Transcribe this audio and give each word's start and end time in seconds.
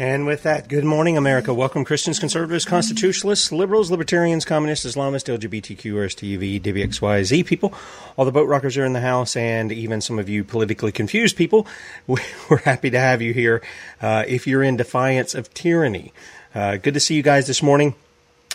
And 0.00 0.24
with 0.24 0.44
that, 0.44 0.66
good 0.66 0.84
morning, 0.84 1.18
America. 1.18 1.52
Welcome, 1.52 1.84
Christians, 1.84 2.18
conservatives, 2.18 2.64
constitutionalists, 2.64 3.52
liberals, 3.52 3.90
libertarians, 3.90 4.46
communists, 4.46 4.86
Islamists, 4.86 5.28
LGBTQ, 5.28 5.92
RSTUV, 5.92 6.62
WXYZ 6.62 7.44
people. 7.44 7.74
All 8.16 8.24
the 8.24 8.32
boat 8.32 8.48
rockers 8.48 8.78
are 8.78 8.86
in 8.86 8.94
the 8.94 9.02
house, 9.02 9.36
and 9.36 9.70
even 9.70 10.00
some 10.00 10.18
of 10.18 10.26
you 10.26 10.42
politically 10.42 10.90
confused 10.90 11.36
people. 11.36 11.66
We're 12.06 12.62
happy 12.64 12.88
to 12.88 12.98
have 12.98 13.20
you 13.20 13.34
here 13.34 13.60
uh, 14.00 14.24
if 14.26 14.46
you're 14.46 14.62
in 14.62 14.78
defiance 14.78 15.34
of 15.34 15.52
tyranny. 15.52 16.14
Uh, 16.54 16.78
good 16.78 16.94
to 16.94 17.00
see 17.00 17.14
you 17.14 17.22
guys 17.22 17.46
this 17.46 17.62
morning. 17.62 17.94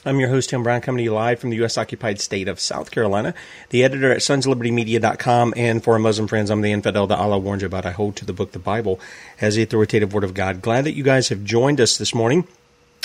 I'm 0.07 0.19
your 0.19 0.29
host, 0.29 0.51
Tim 0.51 0.61
Brown, 0.61 0.81
coming 0.81 0.99
to 0.99 1.03
you 1.03 1.13
live 1.15 1.39
from 1.39 1.49
the 1.49 1.55
U.S. 1.57 1.79
occupied 1.79 2.21
state 2.21 2.47
of 2.47 2.59
South 2.59 2.91
Carolina, 2.91 3.33
the 3.71 3.83
editor 3.83 4.11
at 4.11 4.19
sonslibertymedia.com. 4.19 5.55
And 5.57 5.83
for 5.83 5.93
our 5.93 5.99
Muslim 5.99 6.27
friends, 6.27 6.51
I'm 6.51 6.61
the 6.61 6.71
infidel 6.71 7.07
that 7.07 7.17
Allah 7.17 7.39
warned 7.39 7.63
you 7.63 7.65
about. 7.65 7.87
I 7.87 7.91
hold 7.91 8.15
to 8.17 8.25
the 8.25 8.31
book, 8.31 8.51
the 8.51 8.59
Bible, 8.59 8.99
as 9.41 9.55
the 9.55 9.63
authoritative 9.63 10.13
word 10.13 10.23
of 10.23 10.35
God. 10.35 10.61
Glad 10.61 10.83
that 10.83 10.93
you 10.93 11.01
guys 11.01 11.29
have 11.29 11.43
joined 11.43 11.81
us 11.81 11.97
this 11.97 12.13
morning. 12.13 12.47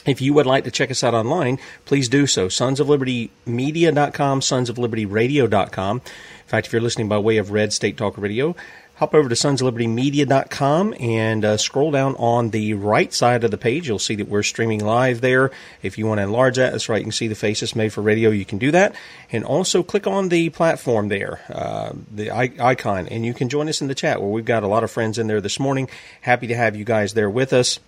If 0.05 0.21
you 0.21 0.35
would 0.35 0.45
like 0.45 0.65
to 0.65 0.71
check 0.71 0.91
us 0.91 1.03
out 1.03 1.15
online, 1.15 1.59
please 1.87 2.07
do 2.07 2.27
so. 2.27 2.49
Sonsoflibertymedia.com, 2.49 4.41
sonsoflibertyradio.com. 4.41 5.97
In 5.97 6.03
fact, 6.47 6.67
if 6.67 6.73
you're 6.73 6.83
listening 6.83 7.09
by 7.09 7.17
way 7.17 7.39
of 7.39 7.51
Red 7.51 7.73
State 7.73 7.97
Talk 7.97 8.19
Radio, 8.19 8.55
hop 9.01 9.15
over 9.15 9.31
to 9.31 9.35
sonsoflibertymedia.com 9.35 10.95
and 11.01 11.43
uh, 11.43 11.57
scroll 11.57 11.91
down 11.91 12.15
on 12.17 12.51
the 12.51 12.75
right 12.75 13.15
side 13.15 13.43
of 13.43 13.51
the 13.51 13.57
page. 13.57 13.89
You'll 13.89 13.99
see 13.99 14.17
that 14.17 14.29
we're 14.29 14.43
streaming 14.43 14.85
live 14.85 15.23
there. 15.23 15.51
If 15.83 15.97
you 15.97 16.07
want 16.07 16.19
to 16.19 16.25
enlarge 16.25 16.57
that, 16.57 16.73
that's 16.73 16.91
right. 16.91 16.99
You 16.99 17.05
can 17.05 17.13
see 17.13 17.27
the 17.27 17.35
faces 17.35 17.75
made 17.75 17.95
for 17.95 18.03
radio. 18.03 18.29
You 18.29 18.45
can 18.45 18.59
do 18.59 18.71
that. 18.73 18.95
And 19.33 19.43
also 19.43 19.83
click 19.83 20.07
on 20.07 20.29
the 20.29 20.51
platform 20.51 21.09
there, 21.09 21.41
uh, 21.49 21.93
the 22.15 22.31
icon, 22.31 23.09
and 23.09 23.25
you 23.25 23.33
can 23.33 23.49
join 23.49 23.71
us 23.71 23.81
in 23.81 23.89
the 23.89 23.95
chat 23.95 24.21
where 24.21 24.31
we've 24.31 24.45
got 24.45 24.65
a 24.65 24.69
lot 24.69 24.85
of 24.85 24.91
friends 24.91 25.17
in 25.17 25.29
there 25.29 25.41
this 25.41 25.59
morning. 25.59 25.89
Happy 26.21 26.49
to 26.49 26.55
have 26.55 26.77
you 26.77 26.85
guys 26.85 27.15
there 27.15 27.31
with 27.31 27.55
us. 27.55 27.81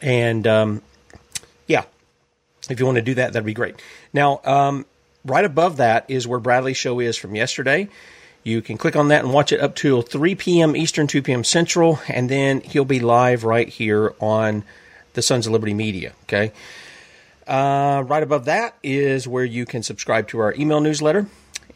And, 0.00 0.46
um, 0.46 0.80
yeah, 1.66 1.84
if 2.70 2.80
you 2.80 2.86
want 2.86 2.96
to 2.96 3.02
do 3.02 3.14
that, 3.16 3.34
that'd 3.34 3.44
be 3.44 3.52
great. 3.52 3.74
Now, 4.14 4.40
um, 4.44 4.86
right 5.22 5.44
above 5.44 5.76
that 5.76 6.06
is 6.08 6.26
where 6.26 6.40
Bradley's 6.40 6.78
show 6.78 6.98
is 6.98 7.18
from 7.18 7.34
yesterday. 7.34 7.90
You 8.42 8.62
can 8.62 8.78
click 8.78 8.96
on 8.96 9.08
that 9.08 9.22
and 9.24 9.32
watch 9.32 9.52
it 9.52 9.60
up 9.60 9.76
till 9.76 10.02
3 10.02 10.34
p.m. 10.34 10.74
Eastern, 10.74 11.06
2 11.06 11.22
p.m. 11.22 11.44
Central, 11.44 12.00
and 12.08 12.30
then 12.30 12.60
he'll 12.62 12.84
be 12.86 13.00
live 13.00 13.44
right 13.44 13.68
here 13.68 14.14
on 14.20 14.64
the 15.12 15.22
Sons 15.22 15.46
of 15.46 15.52
Liberty 15.52 15.74
Media. 15.74 16.12
Okay. 16.22 16.52
Uh, 17.46 18.04
right 18.06 18.22
above 18.22 18.44
that 18.46 18.76
is 18.82 19.26
where 19.26 19.44
you 19.44 19.66
can 19.66 19.82
subscribe 19.82 20.28
to 20.28 20.38
our 20.38 20.54
email 20.54 20.80
newsletter. 20.80 21.26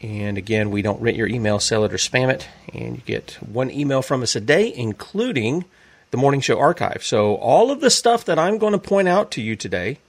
And 0.01 0.37
again, 0.37 0.71
we 0.71 0.81
don't 0.81 1.01
rent 1.01 1.17
your 1.17 1.27
email, 1.27 1.59
sell 1.59 1.83
it, 1.83 1.93
or 1.93 1.97
spam 1.97 2.31
it. 2.31 2.47
And 2.73 2.95
you 2.95 3.01
get 3.05 3.37
one 3.41 3.69
email 3.69 4.01
from 4.01 4.23
us 4.23 4.35
a 4.35 4.41
day, 4.41 4.73
including 4.73 5.65
the 6.11 6.17
morning 6.17 6.41
show 6.41 6.59
archive. 6.59 7.03
So, 7.03 7.35
all 7.35 7.71
of 7.71 7.81
the 7.81 7.89
stuff 7.89 8.25
that 8.25 8.39
I'm 8.39 8.57
going 8.57 8.73
to 8.73 8.79
point 8.79 9.07
out 9.07 9.31
to 9.31 9.41
you 9.41 9.55
today, 9.55 9.99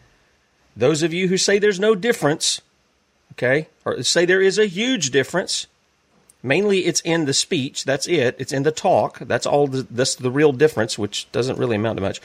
those 0.77 1.03
of 1.03 1.13
you 1.13 1.29
who 1.29 1.37
say 1.37 1.59
there's 1.59 1.81
no 1.81 1.95
difference, 1.95 2.61
okay, 3.33 3.69
or 3.85 4.03
say 4.03 4.25
there 4.25 4.43
is 4.43 4.59
a 4.59 4.67
huge 4.67 5.11
difference, 5.11 5.67
mainly 6.43 6.87
it's 6.87 7.01
in 7.01 7.25
the 7.25 7.35
speech. 7.35 7.85
That's 7.85 8.07
it. 8.07 8.37
It's 8.39 8.53
in 8.53 8.63
the 8.63 8.73
talk. 8.73 9.19
That's 9.21 9.47
all. 9.47 9.67
The, 9.67 9.87
that's 9.91 10.15
the 10.15 10.31
real 10.31 10.53
difference, 10.53 10.99
which 10.99 11.31
doesn't 11.33 11.59
really 11.59 11.77
amount 11.77 11.99
to 11.99 12.03
much. 12.03 12.21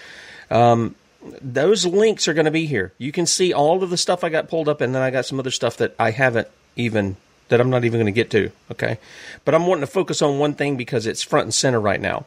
Um, 0.49 0.95
those 1.41 1.85
links 1.85 2.27
are 2.27 2.33
going 2.33 2.45
to 2.45 2.51
be 2.51 2.65
here. 2.65 2.93
You 2.97 3.11
can 3.11 3.25
see 3.25 3.53
all 3.53 3.83
of 3.83 3.89
the 3.89 3.97
stuff 3.97 4.23
I 4.23 4.29
got 4.29 4.49
pulled 4.49 4.67
up, 4.67 4.81
and 4.81 4.93
then 4.93 5.01
I 5.01 5.11
got 5.11 5.25
some 5.25 5.39
other 5.39 5.51
stuff 5.51 5.77
that 5.77 5.95
I 5.99 6.11
haven't 6.11 6.47
even 6.75 7.15
that 7.49 7.59
I'm 7.59 7.69
not 7.69 7.83
even 7.83 7.99
going 7.99 8.05
to 8.05 8.11
get 8.11 8.31
to. 8.31 8.51
Okay, 8.71 8.97
but 9.45 9.53
I'm 9.53 9.67
wanting 9.67 9.81
to 9.81 9.87
focus 9.87 10.21
on 10.21 10.39
one 10.39 10.53
thing 10.53 10.77
because 10.77 11.05
it's 11.05 11.21
front 11.21 11.45
and 11.45 11.53
center 11.53 11.79
right 11.79 12.01
now. 12.01 12.25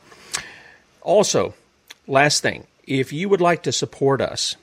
Also, 1.03 1.55
last 2.07 2.43
thing, 2.43 2.67
if 2.87 3.13
you 3.13 3.29
would 3.29 3.41
like 3.41 3.63
to 3.65 3.73
support 3.73 4.21
us, 4.21 4.57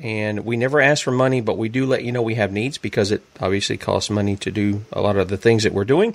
and 0.00 0.44
we 0.44 0.56
never 0.56 0.80
ask 0.80 1.04
for 1.04 1.10
money, 1.10 1.40
but 1.40 1.58
we 1.58 1.68
do 1.68 1.84
let 1.86 2.04
you 2.04 2.12
know 2.12 2.22
we 2.22 2.34
have 2.34 2.52
needs 2.52 2.78
because 2.78 3.10
it 3.10 3.22
obviously 3.40 3.76
costs 3.76 4.10
money 4.10 4.36
to 4.36 4.50
do 4.50 4.84
a 4.92 5.00
lot 5.00 5.16
of 5.16 5.28
the 5.28 5.36
things 5.36 5.64
that 5.64 5.72
we're 5.72 5.84
doing. 5.84 6.14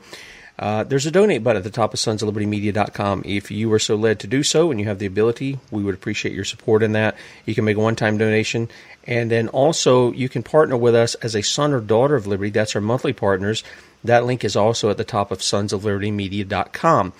Uh, 0.59 0.83
there's 0.83 1.05
a 1.05 1.11
donate 1.11 1.43
button 1.43 1.57
at 1.57 1.63
the 1.63 1.69
top 1.69 1.93
of 1.93 1.99
sons 1.99 2.23
of 2.23 2.33
sonsoflibertymedia.com. 2.33 3.21
If 3.25 3.51
you 3.51 3.71
are 3.73 3.79
so 3.79 3.95
led 3.95 4.19
to 4.21 4.27
do 4.27 4.41
so 4.41 4.71
and 4.71 4.79
you 4.79 4.87
have 4.87 4.97
the 4.97 5.05
ability, 5.05 5.59
we 5.69 5.83
would 5.83 5.93
appreciate 5.93 6.33
your 6.33 6.45
support 6.45 6.81
in 6.81 6.93
that. 6.93 7.15
You 7.45 7.53
can 7.53 7.65
make 7.65 7.77
a 7.77 7.79
one 7.79 7.95
time 7.95 8.17
donation. 8.17 8.69
And 9.05 9.29
then 9.29 9.47
also, 9.49 10.11
you 10.11 10.27
can 10.29 10.43
partner 10.43 10.75
with 10.75 10.95
us 10.95 11.15
as 11.15 11.35
a 11.35 11.43
son 11.43 11.73
or 11.73 11.79
daughter 11.79 12.15
of 12.15 12.27
Liberty. 12.27 12.49
That's 12.49 12.75
our 12.75 12.81
monthly 12.81 13.13
partners. 13.13 13.63
That 14.03 14.25
link 14.25 14.43
is 14.43 14.55
also 14.55 14.89
at 14.89 14.97
the 14.97 15.03
top 15.03 15.31
of 15.31 15.43
sons 15.43 15.73
of 15.73 15.81
sonsoflibertymedia.com. 15.81 17.13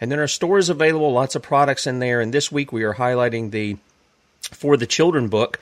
And 0.00 0.12
then 0.12 0.18
our 0.18 0.28
store 0.28 0.58
is 0.58 0.68
available, 0.68 1.12
lots 1.12 1.34
of 1.34 1.42
products 1.42 1.86
in 1.86 1.98
there. 1.98 2.20
And 2.20 2.32
this 2.32 2.50
week 2.52 2.72
we 2.72 2.84
are 2.84 2.94
highlighting 2.94 3.50
the 3.50 3.76
For 4.42 4.76
the 4.76 4.86
Children 4.86 5.28
book. 5.28 5.58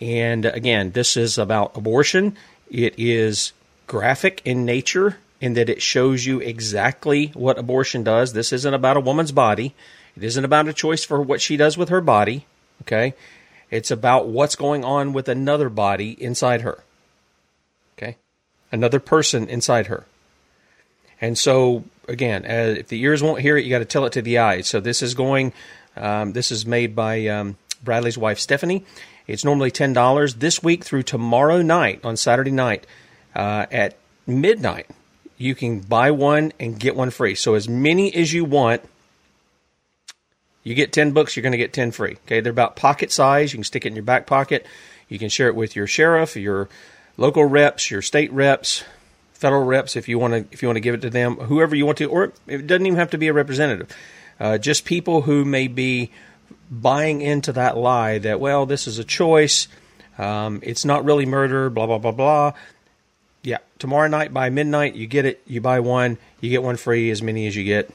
And 0.00 0.46
again, 0.46 0.92
this 0.92 1.16
is 1.16 1.38
about 1.38 1.76
abortion. 1.76 2.36
It 2.70 2.94
is 2.98 3.52
graphic 3.86 4.42
in 4.44 4.64
nature 4.64 5.18
in 5.42 5.54
that 5.54 5.68
it 5.68 5.82
shows 5.82 6.24
you 6.24 6.38
exactly 6.38 7.26
what 7.34 7.58
abortion 7.58 8.04
does. 8.04 8.32
This 8.32 8.52
isn't 8.52 8.72
about 8.72 8.96
a 8.96 9.00
woman's 9.00 9.32
body. 9.32 9.74
It 10.16 10.22
isn't 10.22 10.44
about 10.44 10.68
a 10.68 10.72
choice 10.72 11.04
for 11.04 11.20
what 11.20 11.40
she 11.40 11.56
does 11.56 11.76
with 11.76 11.88
her 11.88 12.00
body. 12.00 12.46
Okay. 12.82 13.14
It's 13.68 13.90
about 13.90 14.28
what's 14.28 14.54
going 14.54 14.84
on 14.84 15.12
with 15.12 15.28
another 15.28 15.68
body 15.68 16.12
inside 16.22 16.60
her. 16.60 16.84
Okay. 17.98 18.18
Another 18.70 19.00
person 19.00 19.48
inside 19.48 19.88
her. 19.88 20.06
And 21.20 21.36
so, 21.36 21.84
again, 22.06 22.44
uh, 22.44 22.78
if 22.78 22.86
the 22.86 23.00
ears 23.02 23.20
won't 23.20 23.40
hear 23.40 23.56
it, 23.56 23.64
you 23.64 23.70
got 23.70 23.80
to 23.80 23.84
tell 23.84 24.06
it 24.06 24.12
to 24.12 24.22
the 24.22 24.38
eyes. 24.38 24.68
So 24.68 24.78
this 24.78 25.02
is 25.02 25.14
going, 25.14 25.52
um, 25.96 26.34
this 26.34 26.52
is 26.52 26.64
made 26.64 26.94
by 26.94 27.26
um, 27.26 27.56
Bradley's 27.82 28.16
wife, 28.16 28.38
Stephanie. 28.38 28.84
It's 29.26 29.44
normally 29.44 29.72
$10 29.72 30.38
this 30.38 30.62
week 30.62 30.84
through 30.84 31.02
tomorrow 31.02 31.62
night 31.62 32.00
on 32.04 32.16
Saturday 32.16 32.52
night 32.52 32.86
uh, 33.34 33.66
at 33.72 33.96
midnight. 34.24 34.86
You 35.42 35.56
can 35.56 35.80
buy 35.80 36.12
one 36.12 36.52
and 36.60 36.78
get 36.78 36.94
one 36.94 37.10
free. 37.10 37.34
So 37.34 37.54
as 37.54 37.68
many 37.68 38.14
as 38.14 38.32
you 38.32 38.44
want, 38.44 38.82
you 40.62 40.76
get 40.76 40.92
10 40.92 41.10
books, 41.10 41.34
you're 41.34 41.42
going 41.42 41.50
to 41.50 41.58
get 41.58 41.72
10 41.72 41.90
free. 41.90 42.16
Okay, 42.26 42.38
they're 42.38 42.52
about 42.52 42.76
pocket 42.76 43.10
size. 43.10 43.52
You 43.52 43.56
can 43.56 43.64
stick 43.64 43.84
it 43.84 43.88
in 43.88 43.96
your 43.96 44.04
back 44.04 44.24
pocket. 44.24 44.64
You 45.08 45.18
can 45.18 45.28
share 45.28 45.48
it 45.48 45.56
with 45.56 45.74
your 45.74 45.88
sheriff, 45.88 46.36
your 46.36 46.68
local 47.16 47.44
reps, 47.44 47.90
your 47.90 48.02
state 48.02 48.32
reps, 48.32 48.84
federal 49.32 49.64
reps 49.64 49.96
if 49.96 50.08
you 50.08 50.16
want 50.16 50.32
to 50.32 50.46
if 50.52 50.62
you 50.62 50.68
want 50.68 50.76
to 50.76 50.80
give 50.80 50.94
it 50.94 51.00
to 51.00 51.10
them, 51.10 51.34
whoever 51.34 51.74
you 51.74 51.86
want 51.86 51.98
to, 51.98 52.08
or 52.08 52.32
it 52.46 52.68
doesn't 52.68 52.86
even 52.86 52.98
have 52.98 53.10
to 53.10 53.18
be 53.18 53.26
a 53.26 53.32
representative. 53.32 53.90
Uh, 54.38 54.58
just 54.58 54.84
people 54.84 55.22
who 55.22 55.44
may 55.44 55.66
be 55.66 56.12
buying 56.70 57.20
into 57.20 57.52
that 57.52 57.76
lie 57.76 58.18
that 58.18 58.38
well, 58.38 58.64
this 58.64 58.86
is 58.86 59.00
a 59.00 59.04
choice. 59.04 59.66
Um, 60.18 60.60
it's 60.62 60.84
not 60.84 61.04
really 61.04 61.26
murder. 61.26 61.68
Blah 61.68 61.86
blah 61.86 61.98
blah 61.98 62.12
blah. 62.12 62.52
Tomorrow 63.82 64.06
night 64.06 64.32
by 64.32 64.48
midnight, 64.48 64.94
you 64.94 65.08
get 65.08 65.24
it. 65.24 65.42
You 65.44 65.60
buy 65.60 65.80
one, 65.80 66.16
you 66.40 66.50
get 66.50 66.62
one 66.62 66.76
free. 66.76 67.10
As 67.10 67.20
many 67.20 67.48
as 67.48 67.56
you 67.56 67.64
get, 67.64 67.90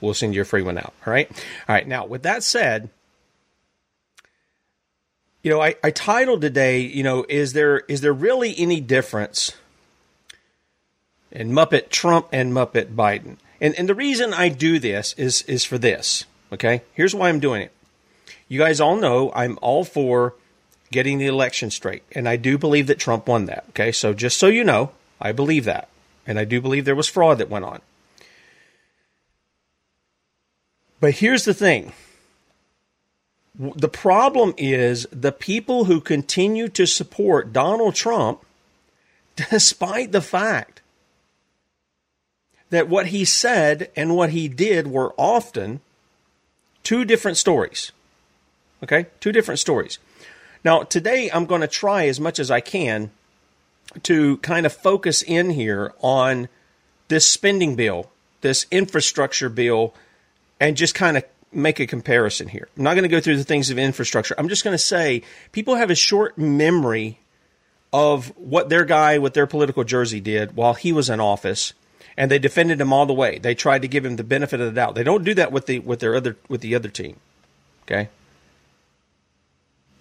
we'll 0.00 0.14
send 0.14 0.34
you 0.34 0.40
a 0.40 0.46
free 0.46 0.62
one 0.62 0.78
out. 0.78 0.94
All 1.06 1.12
right. 1.12 1.30
All 1.68 1.74
right. 1.74 1.86
Now, 1.86 2.06
with 2.06 2.22
that 2.22 2.42
said, 2.42 2.88
you 5.42 5.50
know, 5.50 5.60
I, 5.60 5.74
I 5.84 5.90
titled 5.90 6.40
today, 6.40 6.80
you 6.80 7.02
know, 7.02 7.26
is 7.28 7.52
there 7.52 7.80
is 7.80 8.00
there 8.00 8.14
really 8.14 8.54
any 8.56 8.80
difference 8.80 9.52
in 11.30 11.50
Muppet 11.52 11.90
Trump 11.90 12.28
and 12.32 12.54
Muppet 12.54 12.94
Biden? 12.94 13.36
And 13.60 13.74
and 13.74 13.90
the 13.90 13.94
reason 13.94 14.32
I 14.32 14.48
do 14.48 14.78
this 14.78 15.12
is 15.18 15.42
is 15.42 15.66
for 15.66 15.76
this. 15.76 16.24
Okay, 16.50 16.80
here's 16.94 17.14
why 17.14 17.28
I'm 17.28 17.40
doing 17.40 17.60
it. 17.60 17.72
You 18.48 18.58
guys 18.58 18.80
all 18.80 18.96
know 18.96 19.30
I'm 19.34 19.58
all 19.60 19.84
for 19.84 20.32
getting 20.90 21.18
the 21.18 21.26
election 21.26 21.70
straight, 21.70 22.04
and 22.12 22.26
I 22.26 22.36
do 22.36 22.56
believe 22.56 22.86
that 22.86 22.98
Trump 22.98 23.28
won 23.28 23.44
that. 23.44 23.66
Okay, 23.68 23.92
so 23.92 24.14
just 24.14 24.38
so 24.38 24.46
you 24.46 24.64
know, 24.64 24.92
I 25.20 25.32
believe 25.32 25.64
that, 25.64 25.88
and 26.26 26.38
I 26.38 26.44
do 26.44 26.60
believe 26.60 26.84
there 26.84 26.94
was 26.94 27.08
fraud 27.08 27.38
that 27.38 27.50
went 27.50 27.64
on. 27.64 27.80
But 31.00 31.14
here's 31.14 31.44
the 31.44 31.54
thing 31.54 31.92
the 33.54 33.88
problem 33.88 34.54
is 34.56 35.06
the 35.10 35.32
people 35.32 35.84
who 35.84 36.00
continue 36.00 36.68
to 36.68 36.86
support 36.86 37.52
Donald 37.52 37.94
Trump, 37.94 38.44
despite 39.50 40.12
the 40.12 40.22
fact 40.22 40.80
that 42.70 42.88
what 42.88 43.06
he 43.06 43.24
said 43.24 43.90
and 43.96 44.16
what 44.16 44.30
he 44.30 44.48
did 44.48 44.86
were 44.86 45.12
often 45.16 45.80
two 46.82 47.04
different 47.04 47.36
stories. 47.36 47.92
Okay? 48.82 49.06
Two 49.18 49.32
different 49.32 49.58
stories. 49.58 49.98
Now, 50.64 50.84
today 50.84 51.30
I'm 51.32 51.46
going 51.46 51.60
to 51.62 51.68
try 51.68 52.06
as 52.06 52.20
much 52.20 52.38
as 52.38 52.50
I 52.50 52.60
can 52.60 53.10
to 54.04 54.36
kind 54.38 54.66
of 54.66 54.72
focus 54.72 55.22
in 55.22 55.50
here 55.50 55.92
on 56.00 56.48
this 57.08 57.28
spending 57.28 57.76
bill, 57.76 58.10
this 58.40 58.66
infrastructure 58.70 59.48
bill, 59.48 59.94
and 60.60 60.76
just 60.76 60.94
kind 60.94 61.16
of 61.16 61.24
make 61.52 61.80
a 61.80 61.86
comparison 61.86 62.48
here. 62.48 62.68
I'm 62.76 62.84
not 62.84 62.94
going 62.94 63.02
to 63.02 63.08
go 63.08 63.20
through 63.20 63.36
the 63.36 63.44
things 63.44 63.70
of 63.70 63.78
infrastructure. 63.78 64.34
I'm 64.38 64.48
just 64.48 64.62
going 64.62 64.74
to 64.74 64.78
say 64.78 65.22
people 65.52 65.74
have 65.76 65.90
a 65.90 65.96
short 65.96 66.38
memory 66.38 67.18
of 67.92 68.28
what 68.36 68.68
their 68.68 68.84
guy 68.84 69.18
with 69.18 69.34
their 69.34 69.46
political 69.46 69.82
jersey 69.82 70.20
did 70.20 70.54
while 70.54 70.74
he 70.74 70.92
was 70.92 71.10
in 71.10 71.18
office 71.18 71.72
and 72.16 72.30
they 72.30 72.38
defended 72.38 72.80
him 72.80 72.92
all 72.92 73.06
the 73.06 73.14
way. 73.14 73.38
They 73.38 73.54
tried 73.54 73.82
to 73.82 73.88
give 73.88 74.04
him 74.04 74.16
the 74.16 74.24
benefit 74.24 74.60
of 74.60 74.66
the 74.66 74.72
doubt. 74.72 74.94
They 74.94 75.02
don't 75.02 75.24
do 75.24 75.34
that 75.34 75.52
with 75.52 75.66
the 75.66 75.78
with 75.80 76.00
their 76.00 76.14
other 76.14 76.36
with 76.48 76.60
the 76.60 76.74
other 76.74 76.88
team. 76.88 77.16
Okay? 77.82 78.08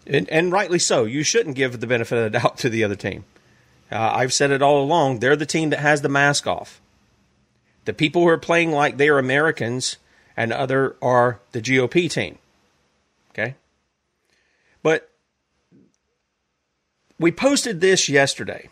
And, 0.06 0.30
and 0.30 0.52
rightly 0.52 0.80
so. 0.80 1.06
You 1.06 1.24
shouldn't 1.24 1.56
give 1.56 1.80
the 1.80 1.88
benefit 1.88 2.18
of 2.18 2.32
the 2.32 2.40
doubt 2.40 2.58
to 2.60 2.70
the 2.70 2.84
other 2.84 2.96
team. 2.96 3.26
Uh, 3.92 4.12
I've 4.14 4.34
said 4.34 4.52
it 4.52 4.62
all 4.62 4.84
along. 4.84 5.20
They're 5.20 5.36
the 5.36 5.46
team 5.46 5.72
that 5.72 5.80
has 5.80 6.02
the 6.02 6.10
mask 6.10 6.46
off. 6.46 6.80
The 7.86 7.94
people 7.94 8.22
who 8.22 8.28
are 8.28 8.38
playing 8.38 8.72
like 8.72 8.98
they 8.98 9.10
are 9.10 9.18
Americans 9.18 9.98
and 10.38 10.54
other 10.54 10.96
are 11.02 11.40
the 11.52 11.62
GOP 11.62 12.10
team. 12.10 12.38
Okay? 13.32 13.56
But 14.84 15.10
we 17.20 17.32
posted 17.32 17.82
this 17.82 18.08
yesterday, 18.08 18.70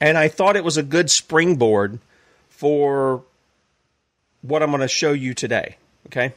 and 0.00 0.18
I 0.18 0.28
thought 0.28 0.56
it 0.56 0.64
was 0.64 0.76
a 0.76 0.82
good 0.82 1.10
springboard 1.10 1.98
for 2.48 3.22
what 4.42 4.62
I'm 4.62 4.70
going 4.70 4.80
to 4.80 4.88
show 4.88 5.12
you 5.12 5.34
today. 5.34 5.76
Okay? 6.06 6.34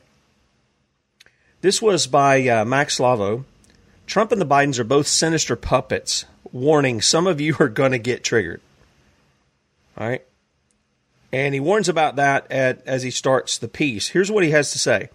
This 1.62 1.82
was 1.82 2.08
by 2.08 2.48
uh, 2.48 2.66
Mac 2.66 2.88
Slavo. 2.88 3.44
Trump 4.08 4.32
and 4.32 4.42
the 4.42 4.46
Bidens 4.46 4.80
are 4.80 4.86
both 4.86 5.06
sinister 5.06 5.56
puppets. 5.56 6.26
Warning, 6.52 7.02
some 7.02 7.28
of 7.28 7.40
you 7.40 7.56
are 7.60 7.70
going 7.70 7.92
to 7.92 8.00
get 8.00 8.24
triggered. 8.24 8.62
All 9.98 10.08
right? 10.08 10.24
And 11.32 11.54
he 11.54 11.60
warns 11.60 11.90
about 11.90 12.16
that 12.16 12.50
at, 12.50 12.88
as 12.88 13.04
he 13.04 13.12
starts 13.12 13.58
the 13.58 13.68
piece. 13.68 14.08
Here's 14.08 14.32
what 14.32 14.46
he 14.46 14.52
has 14.52 14.72
to 14.72 14.80
say. 14.80 15.10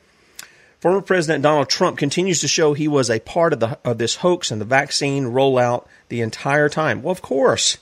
Former 0.79 1.01
President 1.01 1.43
Donald 1.43 1.71
Trump 1.71 1.97
continues 1.97 2.41
to 2.41 2.49
show 2.49 2.75
he 2.75 2.89
was 2.89 3.09
a 3.09 3.21
part 3.21 3.55
of, 3.55 3.61
the, 3.61 3.79
of 3.85 3.99
this 3.99 4.17
hoax 4.17 4.51
and 4.51 4.61
the 4.61 4.67
vaccine 4.67 5.27
rollout 5.27 5.87
the 6.09 6.21
entire 6.21 6.69
time. 6.69 7.03
Well, 7.03 7.13
of 7.13 7.23
course. 7.23 7.79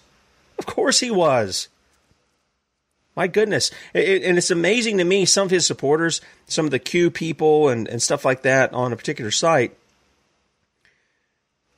Of 0.58 0.66
course 0.66 1.00
he 1.00 1.10
was. 1.10 1.68
My 3.16 3.26
goodness. 3.26 3.72
It, 3.94 4.22
and 4.22 4.38
it's 4.38 4.50
amazing 4.50 4.98
to 4.98 5.04
me, 5.04 5.24
some 5.24 5.46
of 5.46 5.50
his 5.50 5.66
supporters, 5.66 6.20
some 6.46 6.66
of 6.66 6.70
the 6.70 6.78
Q 6.78 7.10
people 7.10 7.68
and, 7.68 7.88
and 7.88 8.00
stuff 8.00 8.24
like 8.24 8.42
that 8.42 8.72
on 8.72 8.92
a 8.92 8.96
particular 8.96 9.30
site, 9.30 9.76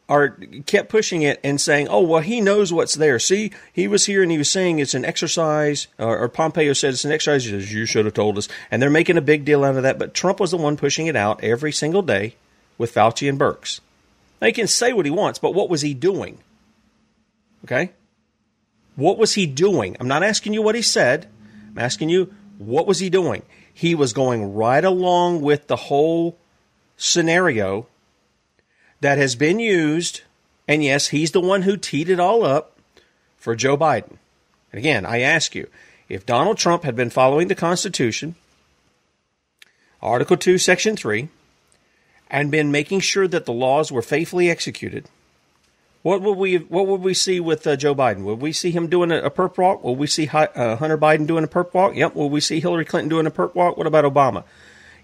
are 0.09 0.37
kept 0.67 0.89
pushing 0.89 1.23
it 1.23 1.41
and 1.45 1.61
saying, 1.61 1.89
"Oh, 1.89 2.01
well, 2.03 2.23
he 2.23 2.41
knows 2.41 2.73
what's 2.73 2.95
there." 2.95 3.19
See, 3.19 3.51
he 3.73 3.89
was 3.89 4.07
here 4.07 4.23
and 4.23 4.31
he 4.31 4.39
was 4.39 4.51
saying 4.51 4.79
it's 4.79 4.95
an 4.95 5.05
exercise, 5.05 5.87
or, 5.99 6.19
or 6.19 6.29
Pompeo 6.29 6.73
said 6.73 6.95
it's 6.95 7.05
an 7.05 7.13
exercise. 7.13 7.45
Says, 7.45 7.73
"You 7.73 7.87
should 7.87 8.05
have 8.05 8.15
told 8.15 8.39
us," 8.39 8.49
and 8.71 8.83
they're 8.83 8.91
making 8.91 9.17
a 9.17 9.23
big 9.23 9.45
deal 9.45 9.65
out 9.65 9.77
of 9.77 9.83
that. 9.83 9.99
But 9.99 10.15
Trump 10.15 10.41
was 10.41 10.51
the 10.51 10.57
one 10.57 10.77
pushing 10.77 11.07
it 11.07 11.17
out 11.17 11.43
every 11.43 11.73
single 11.73 12.03
day 12.03 12.37
with 12.79 12.95
Fauci 12.95 13.29
and 13.29 13.39
Birx. 13.39 13.81
Now 14.41 14.49
he 14.49 14.53
can 14.53 14.67
say 14.67 14.93
what 14.93 15.07
he 15.07 15.11
wants, 15.11 15.39
but 15.39 15.55
what 15.55 15.71
was 15.71 15.83
he 15.83 15.95
doing? 15.95 16.39
Okay, 17.65 17.93
what 18.97 19.19
was 19.19 19.35
he 19.35 19.47
doing? 19.47 19.97
I'm 20.01 20.09
not 20.09 20.23
asking 20.23 20.53
you 20.53 20.63
what 20.63 20.75
he 20.75 20.83
said. 20.83 21.29
I'm 21.71 21.79
asking 21.79 22.09
you 22.09 22.35
what 22.59 22.87
was 22.87 22.99
he 22.99 23.09
doing. 23.09 23.43
He 23.73 23.95
was 23.95 24.13
going 24.13 24.55
right 24.55 24.85
along 24.85 25.41
with 25.41 25.69
the 25.69 25.77
whole 25.77 26.39
scenario 26.97 27.87
that 29.03 29.19
has 29.19 29.35
been 29.35 29.59
used, 29.59 30.23
and 30.67 30.83
yes, 30.83 31.09
he's 31.09 31.33
the 31.33 31.41
one 31.41 31.63
who 31.63 31.77
teed 31.77 32.09
it 32.09 32.21
all 32.21 32.45
up 32.45 32.79
for 33.37 33.57
Joe 33.57 33.77
Biden. 33.77 34.17
And 34.71 34.79
again, 34.79 35.05
I 35.05 35.21
ask 35.21 35.57
you, 35.57 35.67
if 36.09 36.25
Donald 36.25 36.57
Trump 36.57 36.85
had 36.85 36.95
been 36.95 37.11
following 37.11 37.49
the 37.49 37.57
Constitution, 37.57 38.37
Article 40.01 40.37
2, 40.37 40.57
Section 40.57 40.97
3, 40.97 41.29
and 42.31 42.51
been 42.51 42.71
making 42.71 43.01
sure 43.01 43.27
that 43.27 43.45
the 43.45 43.53
laws 43.53 43.91
were 43.91 44.03
faithfully 44.03 44.49
executed, 44.49 45.09
what 46.03 46.23
would 46.23 46.39
we 46.39 46.57
what 46.57 46.87
would 46.87 47.01
we 47.01 47.15
see 47.15 47.39
with 47.39 47.67
uh, 47.67 47.77
Joe 47.77 47.95
Biden? 47.95 48.23
Would 48.23 48.41
we 48.41 48.53
see 48.53 48.71
him 48.71 48.89
doing 48.89 49.13
a, 49.13 49.19
a 49.19 49.31
perp 49.31 49.57
walk? 49.59 49.85
Will 49.85 49.95
we 49.95 50.09
see 50.09 50.29
uh, 50.29 50.77
Hunter 50.77 50.99
Biden 50.99 51.27
doing 51.27 51.45
a 51.45 51.49
perp 51.49 51.75
walk? 51.75 51.95
Yep. 51.95 52.17
Will 52.17 52.31
we 52.31 52.41
see 52.41 52.59
Hillary 52.61 52.85
Clinton 52.85 53.09
doing 53.09 53.27
a 53.27 53.31
perp 53.31 53.55
walk? 53.55 53.77
What 53.77 53.87
about 53.87 54.05
Obama? 54.05 54.43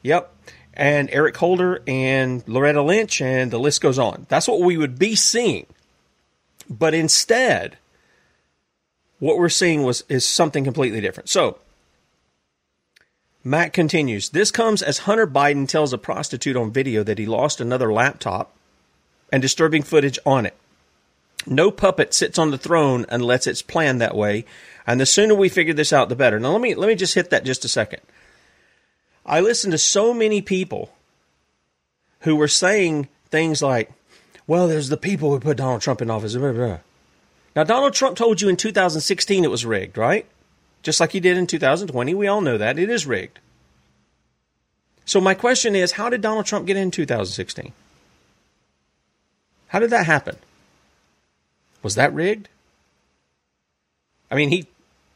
Yep 0.02 0.32
and 0.78 1.10
Eric 1.10 1.36
Holder 1.36 1.82
and 1.88 2.46
Loretta 2.46 2.80
Lynch, 2.80 3.20
and 3.20 3.50
the 3.50 3.58
list 3.58 3.80
goes 3.80 3.98
on. 3.98 4.26
That's 4.28 4.46
what 4.46 4.60
we 4.60 4.76
would 4.76 4.98
be 4.98 5.16
seeing. 5.16 5.66
But 6.70 6.94
instead, 6.94 7.76
what 9.18 9.36
we're 9.36 9.48
seeing 9.48 9.82
was 9.82 10.04
is 10.08 10.26
something 10.26 10.62
completely 10.62 11.00
different. 11.00 11.28
So 11.28 11.58
Matt 13.42 13.72
continues. 13.72 14.28
This 14.30 14.52
comes 14.52 14.80
as 14.80 14.98
Hunter 14.98 15.26
Biden 15.26 15.66
tells 15.66 15.92
a 15.92 15.98
prostitute 15.98 16.56
on 16.56 16.70
video 16.70 17.02
that 17.02 17.18
he 17.18 17.26
lost 17.26 17.60
another 17.60 17.92
laptop 17.92 18.54
and 19.32 19.42
disturbing 19.42 19.82
footage 19.82 20.18
on 20.24 20.46
it. 20.46 20.54
No 21.46 21.70
puppet 21.70 22.14
sits 22.14 22.38
on 22.38 22.50
the 22.50 22.58
throne 22.58 23.04
unless 23.08 23.46
it's 23.46 23.62
planned 23.62 24.00
that 24.00 24.16
way. 24.16 24.44
And 24.86 25.00
the 25.00 25.06
sooner 25.06 25.34
we 25.34 25.48
figure 25.48 25.74
this 25.74 25.92
out, 25.92 26.08
the 26.08 26.16
better. 26.16 26.38
Now 26.38 26.52
let 26.52 26.60
me 26.60 26.74
let 26.74 26.88
me 26.88 26.94
just 26.94 27.14
hit 27.14 27.30
that 27.30 27.44
just 27.44 27.64
a 27.64 27.68
second. 27.68 28.02
I 29.28 29.40
listened 29.40 29.72
to 29.72 29.78
so 29.78 30.14
many 30.14 30.40
people 30.40 30.90
who 32.20 32.34
were 32.34 32.48
saying 32.48 33.08
things 33.30 33.60
like, 33.62 33.92
"Well, 34.46 34.66
there's 34.66 34.88
the 34.88 34.96
people 34.96 35.30
who 35.30 35.38
put 35.38 35.58
Donald 35.58 35.82
Trump 35.82 36.00
in 36.00 36.10
office." 36.10 36.34
Now 36.34 37.64
Donald 37.64 37.92
Trump 37.92 38.16
told 38.16 38.40
you 38.40 38.48
in 38.48 38.56
2016 38.56 39.44
it 39.44 39.50
was 39.50 39.66
rigged, 39.66 39.98
right? 39.98 40.24
Just 40.82 40.98
like 40.98 41.12
he 41.12 41.20
did 41.20 41.36
in 41.36 41.46
2020. 41.46 42.14
We 42.14 42.26
all 42.26 42.40
know 42.40 42.56
that 42.56 42.78
it 42.78 42.88
is 42.88 43.06
rigged. 43.06 43.38
So 45.04 45.20
my 45.20 45.34
question 45.34 45.74
is, 45.74 45.92
how 45.92 46.08
did 46.08 46.20
Donald 46.20 46.46
Trump 46.46 46.66
get 46.66 46.76
in 46.76 46.90
2016? 46.90 47.72
How 49.68 49.78
did 49.78 49.90
that 49.90 50.06
happen? 50.06 50.36
Was 51.82 51.94
that 51.94 52.14
rigged? 52.14 52.48
I 54.30 54.34
mean, 54.34 54.50
he 54.50 54.66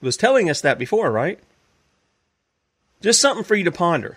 was 0.00 0.16
telling 0.16 0.50
us 0.50 0.60
that 0.60 0.78
before, 0.78 1.10
right? 1.10 1.38
Just 3.02 3.20
something 3.20 3.44
for 3.44 3.54
you 3.54 3.64
to 3.64 3.72
ponder. 3.72 4.16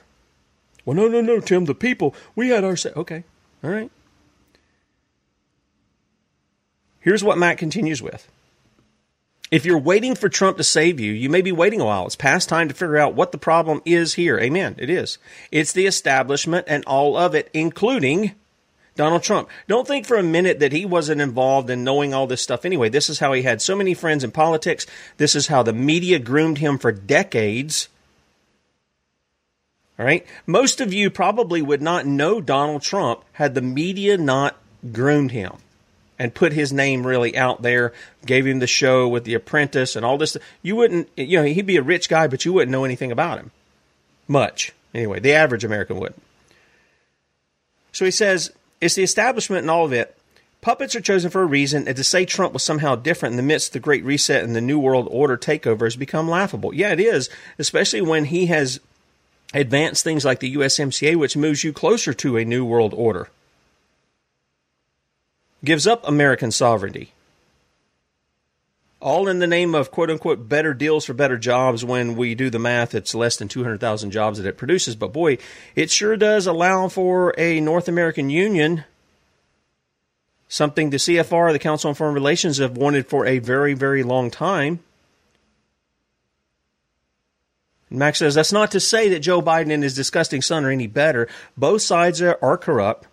Well, 0.85 0.95
no, 0.95 1.07
no, 1.07 1.19
no, 1.19 1.39
Tim, 1.39 1.65
the 1.65 1.75
people, 1.75 2.15
we 2.35 2.49
had 2.49 2.63
our 2.63 2.77
say. 2.77 2.91
Okay, 2.95 3.23
all 3.63 3.71
right. 3.71 3.91
Here's 6.99 7.23
what 7.23 7.37
Matt 7.37 7.57
continues 7.57 8.01
with. 8.01 8.31
If 9.51 9.63
you're 9.65 9.77
waiting 9.77 10.15
for 10.15 10.27
Trump 10.27 10.57
to 10.57 10.63
save 10.63 10.99
you, 10.99 11.11
you 11.11 11.29
may 11.29 11.41
be 11.41 11.51
waiting 11.51 11.79
a 11.79 11.85
while. 11.85 12.05
It's 12.05 12.15
past 12.15 12.49
time 12.49 12.67
to 12.67 12.73
figure 12.73 12.97
out 12.97 13.13
what 13.13 13.31
the 13.31 13.37
problem 13.37 13.81
is 13.85 14.15
here. 14.15 14.39
Amen. 14.39 14.75
It 14.79 14.89
is. 14.89 15.19
It's 15.51 15.71
the 15.71 15.85
establishment 15.85 16.65
and 16.67 16.83
all 16.85 17.15
of 17.15 17.35
it, 17.35 17.49
including 17.53 18.31
Donald 18.95 19.21
Trump. 19.21 19.49
Don't 19.67 19.87
think 19.87 20.07
for 20.07 20.17
a 20.17 20.23
minute 20.23 20.59
that 20.59 20.71
he 20.71 20.83
wasn't 20.83 21.21
involved 21.21 21.69
in 21.69 21.83
knowing 21.83 22.13
all 22.13 22.25
this 22.25 22.41
stuff 22.41 22.65
anyway. 22.65 22.89
This 22.89 23.09
is 23.09 23.19
how 23.19 23.33
he 23.33 23.43
had 23.43 23.61
so 23.61 23.75
many 23.75 23.93
friends 23.93 24.23
in 24.23 24.31
politics. 24.31 24.87
This 25.17 25.35
is 25.35 25.47
how 25.47 25.61
the 25.61 25.73
media 25.73 26.17
groomed 26.17 26.57
him 26.57 26.79
for 26.79 26.91
decades. 26.91 27.87
Right. 29.97 30.25
Most 30.45 30.81
of 30.81 30.93
you 30.93 31.09
probably 31.09 31.61
would 31.61 31.81
not 31.81 32.05
know 32.05 32.41
Donald 32.41 32.81
Trump 32.81 33.23
had 33.33 33.55
the 33.55 33.61
media 33.61 34.17
not 34.17 34.57
groomed 34.91 35.31
him 35.31 35.53
and 36.19 36.33
put 36.33 36.51
his 36.51 36.73
name 36.73 37.07
really 37.07 37.37
out 37.37 37.61
there, 37.61 37.93
gave 38.25 38.45
him 38.45 38.59
the 38.59 38.67
show 38.67 39.07
with 39.07 39.23
The 39.23 39.33
Apprentice 39.33 39.95
and 39.95 40.05
all 40.05 40.17
this. 40.17 40.35
You 40.61 40.75
wouldn't, 40.75 41.09
you 41.15 41.37
know, 41.37 41.45
he'd 41.45 41.65
be 41.65 41.77
a 41.77 41.81
rich 41.81 42.09
guy, 42.09 42.27
but 42.27 42.43
you 42.43 42.51
wouldn't 42.51 42.71
know 42.71 42.83
anything 42.83 43.11
about 43.11 43.37
him. 43.37 43.51
Much. 44.27 44.73
Anyway, 44.93 45.19
the 45.19 45.33
average 45.33 45.63
American 45.63 45.97
would. 45.99 46.13
So 47.91 48.03
he 48.03 48.11
says, 48.11 48.51
it's 48.81 48.95
the 48.95 49.03
establishment 49.03 49.61
and 49.61 49.71
all 49.71 49.85
of 49.85 49.93
it. 49.93 50.17
Puppets 50.61 50.95
are 50.95 51.01
chosen 51.01 51.29
for 51.29 51.41
a 51.41 51.45
reason, 51.45 51.87
and 51.87 51.95
to 51.95 52.03
say 52.03 52.25
Trump 52.25 52.51
was 52.51 52.63
somehow 52.63 52.95
different 52.95 53.33
in 53.33 53.37
the 53.37 53.43
midst 53.43 53.69
of 53.69 53.73
the 53.73 53.79
Great 53.79 54.03
Reset 54.03 54.43
and 54.43 54.55
the 54.55 54.61
New 54.61 54.79
World 54.79 55.07
Order 55.11 55.37
takeover 55.37 55.83
has 55.83 55.95
become 55.95 56.27
laughable. 56.27 56.73
Yeah, 56.73 56.91
it 56.91 56.99
is, 56.99 57.29
especially 57.59 58.01
when 58.01 58.25
he 58.25 58.47
has 58.47 58.79
advanced 59.53 60.03
things 60.03 60.25
like 60.25 60.39
the 60.39 60.55
USMCA, 60.55 61.15
which 61.15 61.37
moves 61.37 61.63
you 61.63 61.73
closer 61.73 62.13
to 62.13 62.37
a 62.37 62.45
New 62.45 62.65
World 62.65 62.93
Order. 62.93 63.29
Gives 65.63 65.87
up 65.87 66.07
American 66.07 66.51
sovereignty. 66.51 67.11
All 69.01 69.27
in 69.27 69.39
the 69.39 69.47
name 69.47 69.75
of 69.75 69.91
quote 69.91 70.09
unquote 70.09 70.49
better 70.49 70.73
deals 70.73 71.05
for 71.05 71.13
better 71.13 71.37
jobs 71.37 71.85
when 71.85 72.15
we 72.15 72.33
do 72.33 72.49
the 72.49 72.59
math, 72.59 72.95
it's 72.95 73.13
less 73.13 73.37
than 73.37 73.47
200,000 73.47 74.11
jobs 74.11 74.37
that 74.37 74.47
it 74.47 74.57
produces. 74.57 74.95
But 74.95 75.13
boy, 75.13 75.37
it 75.75 75.91
sure 75.91 76.17
does 76.17 76.47
allow 76.47 76.87
for 76.87 77.33
a 77.37 77.59
North 77.59 77.87
American 77.87 78.29
Union, 78.29 78.83
something 80.47 80.89
the 80.89 80.97
CFR, 80.97 81.51
the 81.51 81.59
Council 81.59 81.89
on 81.89 81.95
Foreign 81.95 82.15
Relations, 82.15 82.57
have 82.57 82.77
wanted 82.77 83.07
for 83.07 83.25
a 83.25 83.39
very, 83.39 83.73
very 83.73 84.01
long 84.01 84.31
time. 84.31 84.79
Mac 87.97 88.15
says 88.15 88.35
that's 88.35 88.51
not 88.51 88.71
to 88.71 88.79
say 88.79 89.09
that 89.09 89.19
Joe 89.19 89.41
Biden 89.41 89.71
and 89.71 89.83
his 89.83 89.95
disgusting 89.95 90.41
son 90.41 90.65
are 90.65 90.71
any 90.71 90.87
better. 90.87 91.27
Both 91.57 91.81
sides 91.81 92.21
are, 92.21 92.37
are 92.41 92.57
corrupt, 92.57 93.07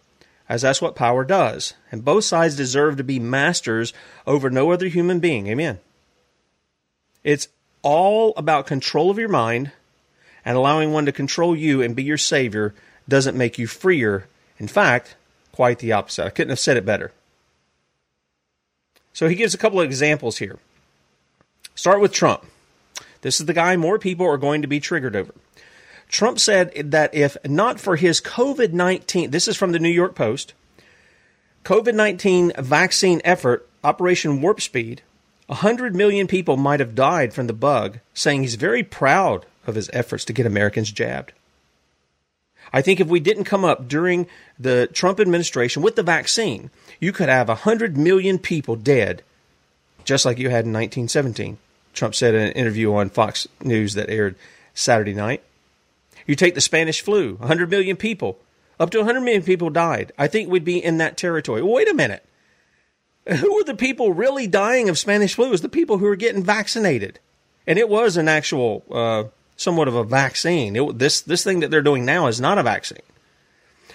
as 0.48 0.62
that's 0.62 0.82
what 0.82 0.96
power 0.96 1.24
does. 1.24 1.74
And 1.90 2.04
both 2.04 2.24
sides 2.24 2.56
deserve 2.56 2.96
to 2.96 3.04
be 3.04 3.18
masters 3.18 3.92
over 4.26 4.50
no 4.50 4.70
other 4.70 4.88
human 4.88 5.20
being. 5.20 5.46
Amen. 5.46 5.78
It's 7.24 7.48
all 7.82 8.32
about 8.36 8.66
control 8.66 9.10
of 9.10 9.18
your 9.18 9.28
mind, 9.28 9.72
and 10.44 10.56
allowing 10.56 10.92
one 10.92 11.06
to 11.06 11.12
control 11.12 11.56
you 11.56 11.82
and 11.82 11.94
be 11.94 12.02
your 12.02 12.18
savior 12.18 12.74
doesn't 13.08 13.36
make 13.36 13.58
you 13.58 13.66
freer. 13.66 14.26
In 14.58 14.68
fact, 14.68 15.16
quite 15.52 15.78
the 15.78 15.92
opposite. 15.92 16.26
I 16.26 16.30
couldn't 16.30 16.50
have 16.50 16.58
said 16.58 16.76
it 16.76 16.86
better. 16.86 17.12
So 19.12 19.28
he 19.28 19.34
gives 19.34 19.54
a 19.54 19.58
couple 19.58 19.80
of 19.80 19.84
examples 19.84 20.38
here. 20.38 20.58
Start 21.74 22.00
with 22.00 22.12
Trump. 22.12 22.44
This 23.22 23.40
is 23.40 23.46
the 23.46 23.54
guy 23.54 23.76
more 23.76 23.98
people 23.98 24.26
are 24.26 24.36
going 24.36 24.62
to 24.62 24.68
be 24.68 24.80
triggered 24.80 25.16
over. 25.16 25.34
Trump 26.08 26.38
said 26.38 26.90
that 26.90 27.14
if 27.14 27.36
not 27.46 27.80
for 27.80 27.96
his 27.96 28.20
COVID 28.20 28.72
19, 28.72 29.30
this 29.30 29.48
is 29.48 29.56
from 29.56 29.72
the 29.72 29.78
New 29.78 29.88
York 29.88 30.14
Post, 30.14 30.52
COVID 31.64 31.94
19 31.94 32.52
vaccine 32.58 33.22
effort, 33.24 33.66
Operation 33.82 34.42
Warp 34.42 34.60
Speed, 34.60 35.00
100 35.46 35.96
million 35.96 36.26
people 36.26 36.56
might 36.56 36.80
have 36.80 36.94
died 36.94 37.32
from 37.32 37.46
the 37.46 37.52
bug, 37.52 38.00
saying 38.14 38.42
he's 38.42 38.56
very 38.56 38.82
proud 38.82 39.46
of 39.66 39.74
his 39.74 39.90
efforts 39.92 40.24
to 40.26 40.32
get 40.32 40.46
Americans 40.46 40.90
jabbed. 40.90 41.32
I 42.72 42.82
think 42.82 43.00
if 43.00 43.08
we 43.08 43.20
didn't 43.20 43.44
come 43.44 43.64
up 43.64 43.88
during 43.88 44.26
the 44.58 44.88
Trump 44.92 45.20
administration 45.20 45.82
with 45.82 45.96
the 45.96 46.02
vaccine, 46.02 46.70
you 47.00 47.12
could 47.12 47.28
have 47.28 47.48
100 47.48 47.96
million 47.96 48.38
people 48.38 48.76
dead, 48.76 49.22
just 50.04 50.24
like 50.24 50.38
you 50.38 50.48
had 50.48 50.64
in 50.64 50.72
1917. 50.72 51.58
Trump 51.92 52.14
said 52.14 52.34
in 52.34 52.42
an 52.42 52.52
interview 52.52 52.94
on 52.94 53.10
Fox 53.10 53.46
News 53.62 53.94
that 53.94 54.10
aired 54.10 54.36
Saturday 54.74 55.14
night. 55.14 55.42
You 56.26 56.34
take 56.34 56.54
the 56.54 56.60
Spanish 56.60 57.00
flu, 57.00 57.34
100 57.34 57.70
million 57.70 57.96
people, 57.96 58.38
up 58.78 58.90
to 58.90 58.98
100 58.98 59.20
million 59.20 59.42
people 59.42 59.70
died. 59.70 60.12
I 60.18 60.28
think 60.28 60.48
we'd 60.48 60.64
be 60.64 60.82
in 60.82 60.98
that 60.98 61.16
territory. 61.16 61.62
Wait 61.62 61.90
a 61.90 61.94
minute. 61.94 62.24
Who 63.28 63.58
are 63.58 63.64
the 63.64 63.74
people 63.74 64.12
really 64.12 64.46
dying 64.46 64.88
of 64.88 64.98
Spanish 64.98 65.34
flu? 65.34 65.52
Is 65.52 65.60
the 65.60 65.68
people 65.68 65.98
who 65.98 66.06
are 66.06 66.16
getting 66.16 66.42
vaccinated. 66.42 67.20
And 67.66 67.78
it 67.78 67.88
was 67.88 68.16
an 68.16 68.28
actual, 68.28 68.84
uh, 68.90 69.24
somewhat 69.56 69.88
of 69.88 69.94
a 69.94 70.02
vaccine. 70.02 70.74
It, 70.74 70.98
this, 70.98 71.20
this 71.20 71.44
thing 71.44 71.60
that 71.60 71.70
they're 71.70 71.82
doing 71.82 72.04
now 72.04 72.26
is 72.26 72.40
not 72.40 72.58
a 72.58 72.62
vaccine. 72.62 73.02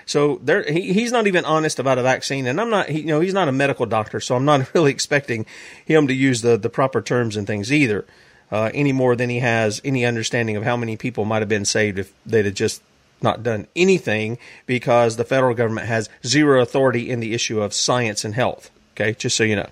So 0.08 0.40
there, 0.42 0.64
he, 0.64 0.94
he's 0.94 1.12
not 1.12 1.28
even 1.28 1.44
honest 1.44 1.80
about 1.80 1.98
a 1.98 2.02
vaccine, 2.02 2.48
and 2.48 2.60
I'm 2.60 2.70
not. 2.70 2.88
He, 2.90 3.02
you 3.02 3.08
know, 3.08 3.20
he's 3.20 3.34
not 3.34 3.50
a 3.50 3.52
medical 3.52 3.86
doctor, 3.86 4.20
so 4.20 4.36
I'm 4.36 4.46
not 4.46 4.68
really 4.74 4.90
expecting 4.90 5.46
him 5.86 6.08
to 6.08 6.14
use 6.14 6.42
the 6.42 6.58
the 6.58 6.70
proper 6.70 7.02
terms 7.02 7.36
and 7.36 7.46
things 7.46 7.72
either, 7.72 8.06
uh, 8.50 8.72
any 8.74 8.94
more 8.94 9.18
than 9.18 9.30
he 9.30 9.40
has 9.40 9.82
any 9.84 10.06
understanding 10.06 10.56
of 10.56 10.64
how 10.64 10.78
many 10.78 10.96
people 10.96 11.26
might 11.26 11.42
have 11.42 11.50
been 11.50 11.66
saved 11.66 12.00
if 12.00 12.14
they'd 12.26 12.46
have 12.46 12.54
just 12.56 12.82
not 13.22 13.44
done 13.44 13.68
anything 13.76 14.38
because 14.66 15.18
the 15.18 15.26
federal 15.26 15.54
government 15.54 15.88
has 15.88 16.10
zero 16.26 16.62
authority 16.62 17.10
in 17.10 17.20
the 17.20 17.34
issue 17.34 17.62
of 17.62 17.74
science 17.74 18.24
and 18.24 18.34
health. 18.34 18.72
Okay, 18.96 19.14
just 19.14 19.36
so 19.36 19.44
you 19.44 19.58
know. 19.58 19.70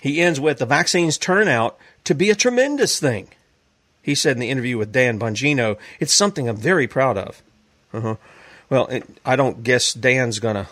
He 0.00 0.22
ends 0.22 0.40
with 0.40 0.58
the 0.58 0.66
vaccines 0.66 1.18
turn 1.18 1.46
out 1.46 1.76
to 2.04 2.14
be 2.14 2.30
a 2.30 2.34
tremendous 2.34 2.98
thing. 2.98 3.28
He 4.00 4.14
said 4.14 4.36
in 4.36 4.40
the 4.40 4.50
interview 4.50 4.78
with 4.78 4.92
Dan 4.92 5.18
Bongino, 5.18 5.76
it's 6.00 6.14
something 6.14 6.48
I'm 6.48 6.56
very 6.56 6.86
proud 6.86 7.18
of. 7.18 7.42
Uh-huh. 7.96 8.16
Well, 8.68 8.86
it, 8.88 9.04
I 9.24 9.36
don't 9.36 9.62
guess 9.62 9.94
Dan's 9.94 10.38
going 10.38 10.56
to 10.56 10.66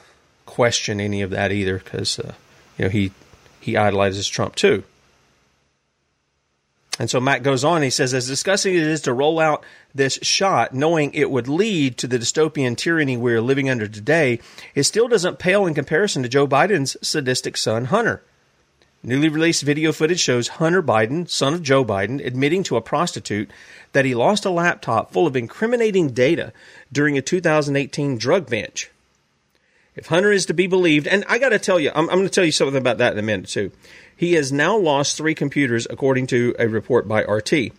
question 0.46 1.00
any 1.00 1.22
of 1.22 1.30
that 1.30 1.52
either 1.52 1.78
because 1.78 2.18
uh, 2.18 2.34
you 2.78 2.84
know 2.84 2.90
he 2.90 3.12
he 3.60 3.76
idolizes 3.76 4.28
Trump 4.28 4.56
too. 4.56 4.84
And 6.98 7.10
so 7.10 7.20
Matt 7.20 7.42
goes 7.42 7.64
on. 7.64 7.82
He 7.82 7.90
says, 7.90 8.14
as 8.14 8.28
disgusting 8.28 8.76
as 8.76 8.82
it 8.82 8.88
is 8.88 9.00
to 9.02 9.12
roll 9.12 9.40
out 9.40 9.64
this 9.92 10.18
shot, 10.22 10.72
knowing 10.74 11.12
it 11.12 11.28
would 11.28 11.48
lead 11.48 11.98
to 11.98 12.06
the 12.06 12.20
dystopian 12.20 12.76
tyranny 12.76 13.16
we're 13.16 13.40
living 13.40 13.68
under 13.68 13.88
today, 13.88 14.38
it 14.76 14.84
still 14.84 15.08
doesn't 15.08 15.40
pale 15.40 15.66
in 15.66 15.74
comparison 15.74 16.22
to 16.22 16.28
Joe 16.28 16.46
Biden's 16.46 16.96
sadistic 17.02 17.56
son, 17.56 17.86
Hunter. 17.86 18.22
Newly 19.06 19.28
released 19.28 19.62
video 19.62 19.92
footage 19.92 20.18
shows 20.18 20.48
Hunter 20.48 20.82
Biden, 20.82 21.28
son 21.28 21.52
of 21.52 21.62
Joe 21.62 21.84
Biden, 21.84 22.24
admitting 22.24 22.62
to 22.62 22.76
a 22.76 22.80
prostitute 22.80 23.50
that 23.92 24.06
he 24.06 24.14
lost 24.14 24.46
a 24.46 24.50
laptop 24.50 25.12
full 25.12 25.26
of 25.26 25.36
incriminating 25.36 26.12
data 26.12 26.54
during 26.90 27.18
a 27.18 27.22
2018 27.22 28.16
drug 28.16 28.48
binge. 28.48 28.90
If 29.94 30.06
Hunter 30.06 30.32
is 30.32 30.46
to 30.46 30.54
be 30.54 30.66
believed, 30.66 31.06
and 31.06 31.22
I 31.28 31.38
got 31.38 31.50
to 31.50 31.58
tell 31.58 31.78
you, 31.78 31.90
I'm, 31.94 32.08
I'm 32.08 32.16
going 32.16 32.28
to 32.28 32.30
tell 32.30 32.46
you 32.46 32.50
something 32.50 32.78
about 32.78 32.96
that 32.96 33.12
in 33.12 33.18
a 33.18 33.22
minute 33.22 33.48
too. 33.48 33.72
He 34.16 34.32
has 34.32 34.50
now 34.50 34.74
lost 34.74 35.18
three 35.18 35.34
computers, 35.34 35.86
according 35.90 36.28
to 36.28 36.54
a 36.58 36.66
report 36.66 37.06
by 37.06 37.24
RT. 37.24 37.72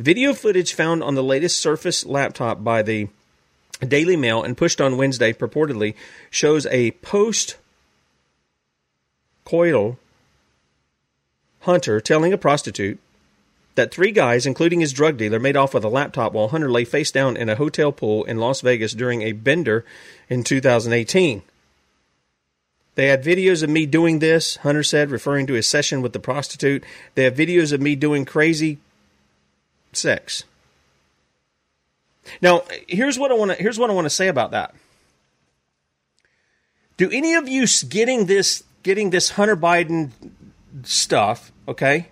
Video 0.00 0.34
footage 0.34 0.74
found 0.74 1.04
on 1.04 1.14
the 1.14 1.22
latest 1.22 1.60
Surface 1.60 2.04
laptop 2.04 2.64
by 2.64 2.82
the 2.82 3.06
Daily 3.80 4.16
Mail 4.16 4.42
and 4.42 4.56
pushed 4.56 4.80
on 4.80 4.96
Wednesday 4.96 5.32
purportedly 5.32 5.94
shows 6.30 6.66
a 6.66 6.90
post 6.90 7.58
coital 9.46 9.98
Hunter 11.64 12.00
telling 12.00 12.32
a 12.32 12.38
prostitute 12.38 12.98
that 13.74 13.92
three 13.92 14.12
guys, 14.12 14.46
including 14.46 14.80
his 14.80 14.92
drug 14.92 15.16
dealer, 15.16 15.40
made 15.40 15.56
off 15.56 15.74
with 15.74 15.84
a 15.84 15.88
laptop 15.88 16.32
while 16.32 16.48
Hunter 16.48 16.70
lay 16.70 16.84
face 16.84 17.10
down 17.10 17.36
in 17.36 17.48
a 17.48 17.56
hotel 17.56 17.90
pool 17.92 18.24
in 18.24 18.38
Las 18.38 18.60
Vegas 18.60 18.92
during 18.92 19.22
a 19.22 19.32
bender 19.32 19.84
in 20.28 20.44
2018. 20.44 21.42
They 22.94 23.06
had 23.08 23.24
videos 23.24 23.62
of 23.62 23.70
me 23.70 23.86
doing 23.86 24.20
this, 24.20 24.56
Hunter 24.56 24.84
said, 24.84 25.10
referring 25.10 25.46
to 25.48 25.54
his 25.54 25.66
session 25.66 26.00
with 26.00 26.12
the 26.12 26.20
prostitute. 26.20 26.84
They 27.16 27.24
have 27.24 27.34
videos 27.34 27.72
of 27.72 27.80
me 27.80 27.96
doing 27.96 28.24
crazy 28.24 28.78
sex. 29.92 30.44
Now, 32.40 32.62
here's 32.86 33.18
what 33.18 33.30
I 33.30 33.34
want 33.34 33.50
to 33.50 33.56
here's 33.56 33.78
what 33.78 33.90
I 33.90 33.92
want 33.92 34.06
to 34.06 34.10
say 34.10 34.28
about 34.28 34.52
that. 34.52 34.74
Do 36.96 37.10
any 37.10 37.34
of 37.34 37.48
you 37.48 37.66
getting 37.88 38.26
this 38.26 38.62
getting 38.82 39.10
this 39.10 39.30
Hunter 39.30 39.56
Biden 39.56 40.10
stuff, 40.84 41.52
okay? 41.68 42.08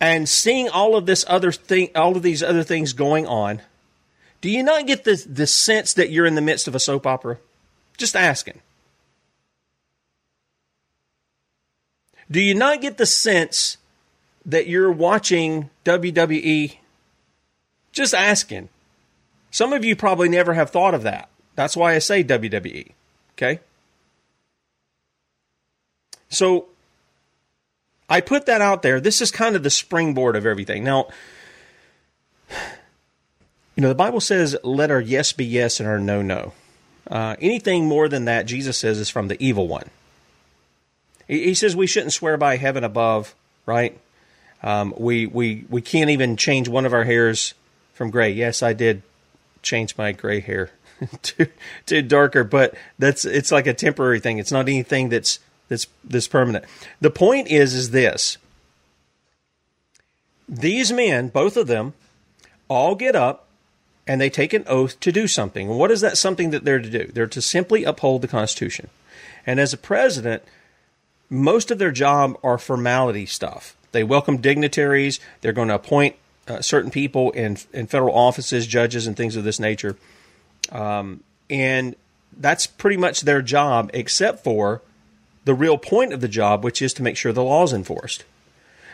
And 0.00 0.28
seeing 0.28 0.68
all 0.68 0.96
of 0.96 1.06
this 1.06 1.24
other 1.28 1.52
thing 1.52 1.90
all 1.94 2.16
of 2.16 2.22
these 2.22 2.42
other 2.42 2.62
things 2.62 2.92
going 2.92 3.26
on, 3.26 3.62
do 4.40 4.50
you 4.50 4.62
not 4.62 4.86
get 4.86 5.04
the 5.04 5.24
the 5.28 5.46
sense 5.46 5.94
that 5.94 6.10
you're 6.10 6.26
in 6.26 6.34
the 6.34 6.42
midst 6.42 6.68
of 6.68 6.74
a 6.74 6.80
soap 6.80 7.06
opera? 7.06 7.38
Just 7.96 8.14
asking. 8.14 8.60
Do 12.30 12.40
you 12.40 12.54
not 12.54 12.80
get 12.80 12.98
the 12.98 13.06
sense 13.06 13.78
that 14.44 14.66
you're 14.66 14.92
watching 14.92 15.70
WWE? 15.84 16.76
Just 17.92 18.14
asking. 18.14 18.68
Some 19.50 19.72
of 19.72 19.84
you 19.84 19.96
probably 19.96 20.28
never 20.28 20.54
have 20.54 20.70
thought 20.70 20.92
of 20.92 21.02
that. 21.04 21.28
That's 21.54 21.76
why 21.76 21.94
I 21.94 21.98
say 22.00 22.22
WWE. 22.22 22.90
Okay? 23.32 23.60
So 26.28 26.66
I 28.08 28.20
put 28.20 28.46
that 28.46 28.60
out 28.60 28.82
there. 28.82 29.00
This 29.00 29.20
is 29.20 29.30
kind 29.30 29.56
of 29.56 29.62
the 29.62 29.70
springboard 29.70 30.36
of 30.36 30.46
everything. 30.46 30.84
Now, 30.84 31.08
you 32.50 33.82
know, 33.82 33.88
the 33.88 33.94
Bible 33.94 34.20
says, 34.20 34.56
let 34.62 34.90
our 34.90 35.00
yes 35.00 35.32
be 35.32 35.44
yes 35.44 35.80
and 35.80 35.88
our 35.88 35.98
no, 35.98 36.22
no. 36.22 36.52
Uh, 37.08 37.36
anything 37.40 37.86
more 37.86 38.08
than 38.08 38.24
that, 38.24 38.46
Jesus 38.46 38.78
says, 38.78 38.98
is 38.98 39.08
from 39.08 39.28
the 39.28 39.42
evil 39.42 39.68
one. 39.68 39.90
He 41.28 41.54
says 41.54 41.74
we 41.74 41.88
shouldn't 41.88 42.12
swear 42.12 42.36
by 42.36 42.56
heaven 42.56 42.84
above, 42.84 43.34
right? 43.64 43.98
Um, 44.62 44.94
we, 44.96 45.26
we, 45.26 45.64
we 45.68 45.82
can't 45.82 46.10
even 46.10 46.36
change 46.36 46.68
one 46.68 46.86
of 46.86 46.92
our 46.92 47.04
hairs 47.04 47.54
from 47.94 48.10
gray. 48.10 48.30
Yes, 48.30 48.62
I 48.62 48.72
did 48.72 49.02
change 49.62 49.98
my 49.98 50.12
gray 50.12 50.40
hair 50.40 50.70
to, 51.22 51.48
to 51.86 52.02
darker, 52.02 52.44
but 52.44 52.74
that's 52.98 53.24
it's 53.24 53.50
like 53.50 53.66
a 53.66 53.74
temporary 53.74 54.20
thing. 54.20 54.38
It's 54.38 54.52
not 54.52 54.68
anything 54.68 55.08
that's 55.08 55.40
that's 55.68 55.86
that's 56.04 56.28
permanent. 56.28 56.64
The 57.00 57.10
point 57.10 57.48
is 57.48 57.74
is 57.74 57.90
this. 57.90 58.38
These 60.48 60.92
men, 60.92 61.28
both 61.28 61.56
of 61.56 61.66
them, 61.66 61.94
all 62.68 62.94
get 62.94 63.16
up 63.16 63.46
and 64.06 64.20
they 64.20 64.30
take 64.30 64.52
an 64.52 64.64
oath 64.68 64.98
to 65.00 65.10
do 65.10 65.26
something. 65.26 65.68
what 65.68 65.90
is 65.90 66.00
that 66.00 66.16
something 66.16 66.50
that 66.50 66.64
they're 66.64 66.78
to 66.78 66.90
do? 66.90 67.10
They're 67.12 67.26
to 67.26 67.42
simply 67.42 67.82
uphold 67.82 68.22
the 68.22 68.28
Constitution. 68.28 68.88
And 69.44 69.58
as 69.58 69.72
a 69.72 69.76
president, 69.76 70.44
most 71.28 71.70
of 71.70 71.78
their 71.78 71.90
job 71.90 72.38
are 72.42 72.58
formality 72.58 73.26
stuff. 73.26 73.76
They 73.92 74.04
welcome 74.04 74.36
dignitaries. 74.36 75.18
They're 75.40 75.52
going 75.52 75.68
to 75.68 75.74
appoint 75.74 76.16
uh, 76.46 76.60
certain 76.60 76.90
people 76.90 77.32
in 77.32 77.58
in 77.72 77.86
federal 77.86 78.14
offices, 78.14 78.66
judges, 78.66 79.06
and 79.06 79.16
things 79.16 79.34
of 79.34 79.42
this 79.42 79.58
nature. 79.58 79.96
Um, 80.70 81.24
and 81.50 81.96
that's 82.36 82.66
pretty 82.66 82.96
much 82.96 83.22
their 83.22 83.42
job, 83.42 83.90
except 83.94 84.44
for 84.44 84.82
the 85.46 85.54
real 85.54 85.78
point 85.78 86.12
of 86.12 86.20
the 86.20 86.28
job, 86.28 86.62
which 86.62 86.82
is 86.82 86.92
to 86.94 87.02
make 87.02 87.16
sure 87.16 87.32
the 87.32 87.42
law 87.42 87.64
is 87.64 87.72
enforced. 87.72 88.24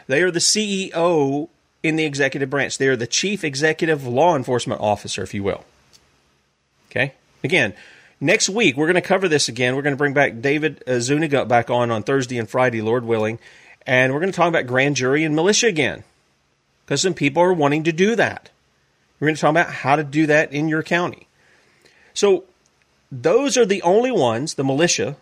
They 0.06 0.23
are 0.23 0.30
the 0.30 0.38
CEO 0.38 1.49
in 1.82 1.97
the 1.97 2.04
executive 2.04 2.49
branch. 2.49 2.78
They 2.78 2.87
are 2.87 2.97
the 2.97 3.09
chief 3.09 3.42
executive 3.42 4.06
law 4.06 4.37
enforcement 4.37 4.80
officer, 4.80 5.25
if 5.25 5.35
you 5.35 5.42
will. 5.42 5.64
Okay. 6.90 7.14
Again, 7.42 7.75
Next 8.23 8.49
week, 8.49 8.76
we're 8.76 8.87
going 8.87 8.94
to 8.94 9.00
cover 9.00 9.28
this 9.28 9.49
again. 9.49 9.75
We're 9.75 9.82
going 9.82 9.95
to 9.95 9.99
bring 9.99 10.15
back 10.15 10.41
David 10.41 10.84
uh, 10.86 11.00
Zuniga 11.00 11.45
back 11.45 11.71
on 11.71 11.91
on 11.91 12.04
Thursday 12.04 12.38
and 12.38 12.49
Friday, 12.49 12.80
Lord 12.80 13.04
willing. 13.04 13.41
And 13.84 14.12
we're 14.12 14.21
going 14.21 14.30
to 14.30 14.36
talk 14.36 14.49
about 14.49 14.69
grand 14.69 14.95
jury 14.95 15.25
and 15.25 15.34
militia 15.34 15.67
again 15.67 16.04
because 16.84 17.02
some 17.02 17.15
people 17.15 17.43
are 17.43 17.52
wanting 17.52 17.82
to 17.82 17.93
do 17.93 18.15
that. 18.15 18.50
We're 19.19 19.26
going 19.26 19.34
to 19.34 19.41
talk 19.41 19.50
about 19.50 19.71
how 19.71 19.97
to 19.97 20.04
do 20.04 20.26
that 20.26 20.52
in 20.52 20.69
your 20.69 20.84
county. 20.84 21.26
So, 22.15 22.45
those 23.10 23.56
are 23.56 23.67
the 23.67 23.82
only 23.82 24.12
ones, 24.12 24.54
the 24.54 24.62
militia 24.62 25.17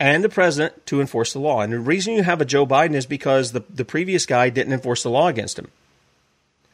and 0.00 0.24
the 0.24 0.28
president, 0.28 0.84
to 0.86 1.00
enforce 1.00 1.32
the 1.32 1.38
law. 1.38 1.60
And 1.60 1.72
the 1.72 1.78
reason 1.78 2.14
you 2.14 2.24
have 2.24 2.40
a 2.40 2.44
Joe 2.44 2.66
Biden 2.66 2.94
is 2.94 3.06
because 3.06 3.52
the, 3.52 3.62
the 3.72 3.84
previous 3.84 4.26
guy 4.26 4.50
didn't 4.50 4.72
enforce 4.72 5.04
the 5.04 5.10
law 5.10 5.28
against 5.28 5.58
him, 5.58 5.70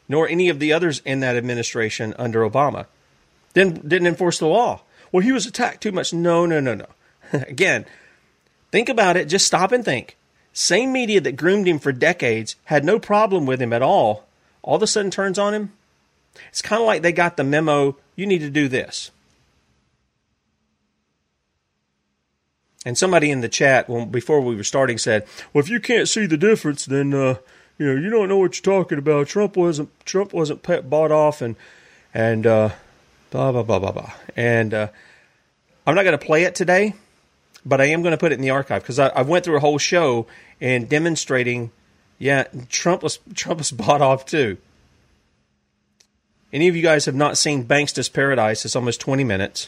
nor 0.09 0.27
any 0.27 0.49
of 0.49 0.57
the 0.57 0.73
others 0.73 1.03
in 1.05 1.19
that 1.19 1.35
administration 1.35 2.15
under 2.17 2.49
Obama. 2.49 2.87
Didn't, 3.53 3.87
didn't 3.87 4.07
enforce 4.07 4.39
the 4.39 4.47
law 4.47 4.81
well, 5.11 5.23
he 5.23 5.31
was 5.31 5.45
attacked 5.45 5.81
too 5.81 5.91
much. 5.91 6.13
No, 6.13 6.45
no, 6.45 6.59
no, 6.59 6.73
no. 6.73 6.87
Again, 7.33 7.85
think 8.71 8.89
about 8.89 9.17
it. 9.17 9.25
Just 9.25 9.47
stop 9.47 9.71
and 9.71 9.83
think. 9.83 10.17
Same 10.53 10.91
media 10.91 11.21
that 11.21 11.35
groomed 11.35 11.67
him 11.67 11.79
for 11.79 11.91
decades 11.91 12.55
had 12.65 12.83
no 12.83 12.99
problem 12.99 13.45
with 13.45 13.61
him 13.61 13.73
at 13.73 13.81
all, 13.81 14.25
all 14.63 14.75
of 14.75 14.83
a 14.83 14.87
sudden 14.87 15.11
turns 15.11 15.37
on 15.37 15.53
him. 15.53 15.71
It's 16.49 16.61
kind 16.61 16.81
of 16.81 16.87
like 16.87 17.01
they 17.01 17.11
got 17.11 17.37
the 17.37 17.43
memo 17.43 17.97
you 18.15 18.25
need 18.25 18.39
to 18.39 18.49
do 18.49 18.67
this. 18.67 19.11
And 22.87 22.97
somebody 22.97 23.31
in 23.31 23.41
the 23.41 23.49
chat, 23.49 23.89
well, 23.89 24.05
before 24.05 24.39
we 24.39 24.55
were 24.55 24.63
starting, 24.63 24.97
said, 24.97 25.27
"Well, 25.51 25.61
if 25.61 25.69
you 25.69 25.81
can't 25.81 26.07
see 26.07 26.25
the 26.25 26.37
difference, 26.37 26.85
then 26.85 27.13
uh, 27.13 27.35
you 27.77 27.85
know 27.85 28.01
you 28.01 28.09
don't 28.09 28.29
know 28.29 28.37
what 28.37 28.55
you're 28.55 28.79
talking 28.79 28.97
about. 28.97 29.27
Trump 29.27 29.57
wasn't 29.57 29.89
Trump 30.05 30.31
wasn't 30.31 30.63
bought 30.89 31.11
off, 31.11 31.41
and 31.41 31.57
and 32.13 32.47
uh, 32.47 32.69
blah 33.29 33.51
blah 33.51 33.63
blah 33.63 33.79
blah 33.79 33.91
blah. 33.91 34.13
And 34.37 34.73
uh, 34.73 34.87
I'm 35.85 35.95
not 35.95 36.03
going 36.03 36.17
to 36.17 36.25
play 36.25 36.43
it 36.43 36.55
today, 36.55 36.93
but 37.65 37.81
I 37.81 37.87
am 37.87 38.03
going 38.03 38.13
to 38.13 38.17
put 38.17 38.31
it 38.31 38.35
in 38.35 38.41
the 38.41 38.51
archive 38.51 38.83
because 38.83 38.99
I, 38.99 39.09
I, 39.09 39.21
went 39.23 39.43
through 39.43 39.57
a 39.57 39.59
whole 39.59 39.79
show 39.79 40.25
and 40.61 40.87
demonstrating. 40.87 41.71
Yeah, 42.19 42.45
Trump 42.69 43.03
was 43.03 43.19
Trump 43.33 43.57
was 43.57 43.71
bought 43.83 44.01
off 44.01 44.25
too. 44.25 44.59
Any 46.53 46.69
of 46.69 46.75
you 46.77 46.83
guys 46.83 47.03
have 47.03 47.15
not 47.15 47.37
seen 47.37 47.65
Banksta's 47.65 48.07
Paradise? 48.07 48.63
It's 48.63 48.77
almost 48.77 49.01
20 49.01 49.25
minutes. 49.25 49.67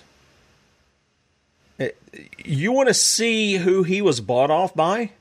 You 2.43 2.71
want 2.71 2.87
to 2.87 2.93
see 2.93 3.55
who 3.55 3.83
he 3.83 4.01
was 4.01 4.21
bought 4.21 4.51
off 4.51 4.75
by? 4.75 5.11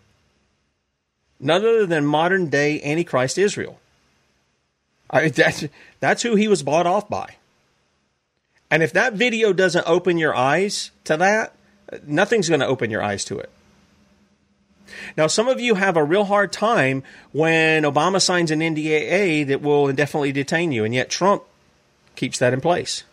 None 1.40 1.60
other 1.60 1.86
than 1.86 2.04
modern 2.04 2.48
day 2.48 2.82
Antichrist 2.82 3.38
Israel. 3.38 3.78
I, 5.10 5.28
that's, 5.28 5.64
that's 6.00 6.22
who 6.22 6.34
he 6.34 6.48
was 6.48 6.62
bought 6.62 6.86
off 6.86 7.08
by. 7.08 7.36
And 8.70 8.82
if 8.82 8.92
that 8.92 9.14
video 9.14 9.52
doesn't 9.52 9.86
open 9.86 10.18
your 10.18 10.34
eyes 10.34 10.90
to 11.04 11.16
that, 11.16 11.54
nothing's 12.06 12.48
going 12.48 12.60
to 12.60 12.66
open 12.66 12.90
your 12.90 13.02
eyes 13.02 13.24
to 13.26 13.38
it. 13.38 13.50
Now, 15.16 15.26
some 15.26 15.48
of 15.48 15.60
you 15.60 15.74
have 15.74 15.96
a 15.96 16.04
real 16.04 16.24
hard 16.24 16.52
time 16.52 17.02
when 17.32 17.82
Obama 17.84 18.20
signs 18.20 18.50
an 18.50 18.60
NDAA 18.60 19.46
that 19.46 19.62
will 19.62 19.88
indefinitely 19.88 20.32
detain 20.32 20.72
you, 20.72 20.84
and 20.84 20.94
yet 20.94 21.10
Trump 21.10 21.44
keeps 22.16 22.38
that 22.38 22.52
in 22.52 22.60
place. 22.60 23.04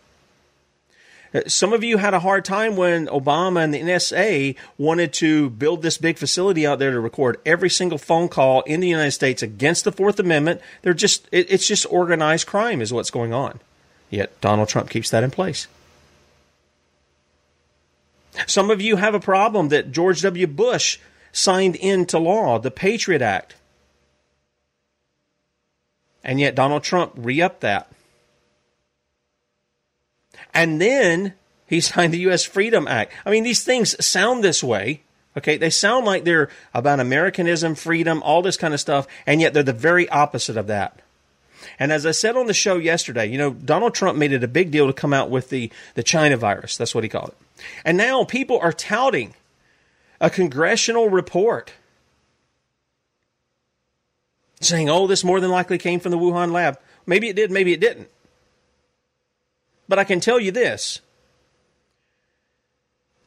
Some 1.46 1.72
of 1.72 1.82
you 1.82 1.96
had 1.98 2.14
a 2.14 2.20
hard 2.20 2.44
time 2.44 2.76
when 2.76 3.06
Obama 3.08 3.62
and 3.62 3.74
the 3.74 3.80
NSA 3.80 4.56
wanted 4.78 5.12
to 5.14 5.50
build 5.50 5.82
this 5.82 5.98
big 5.98 6.18
facility 6.18 6.66
out 6.66 6.78
there 6.78 6.92
to 6.92 7.00
record 7.00 7.40
every 7.44 7.70
single 7.70 7.98
phone 7.98 8.28
call 8.28 8.62
in 8.62 8.80
the 8.80 8.88
United 8.88 9.10
States 9.10 9.42
against 9.42 9.84
the 9.84 9.92
Fourth 9.92 10.20
Amendment. 10.20 10.60
They're 10.82 10.94
just, 10.94 11.28
it's 11.32 11.66
just 11.66 11.86
organized 11.90 12.46
crime, 12.46 12.80
is 12.80 12.92
what's 12.92 13.10
going 13.10 13.32
on. 13.32 13.60
Yet 14.08 14.40
Donald 14.40 14.68
Trump 14.68 14.88
keeps 14.88 15.10
that 15.10 15.24
in 15.24 15.30
place. 15.30 15.66
Some 18.46 18.70
of 18.70 18.80
you 18.80 18.96
have 18.96 19.14
a 19.14 19.20
problem 19.20 19.68
that 19.68 19.92
George 19.92 20.22
W. 20.22 20.46
Bush 20.46 20.98
signed 21.32 21.76
into 21.76 22.18
law, 22.18 22.58
the 22.58 22.70
Patriot 22.70 23.22
Act. 23.22 23.54
And 26.22 26.40
yet 26.40 26.54
Donald 26.54 26.82
Trump 26.82 27.12
re 27.16 27.40
upped 27.40 27.60
that. 27.60 27.90
And 30.56 30.80
then 30.80 31.34
he 31.66 31.80
signed 31.80 32.12
the 32.12 32.20
U.S. 32.20 32.42
Freedom 32.44 32.88
Act. 32.88 33.12
I 33.24 33.30
mean, 33.30 33.44
these 33.44 33.62
things 33.62 34.04
sound 34.04 34.42
this 34.42 34.64
way. 34.64 35.02
Okay, 35.36 35.58
they 35.58 35.68
sound 35.68 36.06
like 36.06 36.24
they're 36.24 36.48
about 36.72 36.98
Americanism, 36.98 37.74
freedom, 37.74 38.22
all 38.22 38.40
this 38.40 38.56
kind 38.56 38.72
of 38.72 38.80
stuff, 38.80 39.06
and 39.26 39.38
yet 39.38 39.52
they're 39.52 39.62
the 39.62 39.74
very 39.74 40.08
opposite 40.08 40.56
of 40.56 40.66
that. 40.68 40.98
And 41.78 41.92
as 41.92 42.06
I 42.06 42.12
said 42.12 42.36
on 42.36 42.46
the 42.46 42.54
show 42.54 42.78
yesterday, 42.78 43.26
you 43.26 43.36
know, 43.36 43.50
Donald 43.50 43.94
Trump 43.94 44.16
made 44.16 44.32
it 44.32 44.42
a 44.42 44.48
big 44.48 44.70
deal 44.70 44.86
to 44.86 44.94
come 44.94 45.12
out 45.12 45.28
with 45.28 45.50
the, 45.50 45.70
the 45.94 46.02
China 46.02 46.38
virus. 46.38 46.78
That's 46.78 46.94
what 46.94 47.04
he 47.04 47.10
called 47.10 47.30
it. 47.30 47.62
And 47.84 47.98
now 47.98 48.24
people 48.24 48.58
are 48.60 48.72
touting 48.72 49.34
a 50.22 50.30
congressional 50.30 51.10
report 51.10 51.74
saying, 54.60 54.88
oh, 54.88 55.06
this 55.06 55.22
more 55.22 55.40
than 55.40 55.50
likely 55.50 55.76
came 55.76 56.00
from 56.00 56.12
the 56.12 56.18
Wuhan 56.18 56.50
lab. 56.50 56.78
Maybe 57.04 57.28
it 57.28 57.36
did, 57.36 57.50
maybe 57.50 57.74
it 57.74 57.80
didn't. 57.80 58.08
But 59.88 59.98
I 59.98 60.04
can 60.04 60.20
tell 60.20 60.40
you 60.40 60.50
this. 60.50 61.00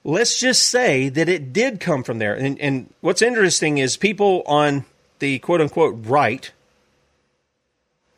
Let's 0.03 0.39
just 0.39 0.63
say 0.63 1.09
that 1.09 1.29
it 1.29 1.53
did 1.53 1.79
come 1.79 2.03
from 2.03 2.19
there. 2.19 2.33
And, 2.33 2.59
and 2.59 2.93
what's 3.01 3.21
interesting 3.21 3.77
is 3.77 3.97
people 3.97 4.43
on 4.45 4.85
the 5.19 5.39
quote 5.39 5.61
unquote 5.61 5.95
right 6.05 6.51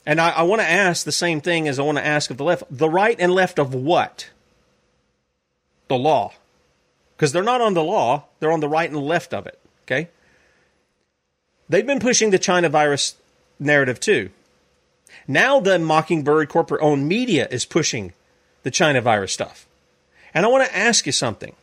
and 0.05 0.19
I, 0.19 0.29
I 0.31 0.41
want 0.43 0.61
to 0.61 0.69
ask 0.69 1.05
the 1.05 1.11
same 1.11 1.41
thing 1.41 1.67
as 1.67 1.79
I 1.79 1.83
want 1.83 1.97
to 1.97 2.05
ask 2.05 2.31
of 2.31 2.37
the 2.37 2.43
left. 2.43 2.63
The 2.69 2.89
right 2.89 3.15
and 3.19 3.33
left 3.33 3.59
of 3.59 3.73
what? 3.73 4.29
The 5.87 5.97
law. 5.97 6.33
because 7.15 7.31
they're 7.31 7.43
not 7.43 7.61
on 7.61 7.75
the 7.75 7.83
law, 7.83 8.25
they're 8.39 8.51
on 8.51 8.61
the 8.61 8.69
right 8.69 8.89
and 8.89 8.99
left 8.99 9.33
of 9.33 9.45
it. 9.45 9.59
Okay? 9.85 10.09
They've 11.69 11.85
been 11.85 11.99
pushing 11.99 12.31
the 12.31 12.39
China 12.39 12.69
virus 12.69 13.15
narrative 13.59 13.99
too. 13.99 14.31
Now 15.27 15.59
the 15.59 15.77
Mockingbird 15.77 16.49
corporate 16.49 16.81
owned 16.81 17.07
media 17.07 17.47
is 17.51 17.65
pushing 17.65 18.13
the 18.63 18.71
China 18.71 19.01
virus 19.01 19.33
stuff. 19.33 19.65
And 20.33 20.45
I 20.45 20.49
want 20.49 20.65
to 20.65 20.77
ask 20.77 21.05
you 21.05 21.11
something. 21.11 21.55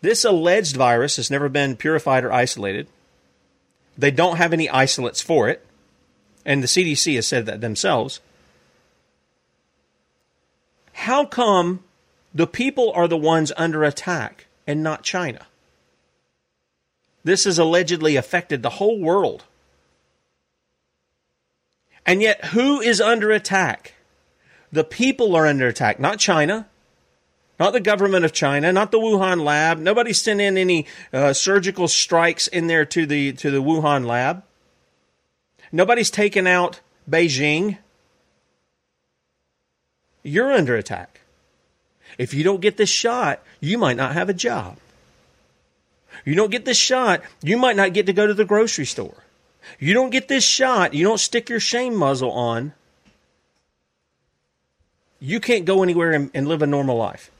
This 0.00 0.24
alleged 0.24 0.76
virus 0.76 1.16
has 1.16 1.30
never 1.30 1.48
been 1.48 1.76
purified 1.76 2.24
or 2.24 2.32
isolated. 2.32 2.88
They 3.96 4.10
don't 4.10 4.36
have 4.36 4.52
any 4.52 4.68
isolates 4.68 5.20
for 5.20 5.48
it. 5.48 5.64
And 6.44 6.62
the 6.62 6.66
CDC 6.66 7.14
has 7.14 7.26
said 7.26 7.46
that 7.46 7.60
themselves. 7.60 8.20
How 10.92 11.24
come 11.24 11.84
the 12.34 12.46
people 12.46 12.92
are 12.94 13.06
the 13.06 13.16
ones 13.16 13.52
under 13.56 13.84
attack 13.84 14.46
and 14.66 14.82
not 14.82 15.04
China? 15.04 15.46
This 17.24 17.44
has 17.44 17.58
allegedly 17.58 18.16
affected 18.16 18.62
the 18.62 18.70
whole 18.70 18.98
world. 18.98 19.44
And 22.04 22.20
yet, 22.20 22.46
who 22.46 22.80
is 22.80 23.00
under 23.00 23.30
attack? 23.30 23.94
The 24.72 24.84
people 24.84 25.36
are 25.36 25.46
under 25.46 25.68
attack, 25.68 26.00
not 26.00 26.18
China, 26.18 26.66
not 27.60 27.72
the 27.72 27.80
government 27.80 28.24
of 28.24 28.32
China, 28.32 28.72
not 28.72 28.90
the 28.90 28.98
Wuhan 28.98 29.44
lab. 29.44 29.78
Nobody's 29.78 30.20
sent 30.20 30.40
in 30.40 30.56
any 30.56 30.86
uh, 31.12 31.34
surgical 31.34 31.86
strikes 31.88 32.48
in 32.48 32.66
there 32.66 32.86
to 32.86 33.04
the 33.06 33.32
to 33.34 33.50
the 33.50 33.62
Wuhan 33.62 34.06
lab. 34.06 34.42
Nobody's 35.70 36.10
taken 36.10 36.46
out 36.46 36.80
Beijing. 37.08 37.78
You're 40.22 40.52
under 40.52 40.76
attack. 40.76 41.20
If 42.18 42.34
you 42.34 42.44
don't 42.44 42.60
get 42.60 42.76
this 42.76 42.90
shot, 42.90 43.42
you 43.60 43.78
might 43.78 43.96
not 43.96 44.12
have 44.14 44.28
a 44.28 44.34
job. 44.34 44.78
You 46.24 46.34
don't 46.34 46.50
get 46.50 46.64
this 46.64 46.76
shot, 46.76 47.22
you 47.42 47.56
might 47.56 47.76
not 47.76 47.94
get 47.94 48.06
to 48.06 48.12
go 48.12 48.26
to 48.26 48.34
the 48.34 48.44
grocery 48.44 48.84
store. 48.84 49.24
You 49.78 49.94
don't 49.94 50.10
get 50.10 50.28
this 50.28 50.44
shot, 50.44 50.94
you 50.94 51.04
don't 51.04 51.18
stick 51.18 51.48
your 51.48 51.60
shame 51.60 51.94
muzzle 51.96 52.30
on, 52.32 52.74
you 55.22 55.38
can't 55.38 55.64
go 55.64 55.84
anywhere 55.84 56.10
and, 56.10 56.30
and 56.34 56.48
live 56.48 56.62
a 56.62 56.66
normal 56.66 56.96
life. 56.96 57.30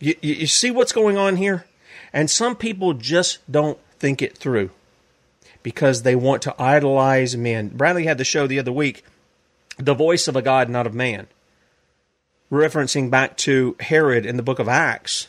You, 0.00 0.16
you, 0.20 0.48
see 0.48 0.72
what's 0.72 0.92
going 0.92 1.16
on 1.16 1.36
here? 1.36 1.64
And 2.12 2.28
some 2.28 2.56
people 2.56 2.92
just 2.92 3.38
don't 3.48 3.78
think 4.00 4.20
it 4.20 4.36
through 4.36 4.70
because 5.62 6.02
they 6.02 6.16
want 6.16 6.42
to 6.42 6.60
idolize 6.60 7.36
men. 7.36 7.68
Bradley 7.68 8.06
had 8.06 8.18
the 8.18 8.24
show 8.24 8.48
the 8.48 8.58
other 8.58 8.72
week, 8.72 9.04
The 9.78 9.94
Voice 9.94 10.26
of 10.26 10.34
a 10.34 10.42
God, 10.42 10.68
Not 10.68 10.88
of 10.88 10.94
Man, 10.94 11.28
referencing 12.50 13.08
back 13.08 13.36
to 13.38 13.76
Herod 13.78 14.26
in 14.26 14.36
the 14.36 14.42
book 14.42 14.58
of 14.58 14.68
Acts, 14.68 15.28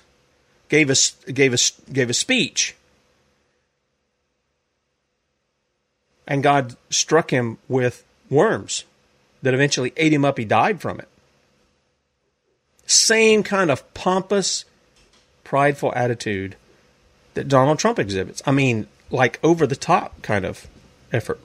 gave 0.68 0.90
a, 0.90 0.96
gave 1.32 1.54
a, 1.54 1.92
gave 1.92 2.10
a 2.10 2.16
speech. 2.16 2.76
And 6.28 6.42
God 6.42 6.76
struck 6.90 7.30
him 7.30 7.60
with 7.68 8.04
worms 8.32 8.86
that 9.44 9.54
eventually 9.54 9.94
ate 9.96 10.14
him 10.14 10.26
up. 10.26 10.40
He 10.40 10.46
died 10.46 10.82
from 10.82 11.00
it. 11.00 11.08
Same 12.88 13.44
kind 13.44 13.70
of 13.70 13.94
pompous, 13.94 14.66
prideful 15.44 15.94
attitude 15.96 16.56
that 17.36 17.48
Donald 17.48 17.78
Trump 17.78 18.00
exhibits. 18.00 18.42
I 18.46 18.52
mean, 18.52 18.88
like 19.12 19.40
over 19.44 19.68
the 19.68 19.76
top 19.76 20.22
kind 20.22 20.46
of 20.46 20.68
effort. 21.12 21.40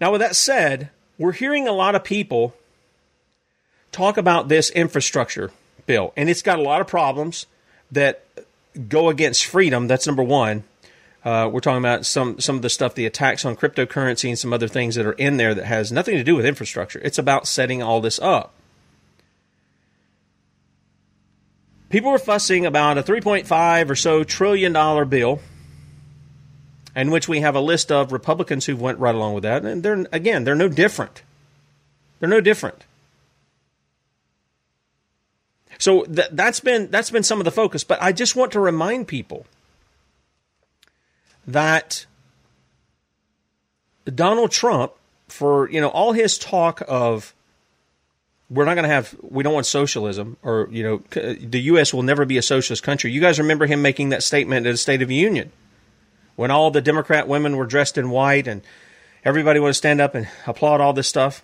Now, 0.00 0.12
with 0.12 0.20
that 0.20 0.36
said, 0.36 0.90
we're 1.18 1.32
hearing 1.32 1.66
a 1.66 1.72
lot 1.72 1.94
of 1.94 2.04
people 2.04 2.54
talk 3.92 4.18
about 4.18 4.48
this 4.48 4.70
infrastructure 4.70 5.52
bill, 5.86 6.12
and 6.16 6.28
it's 6.28 6.42
got 6.42 6.58
a 6.58 6.62
lot 6.62 6.80
of 6.80 6.86
problems 6.86 7.46
that 7.90 8.24
go 8.88 9.08
against 9.08 9.46
freedom. 9.46 9.86
That's 9.86 10.06
number 10.06 10.22
one. 10.22 10.64
Uh, 11.26 11.48
we're 11.52 11.60
talking 11.60 11.78
about 11.78 12.06
some 12.06 12.38
some 12.40 12.56
of 12.56 12.62
the 12.62 12.70
stuff, 12.70 12.94
the 12.94 13.04
attacks 13.04 13.44
on 13.44 13.56
cryptocurrency, 13.56 14.28
and 14.28 14.38
some 14.38 14.52
other 14.52 14.68
things 14.68 14.94
that 14.94 15.04
are 15.04 15.12
in 15.12 15.36
there 15.36 15.54
that 15.54 15.66
has 15.66 15.90
nothing 15.90 16.16
to 16.16 16.24
do 16.24 16.36
with 16.36 16.46
infrastructure. 16.46 17.00
It's 17.02 17.18
about 17.18 17.48
setting 17.48 17.82
all 17.82 18.00
this 18.00 18.18
up. 18.20 18.54
people 21.88 22.10
were 22.10 22.18
fussing 22.18 22.66
about 22.66 22.98
a 22.98 23.02
3.5 23.02 23.90
or 23.90 23.96
so 23.96 24.24
trillion 24.24 24.72
dollar 24.72 25.04
bill 25.04 25.40
in 26.94 27.10
which 27.10 27.28
we 27.28 27.40
have 27.40 27.54
a 27.54 27.60
list 27.60 27.92
of 27.92 28.12
Republicans 28.12 28.66
who 28.66 28.76
went 28.76 28.98
right 28.98 29.14
along 29.14 29.34
with 29.34 29.42
that. 29.44 29.64
And 29.64 29.82
they're 29.82 30.06
again, 30.12 30.44
they're 30.44 30.54
no 30.54 30.68
different. 30.68 31.22
They're 32.18 32.28
no 32.28 32.40
different. 32.40 32.84
So 35.78 36.04
th- 36.04 36.28
that's 36.32 36.60
been 36.60 36.90
that's 36.90 37.10
been 37.10 37.22
some 37.22 37.38
of 37.38 37.44
the 37.44 37.50
focus. 37.50 37.84
But 37.84 38.00
I 38.02 38.12
just 38.12 38.34
want 38.34 38.52
to 38.52 38.60
remind 38.60 39.08
people 39.08 39.46
that 41.46 42.06
Donald 44.14 44.50
Trump, 44.50 44.92
for 45.28 45.68
you 45.70 45.80
know 45.80 45.88
all 45.88 46.12
his 46.12 46.38
talk 46.38 46.82
of 46.86 47.34
we're 48.48 48.64
not 48.64 48.74
going 48.74 48.84
to 48.84 48.88
have 48.88 49.14
we 49.22 49.42
don't 49.42 49.54
want 49.54 49.66
socialism 49.66 50.36
or 50.42 50.68
you 50.70 50.82
know 50.82 51.02
the 51.10 51.60
US 51.62 51.92
will 51.92 52.02
never 52.02 52.24
be 52.24 52.38
a 52.38 52.42
socialist 52.42 52.82
country. 52.82 53.10
You 53.10 53.20
guys 53.20 53.38
remember 53.38 53.66
him 53.66 53.82
making 53.82 54.10
that 54.10 54.22
statement 54.22 54.66
at 54.66 54.70
the 54.70 54.76
State 54.76 55.02
of 55.02 55.08
the 55.08 55.14
Union 55.14 55.50
when 56.36 56.50
all 56.50 56.70
the 56.70 56.80
Democrat 56.80 57.26
women 57.26 57.56
were 57.56 57.66
dressed 57.66 57.98
in 57.98 58.10
white 58.10 58.46
and 58.46 58.62
everybody 59.24 59.58
wanted 59.58 59.70
to 59.70 59.74
stand 59.74 60.00
up 60.00 60.14
and 60.14 60.28
applaud 60.46 60.80
all 60.80 60.92
this 60.92 61.08
stuff. 61.08 61.42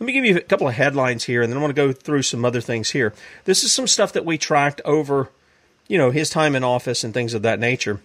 Let 0.00 0.06
me 0.06 0.12
give 0.12 0.24
you 0.24 0.36
a 0.36 0.40
couple 0.40 0.66
of 0.66 0.74
headlines 0.74 1.24
here 1.24 1.42
and 1.42 1.52
then 1.52 1.58
I 1.58 1.60
want 1.60 1.70
to 1.70 1.82
go 1.82 1.92
through 1.92 2.22
some 2.22 2.44
other 2.44 2.60
things 2.60 2.90
here. 2.90 3.12
This 3.44 3.62
is 3.62 3.72
some 3.72 3.86
stuff 3.86 4.12
that 4.14 4.24
we 4.24 4.38
tracked 4.38 4.80
over 4.84 5.30
you 5.86 5.98
know 5.98 6.10
his 6.10 6.30
time 6.30 6.56
in 6.56 6.64
office 6.64 7.04
and 7.04 7.14
things 7.14 7.34
of 7.34 7.42
that 7.42 7.60
nature. 7.60 8.00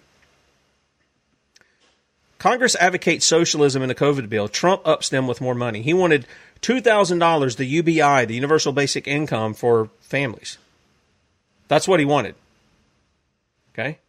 Congress 2.37 2.75
advocates 2.75 3.25
socialism 3.25 3.81
in 3.81 3.87
the 3.87 3.95
COVID 3.95 4.29
bill. 4.29 4.47
Trump 4.47 4.81
ups 4.85 5.09
them 5.09 5.27
with 5.27 5.41
more 5.41 5.55
money. 5.55 5.81
He 5.81 5.93
wanted 5.93 6.27
$2,000, 6.61 7.55
the 7.55 7.65
UBI, 7.65 8.25
the 8.25 8.35
Universal 8.35 8.73
Basic 8.73 9.07
Income 9.07 9.53
for 9.53 9.89
families. 10.01 10.57
That's 11.67 11.87
what 11.87 11.99
he 11.99 12.05
wanted. 12.05 12.35
Okay? 13.73 13.99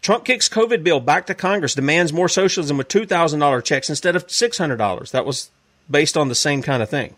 Trump 0.00 0.24
kicks 0.24 0.48
COVID 0.48 0.82
bill 0.82 1.00
back 1.00 1.26
to 1.26 1.34
Congress, 1.34 1.74
demands 1.74 2.12
more 2.12 2.28
socialism 2.28 2.76
with 2.76 2.88
$2,000 2.88 3.64
checks 3.64 3.88
instead 3.88 4.16
of 4.16 4.26
$600. 4.26 5.10
That 5.12 5.24
was 5.24 5.50
based 5.90 6.16
on 6.16 6.28
the 6.28 6.34
same 6.34 6.62
kind 6.62 6.82
of 6.82 6.90
thing. 6.90 7.14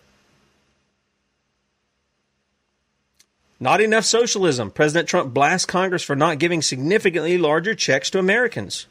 Not 3.58 3.80
enough 3.80 4.04
socialism. 4.04 4.70
President 4.70 5.08
Trump 5.08 5.32
blasts 5.32 5.64
Congress 5.64 6.02
for 6.02 6.14
not 6.14 6.38
giving 6.38 6.60
significantly 6.60 7.38
larger 7.38 7.74
checks 7.74 8.10
to 8.10 8.18
Americans. 8.18 8.86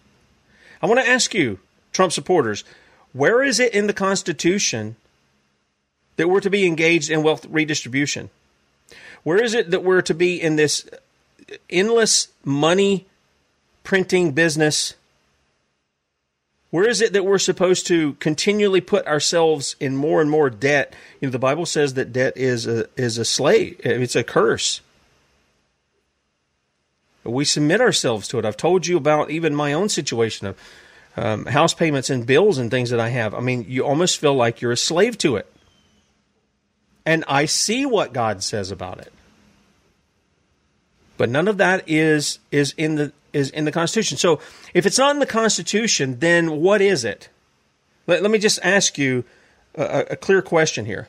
I 0.84 0.86
want 0.86 1.00
to 1.00 1.08
ask 1.08 1.34
you, 1.34 1.60
Trump 1.94 2.12
supporters, 2.12 2.66
where 3.14 3.42
is 3.42 3.58
it 3.62 3.74
in 3.74 3.88
the 3.88 3.94
Constitution 3.94 4.98
that 6.18 6.28
we're 6.28 6.42
to 6.42 6.50
be 6.50 6.68
engaged 6.68 7.10
in 7.10 7.24
wealth 7.24 7.46
redistribution? 7.46 8.30
Where 9.24 9.42
is 9.42 9.54
it 9.54 9.72
that 9.72 9.82
we're 9.82 10.02
to 10.02 10.14
be 10.14 10.42
in 10.42 10.58
this 10.58 10.86
endless 11.70 12.28
money 12.44 13.06
printing 13.86 14.34
business? 14.34 14.96
Where 16.70 16.90
is 16.90 17.00
it 17.00 17.14
that 17.14 17.24
we're 17.24 17.38
supposed 17.38 17.88
to 17.88 18.14
continually 18.16 18.82
put 18.82 19.08
ourselves 19.08 19.78
in 19.80 19.96
more 19.96 20.20
and 20.20 20.30
more 20.30 20.50
debt? 20.50 20.94
You 21.22 21.30
know, 21.30 21.32
the 21.32 21.40
Bible 21.40 21.66
says 21.66 21.94
that 21.94 22.12
debt 22.12 22.36
is 22.36 22.68
a 22.68 22.90
is 22.98 23.18
a 23.18 23.24
slave. 23.24 23.80
It's 23.86 24.18
a 24.18 24.24
curse. 24.24 24.82
We 27.24 27.46
submit 27.46 27.82
ourselves 27.82 28.28
to 28.30 28.40
it. 28.40 28.46
I've 28.46 28.58
told 28.58 28.86
you 28.86 28.98
about 28.98 29.32
even 29.32 29.56
my 29.56 29.74
own 29.74 29.90
situation 29.90 30.48
of 30.48 30.58
um, 31.16 31.46
house 31.46 31.74
payments 31.74 32.10
and 32.10 32.26
bills 32.26 32.58
and 32.58 32.70
things 32.70 32.90
that 32.90 33.00
I 33.00 33.10
have. 33.10 33.34
I 33.34 33.40
mean, 33.40 33.66
you 33.68 33.86
almost 33.86 34.20
feel 34.20 34.34
like 34.34 34.62
you're 34.62 34.72
a 34.72 34.78
slave 34.78 35.18
to 35.20 35.36
it. 35.36 35.52
And 37.06 37.24
I 37.28 37.46
see 37.46 37.86
what 37.86 38.14
God 38.14 38.44
says 38.44 38.72
about 38.72 39.00
it. 39.00 39.14
But 41.18 41.30
none 41.30 41.48
of 41.48 41.58
that 41.58 41.84
is 41.88 42.40
is 42.52 42.74
in 42.78 42.96
the 42.96 43.14
is 43.34 43.50
in 43.50 43.66
the 43.66 43.72
Constitution. 43.72 44.18
So 44.18 44.40
if 44.74 44.86
it's 44.86 44.98
not 44.98 45.12
in 45.12 45.20
the 45.20 45.26
Constitution, 45.26 46.20
then 46.20 46.62
what 46.62 46.82
is 46.82 47.06
it? 47.06 47.30
Let, 48.08 48.22
let 48.22 48.32
me 48.32 48.40
just 48.40 48.60
ask 48.64 48.98
you 48.98 49.24
a, 49.76 50.06
a 50.12 50.16
clear 50.16 50.42
question 50.42 50.86
here. 50.86 51.08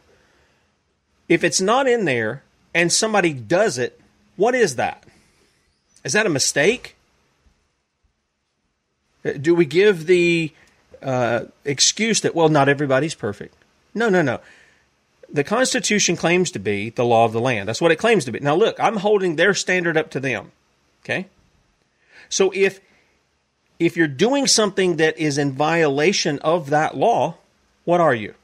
If 1.28 1.42
it's 1.42 1.60
not 1.60 1.88
in 1.88 2.04
there 2.04 2.42
and 2.74 2.92
somebody 2.92 3.32
does 3.32 3.78
it, 3.78 4.00
what 4.36 4.54
is 4.54 4.76
that? 4.76 5.04
Is 6.04 6.12
that 6.12 6.26
a 6.26 6.30
mistake? 6.30 6.96
Do 9.40 9.54
we 9.54 9.64
give 9.64 10.06
the 10.06 10.52
uh, 11.02 11.44
excuse 11.64 12.20
that, 12.20 12.34
well, 12.34 12.48
not 12.48 12.68
everybody's 12.68 13.14
perfect? 13.14 13.54
No, 13.94 14.08
no, 14.08 14.22
no 14.22 14.40
the 15.34 15.44
Constitution 15.44 16.16
claims 16.16 16.52
to 16.52 16.60
be 16.60 16.90
the 16.90 17.04
law 17.04 17.24
of 17.24 17.32
the 17.32 17.40
land. 17.40 17.68
That's 17.68 17.80
what 17.80 17.90
it 17.90 17.96
claims 17.96 18.24
to 18.26 18.32
be. 18.32 18.38
Now, 18.38 18.54
look, 18.54 18.78
I'm 18.78 18.96
holding 18.96 19.34
their 19.34 19.52
standard 19.52 19.96
up 19.96 20.10
to 20.10 20.20
them. 20.20 20.52
Okay? 21.02 21.26
So 22.28 22.52
if 22.54 22.80
if 23.80 23.96
you're 23.96 24.06
doing 24.06 24.46
something 24.46 24.96
that 24.96 25.18
is 25.18 25.36
in 25.36 25.52
violation 25.52 26.38
of 26.38 26.70
that 26.70 26.96
law, 26.96 27.34
what 27.84 28.00
are 28.00 28.14
you? 28.14 28.34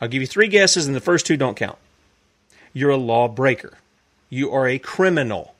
I'll 0.00 0.08
give 0.08 0.20
you 0.20 0.26
three 0.26 0.48
guesses, 0.48 0.86
and 0.86 0.94
the 0.94 1.00
first 1.00 1.26
two 1.26 1.38
don't 1.38 1.56
count. 1.56 1.78
You're 2.74 2.90
a 2.90 2.96
lawbreaker. 2.98 3.78
You 4.28 4.52
are 4.52 4.66
a 4.66 4.78
criminal. 4.78 5.54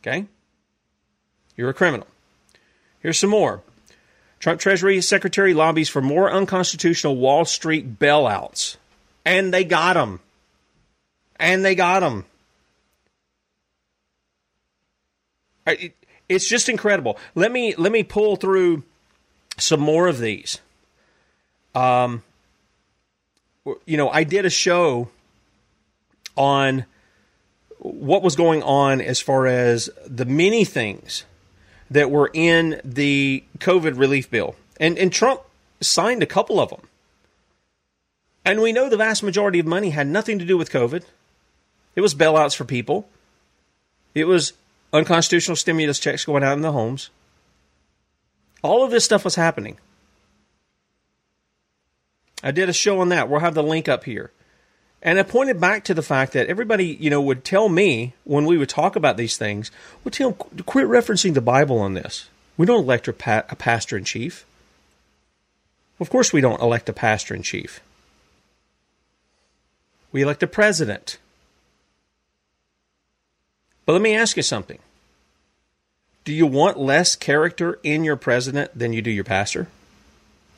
Okay? 0.00 0.26
You're 1.56 1.70
a 1.70 1.74
criminal. 1.74 2.06
Here's 3.00 3.18
some 3.18 3.30
more. 3.30 3.62
Trump 4.38 4.60
Treasury 4.60 5.00
Secretary 5.00 5.54
lobbies 5.54 5.88
for 5.88 6.02
more 6.02 6.30
unconstitutional 6.30 7.16
Wall 7.16 7.44
Street 7.44 7.98
bailouts. 7.98 8.76
And 9.24 9.54
they 9.54 9.64
got 9.64 9.94
them. 9.94 10.20
And 11.36 11.64
they 11.64 11.74
got 11.74 12.00
them. 12.00 12.26
It's 16.28 16.48
just 16.48 16.68
incredible. 16.68 17.18
Let 17.34 17.50
me 17.52 17.74
let 17.76 17.90
me 17.90 18.02
pull 18.02 18.36
through 18.36 18.82
some 19.56 19.80
more 19.80 20.06
of 20.08 20.18
these. 20.18 20.60
Um, 21.74 22.22
you 23.86 23.96
know, 23.96 24.10
I 24.10 24.24
did 24.24 24.44
a 24.44 24.50
show 24.50 25.08
on 26.36 26.84
what 27.78 28.22
was 28.22 28.36
going 28.36 28.62
on 28.62 29.00
as 29.00 29.20
far 29.20 29.46
as 29.46 29.90
the 30.06 30.24
many 30.24 30.64
things 30.64 31.24
that 31.90 32.10
were 32.10 32.30
in 32.32 32.80
the 32.84 33.44
COVID 33.58 33.98
relief 33.98 34.30
bill. 34.30 34.56
And, 34.80 34.98
and 34.98 35.12
Trump 35.12 35.42
signed 35.80 36.22
a 36.22 36.26
couple 36.26 36.58
of 36.58 36.70
them. 36.70 36.88
And 38.44 38.60
we 38.60 38.72
know 38.72 38.88
the 38.88 38.96
vast 38.96 39.22
majority 39.22 39.58
of 39.58 39.66
money 39.66 39.90
had 39.90 40.06
nothing 40.06 40.38
to 40.38 40.44
do 40.44 40.58
with 40.58 40.70
COVID. 40.70 41.04
It 41.94 42.00
was 42.00 42.14
bailouts 42.14 42.56
for 42.56 42.64
people. 42.64 43.08
It 44.14 44.24
was 44.24 44.52
unconstitutional 44.92 45.56
stimulus 45.56 45.98
checks 45.98 46.24
going 46.24 46.44
out 46.44 46.56
in 46.56 46.62
the 46.62 46.72
homes. 46.72 47.10
All 48.62 48.84
of 48.84 48.90
this 48.90 49.04
stuff 49.04 49.24
was 49.24 49.34
happening. 49.34 49.78
I 52.42 52.50
did 52.50 52.68
a 52.68 52.74
show 52.74 53.00
on 53.00 53.08
that. 53.10 53.28
We'll 53.28 53.40
have 53.40 53.54
the 53.54 53.62
link 53.62 53.88
up 53.88 54.04
here. 54.04 54.30
And 55.04 55.18
I 55.18 55.22
pointed 55.22 55.60
back 55.60 55.84
to 55.84 55.94
the 55.94 56.02
fact 56.02 56.32
that 56.32 56.46
everybody, 56.46 56.96
you 56.98 57.10
know, 57.10 57.20
would 57.20 57.44
tell 57.44 57.68
me 57.68 58.14
when 58.24 58.46
we 58.46 58.56
would 58.56 58.70
talk 58.70 58.96
about 58.96 59.18
these 59.18 59.36
things, 59.36 59.70
would 60.02 60.14
tell 60.14 60.32
quit 60.32 60.86
referencing 60.86 61.34
the 61.34 61.42
Bible 61.42 61.78
on 61.78 61.92
this. 61.92 62.30
We 62.56 62.64
don't 62.64 62.84
elect 62.84 63.06
a, 63.06 63.12
pa- 63.12 63.44
a 63.50 63.54
pastor 63.54 63.98
in 63.98 64.04
chief. 64.04 64.46
Of 66.00 66.08
course, 66.08 66.32
we 66.32 66.40
don't 66.40 66.62
elect 66.62 66.88
a 66.88 66.94
pastor 66.94 67.34
in 67.34 67.42
chief. 67.42 67.80
We 70.10 70.22
elect 70.22 70.42
a 70.42 70.46
president. 70.46 71.18
But 73.84 73.92
let 73.92 74.02
me 74.02 74.14
ask 74.14 74.38
you 74.38 74.42
something. 74.42 74.78
Do 76.24 76.32
you 76.32 76.46
want 76.46 76.78
less 76.78 77.14
character 77.14 77.78
in 77.82 78.04
your 78.04 78.16
president 78.16 78.76
than 78.78 78.94
you 78.94 79.02
do 79.02 79.10
your 79.10 79.24
pastor? 79.24 79.66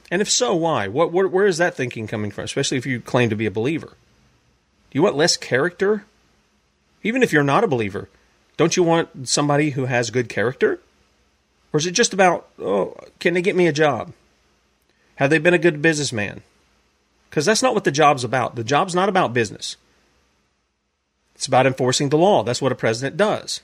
And 0.09 0.23
if 0.23 0.31
so, 0.31 0.55
why? 0.55 0.87
What, 0.87 1.11
where, 1.11 1.27
where 1.27 1.47
is 1.47 1.59
that 1.59 1.75
thinking 1.75 2.07
coming 2.07 2.31
from, 2.31 2.45
especially 2.45 2.79
if 2.79 2.87
you 2.87 3.01
claim 3.01 3.31
to 3.31 3.37
be 3.37 3.47
a 3.47 3.51
believer? 3.51 3.95
You 4.97 5.03
want 5.03 5.15
less 5.15 5.37
character? 5.37 6.07
Even 7.03 7.23
if 7.23 7.31
you're 7.31 7.43
not 7.43 7.63
a 7.63 7.69
believer, 7.69 8.09
don't 8.57 8.79
you 8.79 8.83
want 8.83 9.29
somebody 9.29 9.69
who 9.69 9.85
has 9.85 10.09
good 10.09 10.31
character? 10.31 10.81
Or 11.71 11.77
is 11.77 11.85
it 11.85 11.91
just 11.91 12.15
about, 12.15 12.49
oh, 12.59 12.97
can 13.21 13.35
they 13.35 13.43
get 13.43 13.57
me 13.57 13.67
a 13.67 13.75
job? 13.75 14.15
Have 15.17 15.29
they 15.29 15.37
been 15.37 15.53
a 15.53 15.59
good 15.59 15.83
businessman? 15.83 16.41
Because 17.29 17.45
that's 17.45 17.63
not 17.63 17.75
what 17.75 17.85
the 17.85 17.91
job's 17.91 18.25
about. 18.25 18.57
The 18.57 18.65
job's 18.65 18.95
not 18.95 19.11
about 19.11 19.35
business. 19.35 19.77
It's 21.35 21.47
about 21.47 21.67
enforcing 21.67 22.09
the 22.09 22.17
law. 22.17 22.43
That's 22.43 22.63
what 22.63 22.73
a 22.73 22.75
president 22.75 23.19
does. 23.19 23.61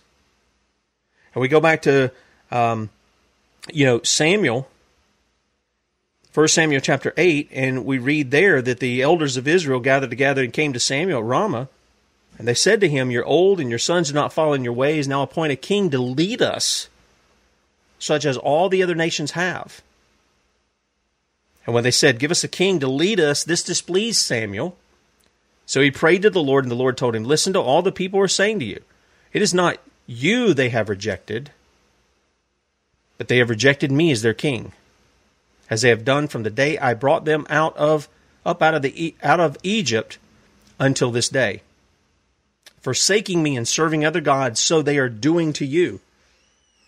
And 1.35 1.41
we 1.41 1.49
go 1.49 1.61
back 1.61 1.81
to, 1.81 2.13
um, 2.51 2.91
you 3.73 3.87
know, 3.87 4.03
Samuel 4.03 4.69
1 6.35 6.49
Samuel 6.49 6.81
chapter 6.81 7.13
8, 7.19 7.51
and 7.53 7.85
we 7.85 7.99
read 7.99 8.31
there 8.31 8.63
that 8.63 8.81
the 8.81 9.03
elders 9.03 9.37
of 9.37 9.47
Israel 9.47 9.81
gathered 9.81 10.09
together 10.09 10.43
and 10.43 10.51
came 10.53 10.73
to 10.73 10.81
Samuel 10.81 11.19
at 11.19 11.25
Ramah. 11.25 11.69
And 12.39 12.49
they 12.49 12.55
said 12.55 12.81
to 12.81 12.89
him, 12.89 13.11
You're 13.11 13.27
old, 13.27 13.61
and 13.61 13.69
your 13.69 13.79
sons 13.79 14.09
do 14.09 14.15
not 14.15 14.33
follow 14.33 14.55
in 14.55 14.65
your 14.65 14.73
ways. 14.73 15.07
Now 15.07 15.21
appoint 15.21 15.53
a 15.53 15.57
king 15.57 15.91
to 15.91 15.99
lead 15.99 16.41
us, 16.41 16.89
such 17.99 18.25
as 18.25 18.39
all 18.39 18.71
the 18.71 18.83
other 18.83 18.95
nations 18.95 19.33
have. 19.33 19.83
And 21.67 21.75
when 21.75 21.85
they 21.85 21.91
said, 21.91 22.19
Give 22.19 22.31
us 22.31 22.43
a 22.43 22.49
king 22.49 22.81
to 22.81 22.89
lead 22.89 23.21
us, 23.21 23.45
this 23.45 23.63
displeased 23.63 24.23
Samuel. 24.23 24.79
So 25.67 25.83
he 25.83 25.91
prayed 25.91 26.23
to 26.23 26.31
the 26.31 26.43
Lord, 26.43 26.65
and 26.65 26.71
the 26.71 26.77
Lord 26.77 26.97
told 26.97 27.15
him, 27.15 27.25
Listen 27.25 27.53
to 27.53 27.61
all 27.61 27.83
the 27.83 27.93
people 27.93 28.19
are 28.21 28.29
saying 28.29 28.59
to 28.61 28.65
you. 28.65 28.83
It 29.35 29.43
is 29.43 29.53
not 29.53 29.77
you 30.07 30.55
they 30.55 30.71
have 30.71 30.89
rejected, 30.89 31.51
but 33.19 33.29
they 33.29 33.37
have 33.37 33.51
rejected 33.51 33.93
me 33.93 34.11
as 34.11 34.23
their 34.23 34.33
king 34.33 34.73
as 35.73 35.81
they 35.81 35.89
have 35.89 36.05
done 36.05 36.29
from 36.29 36.43
the 36.43 36.51
day 36.51 36.77
I 36.77 36.93
brought 36.93 37.25
them 37.25 37.47
out 37.49 37.75
of 37.79 38.07
up 38.45 38.61
out 38.61 38.75
of 38.75 38.83
the 38.83 39.15
out 39.23 39.41
of 39.41 39.57
Egypt 39.63 40.19
until 40.79 41.11
this 41.11 41.31
day. 41.31 41.63
Forsaking 42.83 43.43
me 43.43 43.57
and 43.57 43.67
serving 43.67 44.05
other 44.05 44.21
gods, 44.21 44.61
so 44.61 44.83
they 44.83 44.99
are 44.99 45.09
doing 45.09 45.55
to 45.55 45.65
you. 45.65 46.01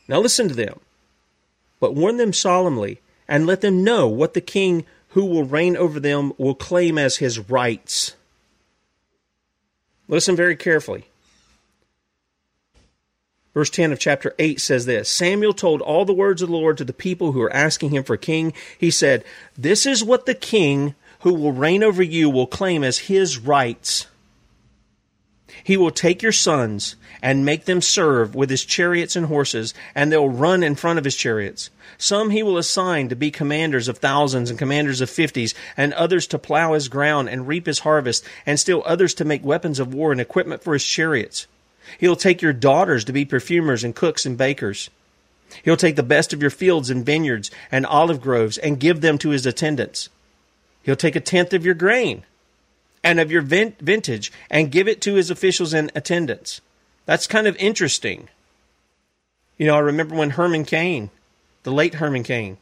Now 0.07 0.21
listen 0.21 0.49
to 0.49 0.55
them, 0.55 0.81
but 1.81 1.95
warn 1.95 2.19
them 2.19 2.35
solemnly, 2.35 3.01
and 3.27 3.47
let 3.47 3.63
them 3.63 3.85
know 3.85 4.07
what 4.07 4.35
the 4.35 4.43
king 4.43 4.85
who 5.11 5.25
will 5.25 5.45
reign 5.45 5.79
over 5.79 5.99
them 5.99 6.35
will 6.37 6.55
claim 6.55 6.99
as 6.99 7.17
his 7.17 7.39
rights. 7.39 8.15
Listen 10.09 10.37
very 10.37 10.57
carefully. 10.57 11.07
Verse 13.55 13.71
10 13.71 13.93
of 13.93 14.01
chapter 14.01 14.35
8 14.39 14.61
says 14.61 14.85
this 14.85 15.09
Samuel 15.09 15.55
told 15.55 15.81
all 15.81 16.05
the 16.05 16.13
words 16.13 16.43
of 16.43 16.49
the 16.49 16.57
Lord 16.57 16.77
to 16.79 16.85
the 16.85 16.93
people 16.93 17.33
who 17.33 17.39
were 17.39 17.53
asking 17.53 17.91
him 17.91 18.03
for 18.03 18.15
a 18.15 18.19
king. 18.19 18.53
He 18.77 18.91
said, 18.91 19.25
This 19.57 19.87
is 19.87 20.05
what 20.05 20.27
the 20.27 20.35
king 20.35 20.97
who 21.21 21.33
will 21.33 21.53
reign 21.53 21.83
over 21.83 22.03
you 22.03 22.29
will 22.29 22.49
claim 22.49 22.83
as 22.83 22.99
his 22.99 23.39
rights. 23.39 24.09
He 25.63 25.77
will 25.77 25.93
take 25.93 26.21
your 26.21 26.33
sons 26.33 26.97
and 27.23 27.45
make 27.45 27.65
them 27.65 27.81
serve 27.81 28.35
with 28.35 28.51
his 28.51 28.65
chariots 28.65 29.15
and 29.15 29.27
horses, 29.27 29.73
and 29.95 30.11
they'll 30.11 30.29
run 30.29 30.63
in 30.65 30.75
front 30.75 30.99
of 30.99 31.05
his 31.05 31.17
chariots. 31.17 31.71
Some 31.97 32.31
he 32.31 32.43
will 32.43 32.59
assign 32.59 33.09
to 33.09 33.17
be 33.17 33.31
commanders 33.31 33.87
of 33.87 33.99
thousands 33.99 34.51
and 34.51 34.59
commanders 34.59 35.01
of 35.01 35.09
fifties, 35.09 35.55
and 35.77 35.95
others 35.95 36.27
to 36.27 36.39
plow 36.39 36.73
his 36.73 36.89
ground 36.89 37.29
and 37.29 37.47
reap 37.47 37.67
his 37.67 37.79
harvest, 37.79 38.25
and 38.45 38.59
still 38.59 38.83
others 38.85 39.15
to 39.15 39.25
make 39.25 39.45
weapons 39.45 39.79
of 39.79 39.95
war 39.95 40.11
and 40.11 40.21
equipment 40.21 40.63
for 40.63 40.73
his 40.73 40.85
chariots. 40.85 41.47
He'll 41.99 42.17
take 42.17 42.43
your 42.43 42.53
daughters 42.53 43.05
to 43.05 43.13
be 43.13 43.25
perfumers 43.25 43.85
and 43.85 43.95
cooks 43.95 44.27
and 44.27 44.37
bakers. 44.39 44.91
He'll 45.63 45.77
take 45.77 45.97
the 45.97 46.03
best 46.03 46.33
of 46.33 46.41
your 46.41 46.51
fields 46.51 46.91
and 46.91 47.05
vineyards 47.05 47.51
and 47.71 47.87
olive 47.87 48.21
groves 48.21 48.59
and 48.59 48.81
give 48.81 49.01
them 49.01 49.19
to 49.19 49.31
his 49.31 49.47
attendants. 49.47 50.09
He'll 50.83 50.97
take 50.97 51.17
a 51.17 51.21
tenth 51.21 51.53
of 51.53 51.65
your 51.65 51.75
grain 51.75 52.25
and 53.03 53.21
of 53.21 53.31
your 53.31 53.43
vintage 53.43 54.33
and 54.51 54.73
give 54.73 54.89
it 54.89 55.01
to 55.03 55.15
his 55.15 55.31
officials 55.31 55.73
and 55.75 55.93
attendants. 55.95 56.61
That's 57.07 57.27
kind 57.27 57.47
of 57.47 57.57
interesting. 57.57 58.29
You 59.59 59.67
know, 59.67 59.77
I 59.77 59.81
remember 59.81 60.17
when 60.17 60.31
Herman 60.31 60.65
Cain, 60.65 61.11
the 61.63 61.73
late 61.73 61.95
Herman 61.95 62.25
Cain, 62.25 62.57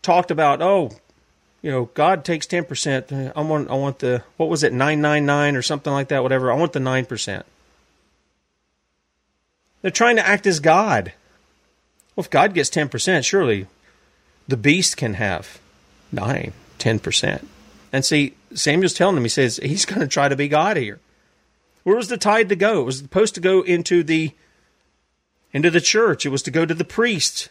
talked 0.00 0.30
about, 0.30 0.60
oh, 0.60 0.90
you 1.62 1.70
know, 1.70 1.86
God 1.94 2.24
takes 2.24 2.46
ten 2.46 2.64
percent. 2.64 3.12
I 3.12 3.40
want, 3.40 3.70
I 3.70 3.74
want 3.74 4.00
the 4.00 4.24
what 4.36 4.48
was 4.48 4.62
it, 4.62 4.72
nine 4.72 5.00
nine 5.00 5.24
nine 5.24 5.56
or 5.56 5.62
something 5.62 5.92
like 5.92 6.08
that, 6.08 6.22
whatever. 6.22 6.52
I 6.52 6.56
want 6.56 6.72
the 6.72 6.80
nine 6.80 7.06
percent. 7.06 7.46
They're 9.80 9.90
trying 9.90 10.16
to 10.16 10.26
act 10.26 10.46
as 10.46 10.60
God. 10.60 11.12
Well, 12.14 12.24
if 12.24 12.30
God 12.30 12.52
gets 12.52 12.68
ten 12.68 12.88
percent, 12.88 13.24
surely 13.24 13.66
the 14.48 14.56
beast 14.56 14.96
can 14.96 15.14
have 15.14 15.60
nine, 16.10 16.52
ten 16.78 16.98
percent. 16.98 17.48
And 17.92 18.04
see, 18.04 18.34
Samuel's 18.54 18.94
telling 18.94 19.16
him, 19.16 19.22
he 19.22 19.28
says 19.28 19.58
he's 19.62 19.84
going 19.84 20.00
to 20.00 20.08
try 20.08 20.28
to 20.28 20.36
be 20.36 20.48
God 20.48 20.76
here. 20.76 20.98
Where 21.84 21.96
was 21.96 22.08
the 22.08 22.16
tithe 22.16 22.48
to 22.48 22.56
go? 22.56 22.80
It 22.80 22.84
was 22.84 22.98
supposed 22.98 23.34
to 23.34 23.40
go 23.40 23.62
into 23.62 24.02
the 24.02 24.32
into 25.52 25.70
the 25.70 25.80
church. 25.80 26.24
It 26.24 26.30
was 26.30 26.42
to 26.42 26.50
go 26.50 26.64
to 26.64 26.74
the 26.74 26.84
priests. 26.84 27.48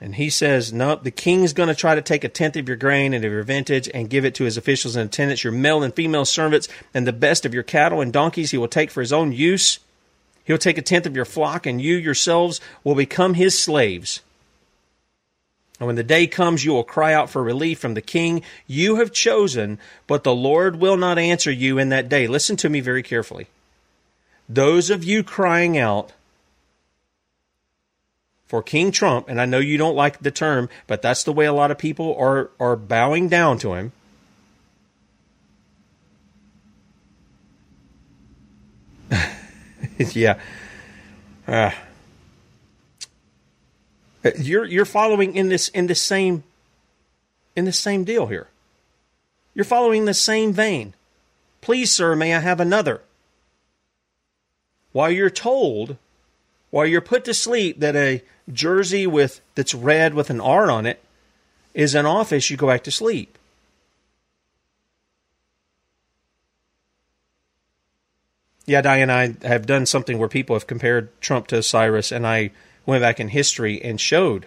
And 0.00 0.16
he 0.16 0.28
says, 0.28 0.72
Nope, 0.72 1.04
the 1.04 1.10
king's 1.10 1.52
going 1.52 1.68
to 1.68 1.74
try 1.74 1.94
to 1.94 2.02
take 2.02 2.24
a 2.24 2.28
tenth 2.28 2.56
of 2.56 2.68
your 2.68 2.76
grain 2.76 3.14
and 3.14 3.24
of 3.24 3.32
your 3.32 3.42
vintage 3.42 3.88
and 3.92 4.10
give 4.10 4.24
it 4.24 4.34
to 4.36 4.44
his 4.44 4.56
officials 4.56 4.96
and 4.96 5.08
attendants, 5.08 5.42
your 5.42 5.52
male 5.52 5.82
and 5.82 5.94
female 5.94 6.24
servants, 6.24 6.68
and 6.92 7.06
the 7.06 7.12
best 7.12 7.46
of 7.46 7.54
your 7.54 7.62
cattle 7.62 8.00
and 8.00 8.12
donkeys 8.12 8.50
he 8.50 8.58
will 8.58 8.68
take 8.68 8.90
for 8.90 9.00
his 9.00 9.12
own 9.12 9.32
use. 9.32 9.78
He'll 10.44 10.58
take 10.58 10.78
a 10.78 10.82
tenth 10.82 11.06
of 11.06 11.16
your 11.16 11.24
flock, 11.24 11.66
and 11.66 11.80
you 11.80 11.96
yourselves 11.96 12.60
will 12.84 12.94
become 12.94 13.34
his 13.34 13.58
slaves. 13.58 14.20
And 15.78 15.86
when 15.86 15.96
the 15.96 16.02
day 16.02 16.26
comes, 16.26 16.64
you 16.64 16.72
will 16.72 16.84
cry 16.84 17.12
out 17.12 17.28
for 17.28 17.42
relief 17.42 17.78
from 17.78 17.94
the 17.94 18.00
king 18.00 18.42
you 18.66 18.96
have 18.96 19.12
chosen, 19.12 19.78
but 20.06 20.24
the 20.24 20.34
Lord 20.34 20.76
will 20.76 20.96
not 20.96 21.18
answer 21.18 21.50
you 21.50 21.78
in 21.78 21.90
that 21.90 22.08
day. 22.08 22.26
Listen 22.26 22.56
to 22.56 22.68
me 22.68 22.80
very 22.80 23.02
carefully. 23.02 23.48
Those 24.48 24.90
of 24.90 25.04
you 25.04 25.22
crying 25.22 25.76
out, 25.76 26.12
for 28.46 28.62
King 28.62 28.92
Trump, 28.92 29.28
and 29.28 29.40
I 29.40 29.44
know 29.44 29.58
you 29.58 29.76
don't 29.76 29.96
like 29.96 30.20
the 30.20 30.30
term, 30.30 30.68
but 30.86 31.02
that's 31.02 31.24
the 31.24 31.32
way 31.32 31.46
a 31.46 31.52
lot 31.52 31.70
of 31.70 31.78
people 31.78 32.16
are, 32.16 32.50
are 32.60 32.76
bowing 32.76 33.28
down 33.28 33.58
to 33.58 33.74
him. 33.74 33.92
yeah. 39.98 40.38
Uh, 41.46 41.70
You're 44.38 44.64
you're 44.64 44.84
following 44.84 45.36
in 45.36 45.48
this 45.48 45.68
in 45.68 45.86
the 45.86 45.94
same 45.94 46.42
in 47.54 47.64
the 47.64 47.72
same 47.72 48.04
deal 48.04 48.26
here. 48.26 48.48
You're 49.54 49.64
following 49.64 50.04
the 50.04 50.14
same 50.14 50.52
vein. 50.52 50.94
Please, 51.60 51.90
sir, 51.90 52.16
may 52.16 52.34
I 52.34 52.40
have 52.40 52.60
another? 52.60 53.02
While 54.92 55.10
you're 55.10 55.30
told, 55.30 55.96
while 56.76 56.84
you're 56.84 57.00
put 57.00 57.24
to 57.24 57.32
sleep 57.32 57.80
that 57.80 57.96
a 57.96 58.22
jersey 58.52 59.06
with 59.06 59.40
that's 59.54 59.72
red 59.72 60.12
with 60.12 60.28
an 60.28 60.42
R 60.42 60.70
on 60.70 60.84
it 60.84 61.02
is 61.72 61.94
an 61.94 62.04
office, 62.04 62.50
you 62.50 62.58
go 62.58 62.66
back 62.66 62.84
to 62.84 62.90
sleep. 62.90 63.38
Yeah, 68.66 68.82
Diane, 68.82 69.08
I 69.08 69.36
have 69.46 69.64
done 69.64 69.86
something 69.86 70.18
where 70.18 70.28
people 70.28 70.54
have 70.54 70.66
compared 70.66 71.18
Trump 71.22 71.46
to 71.46 71.62
Cyrus, 71.62 72.12
and 72.12 72.26
I 72.26 72.50
went 72.84 73.00
back 73.00 73.20
in 73.20 73.28
history 73.28 73.82
and 73.82 73.98
showed 73.98 74.44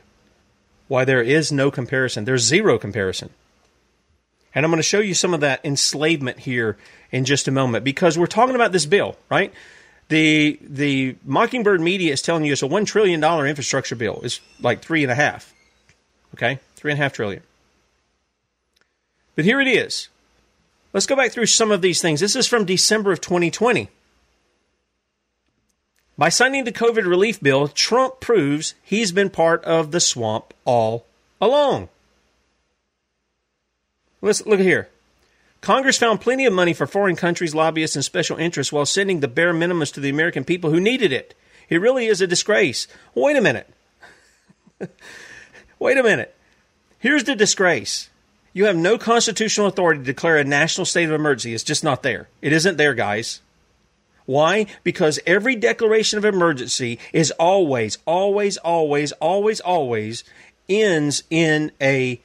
why 0.88 1.06
there 1.06 1.24
is 1.24 1.52
no 1.52 1.72
comparison. 1.72 2.26
There's 2.26 2.44
zero 2.44 2.78
comparison. 2.78 3.32
And 4.54 4.64
I'm 4.64 4.72
going 4.72 4.78
to 4.78 4.84
show 4.84 5.00
you 5.00 5.16
some 5.16 5.34
of 5.34 5.40
that 5.40 5.66
enslavement 5.66 6.38
here 6.38 6.78
in 7.10 7.26
just 7.26 7.48
a 7.48 7.52
moment 7.52 7.84
because 7.84 8.20
we're 8.20 8.28
talking 8.28 8.54
about 8.54 8.72
this 8.72 8.86
bill, 8.86 9.18
right? 9.32 9.52
The 10.10 10.60
the 10.62 11.16
Mockingbird 11.24 11.82
media 11.82 12.12
is 12.12 12.22
telling 12.22 12.44
you 12.44 12.52
it's 12.52 12.64
a 12.64 12.68
one 12.68 12.86
trillion 12.86 13.20
dollar 13.20 13.48
infrastructure 13.48 13.96
bill. 13.96 14.20
It's 14.24 14.42
like 14.60 14.82
three 14.82 15.04
and 15.04 15.12
a 15.12 15.16
half. 15.16 15.54
Okay? 16.34 16.60
Three 16.76 16.92
and 16.92 17.00
a 17.00 17.04
half 17.04 17.14
trillion. 17.14 17.44
But 19.36 19.46
here 19.46 19.62
it 19.62 19.68
is. 19.68 20.10
Let's 20.94 21.06
go 21.06 21.16
back 21.16 21.32
through 21.32 21.46
some 21.46 21.72
of 21.72 21.82
these 21.82 22.02
things. 22.02 22.20
This 22.20 22.36
is 22.36 22.48
from 22.48 22.66
December 22.66 23.12
of 23.12 23.22
2020. 23.22 23.90
By 26.18 26.30
signing 26.30 26.66
the 26.66 26.72
COVID 26.72 27.08
relief 27.08 27.40
bill, 27.40 27.68
Trump 27.68 28.20
proves 28.20 28.74
he's 28.84 29.12
been 29.12 29.30
part 29.30 29.64
of 29.64 29.92
the 29.92 30.00
swamp 30.00 30.54
all 30.66 31.06
along. 31.40 31.88
Let's 34.22 34.46
look 34.46 34.60
here. 34.60 34.90
Congress 35.62 35.98
found 35.98 36.22
plenty 36.22 36.46
of 36.46 36.54
money 36.54 36.74
for 36.74 36.88
foreign 36.88 37.16
countries, 37.16 37.54
lobbyists, 37.54 37.96
and 37.96 38.06
special 38.06 38.38
interests 38.38 38.72
while 38.72 38.86
sending 38.86 39.20
the 39.20 39.28
bare 39.28 39.54
minimums 39.54 39.94
to 39.94 40.00
the 40.00 40.10
American 40.10 40.44
people 40.44 40.72
who 40.72 40.80
needed 40.80 41.12
it. 41.12 41.36
It 41.68 41.82
really 41.82 42.08
is 42.08 42.22
a 42.22 42.28
disgrace. 42.28 42.88
Wait 43.14 43.36
a 43.36 43.42
minute. 43.42 43.70
Wait 45.80 45.98
a 45.98 46.04
minute. 46.04 46.36
Here's 46.98 47.26
the 47.26 47.36
disgrace. 47.36 48.10
You 48.54 48.66
have 48.66 48.76
no 48.76 48.98
constitutional 48.98 49.68
authority 49.68 50.00
to 50.00 50.06
declare 50.06 50.38
a 50.38 50.44
national 50.44 50.86
state 50.86 51.06
of 51.06 51.12
emergency. 51.12 51.54
It's 51.54 51.64
just 51.64 51.84
not 51.84 52.04
there. 52.04 52.30
It 52.42 52.52
isn't 52.54 52.78
there, 52.78 52.94
guys. 52.94 53.42
Why? 54.26 54.68
Because 54.84 55.20
every 55.26 55.56
declaration 55.56 56.18
of 56.18 56.26
emergency 56.26 57.00
is 57.14 57.32
always, 57.32 57.98
always, 58.06 58.58
always, 58.58 59.12
always, 59.14 59.60
always 59.60 60.24
ends 60.68 61.24
in 61.30 61.72
a 61.82 62.22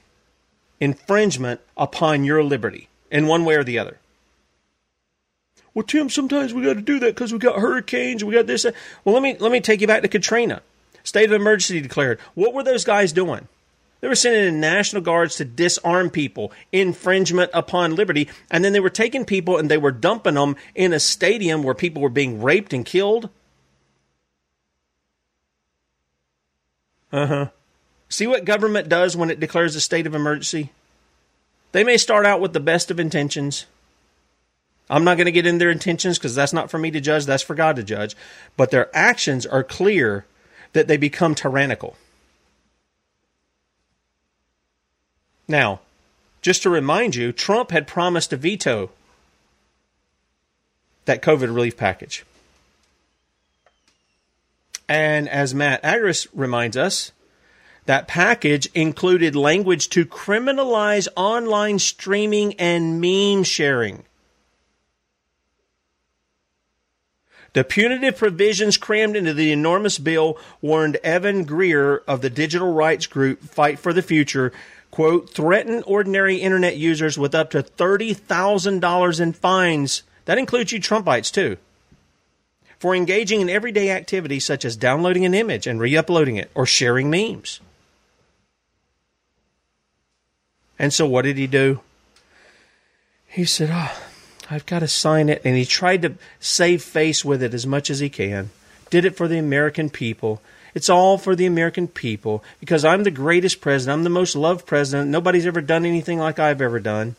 infringement 0.81 1.61
upon 1.77 2.25
your 2.25 2.43
liberty 2.43 2.89
in 3.15 3.29
one 3.29 3.45
way 3.45 3.55
or 3.55 3.65
the 3.65 3.79
other. 3.79 3.99
Well, 5.73 5.85
Tim, 5.85 6.11
sometimes 6.11 6.53
we 6.53 6.65
got 6.65 6.75
to 6.75 6.83
do 6.83 6.99
that 6.99 7.15
because 7.15 7.33
we 7.33 7.39
got 7.39 7.59
hurricanes, 7.59 8.23
we 8.23 8.35
got 8.35 8.47
this. 8.47 8.67
Well, 9.05 9.15
let 9.15 9.23
me 9.23 9.37
let 9.39 9.51
me 9.51 9.61
take 9.61 9.81
you 9.81 9.87
back 9.87 10.03
to 10.03 10.09
Katrina. 10.09 10.61
State 11.05 11.27
of 11.27 11.33
emergency 11.33 11.81
declared. 11.81 12.19
What 12.35 12.53
were 12.53 12.63
those 12.63 12.85
guys 12.85 13.13
doing? 13.13 13.49
They 14.01 14.09
were 14.09 14.15
sending 14.15 14.47
in 14.47 14.61
National 14.61 15.01
Guards 15.01 15.37
to 15.37 15.45
disarm 15.45 16.11
people, 16.11 16.53
infringement 16.73 17.51
upon 17.55 17.97
liberty, 17.97 18.29
and 18.51 18.65
then 18.65 18.73
they 18.73 18.81
were 18.81 18.91
taking 18.91 19.25
people 19.25 19.57
and 19.57 19.71
they 19.71 19.79
were 19.79 19.93
dumping 19.93 20.35
them 20.35 20.57
in 20.75 20.93
a 20.93 21.01
stadium 21.01 21.63
where 21.63 21.75
people 21.75 22.03
were 22.03 22.11
being 22.11 22.43
raped 22.43 22.73
and 22.73 22.85
killed. 22.85 23.31
Uh 27.13 27.27
huh. 27.27 27.49
See 28.09 28.27
what 28.27 28.45
government 28.45 28.89
does 28.89 29.17
when 29.17 29.31
it 29.31 29.41
declares 29.41 29.75
a 29.75 29.81
state 29.81 30.07
of 30.07 30.15
emergency? 30.15 30.71
They 31.75 31.83
may 31.83 31.97
start 31.97 32.25
out 32.25 32.41
with 32.41 32.53
the 32.53 32.61
best 32.61 32.93
of 32.93 33.01
intentions. 33.01 33.67
I'm 34.89 35.03
not 35.03 35.17
going 35.17 35.25
to 35.25 35.33
get 35.33 35.45
in 35.45 35.59
their 35.59 35.73
intentions 35.73 36.19
because 36.19 36.33
that's 36.33 36.53
not 36.53 36.71
for 36.71 36.79
me 36.79 36.93
to 36.93 37.01
judge, 37.01 37.27
that's 37.27 37.43
for 37.43 37.57
God 37.57 37.75
to 37.75 37.83
judge. 37.83 38.15
But 38.57 38.71
their 38.71 38.97
actions 38.97 39.45
are 39.45 39.65
clear 39.65 40.25
that 40.73 40.87
they 40.87 40.97
become 40.97 41.35
tyrannical. 41.35 41.97
Now, 45.49 45.81
just 46.43 46.63
to 46.63 46.71
remind 46.71 47.17
you, 47.17 47.33
Trump 47.33 47.73
had 47.73 47.89
promised 47.89 48.31
to 48.31 48.37
veto 48.37 48.91
that 51.07 51.23
COVID 51.23 51.53
relief 51.53 51.77
package. 51.77 52.25
And 54.89 55.29
as 55.29 55.57
Matt 55.57 55.83
Agorist 55.83 56.29
reminds 56.33 56.77
us, 56.77 57.11
that 57.87 58.09
package 58.09 58.67
included 58.75 59.37
language 59.37 59.89
to 59.91 60.05
criminalize 60.05 61.09
online 61.17 61.79
streaming 61.79 62.55
and 62.55 63.01
meme 63.01 63.45
sharing. 63.45 64.05
The 67.53 67.63
punitive 67.63 68.17
provisions 68.17 68.77
crammed 68.77 69.15
into 69.15 69.33
the 69.33 69.53
enormous 69.53 69.99
bill 69.99 70.39
warned 70.61 70.97
Evan 70.97 71.45
Greer 71.45 71.99
of 72.09 72.21
the 72.21 72.31
digital 72.31 72.73
rights 72.73 73.07
group 73.07 73.43
Fight 73.43 73.79
for 73.79 73.93
the 73.93 74.03
Future 74.03 74.53
quote, 74.95 75.29
threaten 75.29 75.83
ordinary 75.89 76.37
internet 76.37 76.77
users 76.77 77.19
with 77.19 77.35
up 77.35 77.51
to 77.51 77.65
$30,000 77.65 79.21
in 79.21 79.33
fines. 79.33 80.05
That 80.27 80.39
includes 80.39 80.71
you 80.71 80.79
Trumpites, 80.79 81.33
too. 81.33 81.57
For 82.79 82.95
engaging 82.95 83.41
in 83.41 83.51
everyday 83.51 83.91
activities 83.91 84.45
such 84.45 84.65
as 84.65 84.77
downloading 84.77 85.25
an 85.25 85.35
image 85.35 85.67
and 85.67 85.81
re 85.81 85.97
uploading 85.97 86.37
it 86.37 86.49
or 86.55 86.65
sharing 86.65 87.11
memes. 87.11 87.61
And 90.85 90.93
so, 90.93 91.07
what 91.07 91.23
did 91.23 91.39
he 91.39 91.47
do? 91.47 91.81
He 93.27 93.47
said, 93.47 93.71
Oh, 93.73 93.99
I've 94.51 94.67
got 94.67 94.81
to 94.81 94.87
sign 94.87 95.31
it. 95.31 95.41
And 95.43 95.57
he 95.57 95.65
tried 95.65 96.03
to 96.03 96.17
save 96.41 96.83
face 96.83 97.25
with 97.25 97.43
it 97.43 97.55
as 97.55 97.67
much 97.67 97.89
as 97.89 98.01
he 98.01 98.11
can. 98.11 98.51
Did 98.91 99.07
it 99.07 99.17
for 99.17 99.27
the 99.27 99.39
American 99.39 99.89
people. 99.89 100.43
It's 100.75 100.91
all 100.91 101.17
for 101.17 101.35
the 101.35 101.47
American 101.47 101.89
people 101.89 102.45
because 102.61 102.85
I'm 102.85 103.03
the 103.03 103.11
greatest 103.11 103.63
president. 103.63 103.97
I'm 103.97 104.05
the 104.05 104.11
most 104.11 104.37
loved 104.37 104.67
president. 104.67 105.09
Nobody's 105.09 105.47
ever 105.47 105.63
done 105.63 105.87
anything 105.87 106.19
like 106.19 106.39
I've 106.39 106.61
ever 106.61 106.81
done. 106.81 107.17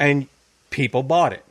And 0.00 0.26
people 0.70 1.04
bought 1.04 1.32
it. 1.32 1.44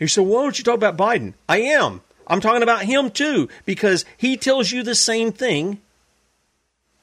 He 0.00 0.08
said, 0.08 0.26
why 0.26 0.42
don't 0.42 0.58
you 0.58 0.64
talk 0.64 0.74
about 0.74 0.96
Biden? 0.96 1.34
I 1.48 1.60
am. 1.60 2.00
I'm 2.26 2.40
talking 2.40 2.64
about 2.64 2.82
him 2.82 3.12
too 3.12 3.48
because 3.66 4.04
he 4.16 4.36
tells 4.36 4.72
you 4.72 4.82
the 4.82 4.96
same 4.96 5.30
thing 5.30 5.80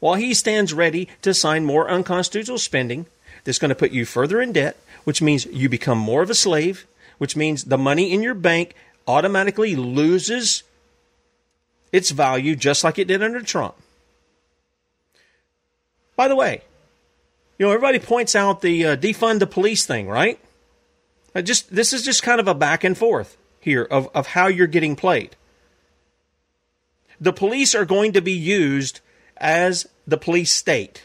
while 0.03 0.15
he 0.15 0.33
stands 0.33 0.73
ready 0.73 1.07
to 1.21 1.33
sign 1.33 1.63
more 1.63 1.89
unconstitutional 1.89 2.57
spending 2.57 3.05
that's 3.45 3.57
going 3.57 3.69
to 3.69 3.75
put 3.75 3.91
you 3.91 4.03
further 4.03 4.41
in 4.41 4.51
debt, 4.51 4.75
which 5.05 5.21
means 5.21 5.45
you 5.45 5.69
become 5.69 5.97
more 5.97 6.21
of 6.21 6.29
a 6.29 6.35
slave, 6.35 6.85
which 7.19 7.37
means 7.37 7.63
the 7.63 7.77
money 7.77 8.11
in 8.11 8.21
your 8.21 8.33
bank 8.33 8.75
automatically 9.07 9.77
loses 9.77 10.63
its 11.93 12.11
value 12.11 12.53
just 12.53 12.83
like 12.83 12.99
it 12.99 13.07
did 13.07 13.23
under 13.23 13.39
Trump. 13.39 13.75
By 16.17 16.27
the 16.27 16.35
way, 16.35 16.63
you 17.57 17.65
know, 17.65 17.71
everybody 17.71 17.99
points 17.99 18.35
out 18.35 18.59
the 18.59 18.85
uh, 18.85 18.95
defund 18.97 19.39
the 19.39 19.47
police 19.47 19.85
thing, 19.85 20.09
right? 20.09 20.37
I 21.33 21.41
just 21.41 21.73
this 21.73 21.93
is 21.93 22.03
just 22.03 22.23
kind 22.23 22.41
of 22.41 22.49
a 22.49 22.53
back 22.53 22.83
and 22.83 22.97
forth 22.97 23.37
here 23.61 23.83
of, 23.83 24.09
of 24.13 24.27
how 24.27 24.47
you're 24.47 24.67
getting 24.67 24.97
played. 24.97 25.37
The 27.21 27.31
police 27.31 27.73
are 27.73 27.85
going 27.85 28.11
to 28.11 28.21
be 28.21 28.33
used 28.33 28.99
as 29.37 29.87
the 30.07 30.17
police 30.17 30.51
state. 30.51 31.03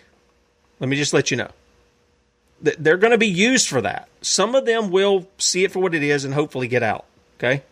Let 0.80 0.88
me 0.88 0.96
just 0.96 1.12
let 1.12 1.30
you 1.30 1.36
know. 1.36 1.50
They're 2.60 2.96
going 2.96 3.12
to 3.12 3.18
be 3.18 3.28
used 3.28 3.68
for 3.68 3.80
that. 3.82 4.08
Some 4.20 4.54
of 4.54 4.66
them 4.66 4.90
will 4.90 5.28
see 5.38 5.62
it 5.62 5.70
for 5.70 5.78
what 5.78 5.94
it 5.94 6.02
is 6.02 6.24
and 6.24 6.34
hopefully 6.34 6.66
get 6.66 6.82
out. 6.82 7.04
Okay? 7.38 7.62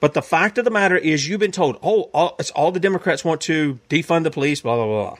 But 0.00 0.14
the 0.14 0.20
fact 0.20 0.58
of 0.58 0.64
the 0.64 0.70
matter 0.70 0.96
is, 0.96 1.28
you've 1.28 1.40
been 1.40 1.52
told, 1.52 1.78
oh, 1.82 2.10
all, 2.12 2.36
it's 2.38 2.50
all 2.50 2.72
the 2.72 2.80
Democrats 2.80 3.24
want 3.24 3.40
to 3.42 3.78
defund 3.88 4.24
the 4.24 4.30
police, 4.30 4.60
blah, 4.60 4.74
blah, 4.74 4.86
blah. 4.86 5.16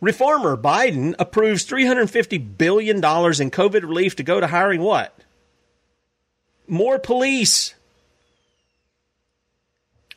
Reformer 0.00 0.56
Biden 0.56 1.14
approves 1.18 1.66
$350 1.66 2.58
billion 2.58 2.96
in 2.96 3.02
COVID 3.02 3.82
relief 3.82 4.16
to 4.16 4.22
go 4.22 4.40
to 4.40 4.46
hiring 4.46 4.82
what? 4.82 5.18
More 6.68 6.98
police. 6.98 7.74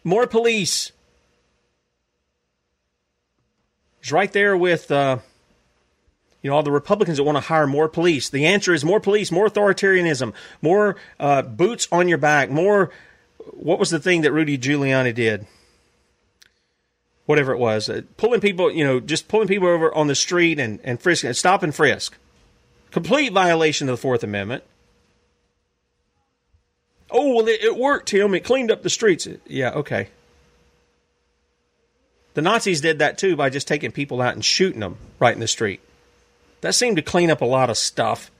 More 0.03 0.27
police. 0.27 0.91
It's 4.01 4.11
right 4.11 4.31
there 4.31 4.55
with 4.55 4.91
uh, 4.91 5.19
you 6.41 6.49
know, 6.49 6.55
all 6.55 6.63
the 6.63 6.71
Republicans 6.71 7.17
that 7.17 7.23
want 7.23 7.35
to 7.35 7.41
hire 7.41 7.67
more 7.67 7.89
police. 7.89 8.29
The 8.29 8.45
answer 8.45 8.73
is 8.73 8.85
more 8.85 8.99
police, 8.99 9.31
more 9.31 9.47
authoritarianism, 9.47 10.33
more 10.61 10.95
uh, 11.19 11.41
boots 11.41 11.87
on 11.91 12.07
your 12.07 12.17
back, 12.17 12.49
more. 12.49 12.91
What 13.51 13.79
was 13.79 13.89
the 13.89 13.99
thing 13.99 14.21
that 14.21 14.31
Rudy 14.31 14.57
Giuliani 14.57 15.13
did? 15.13 15.45
Whatever 17.25 17.51
it 17.51 17.59
was, 17.59 17.89
uh, 17.89 18.01
pulling 18.17 18.41
people, 18.41 18.71
you 18.71 18.83
know, 18.83 18.99
just 18.99 19.27
pulling 19.27 19.47
people 19.47 19.67
over 19.67 19.93
on 19.93 20.07
the 20.07 20.15
street 20.15 20.59
and, 20.59 20.79
and 20.83 20.99
frisk, 20.99 21.23
and 21.23 21.35
stop 21.35 21.61
and 21.61 21.75
frisk. 21.75 22.17
Complete 22.91 23.33
violation 23.33 23.87
of 23.87 23.93
the 23.93 24.01
Fourth 24.01 24.23
Amendment. 24.23 24.63
Oh, 27.11 27.35
well, 27.35 27.47
it, 27.47 27.61
it 27.61 27.77
worked, 27.77 28.09
Tim. 28.09 28.33
It 28.33 28.43
cleaned 28.43 28.71
up 28.71 28.81
the 28.81 28.89
streets. 28.89 29.27
Yeah, 29.45 29.71
okay. 29.71 30.09
The 32.39 32.43
Nazis 32.43 32.79
did 32.79 32.99
that 32.99 33.17
too 33.17 33.35
by 33.35 33.49
just 33.49 33.67
taking 33.67 33.91
people 33.91 34.21
out 34.21 34.33
and 34.33 34.45
shooting 34.45 34.79
them 34.79 34.95
right 35.19 35.33
in 35.33 35.41
the 35.41 35.45
street. 35.45 35.81
That 36.61 36.73
seemed 36.73 36.95
to 36.95 37.01
clean 37.01 37.29
up 37.29 37.41
a 37.41 37.45
lot 37.45 37.69
of 37.69 37.77
stuff. 37.77 38.31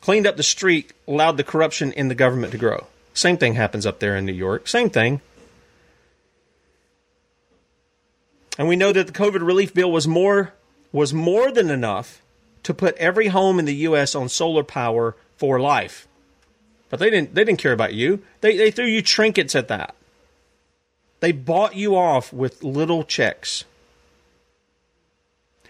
Cleaned 0.00 0.26
up 0.26 0.38
the 0.38 0.42
street, 0.42 0.94
allowed 1.06 1.36
the 1.36 1.44
corruption 1.44 1.92
in 1.92 2.08
the 2.08 2.14
government 2.14 2.52
to 2.52 2.58
grow. 2.58 2.86
Same 3.12 3.36
thing 3.36 3.52
happens 3.52 3.84
up 3.84 4.00
there 4.00 4.16
in 4.16 4.24
New 4.24 4.32
York. 4.32 4.66
Same 4.66 4.88
thing. 4.88 5.20
And 8.56 8.66
we 8.66 8.76
know 8.76 8.94
that 8.94 9.08
the 9.08 9.12
COVID 9.12 9.46
relief 9.46 9.74
bill 9.74 9.92
was 9.92 10.08
more 10.08 10.54
was 10.90 11.12
more 11.12 11.52
than 11.52 11.68
enough 11.68 12.22
to 12.62 12.72
put 12.72 12.96
every 12.96 13.26
home 13.26 13.58
in 13.58 13.66
the 13.66 13.74
US 13.74 14.14
on 14.14 14.30
solar 14.30 14.64
power 14.64 15.16
for 15.36 15.60
life. 15.60 16.08
But 16.88 16.98
they 16.98 17.10
didn't 17.10 17.34
they 17.34 17.44
didn't 17.44 17.60
care 17.60 17.74
about 17.74 17.92
you. 17.92 18.22
They 18.40 18.56
they 18.56 18.70
threw 18.70 18.86
you 18.86 19.02
trinkets 19.02 19.54
at 19.54 19.68
that. 19.68 19.94
They 21.20 21.32
bought 21.32 21.76
you 21.76 21.96
off 21.96 22.32
with 22.32 22.62
little 22.62 23.04
checks. 23.04 23.64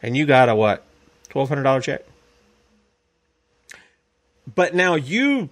and 0.01 0.15
you 0.15 0.25
got 0.25 0.49
a 0.49 0.55
what? 0.55 0.83
$1200 1.31 1.83
check. 1.83 2.05
But 4.53 4.73
now 4.73 4.95
you 4.95 5.49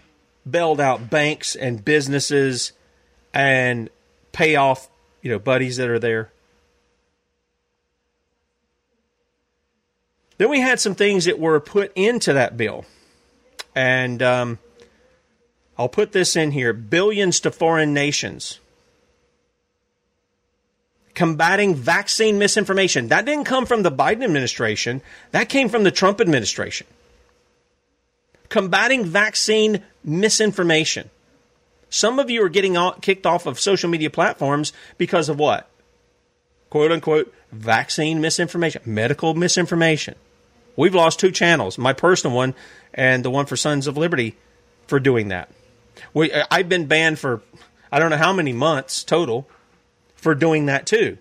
bailed 0.50 0.80
out 0.80 1.10
banks 1.10 1.56
and 1.56 1.84
businesses 1.84 2.72
and 3.34 3.90
pay 4.32 4.56
off, 4.56 4.90
you 5.22 5.32
know, 5.32 5.40
buddies 5.40 5.78
that 5.78 5.90
are 5.90 6.00
there. 6.00 6.32
Then 10.38 10.50
we 10.50 10.60
had 10.60 10.80
some 10.80 10.96
things 10.96 11.26
that 11.26 11.40
were 11.40 11.60
put 11.60 11.92
into 11.96 12.34
that 12.34 12.58
bill. 12.58 12.86
And 13.76 14.24
um, 14.24 14.60
I'll 15.78 15.90
put 15.90 16.14
this 16.14 16.36
in 16.36 16.52
here 16.52 16.74
billions 16.74 17.40
to 17.42 17.52
foreign 17.52 17.94
nations. 17.94 18.60
Combating 21.14 21.76
vaccine 21.76 22.38
misinformation. 22.38 23.10
That 23.10 23.26
didn't 23.26 23.46
come 23.46 23.66
from 23.66 23.84
the 23.84 23.92
Biden 23.92 24.24
administration, 24.24 25.02
that 25.32 25.50
came 25.50 25.70
from 25.70 25.84
the 25.84 25.92
Trump 25.92 26.20
administration. 26.20 26.88
Combating 28.50 29.06
vaccine 29.06 29.82
misinformation. 30.04 31.10
Some 31.90 32.20
of 32.20 32.30
you 32.30 32.44
are 32.44 32.50
getting 32.50 32.78
kicked 33.02 33.26
off 33.26 33.46
of 33.46 33.60
social 33.60 33.90
media 33.90 34.10
platforms 34.10 34.74
because 34.98 35.30
of 35.30 35.40
what? 35.40 35.70
Quote 36.70 36.92
unquote, 36.92 37.34
vaccine 37.52 38.20
misinformation, 38.20 38.82
medical 38.86 39.34
misinformation. 39.34 40.16
We've 40.76 40.96
lost 40.96 41.20
two 41.20 41.32
channels, 41.32 41.78
my 41.78 41.94
personal 41.94 42.36
one 42.36 42.54
and 42.96 43.24
the 43.24 43.30
one 43.30 43.46
for 43.46 43.56
Sons 43.56 43.86
of 43.86 43.98
Liberty, 43.98 44.36
for 44.88 45.00
doing 45.00 45.28
that. 45.28 45.50
We, 46.14 46.32
uh, 46.32 46.46
I've 46.50 46.70
been 46.70 46.88
banned 46.88 47.20
for 47.20 47.42
I 47.92 48.00
don't 48.00 48.10
know 48.10 48.18
how 48.18 48.34
many 48.34 48.52
months 48.52 49.04
total 49.04 49.48
for 50.16 50.36
doing 50.36 50.66
that 50.66 50.86
too. 50.86 51.18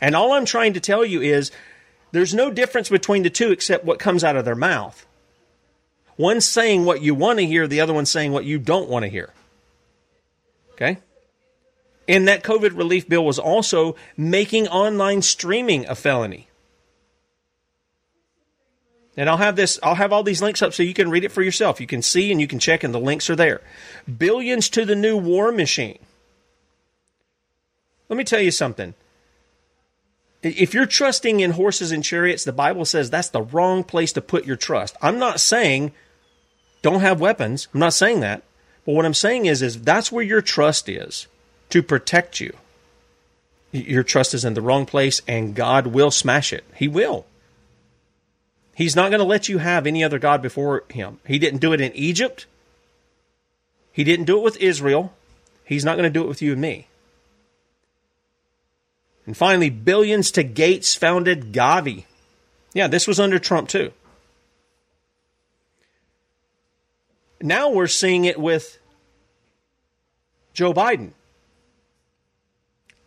And 0.00 0.14
all 0.14 0.32
I'm 0.32 0.44
trying 0.44 0.74
to 0.74 0.80
tell 0.80 1.04
you 1.04 1.20
is 1.20 1.50
there's 2.12 2.34
no 2.34 2.50
difference 2.50 2.88
between 2.88 3.22
the 3.22 3.30
two 3.30 3.50
except 3.50 3.84
what 3.84 3.98
comes 3.98 4.24
out 4.24 4.36
of 4.36 4.44
their 4.44 4.54
mouth. 4.54 5.06
One's 6.16 6.46
saying 6.46 6.84
what 6.84 7.02
you 7.02 7.14
want 7.14 7.40
to 7.40 7.46
hear, 7.46 7.66
the 7.66 7.80
other 7.80 7.92
one's 7.92 8.10
saying 8.10 8.32
what 8.32 8.44
you 8.44 8.58
don't 8.58 8.88
want 8.88 9.02
to 9.02 9.10
hear. 9.10 9.32
Okay? 10.72 10.98
And 12.08 12.28
that 12.28 12.42
COVID 12.42 12.76
relief 12.76 13.08
bill 13.08 13.24
was 13.24 13.38
also 13.38 13.96
making 14.16 14.68
online 14.68 15.20
streaming 15.20 15.86
a 15.86 15.94
felony. 15.94 16.48
And 19.16 19.30
I'll 19.30 19.38
have 19.38 19.56
this, 19.56 19.78
I'll 19.82 19.94
have 19.94 20.12
all 20.12 20.22
these 20.22 20.42
links 20.42 20.60
up 20.60 20.74
so 20.74 20.82
you 20.82 20.92
can 20.92 21.10
read 21.10 21.24
it 21.24 21.32
for 21.32 21.42
yourself. 21.42 21.80
You 21.80 21.86
can 21.86 22.02
see 22.02 22.30
and 22.30 22.40
you 22.40 22.46
can 22.46 22.58
check, 22.58 22.84
and 22.84 22.92
the 22.92 23.00
links 23.00 23.30
are 23.30 23.36
there. 23.36 23.62
Billions 24.18 24.68
to 24.70 24.84
the 24.84 24.96
new 24.96 25.16
war 25.16 25.52
machine. 25.52 25.98
Let 28.08 28.16
me 28.16 28.24
tell 28.24 28.40
you 28.40 28.50
something. 28.50 28.94
If 30.42 30.74
you're 30.74 30.86
trusting 30.86 31.40
in 31.40 31.52
horses 31.52 31.90
and 31.90 32.04
chariots, 32.04 32.44
the 32.44 32.52
Bible 32.52 32.84
says 32.84 33.10
that's 33.10 33.30
the 33.30 33.42
wrong 33.42 33.82
place 33.82 34.12
to 34.12 34.20
put 34.20 34.44
your 34.44 34.56
trust. 34.56 34.96
I'm 35.00 35.18
not 35.18 35.40
saying 35.40 35.92
don't 36.82 37.00
have 37.00 37.20
weapons. 37.20 37.66
I'm 37.74 37.80
not 37.80 37.94
saying 37.94 38.20
that. 38.20 38.42
But 38.84 38.94
what 38.94 39.06
I'm 39.06 39.14
saying 39.14 39.46
is, 39.46 39.60
is 39.60 39.82
that's 39.82 40.12
where 40.12 40.22
your 40.22 40.42
trust 40.42 40.88
is 40.88 41.26
to 41.70 41.82
protect 41.82 42.38
you. 42.38 42.54
Your 43.72 44.04
trust 44.04 44.34
is 44.34 44.44
in 44.44 44.54
the 44.54 44.60
wrong 44.60 44.86
place, 44.86 45.20
and 45.26 45.56
God 45.56 45.88
will 45.88 46.12
smash 46.12 46.52
it. 46.52 46.64
He 46.76 46.86
will. 46.86 47.26
He's 48.76 48.94
not 48.94 49.10
going 49.10 49.20
to 49.20 49.24
let 49.24 49.48
you 49.48 49.56
have 49.56 49.86
any 49.86 50.04
other 50.04 50.18
God 50.18 50.42
before 50.42 50.84
him. 50.90 51.18
He 51.26 51.38
didn't 51.38 51.60
do 51.60 51.72
it 51.72 51.80
in 51.80 51.96
Egypt. 51.96 52.44
He 53.90 54.04
didn't 54.04 54.26
do 54.26 54.36
it 54.36 54.42
with 54.42 54.58
Israel. 54.58 55.14
He's 55.64 55.82
not 55.82 55.96
going 55.96 56.04
to 56.04 56.12
do 56.12 56.22
it 56.22 56.28
with 56.28 56.42
you 56.42 56.52
and 56.52 56.60
me. 56.60 56.86
And 59.24 59.34
finally, 59.34 59.70
billions 59.70 60.30
to 60.32 60.42
Gates 60.42 60.94
founded 60.94 61.54
Gavi. 61.54 62.04
Yeah, 62.74 62.86
this 62.86 63.08
was 63.08 63.18
under 63.18 63.38
Trump 63.38 63.70
too. 63.70 63.92
Now 67.40 67.70
we're 67.70 67.86
seeing 67.86 68.26
it 68.26 68.38
with 68.38 68.78
Joe 70.52 70.74
Biden 70.74 71.12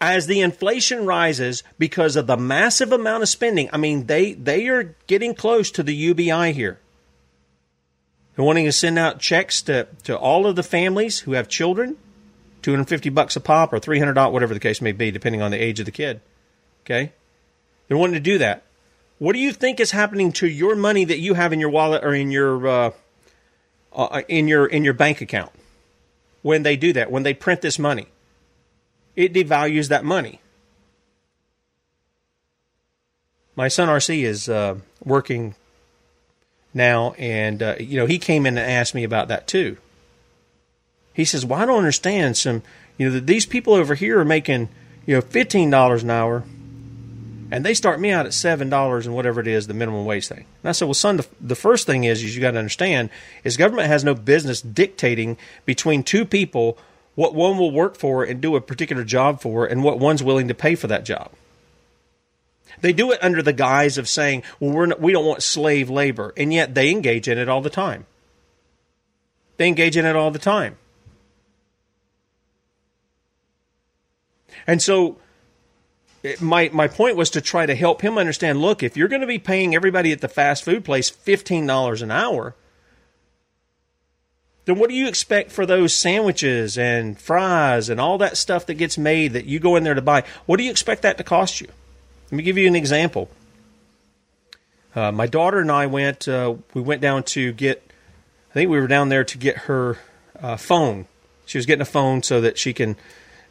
as 0.02 0.28
the 0.28 0.42
inflation 0.42 1.06
rises 1.06 1.64
because 1.78 2.16
of 2.16 2.28
the 2.28 2.38
massive 2.38 2.92
amount 2.92 3.24
of 3.24 3.30
spending, 3.30 3.70
I 3.74 3.78
mean, 3.78 4.06
they, 4.06 4.34
they 4.34 4.68
are 4.68 4.96
getting 5.08 5.36
close 5.36 5.72
to 5.72 5.84
the 5.84 5.94
UBI 5.94 6.54
here. 6.54 6.80
They're 8.36 8.46
wanting 8.46 8.66
to 8.66 8.72
send 8.72 8.98
out 8.98 9.20
checks 9.20 9.62
to, 9.64 9.88
to 10.04 10.18
all 10.18 10.48
of 10.48 10.56
the 10.56 10.64
families 10.64 11.20
who 11.20 11.34
have 11.34 11.50
children, 11.50 11.98
250 12.62 13.10
bucks 13.10 13.36
a 13.36 13.42
pop 13.42 13.74
or 13.74 13.80
300 13.80 14.14
dollars, 14.14 14.34
whatever 14.34 14.54
the 14.54 14.60
case 14.60 14.82
may 14.82 14.94
be, 14.94 15.12
depending 15.12 15.42
on 15.42 15.52
the 15.52 15.58
age 15.58 15.80
of 15.80 15.86
the 15.86 15.92
kid. 15.92 16.22
Okay? 16.86 17.12
They're 17.88 17.98
wanting 17.98 18.14
to 18.14 18.22
do 18.22 18.38
that. 18.38 18.64
What 19.18 19.34
do 19.34 19.40
you 19.40 19.52
think 19.52 19.82
is 19.82 19.92
happening 19.92 20.32
to 20.34 20.48
your 20.48 20.76
money 20.78 21.04
that 21.04 21.20
you 21.20 21.34
have 21.34 21.52
in 21.52 21.60
your 21.60 21.70
wallet 21.70 22.06
or 22.06 22.14
in 22.14 22.32
your 22.32 22.66
uh, 22.66 22.92
uh, 23.92 24.22
in 24.30 24.48
your 24.48 24.66
in 24.66 24.86
your 24.86 24.94
bank 24.94 25.20
account 25.20 25.52
when 26.42 26.64
they 26.64 26.78
do 26.78 26.94
that? 26.94 27.12
When 27.12 27.24
they 27.24 27.34
print 27.34 27.60
this 27.60 27.78
money? 27.78 28.08
It 29.20 29.34
devalues 29.34 29.90
that 29.90 30.06
money. 30.06 30.40
My 33.54 33.68
son 33.68 33.90
RC 33.90 34.24
is 34.24 34.48
uh, 34.48 34.78
working 35.04 35.56
now, 36.74 37.12
and 37.18 37.62
uh, 37.62 37.76
you 37.82 38.00
know 38.00 38.06
he 38.06 38.18
came 38.18 38.46
in 38.46 38.58
and 38.58 38.72
asked 38.72 38.96
me 38.96 39.04
about 39.04 39.28
that 39.28 39.46
too. 39.46 39.76
He 41.14 41.26
says, 41.26 41.46
"Well, 41.46 41.60
I 41.60 41.66
don't 41.66 41.80
understand. 41.80 42.38
Some, 42.38 42.64
you 42.98 43.08
know, 43.08 43.14
that 43.16 43.28
these 43.28 43.46
people 43.46 43.74
over 43.74 43.94
here 43.94 44.18
are 44.22 44.26
making, 44.26 44.70
you 45.06 45.16
know, 45.16 45.22
fifteen 45.22 45.70
dollars 45.70 46.02
an 46.02 46.12
hour, 46.12 46.46
and 47.52 47.66
they 47.66 47.74
start 47.74 48.00
me 48.00 48.12
out 48.12 48.26
at 48.26 48.34
seven 48.34 48.70
dollars 48.70 49.06
and 49.06 49.14
whatever 49.14 49.42
it 49.42 49.48
is, 49.48 49.68
the 49.68 49.74
minimum 49.74 50.06
wage 50.06 50.30
thing." 50.30 50.46
And 50.64 50.70
I 50.70 50.72
said, 50.72 50.86
"Well, 50.86 50.94
son, 50.94 51.18
the, 51.18 51.28
the 51.42 51.56
first 51.56 51.86
thing 51.86 52.06
is, 52.06 52.24
is 52.24 52.34
you 52.34 52.42
got 52.42 52.52
to 52.52 52.60
understand 52.60 53.10
is 53.44 53.58
government 53.58 53.90
has 53.90 54.06
no 54.06 54.16
business 54.16 54.62
dictating 54.62 55.36
between 55.66 56.04
two 56.04 56.24
people 56.24 56.78
what 57.20 57.36
one 57.36 57.58
will 57.58 57.70
work 57.70 57.98
for 57.98 58.24
and 58.24 58.40
do 58.40 58.56
a 58.56 58.62
particular 58.62 59.04
job 59.04 59.42
for, 59.42 59.66
and 59.66 59.84
what 59.84 60.00
one's 60.00 60.24
willing 60.24 60.48
to 60.48 60.54
pay 60.54 60.74
for 60.74 60.88
that 60.88 61.04
job. 61.04 61.30
They 62.80 62.94
do 62.94 63.12
it 63.12 63.22
under 63.22 63.42
the 63.42 63.52
guise 63.52 63.98
of 63.98 64.08
saying, 64.08 64.44
well, 64.58 64.72
we're 64.72 64.86
not, 64.86 65.02
we 65.02 65.12
don't 65.12 65.26
want 65.26 65.44
slave 65.44 65.90
labor, 65.90 66.34
and 66.38 66.54
yet 66.54 66.76
they 66.76 66.90
engage 66.90 67.28
in 67.28 67.38
it 67.38 67.50
all 67.50 67.60
the 67.60 67.70
time. 67.70 68.06
They 69.58 69.68
engage 69.68 69.98
in 69.98 70.06
it 70.06 70.16
all 70.16 70.32
the 70.32 70.40
time. 70.40 70.78
And 74.66 74.82
so, 74.82 75.18
my, 76.40 76.70
my 76.72 76.88
point 76.88 77.18
was 77.18 77.30
to 77.32 77.42
try 77.42 77.66
to 77.66 77.76
help 77.76 78.02
him 78.02 78.18
understand 78.18 78.62
look, 78.62 78.82
if 78.82 78.96
you're 78.96 79.10
going 79.10 79.20
to 79.20 79.28
be 79.28 79.40
paying 79.40 79.76
everybody 79.76 80.14
at 80.14 80.22
the 80.22 80.30
fast 80.30 80.64
food 80.64 80.86
place 80.86 81.12
$15 81.12 82.02
an 82.02 82.12
hour, 82.12 82.56
then 84.66 84.78
what 84.78 84.90
do 84.90 84.96
you 84.96 85.08
expect 85.08 85.52
for 85.52 85.66
those 85.66 85.94
sandwiches 85.94 86.78
and 86.78 87.20
fries 87.20 87.90
and 87.90 88.00
all 88.00 88.18
that 88.20 88.38
stuff 88.38 88.66
that 88.68 88.76
gets 88.76 88.98
made 88.98 89.34
that 89.34 89.46
you 89.46 89.60
go 89.60 89.76
in 89.76 89.84
there 89.84 89.94
to 89.94 90.02
buy? 90.02 90.24
What 90.46 90.58
do 90.58 90.64
you 90.64 90.72
expect 90.72 91.02
that 91.02 91.18
to 91.18 91.24
cost 91.24 91.62
you? 91.62 91.68
Let 92.26 92.38
me 92.38 92.44
give 92.44 92.58
you 92.58 92.68
an 92.68 92.76
example. 92.76 93.30
Uh, 94.96 95.12
my 95.12 95.28
daughter 95.28 95.60
and 95.60 95.72
I 95.72 95.88
went. 95.88 96.28
Uh, 96.28 96.56
we 96.74 96.82
went 96.82 97.02
down 97.02 97.24
to 97.24 97.52
get. 97.54 97.84
I 98.52 98.54
think 98.54 98.70
we 98.70 98.80
were 98.80 98.88
down 98.88 99.10
there 99.10 99.24
to 99.24 99.38
get 99.38 99.58
her 99.58 99.98
uh, 100.40 100.58
phone. 100.58 101.06
She 101.46 101.58
was 101.58 101.66
getting 101.66 101.82
a 101.82 101.86
phone 101.86 102.22
so 102.24 102.42
that 102.42 102.58
she 102.58 102.74
can 102.74 102.96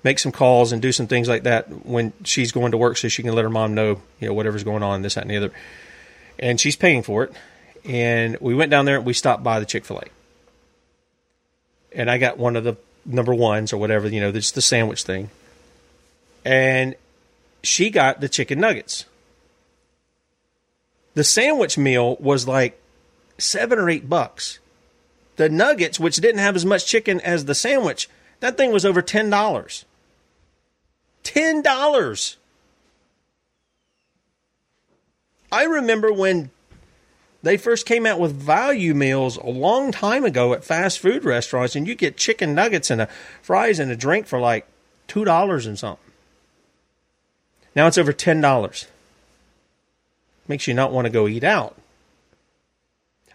make 0.05 0.19
some 0.19 0.33
calls 0.33 0.73
and 0.73 0.81
do 0.81 0.93
some 0.93 1.07
things 1.07 1.29
like 1.29 1.45
that 1.45 1.87
when 1.87 2.13
she's 2.25 2.53
going 2.53 2.73
to 2.73 2.77
work, 2.77 2.97
so 2.97 3.09
she 3.09 3.23
can 3.23 3.35
let 3.35 3.43
her 3.43 3.51
mom 3.51 3.75
know, 3.75 4.01
you 4.21 4.29
know, 4.29 4.35
whatever's 4.35 4.65
going 4.65 4.83
on, 4.83 5.03
this, 5.03 5.15
that, 5.15 5.23
and 5.23 5.31
the 5.31 5.37
other. 5.37 5.53
And 6.39 6.61
she's 6.61 6.77
paying 6.77 7.03
for 7.03 7.25
it. 7.25 7.33
And 7.85 8.37
we 8.41 8.55
went 8.55 8.71
down 8.71 8.85
there 8.85 8.97
and 8.97 9.07
we 9.07 9.13
stopped 9.13 9.43
by 9.43 9.59
the 9.59 9.67
Chick 9.67 9.85
Fil 9.85 9.99
A 9.99 10.18
and 11.93 12.11
I 12.11 12.19
got 12.19 12.39
one 12.39 12.57
of 12.57 12.65
the 12.65 12.77
number 13.05 13.35
ones 13.35 13.73
or 13.73 13.79
whatever, 13.79 14.09
you 14.09 14.21
know, 14.21 14.29
it's 14.29 14.51
the 14.53 14.63
sandwich 14.63 15.03
thing. 15.03 15.31
And 16.45 16.95
she 17.63 17.91
got 17.91 18.21
the 18.21 18.29
chicken 18.29 18.61
nuggets. 18.61 19.05
The 21.15 21.25
sandwich 21.25 21.77
meal 21.77 22.17
was 22.21 22.47
like 22.47 22.81
seven 23.39 23.79
or 23.79 23.91
eight 23.91 24.09
bucks. 24.09 24.59
The 25.37 25.49
nuggets, 25.49 25.99
which 25.99 26.17
didn't 26.17 26.41
have 26.41 26.57
as 26.57 26.65
much 26.65 26.87
chicken 26.87 27.21
as 27.21 27.45
the 27.45 27.55
sandwich, 27.55 28.09
that 28.41 28.57
thing 28.57 28.73
was 28.73 28.85
over 28.85 29.03
ten 29.03 29.31
dollars. 29.31 29.85
Ten 31.23 31.63
dollars. 31.63 32.37
I 35.51 35.65
remember 35.65 36.13
when 36.13 36.51
they 37.43 37.57
first 37.57 37.87
came 37.87 38.05
out 38.05 38.19
with 38.19 38.33
value 38.33 38.95
meals 38.95 39.37
a 39.37 39.47
long 39.47 39.93
time 39.93 40.25
ago 40.25 40.53
at 40.53 40.65
fast 40.65 40.99
food 40.99 41.25
restaurants, 41.25 41.77
and 41.77 41.87
you 41.87 41.95
get 41.95 42.17
chicken 42.17 42.55
nuggets 42.55 42.91
and 42.91 43.01
a 43.01 43.09
fries 43.43 43.79
and 43.79 43.91
a 43.91 43.97
drink 43.97 44.27
for 44.27 44.41
like 44.41 44.67
two 45.07 45.25
dollars 45.25 45.65
and 45.67 45.79
something. 45.79 46.13
Now 47.77 47.87
it's 47.87 47.99
over 47.99 48.13
ten 48.13 48.41
dollars. 48.41 48.87
Makes 50.49 50.67
you 50.67 50.75
not 50.75 50.93
want 50.93 51.05
to 51.05 51.11
go 51.11 51.29
eat 51.29 51.45
out. 51.45 51.77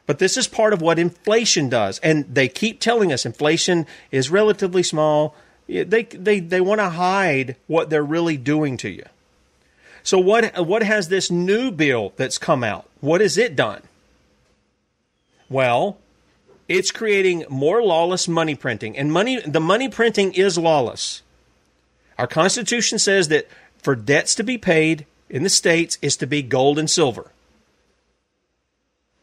But 0.06 0.20
this 0.20 0.36
is 0.36 0.48
part 0.48 0.74
of 0.74 0.82
what 0.82 1.00
inflation 1.00 1.70
does, 1.70 2.00
and 2.00 2.26
they 2.34 2.50
keep 2.50 2.82
telling 2.82 3.14
us 3.14 3.26
inflation 3.26 3.86
is 4.12 4.30
relatively 4.30 4.84
small. 4.84 5.34
They 5.68 6.04
they 6.04 6.42
they 6.42 6.60
want 6.60 6.80
to 6.80 6.90
hide 6.90 7.56
what 7.68 7.90
they're 7.90 8.04
really 8.04 8.36
doing 8.36 8.76
to 8.78 8.90
you. 8.90 9.06
So 10.04 10.20
what 10.20 10.68
what 10.68 10.84
has 10.84 11.08
this 11.08 11.32
new 11.32 11.72
bill 11.72 12.12
that's 12.18 12.38
come 12.38 12.66
out? 12.66 12.90
What 13.00 13.22
has 13.22 13.38
it 13.38 13.56
done? 13.56 13.82
Well, 15.54 16.00
it's 16.68 16.90
creating 16.90 17.46
more 17.48 17.84
lawless 17.84 18.28
money 18.28 18.56
printing, 18.56 18.98
and 18.98 19.14
money 19.14 19.40
the 19.40 19.60
money 19.60 19.88
printing 19.88 20.34
is 20.34 20.58
lawless. 20.58 21.22
Our 22.18 22.26
Constitution 22.26 22.98
says 22.98 23.28
that 23.28 23.48
for 23.78 23.96
debts 23.96 24.34
to 24.36 24.44
be 24.44 24.58
paid 24.58 25.06
in 25.30 25.44
the 25.44 25.50
states 25.50 26.00
is 26.02 26.18
to 26.18 26.26
be 26.26 26.42
gold 26.42 26.80
and 26.80 26.90
silver. 26.90 27.30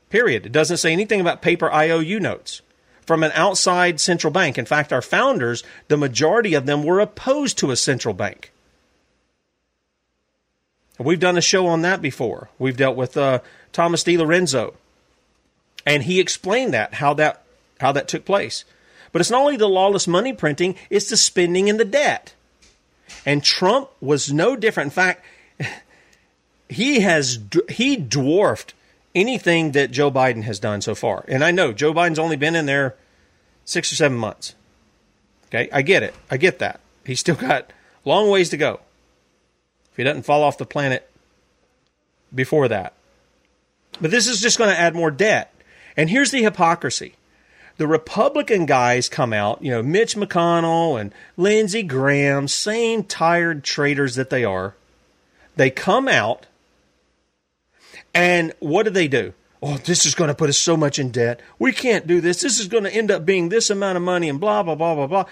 Period. 0.08 0.46
It 0.46 0.52
doesn't 0.52 0.76
say 0.76 0.92
anything 0.92 1.20
about 1.20 1.42
paper 1.42 1.68
IOU 1.68 2.20
notes 2.20 2.62
from 3.04 3.24
an 3.24 3.32
outside 3.34 3.98
central 3.98 4.32
bank. 4.32 4.56
In 4.56 4.66
fact, 4.66 4.92
our 4.92 5.02
founders, 5.02 5.64
the 5.88 5.96
majority 5.96 6.54
of 6.54 6.66
them 6.66 6.84
were 6.84 7.00
opposed 7.00 7.58
to 7.58 7.72
a 7.72 7.76
central 7.76 8.14
bank. 8.14 8.52
We've 10.96 11.18
done 11.18 11.36
a 11.36 11.42
show 11.42 11.66
on 11.66 11.82
that 11.82 12.00
before. 12.00 12.50
We've 12.56 12.76
dealt 12.76 12.96
with 12.96 13.16
uh, 13.16 13.40
Thomas 13.72 14.04
DiLorenzo, 14.04 14.74
and 15.86 16.02
he 16.02 16.20
explained 16.20 16.74
that 16.74 16.94
how 16.94 17.14
that 17.14 17.42
how 17.80 17.92
that 17.92 18.08
took 18.08 18.24
place. 18.24 18.64
But 19.12 19.20
it's 19.20 19.30
not 19.30 19.40
only 19.40 19.56
the 19.56 19.68
lawless 19.68 20.06
money 20.06 20.32
printing; 20.32 20.76
it's 20.88 21.10
the 21.10 21.16
spending 21.16 21.68
and 21.68 21.80
the 21.80 21.84
debt. 21.84 22.34
And 23.26 23.42
Trump 23.42 23.90
was 24.00 24.32
no 24.32 24.56
different. 24.56 24.88
In 24.88 24.90
fact, 24.90 25.24
he 26.68 27.00
has 27.00 27.38
he 27.68 27.96
dwarfed 27.96 28.74
anything 29.14 29.72
that 29.72 29.90
Joe 29.90 30.10
Biden 30.10 30.44
has 30.44 30.58
done 30.58 30.80
so 30.80 30.94
far. 30.94 31.24
And 31.28 31.42
I 31.42 31.50
know 31.50 31.72
Joe 31.72 31.92
Biden's 31.92 32.18
only 32.18 32.36
been 32.36 32.54
in 32.54 32.66
there 32.66 32.96
six 33.64 33.92
or 33.92 33.96
seven 33.96 34.16
months. 34.16 34.54
Okay, 35.48 35.68
I 35.72 35.82
get 35.82 36.02
it. 36.02 36.14
I 36.30 36.36
get 36.36 36.60
that. 36.60 36.80
He's 37.04 37.20
still 37.20 37.34
got 37.34 37.72
long 38.04 38.30
ways 38.30 38.50
to 38.50 38.56
go. 38.56 38.80
If 39.90 39.96
he 39.96 40.04
doesn't 40.04 40.22
fall 40.22 40.44
off 40.44 40.58
the 40.58 40.66
planet 40.66 41.10
before 42.32 42.68
that. 42.68 42.94
But 44.00 44.10
this 44.10 44.28
is 44.28 44.40
just 44.40 44.58
going 44.58 44.70
to 44.70 44.78
add 44.78 44.94
more 44.94 45.10
debt. 45.10 45.49
And 45.96 46.10
here's 46.10 46.30
the 46.30 46.42
hypocrisy. 46.42 47.14
The 47.76 47.86
Republican 47.86 48.66
guys 48.66 49.08
come 49.08 49.32
out, 49.32 49.62
you 49.62 49.70
know, 49.70 49.82
Mitch 49.82 50.14
McConnell 50.14 51.00
and 51.00 51.14
Lindsey 51.36 51.82
Graham, 51.82 52.46
same 52.46 53.04
tired 53.04 53.64
traitors 53.64 54.16
that 54.16 54.28
they 54.28 54.44
are. 54.44 54.74
They 55.56 55.70
come 55.70 56.06
out 56.06 56.46
and 58.14 58.52
what 58.60 58.84
do 58.84 58.90
they 58.90 59.08
do? 59.08 59.32
Oh, 59.62 59.76
this 59.76 60.06
is 60.06 60.14
going 60.14 60.28
to 60.28 60.34
put 60.34 60.48
us 60.48 60.58
so 60.58 60.76
much 60.76 60.98
in 60.98 61.10
debt. 61.10 61.40
We 61.58 61.72
can't 61.72 62.06
do 62.06 62.20
this. 62.20 62.40
This 62.40 62.58
is 62.58 62.68
going 62.68 62.84
to 62.84 62.94
end 62.94 63.10
up 63.10 63.26
being 63.26 63.48
this 63.48 63.70
amount 63.70 63.96
of 63.96 64.02
money 64.02 64.28
and 64.28 64.40
blah, 64.40 64.62
blah, 64.62 64.74
blah, 64.74 64.94
blah, 64.94 65.06
blah. 65.06 65.24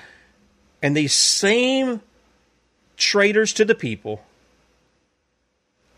And 0.82 0.96
these 0.96 1.14
same 1.14 2.02
traitors 2.96 3.52
to 3.54 3.64
the 3.64 3.74
people 3.74 4.22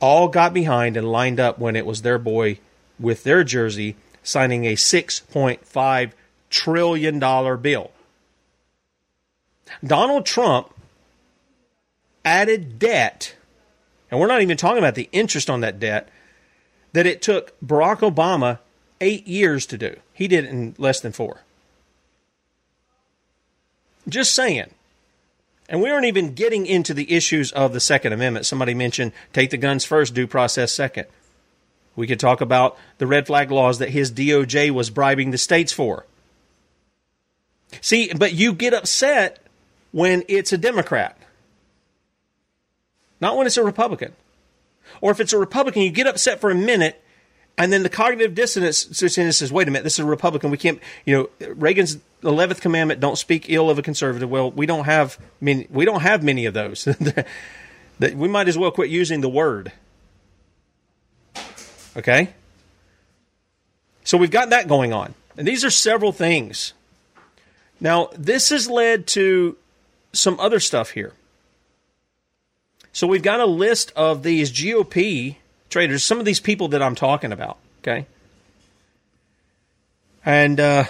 all 0.01 0.29
got 0.29 0.55
behind 0.55 0.97
and 0.97 1.11
lined 1.11 1.41
up 1.41 1.59
when 1.59 1.77
it 1.77 1.85
was 1.85 2.03
their 2.03 2.19
boy 2.19 2.59
with 2.99 3.25
their 3.25 3.43
jersey 3.45 3.97
signing 4.23 4.65
a 4.67 4.75
$6.5 4.75 6.13
trillion 6.51 7.19
bill. 7.61 7.91
Donald 9.85 10.27
Trump 10.27 10.75
added 12.25 12.79
debt, 12.79 13.35
and 14.11 14.21
we're 14.21 14.27
not 14.27 14.43
even 14.43 14.57
talking 14.57 14.79
about 14.79 14.95
the 14.95 15.09
interest 15.13 15.49
on 15.49 15.61
that 15.61 15.79
debt 15.79 16.09
that 16.93 17.07
it 17.07 17.23
took 17.23 17.59
Barack 17.61 17.99
Obama 17.99 18.59
eight 19.01 19.27
years 19.27 19.65
to 19.67 19.79
do. 19.79 19.97
He 20.13 20.29
did 20.29 20.45
it 20.45 20.51
in 20.51 20.75
less 20.77 21.01
than 21.01 21.13
four. 21.13 21.43
Just 24.09 24.35
saying. 24.35 24.71
And 25.69 25.81
we 25.81 25.89
aren't 25.89 26.07
even 26.07 26.35
getting 26.35 26.67
into 26.67 26.93
the 26.93 27.13
issues 27.13 27.53
of 27.53 27.73
the 27.73 27.81
Second 27.81 28.13
Amendment. 28.13 28.45
Somebody 28.45 28.75
mentioned 28.75 29.13
take 29.33 29.51
the 29.51 29.57
guns 29.57 29.85
first, 29.85 30.15
due 30.15 30.27
process 30.27 30.73
second. 30.73 31.07
We 32.01 32.07
could 32.07 32.19
talk 32.19 32.41
about 32.41 32.77
the 32.99 33.07
red 33.07 33.27
flag 33.27 33.51
laws 33.51 33.79
that 33.79 33.91
his 33.91 34.11
DOJ 34.11 34.71
was 34.71 34.91
bribing 34.91 35.31
the 35.31 35.39
states 35.39 35.73
for. 35.73 36.07
See, 37.81 38.13
but 38.13 38.33
you 38.33 38.53
get 38.53 38.75
upset 38.75 39.39
when 39.93 40.25
it's 40.29 40.53
a 40.53 40.59
Democrat, 40.59 41.17
not 43.21 43.37
when 43.37 43.47
it's 43.47 43.57
a 43.57 43.65
Republican. 43.65 44.13
Or 45.01 45.11
if 45.13 45.21
it's 45.21 45.33
a 45.33 45.39
Republican, 45.39 45.83
you 45.83 45.91
get 45.91 46.07
upset 46.07 46.41
for 46.41 46.51
a 46.51 46.55
minute, 46.55 47.03
and 47.57 47.73
then 47.73 47.83
the 47.83 47.89
cognitive 47.89 48.35
dissonance 48.35 48.79
says, 48.79 49.53
wait 49.53 49.69
a 49.69 49.71
minute, 49.71 49.85
this 49.85 49.95
is 49.95 50.01
a 50.01 50.05
Republican. 50.05 50.51
We 50.51 50.57
can't, 50.57 50.81
you 51.05 51.31
know, 51.41 51.49
Reagan's 51.55 51.99
11th 52.23 52.61
commandment, 52.61 53.01
don't 53.01 53.19
speak 53.19 53.47
ill 53.49 53.71
of 53.71 53.79
a 53.79 53.83
conservative. 53.83 54.31
Well, 54.31 54.51
we 54.51 54.67
don't 54.67 54.85
have, 54.85 55.19
mean, 55.41 55.67
we 55.71 55.85
don't 55.85 56.01
have 56.01 56.23
many 56.23 56.47
of 56.47 56.55
those. 56.55 56.89
we 58.01 58.29
might 58.29 58.49
as 58.49 58.59
well 58.59 58.71
quit 58.71 58.91
using 58.91 59.21
the 59.21 59.29
word. 59.29 59.73
Okay? 61.97 62.31
So 64.05 64.19
we've 64.19 64.31
got 64.31 64.51
that 64.51 64.69
going 64.69 64.93
on. 64.93 65.15
And 65.37 65.47
these 65.47 65.65
are 65.65 65.71
several 65.71 66.13
things. 66.13 66.73
Now, 67.81 68.11
this 68.17 68.51
has 68.51 68.69
led 68.69 69.07
to 69.09 69.57
some 70.13 70.39
other 70.41 70.61
stuff 70.61 70.91
here. 70.91 71.13
So 72.93 73.07
we've 73.07 73.23
got 73.23 73.41
a 73.41 73.47
list 73.47 73.93
of 73.95 74.23
these 74.23 74.53
GOP 74.53 75.37
traitors, 75.71 76.03
some 76.03 76.19
of 76.19 76.25
these 76.25 76.41
people 76.41 76.69
that 76.69 76.83
I'm 76.83 76.95
talking 76.95 77.33
about, 77.33 77.57
okay? 77.83 78.07
And 80.25 80.59
uh, 80.59 80.85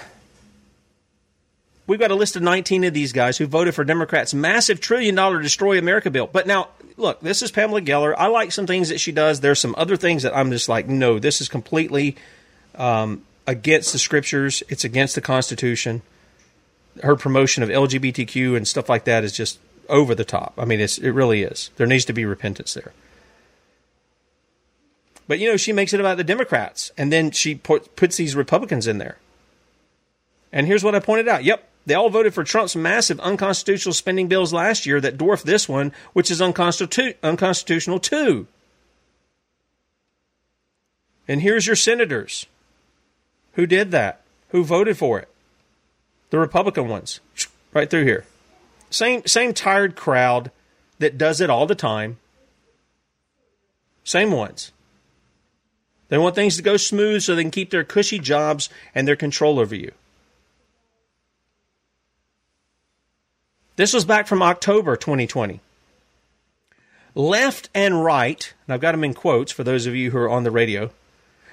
we've 1.90 1.98
got 1.98 2.12
a 2.12 2.14
list 2.14 2.36
of 2.36 2.42
19 2.42 2.84
of 2.84 2.94
these 2.94 3.12
guys 3.12 3.36
who 3.36 3.48
voted 3.48 3.74
for 3.74 3.82
Democrats' 3.82 4.32
massive 4.32 4.80
trillion 4.80 5.12
dollar 5.16 5.42
destroy 5.42 5.76
America 5.76 6.08
bill. 6.08 6.28
But 6.32 6.46
now, 6.46 6.68
look, 6.96 7.20
this 7.20 7.42
is 7.42 7.50
Pamela 7.50 7.80
Geller. 7.80 8.14
I 8.16 8.28
like 8.28 8.52
some 8.52 8.68
things 8.68 8.90
that 8.90 9.00
she 9.00 9.10
does. 9.10 9.40
There's 9.40 9.58
some 9.58 9.74
other 9.76 9.96
things 9.96 10.22
that 10.22 10.34
I'm 10.34 10.52
just 10.52 10.68
like, 10.68 10.86
no, 10.86 11.18
this 11.18 11.40
is 11.40 11.48
completely 11.48 12.14
um, 12.76 13.24
against 13.44 13.92
the 13.92 13.98
scriptures. 13.98 14.62
It's 14.68 14.84
against 14.84 15.16
the 15.16 15.20
Constitution. 15.20 16.02
Her 17.02 17.16
promotion 17.16 17.64
of 17.64 17.68
LGBTQ 17.68 18.56
and 18.56 18.68
stuff 18.68 18.88
like 18.88 19.02
that 19.06 19.24
is 19.24 19.32
just 19.32 19.58
over 19.88 20.14
the 20.14 20.24
top. 20.24 20.54
I 20.56 20.66
mean, 20.66 20.78
it's, 20.78 20.96
it 20.96 21.10
really 21.10 21.42
is. 21.42 21.70
There 21.76 21.88
needs 21.88 22.04
to 22.04 22.12
be 22.12 22.24
repentance 22.24 22.72
there. 22.72 22.92
But, 25.26 25.40
you 25.40 25.50
know, 25.50 25.56
she 25.56 25.72
makes 25.72 25.92
it 25.92 25.98
about 25.98 26.18
the 26.18 26.24
Democrats, 26.24 26.92
and 26.96 27.12
then 27.12 27.32
she 27.32 27.56
put, 27.56 27.96
puts 27.96 28.16
these 28.16 28.36
Republicans 28.36 28.86
in 28.86 28.98
there. 28.98 29.18
And 30.52 30.68
here's 30.68 30.84
what 30.84 30.94
I 30.94 31.00
pointed 31.00 31.28
out. 31.28 31.42
Yep, 31.42 31.66
they 31.86 31.94
all 31.94 32.10
voted 32.10 32.34
for 32.34 32.44
Trump's 32.44 32.76
massive 32.76 33.18
unconstitutional 33.20 33.94
spending 33.94 34.28
bills 34.28 34.52
last 34.52 34.86
year 34.86 35.00
that 35.00 35.16
dwarf 35.16 35.42
this 35.42 35.68
one, 35.68 35.92
which 36.12 36.30
is 36.30 36.40
unconstitu- 36.40 37.16
unconstitutional 37.22 37.98
too. 37.98 38.46
And 41.26 41.40
here's 41.40 41.66
your 41.66 41.76
senators 41.76 42.46
who 43.52 43.66
did 43.66 43.90
that, 43.92 44.20
who 44.48 44.64
voted 44.64 44.98
for 44.98 45.18
it. 45.18 45.28
The 46.30 46.38
Republican 46.38 46.88
ones, 46.88 47.20
right 47.72 47.88
through 47.88 48.04
here. 48.04 48.24
Same 48.90 49.24
same 49.26 49.54
tired 49.54 49.96
crowd 49.96 50.50
that 50.98 51.18
does 51.18 51.40
it 51.40 51.50
all 51.50 51.66
the 51.66 51.74
time. 51.74 52.18
Same 54.04 54.32
ones. 54.32 54.72
They 56.08 56.18
want 56.18 56.34
things 56.34 56.56
to 56.56 56.62
go 56.62 56.76
smooth 56.76 57.22
so 57.22 57.34
they 57.34 57.42
can 57.42 57.52
keep 57.52 57.70
their 57.70 57.84
cushy 57.84 58.18
jobs 58.18 58.68
and 58.94 59.06
their 59.06 59.16
control 59.16 59.60
over 59.60 59.74
you. 59.74 59.92
This 63.80 63.94
was 63.94 64.04
back 64.04 64.26
from 64.26 64.42
October 64.42 64.94
2020. 64.94 65.58
Left 67.14 67.70
and 67.74 68.04
right, 68.04 68.52
and 68.66 68.74
I've 68.74 68.82
got 68.82 68.92
them 68.92 69.04
in 69.04 69.14
quotes 69.14 69.52
for 69.52 69.64
those 69.64 69.86
of 69.86 69.94
you 69.94 70.10
who 70.10 70.18
are 70.18 70.28
on 70.28 70.44
the 70.44 70.50
radio, 70.50 70.90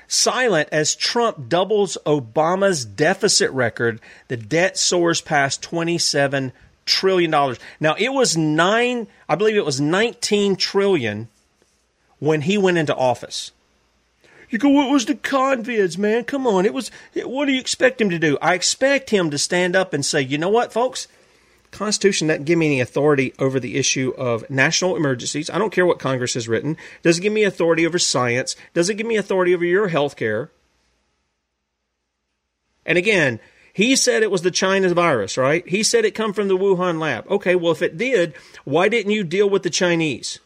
silent 0.09 0.67
as 0.69 0.93
Trump 0.93 1.47
doubles 1.47 1.97
Obama's 2.05 2.84
deficit 2.84 3.49
record. 3.51 4.01
The 4.28 4.36
debt 4.36 4.78
soars 4.78 5.21
past 5.21 5.61
27 5.61 6.51
trillion 6.86 7.32
dollars. 7.32 7.59
Now 7.80 7.95
it 7.97 8.09
was 8.09 8.36
nine, 8.36 9.07
I 9.30 9.36
believe 9.36 9.55
it 9.55 9.63
was 9.63 9.80
19 9.80 10.57
trillion 10.57 11.30
when 12.19 12.41
he 12.41 12.57
went 12.57 12.78
into 12.78 12.93
office. 12.93 13.53
You 14.49 14.59
go, 14.59 14.67
what 14.67 14.91
was 14.91 15.05
the 15.05 15.15
convids, 15.15 15.97
man? 15.97 16.25
Come 16.25 16.45
on. 16.45 16.65
It 16.65 16.73
was, 16.73 16.91
what 17.15 17.45
do 17.45 17.53
you 17.53 17.59
expect 17.61 18.01
him 18.01 18.09
to 18.09 18.19
do? 18.19 18.38
I 18.41 18.53
expect 18.53 19.11
him 19.11 19.30
to 19.30 19.38
stand 19.38 19.78
up 19.78 19.93
and 19.93 20.05
say, 20.05 20.21
you 20.21 20.38
know 20.38 20.49
what, 20.49 20.73
folks? 20.73 21.07
Constitution 21.78 22.28
doesn't 22.28 22.45
give 22.45 22.57
me 22.57 22.65
any 22.65 22.82
authority 22.82 23.34
over 23.38 23.59
the 23.59 23.78
issue 23.78 24.11
of 24.17 24.49
national 24.49 24.95
emergencies. 24.95 25.49
I 25.49 25.59
don't 25.59 25.71
care 25.71 25.86
what 25.86 25.99
Congress 25.99 26.34
has 26.34 26.47
written. 26.47 26.75
Doesn't 27.03 27.21
give 27.21 27.32
me 27.32 27.43
authority 27.43 27.86
over 27.86 27.99
science. 27.99 28.55
Doesn't 28.73 28.97
give 28.97 29.05
me 29.05 29.15
authority 29.15 29.53
over 29.53 29.63
your 29.63 29.88
health 29.89 30.15
care. 30.15 30.49
And 32.84 32.97
again, 32.97 33.39
he 33.73 33.95
said 33.95 34.23
it 34.23 34.32
was 34.32 34.41
the 34.41 34.49
China 34.49 34.91
virus, 34.91 35.38
right? 35.38 35.67
He 35.67 35.84
said 35.84 36.03
it 36.03 36.15
come 36.15 36.34
from 36.34 36.47
the 36.47 36.57
Wuhan 36.57 36.99
lab. 36.99 37.30
Okay, 37.30 37.55
well, 37.55 37.73
if 37.73 37.84
it 37.84 37.95
did, 37.95 38.34
why 38.63 38.89
didn't 38.89 39.11
you 39.11 39.23
deal 39.23 39.47
with 39.47 39.61
the 39.61 39.69
Chinese? 39.69 40.39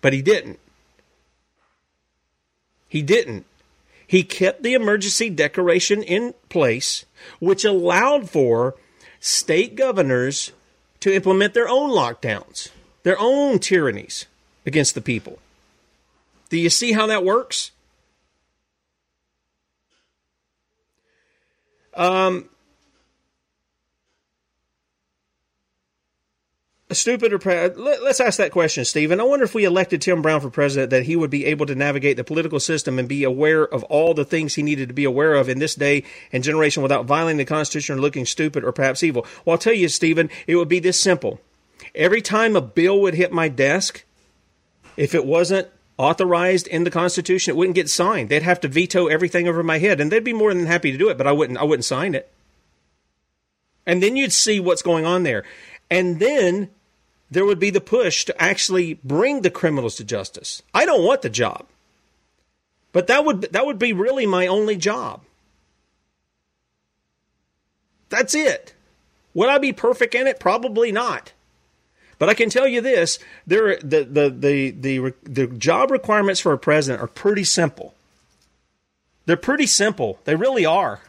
But 0.00 0.14
he 0.14 0.22
didn't. 0.22 0.58
He 2.88 3.02
didn't. 3.02 3.44
He 4.06 4.22
kept 4.22 4.62
the 4.62 4.72
emergency 4.72 5.28
declaration 5.28 6.02
in 6.02 6.32
place, 6.48 7.04
which 7.40 7.64
allowed 7.64 8.30
for 8.30 8.76
state 9.26 9.74
governors 9.74 10.52
to 11.00 11.12
implement 11.12 11.52
their 11.52 11.68
own 11.68 11.90
lockdowns, 11.90 12.68
their 13.02 13.18
own 13.18 13.58
tyrannies 13.58 14.26
against 14.64 14.94
the 14.94 15.00
people. 15.00 15.38
Do 16.48 16.56
you 16.56 16.70
see 16.70 16.92
how 16.92 17.06
that 17.06 17.24
works? 17.24 17.72
Um, 21.94 22.48
stupid 26.92 27.32
or 27.32 27.38
pre- 27.38 27.68
let, 27.68 28.00
us 28.02 28.20
ask 28.20 28.38
that 28.38 28.52
question, 28.52 28.84
Stephen. 28.84 29.20
I 29.20 29.24
wonder 29.24 29.44
if 29.44 29.54
we 29.54 29.64
elected 29.64 30.00
Tim 30.00 30.22
Brown 30.22 30.40
for 30.40 30.50
president, 30.50 30.90
that 30.90 31.04
he 31.04 31.16
would 31.16 31.30
be 31.30 31.44
able 31.46 31.66
to 31.66 31.74
navigate 31.74 32.16
the 32.16 32.24
political 32.24 32.60
system 32.60 32.98
and 32.98 33.08
be 33.08 33.24
aware 33.24 33.62
of 33.64 33.82
all 33.84 34.14
the 34.14 34.24
things 34.24 34.54
he 34.54 34.62
needed 34.62 34.88
to 34.88 34.94
be 34.94 35.04
aware 35.04 35.34
of 35.34 35.48
in 35.48 35.58
this 35.58 35.74
day 35.74 36.04
and 36.32 36.44
generation 36.44 36.82
without 36.82 37.06
violating 37.06 37.38
the 37.38 37.44
Constitution 37.44 37.98
or 37.98 38.00
looking 38.00 38.24
stupid 38.24 38.62
or 38.62 38.72
perhaps 38.72 39.02
evil. 39.02 39.26
Well, 39.44 39.54
I'll 39.54 39.58
tell 39.58 39.72
you, 39.72 39.88
Stephen, 39.88 40.30
it 40.46 40.56
would 40.56 40.68
be 40.68 40.78
this 40.78 41.00
simple. 41.00 41.40
Every 41.94 42.22
time 42.22 42.54
a 42.54 42.60
bill 42.60 43.00
would 43.00 43.14
hit 43.14 43.32
my 43.32 43.48
desk, 43.48 44.04
if 44.96 45.14
it 45.14 45.26
wasn't 45.26 45.68
authorized 45.98 46.66
in 46.68 46.84
the 46.84 46.90
Constitution, 46.90 47.52
it 47.52 47.56
wouldn't 47.56 47.74
get 47.74 47.88
signed. 47.88 48.28
They'd 48.28 48.42
have 48.42 48.60
to 48.60 48.68
veto 48.68 49.06
everything 49.06 49.48
over 49.48 49.62
my 49.62 49.78
head, 49.78 50.00
and 50.00 50.12
they'd 50.12 50.22
be 50.22 50.32
more 50.32 50.52
than 50.54 50.66
happy 50.66 50.92
to 50.92 50.98
do 50.98 51.08
it, 51.08 51.18
but 51.18 51.26
I 51.26 51.32
wouldn't. 51.32 51.58
I 51.58 51.64
wouldn't 51.64 51.84
sign 51.84 52.14
it. 52.14 52.30
And 53.86 54.02
then 54.02 54.16
you'd 54.16 54.32
see 54.32 54.60
what's 54.60 54.82
going 54.82 55.06
on 55.06 55.22
there. 55.22 55.44
And 55.90 56.18
then 56.18 56.70
there 57.30 57.44
would 57.44 57.58
be 57.58 57.70
the 57.70 57.80
push 57.80 58.24
to 58.24 58.42
actually 58.42 58.94
bring 59.04 59.42
the 59.42 59.50
criminals 59.50 59.96
to 59.96 60.04
justice. 60.04 60.62
I 60.72 60.86
don't 60.86 61.04
want 61.04 61.22
the 61.22 61.30
job. 61.30 61.66
But 62.92 63.08
that 63.08 63.24
would 63.24 63.42
that 63.52 63.66
would 63.66 63.78
be 63.78 63.92
really 63.92 64.26
my 64.26 64.46
only 64.46 64.76
job. 64.76 65.22
That's 68.08 68.34
it. 68.34 68.74
Would 69.34 69.50
I 69.50 69.58
be 69.58 69.72
perfect 69.72 70.14
in 70.14 70.26
it? 70.26 70.40
Probably 70.40 70.92
not. 70.92 71.32
But 72.18 72.30
I 72.30 72.34
can 72.34 72.48
tell 72.48 72.66
you 72.66 72.80
this: 72.80 73.18
there, 73.46 73.76
the, 73.76 74.04
the 74.04 74.30
the 74.30 74.70
the 74.70 75.14
the 75.24 75.46
job 75.48 75.90
requirements 75.90 76.40
for 76.40 76.52
a 76.52 76.58
president 76.58 77.02
are 77.02 77.08
pretty 77.08 77.44
simple. 77.44 77.94
They're 79.26 79.36
pretty 79.36 79.66
simple. 79.66 80.18
They 80.24 80.36
really 80.36 80.64
are. 80.64 81.00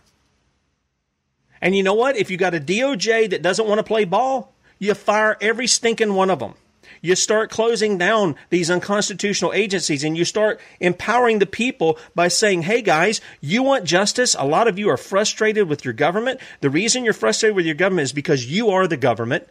And 1.61 1.75
you 1.75 1.83
know 1.83 1.93
what? 1.93 2.17
If 2.17 2.29
you 2.29 2.37
got 2.37 2.53
a 2.53 2.59
DOJ 2.59 3.29
that 3.29 3.41
doesn't 3.41 3.67
want 3.67 3.79
to 3.79 3.83
play 3.83 4.05
ball, 4.05 4.53
you 4.79 4.93
fire 4.93 5.37
every 5.41 5.67
stinking 5.67 6.13
one 6.13 6.29
of 6.29 6.39
them. 6.39 6.53
You 7.01 7.15
start 7.15 7.49
closing 7.49 7.97
down 7.97 8.35
these 8.49 8.71
unconstitutional 8.71 9.53
agencies 9.53 10.03
and 10.03 10.17
you 10.17 10.25
start 10.25 10.59
empowering 10.79 11.39
the 11.39 11.45
people 11.45 11.97
by 12.15 12.27
saying, 12.27 12.63
hey 12.63 12.81
guys, 12.81 13.21
you 13.39 13.63
want 13.63 13.85
justice? 13.85 14.35
A 14.37 14.45
lot 14.45 14.67
of 14.67 14.79
you 14.79 14.89
are 14.89 14.97
frustrated 14.97 15.69
with 15.69 15.85
your 15.85 15.93
government. 15.93 16.39
The 16.61 16.69
reason 16.69 17.03
you're 17.03 17.13
frustrated 17.13 17.55
with 17.55 17.65
your 17.65 17.75
government 17.75 18.05
is 18.05 18.13
because 18.13 18.45
you 18.45 18.69
are 18.69 18.87
the 18.87 18.97
government 18.97 19.47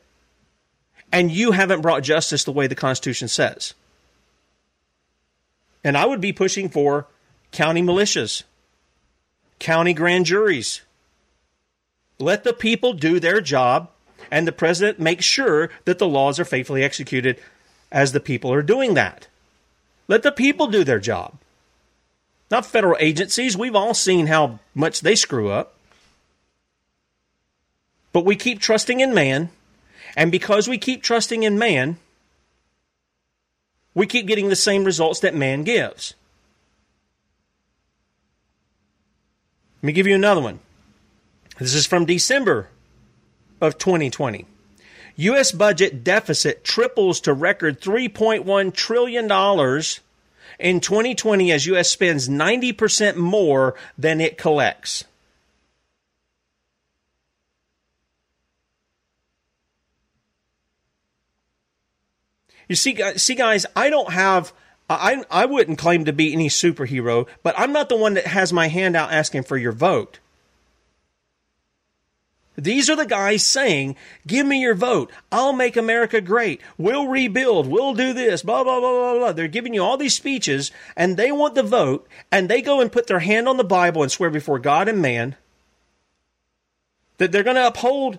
and 1.12 1.30
you 1.30 1.52
haven't 1.52 1.82
brought 1.82 2.02
justice 2.02 2.44
the 2.44 2.52
way 2.52 2.66
the 2.66 2.74
Constitution 2.74 3.28
says. 3.28 3.74
And 5.84 5.96
I 5.96 6.04
would 6.04 6.20
be 6.20 6.32
pushing 6.32 6.68
for 6.68 7.06
county 7.52 7.82
militias, 7.82 8.42
county 9.60 9.94
grand 9.94 10.26
juries. 10.26 10.82
Let 12.18 12.44
the 12.44 12.52
people 12.52 12.92
do 12.92 13.20
their 13.20 13.40
job 13.40 13.90
and 14.30 14.46
the 14.46 14.52
president 14.52 14.98
makes 14.98 15.24
sure 15.24 15.70
that 15.84 15.98
the 15.98 16.08
laws 16.08 16.38
are 16.38 16.44
faithfully 16.44 16.82
executed 16.82 17.40
as 17.90 18.12
the 18.12 18.20
people 18.20 18.52
are 18.52 18.62
doing 18.62 18.94
that. 18.94 19.28
Let 20.08 20.22
the 20.22 20.32
people 20.32 20.66
do 20.66 20.84
their 20.84 21.00
job. 21.00 21.38
Not 22.50 22.66
federal 22.66 22.96
agencies. 23.00 23.56
We've 23.56 23.74
all 23.74 23.94
seen 23.94 24.26
how 24.26 24.60
much 24.74 25.00
they 25.00 25.16
screw 25.16 25.50
up. 25.50 25.74
But 28.12 28.24
we 28.24 28.36
keep 28.36 28.60
trusting 28.60 29.00
in 29.00 29.14
man. 29.14 29.50
And 30.16 30.32
because 30.32 30.68
we 30.68 30.78
keep 30.78 31.02
trusting 31.02 31.42
in 31.42 31.58
man, 31.58 31.98
we 33.94 34.06
keep 34.06 34.26
getting 34.26 34.48
the 34.48 34.56
same 34.56 34.84
results 34.84 35.20
that 35.20 35.34
man 35.34 35.64
gives. 35.64 36.14
Let 39.82 39.88
me 39.88 39.92
give 39.92 40.06
you 40.06 40.14
another 40.14 40.40
one. 40.40 40.60
This 41.58 41.74
is 41.74 41.86
from 41.86 42.04
December 42.04 42.68
of 43.60 43.78
2020. 43.78 44.46
U.S. 45.16 45.52
budget 45.52 46.04
deficit 46.04 46.62
triples 46.62 47.20
to 47.22 47.32
record 47.32 47.80
$3.1 47.80 48.74
trillion 48.74 49.24
in 50.58 50.80
2020 50.80 51.52
as 51.52 51.66
U.S. 51.66 51.90
spends 51.90 52.28
90% 52.28 53.16
more 53.16 53.74
than 53.96 54.20
it 54.20 54.36
collects. 54.36 55.04
You 62.68 62.74
see, 62.76 63.00
see, 63.16 63.34
guys, 63.34 63.64
I 63.76 63.90
don't 63.90 64.12
have. 64.12 64.52
I 64.88 65.24
I 65.30 65.46
wouldn't 65.46 65.78
claim 65.78 66.04
to 66.04 66.12
be 66.12 66.32
any 66.32 66.48
superhero, 66.48 67.26
but 67.42 67.58
I'm 67.58 67.72
not 67.72 67.88
the 67.88 67.96
one 67.96 68.14
that 68.14 68.26
has 68.26 68.52
my 68.52 68.68
hand 68.68 68.96
out 68.96 69.12
asking 69.12 69.44
for 69.44 69.56
your 69.56 69.72
vote. 69.72 70.18
These 72.56 72.88
are 72.88 72.96
the 72.96 73.06
guys 73.06 73.44
saying, 73.44 73.96
give 74.26 74.46
me 74.46 74.60
your 74.60 74.74
vote. 74.74 75.10
I'll 75.30 75.52
make 75.52 75.76
America 75.76 76.20
great. 76.20 76.60
We'll 76.78 77.06
rebuild. 77.06 77.66
We'll 77.66 77.94
do 77.94 78.14
this. 78.14 78.42
Blah, 78.42 78.64
blah, 78.64 78.80
blah, 78.80 78.92
blah, 78.92 79.18
blah. 79.18 79.32
They're 79.32 79.48
giving 79.48 79.74
you 79.74 79.82
all 79.82 79.98
these 79.98 80.14
speeches 80.14 80.70
and 80.96 81.16
they 81.16 81.30
want 81.30 81.54
the 81.54 81.62
vote 81.62 82.08
and 82.32 82.48
they 82.48 82.62
go 82.62 82.80
and 82.80 82.90
put 82.90 83.08
their 83.08 83.18
hand 83.18 83.46
on 83.46 83.58
the 83.58 83.64
Bible 83.64 84.02
and 84.02 84.10
swear 84.10 84.30
before 84.30 84.58
God 84.58 84.88
and 84.88 85.02
man 85.02 85.36
that 87.18 87.30
they're 87.30 87.42
going 87.42 87.56
to 87.56 87.66
uphold 87.66 88.18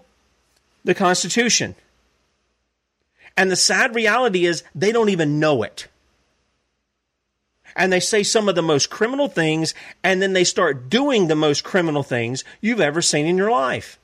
the 0.83 0.95
Constitution. 0.95 1.75
And 3.35 3.49
the 3.51 3.55
sad 3.55 3.95
reality 3.95 4.45
is 4.45 4.63
they 4.75 4.91
don't 4.91 5.09
even 5.09 5.39
know 5.39 5.63
it. 5.63 5.88
And 7.75 7.91
they 7.93 7.99
say 7.99 8.23
some 8.23 8.49
of 8.49 8.55
the 8.55 8.63
most 8.63 8.89
criminal 8.89 9.27
things 9.27 9.73
and 10.03 10.21
then 10.21 10.33
they 10.33 10.43
start 10.43 10.89
doing 10.89 11.27
the 11.27 11.35
most 11.35 11.63
criminal 11.63 12.03
things 12.03 12.43
you've 12.61 12.81
ever 12.81 13.01
seen 13.01 13.25
in 13.25 13.38
your 13.38 13.51
life. 13.51 13.99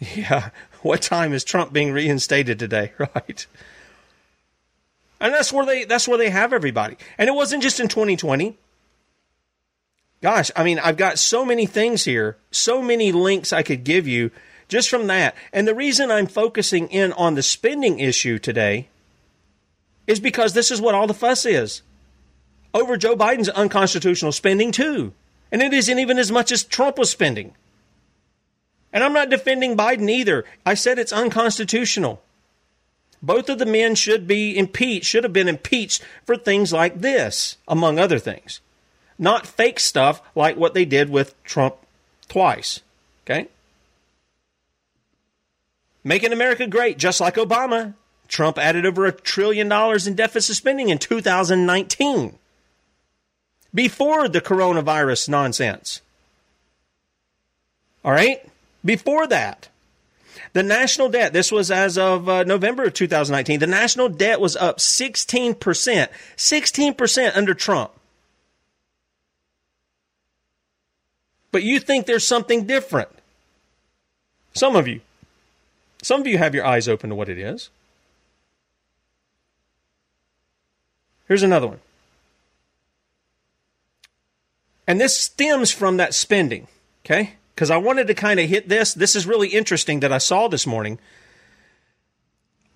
Yeah, 0.14 0.50
what 0.82 1.00
time 1.00 1.32
is 1.32 1.44
Trump 1.44 1.72
being 1.72 1.92
reinstated 1.92 2.58
today, 2.58 2.92
right? 2.98 3.46
And 5.20 5.32
that's 5.32 5.52
where 5.52 5.64
they 5.64 5.84
that's 5.84 6.06
where 6.06 6.18
they 6.18 6.30
have 6.30 6.52
everybody. 6.52 6.96
And 7.16 7.28
it 7.28 7.34
wasn't 7.34 7.62
just 7.62 7.80
in 7.80 7.88
2020. 7.88 8.58
Gosh, 10.20 10.50
I 10.56 10.64
mean, 10.64 10.78
I've 10.78 10.96
got 10.96 11.18
so 11.18 11.44
many 11.44 11.66
things 11.66 12.04
here, 12.04 12.36
so 12.50 12.82
many 12.82 13.12
links 13.12 13.52
I 13.52 13.62
could 13.62 13.84
give 13.84 14.08
you 14.08 14.30
just 14.68 14.88
from 14.88 15.06
that. 15.06 15.34
And 15.52 15.68
the 15.68 15.74
reason 15.74 16.10
I'm 16.10 16.26
focusing 16.26 16.88
in 16.88 17.12
on 17.12 17.34
the 17.34 17.42
spending 17.42 17.98
issue 17.98 18.38
today 18.38 18.88
is 20.06 20.20
because 20.20 20.54
this 20.54 20.70
is 20.70 20.80
what 20.80 20.94
all 20.94 21.06
the 21.06 21.14
fuss 21.14 21.46
is 21.46 21.82
over 22.74 22.96
Joe 22.96 23.16
Biden's 23.16 23.48
unconstitutional 23.48 24.32
spending 24.32 24.72
too. 24.72 25.12
And 25.52 25.62
it 25.62 25.72
isn't 25.72 25.98
even 25.98 26.18
as 26.18 26.32
much 26.32 26.50
as 26.50 26.64
Trump 26.64 26.98
was 26.98 27.10
spending. 27.10 27.54
And 28.94 29.02
I'm 29.02 29.12
not 29.12 29.28
defending 29.28 29.76
Biden 29.76 30.08
either. 30.08 30.44
I 30.64 30.74
said 30.74 31.00
it's 31.00 31.12
unconstitutional. 31.12 32.22
Both 33.20 33.48
of 33.48 33.58
the 33.58 33.66
men 33.66 33.96
should 33.96 34.28
be 34.28 34.56
impeached, 34.56 35.06
should 35.06 35.24
have 35.24 35.32
been 35.32 35.48
impeached 35.48 36.00
for 36.24 36.36
things 36.36 36.72
like 36.72 37.00
this, 37.00 37.56
among 37.66 37.98
other 37.98 38.20
things. 38.20 38.60
Not 39.18 39.48
fake 39.48 39.80
stuff 39.80 40.22
like 40.36 40.56
what 40.56 40.74
they 40.74 40.84
did 40.84 41.10
with 41.10 41.34
Trump 41.42 41.74
twice. 42.28 42.80
Okay? 43.24 43.48
Making 46.04 46.32
America 46.32 46.66
great, 46.68 46.96
just 46.96 47.20
like 47.20 47.34
Obama. 47.34 47.94
Trump 48.28 48.58
added 48.58 48.86
over 48.86 49.06
a 49.06 49.12
trillion 49.12 49.68
dollars 49.68 50.06
in 50.06 50.14
deficit 50.14 50.54
spending 50.54 50.88
in 50.88 50.98
2019 50.98 52.38
before 53.74 54.28
the 54.28 54.40
coronavirus 54.40 55.28
nonsense. 55.28 56.00
All 58.04 58.12
right? 58.12 58.40
Before 58.84 59.26
that. 59.26 59.68
The 60.52 60.62
national 60.62 61.08
debt, 61.08 61.32
this 61.32 61.50
was 61.50 61.70
as 61.70 61.98
of 61.98 62.28
uh, 62.28 62.44
November 62.44 62.84
of 62.84 62.94
2019, 62.94 63.58
the 63.58 63.66
national 63.66 64.08
debt 64.08 64.40
was 64.40 64.54
up 64.56 64.78
16%, 64.78 65.56
16% 65.56 67.36
under 67.36 67.54
Trump. 67.54 67.90
But 71.50 71.62
you 71.62 71.80
think 71.80 72.06
there's 72.06 72.26
something 72.26 72.66
different. 72.66 73.08
Some 74.54 74.76
of 74.76 74.86
you. 74.86 75.00
Some 76.02 76.20
of 76.20 76.26
you 76.26 76.38
have 76.38 76.54
your 76.54 76.66
eyes 76.66 76.88
open 76.88 77.10
to 77.10 77.16
what 77.16 77.28
it 77.28 77.38
is. 77.38 77.70
Here's 81.26 81.42
another 81.42 81.66
one. 81.66 81.80
And 84.86 85.00
this 85.00 85.18
stems 85.18 85.70
from 85.70 85.96
that 85.96 86.14
spending, 86.14 86.68
okay? 87.04 87.34
Because 87.54 87.70
I 87.70 87.76
wanted 87.76 88.08
to 88.08 88.14
kind 88.14 88.40
of 88.40 88.48
hit 88.48 88.68
this. 88.68 88.94
This 88.94 89.14
is 89.14 89.26
really 89.26 89.48
interesting 89.48 90.00
that 90.00 90.12
I 90.12 90.18
saw 90.18 90.48
this 90.48 90.66
morning. 90.66 90.98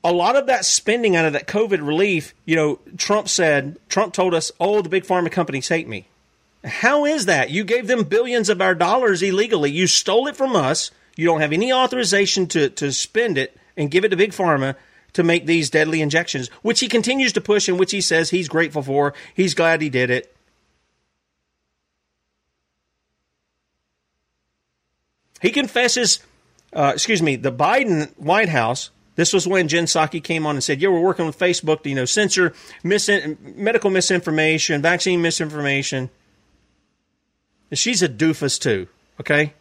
A 0.04 0.12
lot 0.12 0.36
of 0.36 0.46
that 0.46 0.64
spending 0.64 1.16
out 1.16 1.24
of 1.24 1.32
that 1.32 1.48
COVID 1.48 1.84
relief, 1.84 2.32
you 2.44 2.54
know, 2.54 2.78
Trump 2.96 3.28
said, 3.28 3.78
Trump 3.88 4.14
told 4.14 4.34
us, 4.34 4.52
oh, 4.60 4.80
the 4.80 4.88
big 4.88 5.04
pharma 5.04 5.30
companies 5.30 5.68
hate 5.68 5.88
me. 5.88 6.06
How 6.64 7.04
is 7.04 7.26
that? 7.26 7.50
You 7.50 7.64
gave 7.64 7.88
them 7.88 8.04
billions 8.04 8.48
of 8.48 8.60
our 8.60 8.74
dollars 8.74 9.22
illegally. 9.22 9.70
You 9.70 9.86
stole 9.86 10.28
it 10.28 10.36
from 10.36 10.54
us. 10.54 10.90
You 11.16 11.26
don't 11.26 11.40
have 11.40 11.52
any 11.52 11.72
authorization 11.72 12.46
to, 12.48 12.68
to 12.70 12.92
spend 12.92 13.38
it 13.38 13.56
and 13.76 13.90
give 13.90 14.04
it 14.04 14.10
to 14.10 14.16
Big 14.16 14.30
Pharma 14.30 14.76
to 15.14 15.22
make 15.24 15.46
these 15.46 15.70
deadly 15.70 16.00
injections, 16.00 16.48
which 16.62 16.80
he 16.80 16.88
continues 16.88 17.32
to 17.32 17.40
push 17.40 17.68
and 17.68 17.78
which 17.78 17.90
he 17.90 18.00
says 18.00 18.30
he's 18.30 18.48
grateful 18.48 18.82
for. 18.82 19.14
He's 19.34 19.54
glad 19.54 19.80
he 19.80 19.88
did 19.88 20.10
it. 20.10 20.34
He 25.40 25.50
confesses, 25.50 26.20
uh, 26.72 26.92
excuse 26.94 27.22
me, 27.22 27.36
the 27.36 27.52
Biden 27.52 28.10
White 28.18 28.48
House. 28.48 28.90
This 29.16 29.32
was 29.32 29.46
when 29.48 29.68
Jen 29.68 29.84
Psaki 29.86 30.22
came 30.22 30.46
on 30.46 30.54
and 30.54 30.62
said, 30.62 30.80
"Yeah, 30.80 30.90
we're 30.90 31.00
working 31.00 31.26
with 31.26 31.38
Facebook 31.38 31.82
to 31.82 31.88
you 31.88 31.94
know 31.96 32.04
censor 32.04 32.54
medical 32.84 33.90
misinformation, 33.90 34.80
vaccine 34.80 35.22
misinformation." 35.22 36.10
And 37.70 37.78
she's 37.78 38.02
a 38.02 38.08
doofus 38.08 38.60
too. 38.60 38.86
Okay. 39.20 39.54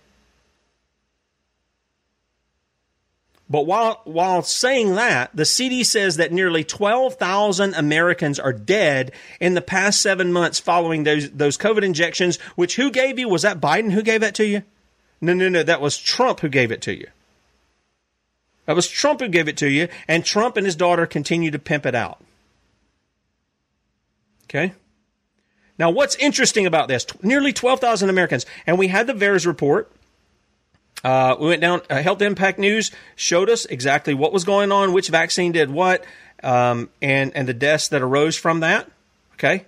But 3.49 3.65
while 3.65 4.01
while 4.03 4.41
saying 4.41 4.95
that, 4.95 5.31
the 5.33 5.45
CD 5.45 5.83
says 5.83 6.17
that 6.17 6.33
nearly 6.33 6.63
12,000 6.63 7.73
Americans 7.75 8.39
are 8.39 8.51
dead 8.51 9.13
in 9.39 9.53
the 9.53 9.61
past 9.61 10.01
7 10.01 10.33
months 10.33 10.59
following 10.59 11.03
those 11.03 11.31
those 11.31 11.57
COVID 11.57 11.83
injections, 11.83 12.37
which 12.55 12.75
who 12.75 12.91
gave 12.91 13.17
you? 13.17 13.29
Was 13.29 13.43
that 13.43 13.61
Biden 13.61 13.91
who 13.91 14.01
gave 14.01 14.21
that 14.21 14.35
to 14.35 14.45
you? 14.45 14.63
No, 15.19 15.33
no, 15.33 15.49
no, 15.49 15.63
that 15.63 15.81
was 15.81 15.97
Trump 15.97 16.41
who 16.41 16.49
gave 16.49 16.71
it 16.71 16.81
to 16.83 16.93
you. 16.93 17.07
That 18.65 18.75
was 18.75 18.87
Trump 18.87 19.21
who 19.21 19.29
gave 19.29 19.47
it 19.47 19.57
to 19.57 19.69
you, 19.69 19.87
and 20.07 20.23
Trump 20.25 20.57
and 20.57 20.65
his 20.65 20.75
daughter 20.75 21.05
continue 21.05 21.51
to 21.51 21.59
pimp 21.59 21.85
it 21.85 21.95
out. 21.95 22.21
Okay? 24.43 24.73
Now, 25.79 25.89
what's 25.89 26.15
interesting 26.15 26.65
about 26.65 26.87
this? 26.87 27.05
Nearly 27.21 27.53
12,000 27.53 28.09
Americans. 28.09 28.45
And 28.65 28.79
we 28.79 28.87
had 28.87 29.07
the 29.07 29.13
VAERS 29.13 29.45
report. 29.45 29.91
Uh, 31.03 31.35
we 31.39 31.47
went 31.47 31.61
down, 31.61 31.81
uh, 31.89 32.01
Health 32.01 32.21
Impact 32.21 32.57
News 32.57 32.91
showed 33.15 33.49
us 33.49 33.65
exactly 33.65 34.13
what 34.13 34.33
was 34.33 34.43
going 34.43 34.71
on, 34.71 34.93
which 34.93 35.09
vaccine 35.09 35.51
did 35.51 35.69
what, 35.69 36.03
um, 36.43 36.89
and, 37.01 37.35
and 37.35 37.47
the 37.47 37.53
deaths 37.53 37.89
that 37.89 38.01
arose 38.01 38.35
from 38.35 38.61
that. 38.61 38.89
Okay? 39.33 39.65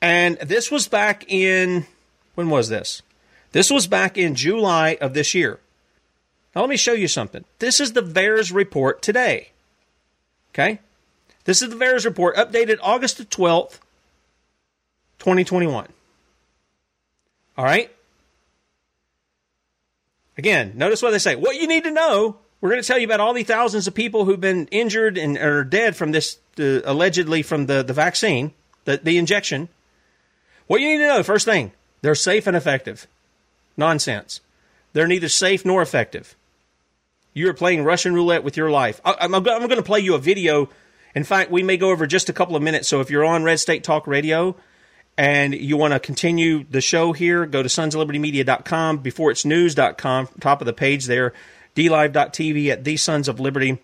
And 0.00 0.38
this 0.38 0.70
was 0.70 0.86
back 0.86 1.24
in, 1.28 1.86
when 2.36 2.48
was 2.48 2.68
this? 2.68 3.02
This 3.56 3.70
was 3.70 3.86
back 3.86 4.18
in 4.18 4.34
July 4.34 4.98
of 5.00 5.14
this 5.14 5.32
year. 5.32 5.60
Now, 6.54 6.60
let 6.60 6.68
me 6.68 6.76
show 6.76 6.92
you 6.92 7.08
something. 7.08 7.42
This 7.58 7.80
is 7.80 7.94
the 7.94 8.02
VAERS 8.02 8.52
report 8.52 9.00
today. 9.00 9.52
Okay? 10.52 10.78
This 11.44 11.62
is 11.62 11.70
the 11.70 11.76
VAERS 11.76 12.04
report 12.04 12.36
updated 12.36 12.76
August 12.82 13.16
the 13.16 13.24
12th, 13.24 13.78
2021. 15.20 15.88
All 17.56 17.64
right? 17.64 17.90
Again, 20.36 20.72
notice 20.74 21.00
what 21.00 21.12
they 21.12 21.18
say. 21.18 21.34
What 21.34 21.56
you 21.56 21.66
need 21.66 21.84
to 21.84 21.90
know, 21.90 22.36
we're 22.60 22.68
going 22.68 22.82
to 22.82 22.86
tell 22.86 22.98
you 22.98 23.06
about 23.06 23.20
all 23.20 23.32
the 23.32 23.42
thousands 23.42 23.86
of 23.86 23.94
people 23.94 24.26
who've 24.26 24.38
been 24.38 24.66
injured 24.66 25.16
and 25.16 25.38
are 25.38 25.64
dead 25.64 25.96
from 25.96 26.12
this, 26.12 26.36
uh, 26.60 26.80
allegedly 26.84 27.40
from 27.40 27.64
the, 27.64 27.82
the 27.82 27.94
vaccine, 27.94 28.52
the, 28.84 28.98
the 28.98 29.16
injection. 29.16 29.70
What 30.66 30.82
you 30.82 30.88
need 30.88 30.98
to 30.98 31.06
know, 31.06 31.22
first 31.22 31.46
thing, 31.46 31.72
they're 32.02 32.14
safe 32.14 32.46
and 32.46 32.54
effective. 32.54 33.06
Nonsense. 33.76 34.40
They're 34.92 35.06
neither 35.06 35.28
safe 35.28 35.64
nor 35.64 35.82
effective. 35.82 36.36
You 37.34 37.48
are 37.50 37.54
playing 37.54 37.84
Russian 37.84 38.14
roulette 38.14 38.44
with 38.44 38.56
your 38.56 38.70
life. 38.70 39.00
I, 39.04 39.16
I'm, 39.20 39.34
I'm 39.34 39.42
going 39.42 39.68
to 39.68 39.82
play 39.82 40.00
you 40.00 40.14
a 40.14 40.18
video. 40.18 40.70
In 41.14 41.24
fact, 41.24 41.50
we 41.50 41.62
may 41.62 41.76
go 41.76 41.90
over 41.90 42.06
just 42.06 42.28
a 42.28 42.32
couple 42.32 42.56
of 42.56 42.62
minutes. 42.62 42.88
So 42.88 43.00
if 43.00 43.10
you're 43.10 43.24
on 43.24 43.44
Red 43.44 43.60
State 43.60 43.84
Talk 43.84 44.06
Radio, 44.06 44.56
and 45.18 45.54
you 45.54 45.76
want 45.76 45.94
to 45.94 46.00
continue 46.00 46.64
the 46.70 46.80
show 46.80 47.12
here, 47.12 47.46
go 47.46 47.62
to 47.62 47.68
sonsoflibertymedia.com, 47.68 48.98
before 48.98 49.30
it's 49.30 49.44
news.com, 49.44 50.28
top 50.40 50.60
of 50.60 50.66
the 50.66 50.72
page 50.72 51.06
there, 51.06 51.32
dlive.tv 51.74 52.68
at 52.68 52.84
the 52.84 52.96
Sons 52.96 53.28
of 53.28 53.40
Liberty, 53.40 53.78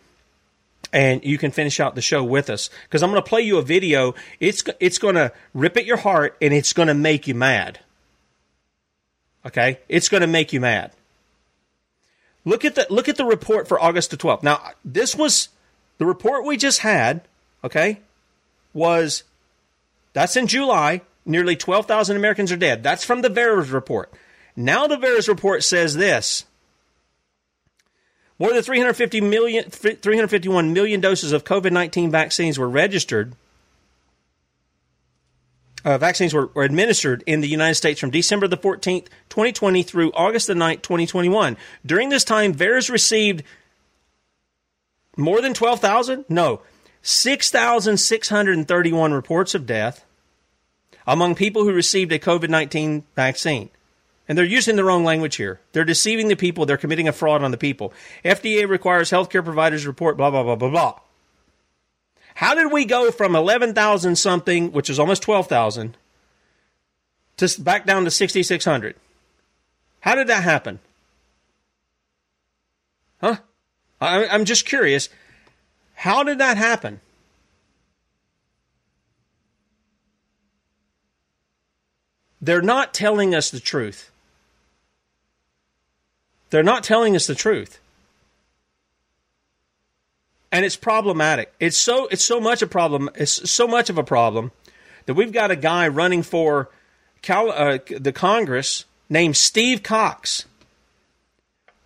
and 0.92 1.24
you 1.24 1.38
can 1.38 1.50
finish 1.50 1.80
out 1.80 1.94
the 1.94 2.02
show 2.02 2.22
with 2.22 2.50
us. 2.50 2.68
Because 2.84 3.02
I'm 3.02 3.10
going 3.10 3.22
to 3.22 3.28
play 3.28 3.40
you 3.40 3.56
a 3.58 3.62
video. 3.62 4.14
It's, 4.40 4.62
it's 4.78 4.98
going 4.98 5.14
to 5.14 5.32
rip 5.54 5.76
at 5.76 5.86
your 5.86 5.96
heart 5.96 6.36
and 6.42 6.52
it's 6.52 6.74
going 6.74 6.88
to 6.88 6.94
make 6.94 7.26
you 7.26 7.34
mad. 7.34 7.80
Okay? 9.46 9.78
It's 9.88 10.08
going 10.08 10.20
to 10.20 10.26
make 10.26 10.52
you 10.52 10.60
mad. 10.60 10.92
Look 12.44 12.64
at 12.64 12.74
the 12.74 12.86
look 12.90 13.08
at 13.08 13.16
the 13.16 13.24
report 13.24 13.68
for 13.68 13.80
August 13.80 14.10
the 14.10 14.16
12th. 14.16 14.42
Now, 14.42 14.72
this 14.84 15.14
was 15.14 15.48
the 15.98 16.06
report 16.06 16.44
we 16.44 16.56
just 16.56 16.80
had, 16.80 17.22
okay? 17.62 18.00
Was 18.74 19.22
that's 20.12 20.36
in 20.36 20.46
July. 20.46 21.02
Nearly 21.24 21.54
12,000 21.54 22.16
Americans 22.16 22.50
are 22.50 22.56
dead. 22.56 22.82
That's 22.82 23.04
from 23.04 23.22
the 23.22 23.28
VAERS 23.28 23.72
report. 23.72 24.12
Now 24.56 24.88
the 24.88 24.96
VAERS 24.96 25.28
report 25.28 25.62
says 25.62 25.94
this. 25.94 26.44
More 28.40 28.52
than 28.52 28.62
350 28.62 29.20
million, 29.20 29.70
351 29.70 30.72
million 30.72 31.00
doses 31.00 31.30
of 31.30 31.44
COVID 31.44 31.70
19 31.70 32.10
vaccines 32.10 32.58
were 32.58 32.68
registered 32.68 33.36
uh, 35.84 35.98
vaccines 35.98 36.34
were, 36.34 36.46
were, 36.54 36.64
administered 36.64 37.22
in 37.26 37.40
the 37.40 37.48
United 37.48 37.74
States 37.74 38.00
from 38.00 38.10
December 38.10 38.48
the 38.48 38.56
14th, 38.56 39.08
2020 39.28 39.82
through 39.82 40.12
August 40.12 40.46
the 40.46 40.54
9th, 40.54 40.82
2021. 40.82 41.56
During 41.84 42.08
this 42.08 42.24
time, 42.24 42.54
VAERS 42.54 42.90
received 42.90 43.42
more 45.16 45.40
than 45.40 45.54
12,000? 45.54 46.24
No, 46.28 46.62
6,631 47.02 49.12
reports 49.12 49.54
of 49.54 49.66
death 49.66 50.04
among 51.06 51.34
people 51.34 51.64
who 51.64 51.72
received 51.72 52.12
a 52.12 52.18
COVID 52.18 52.48
19 52.48 53.04
vaccine. 53.14 53.70
And 54.28 54.38
they're 54.38 54.44
using 54.44 54.76
the 54.76 54.84
wrong 54.84 55.04
language 55.04 55.36
here. 55.36 55.60
They're 55.72 55.84
deceiving 55.84 56.28
the 56.28 56.36
people. 56.36 56.64
They're 56.64 56.76
committing 56.76 57.08
a 57.08 57.12
fraud 57.12 57.42
on 57.42 57.50
the 57.50 57.58
people. 57.58 57.92
FDA 58.24 58.68
requires 58.68 59.10
healthcare 59.10 59.44
providers 59.44 59.86
report 59.86 60.16
blah, 60.16 60.30
blah, 60.30 60.44
blah, 60.44 60.54
blah, 60.54 60.70
blah. 60.70 60.94
How 62.34 62.54
did 62.54 62.72
we 62.72 62.84
go 62.84 63.10
from 63.10 63.36
11,000 63.36 64.16
something, 64.16 64.72
which 64.72 64.88
is 64.88 64.98
almost 64.98 65.22
12,000, 65.22 65.96
to 67.36 67.60
back 67.60 67.86
down 67.86 68.04
to 68.04 68.10
6,600? 68.10 68.96
How 70.00 70.14
did 70.14 70.26
that 70.28 70.42
happen? 70.42 70.78
Huh? 73.20 73.36
I, 74.00 74.26
I'm 74.26 74.44
just 74.44 74.66
curious. 74.66 75.08
How 75.94 76.24
did 76.24 76.38
that 76.38 76.56
happen? 76.56 77.00
They're 82.40 82.62
not 82.62 82.92
telling 82.92 83.34
us 83.34 83.50
the 83.50 83.60
truth. 83.60 84.10
They're 86.50 86.64
not 86.64 86.82
telling 86.82 87.14
us 87.14 87.26
the 87.26 87.36
truth 87.36 87.78
and 90.52 90.66
it's 90.66 90.76
problematic. 90.76 91.52
It's 91.58 91.78
so 91.78 92.06
it's 92.08 92.24
so 92.24 92.38
much 92.38 92.62
a 92.62 92.66
problem. 92.66 93.10
It's 93.14 93.50
so 93.50 93.66
much 93.66 93.90
of 93.90 93.98
a 93.98 94.04
problem 94.04 94.52
that 95.06 95.14
we've 95.14 95.32
got 95.32 95.50
a 95.50 95.56
guy 95.56 95.88
running 95.88 96.22
for 96.22 96.68
Cal, 97.22 97.50
uh, 97.50 97.78
the 97.98 98.12
Congress 98.12 98.84
named 99.08 99.36
Steve 99.36 99.82
Cox, 99.82 100.44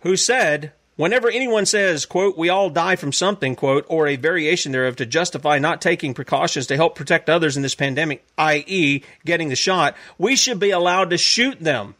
who 0.01 0.17
said, 0.17 0.73
"Whenever 0.97 1.29
anyone 1.29 1.65
says, 1.65 2.05
quote, 2.05 2.37
we 2.37 2.49
all 2.49 2.69
die 2.69 2.97
from 2.97 3.13
something, 3.13 3.55
quote, 3.55 3.85
or 3.87 4.07
a 4.07 4.17
variation 4.17 4.73
thereof 4.73 4.97
to 4.97 5.05
justify 5.05 5.57
not 5.57 5.81
taking 5.81 6.13
precautions 6.13 6.67
to 6.67 6.75
help 6.75 6.95
protect 6.95 7.29
others 7.29 7.55
in 7.55 7.63
this 7.63 7.75
pandemic, 7.75 8.25
i.e., 8.37 9.01
getting 9.25 9.47
the 9.47 9.55
shot, 9.55 9.95
we 10.17 10.35
should 10.35 10.59
be 10.59 10.71
allowed 10.71 11.09
to 11.11 11.17
shoot 11.17 11.59
them." 11.61 11.95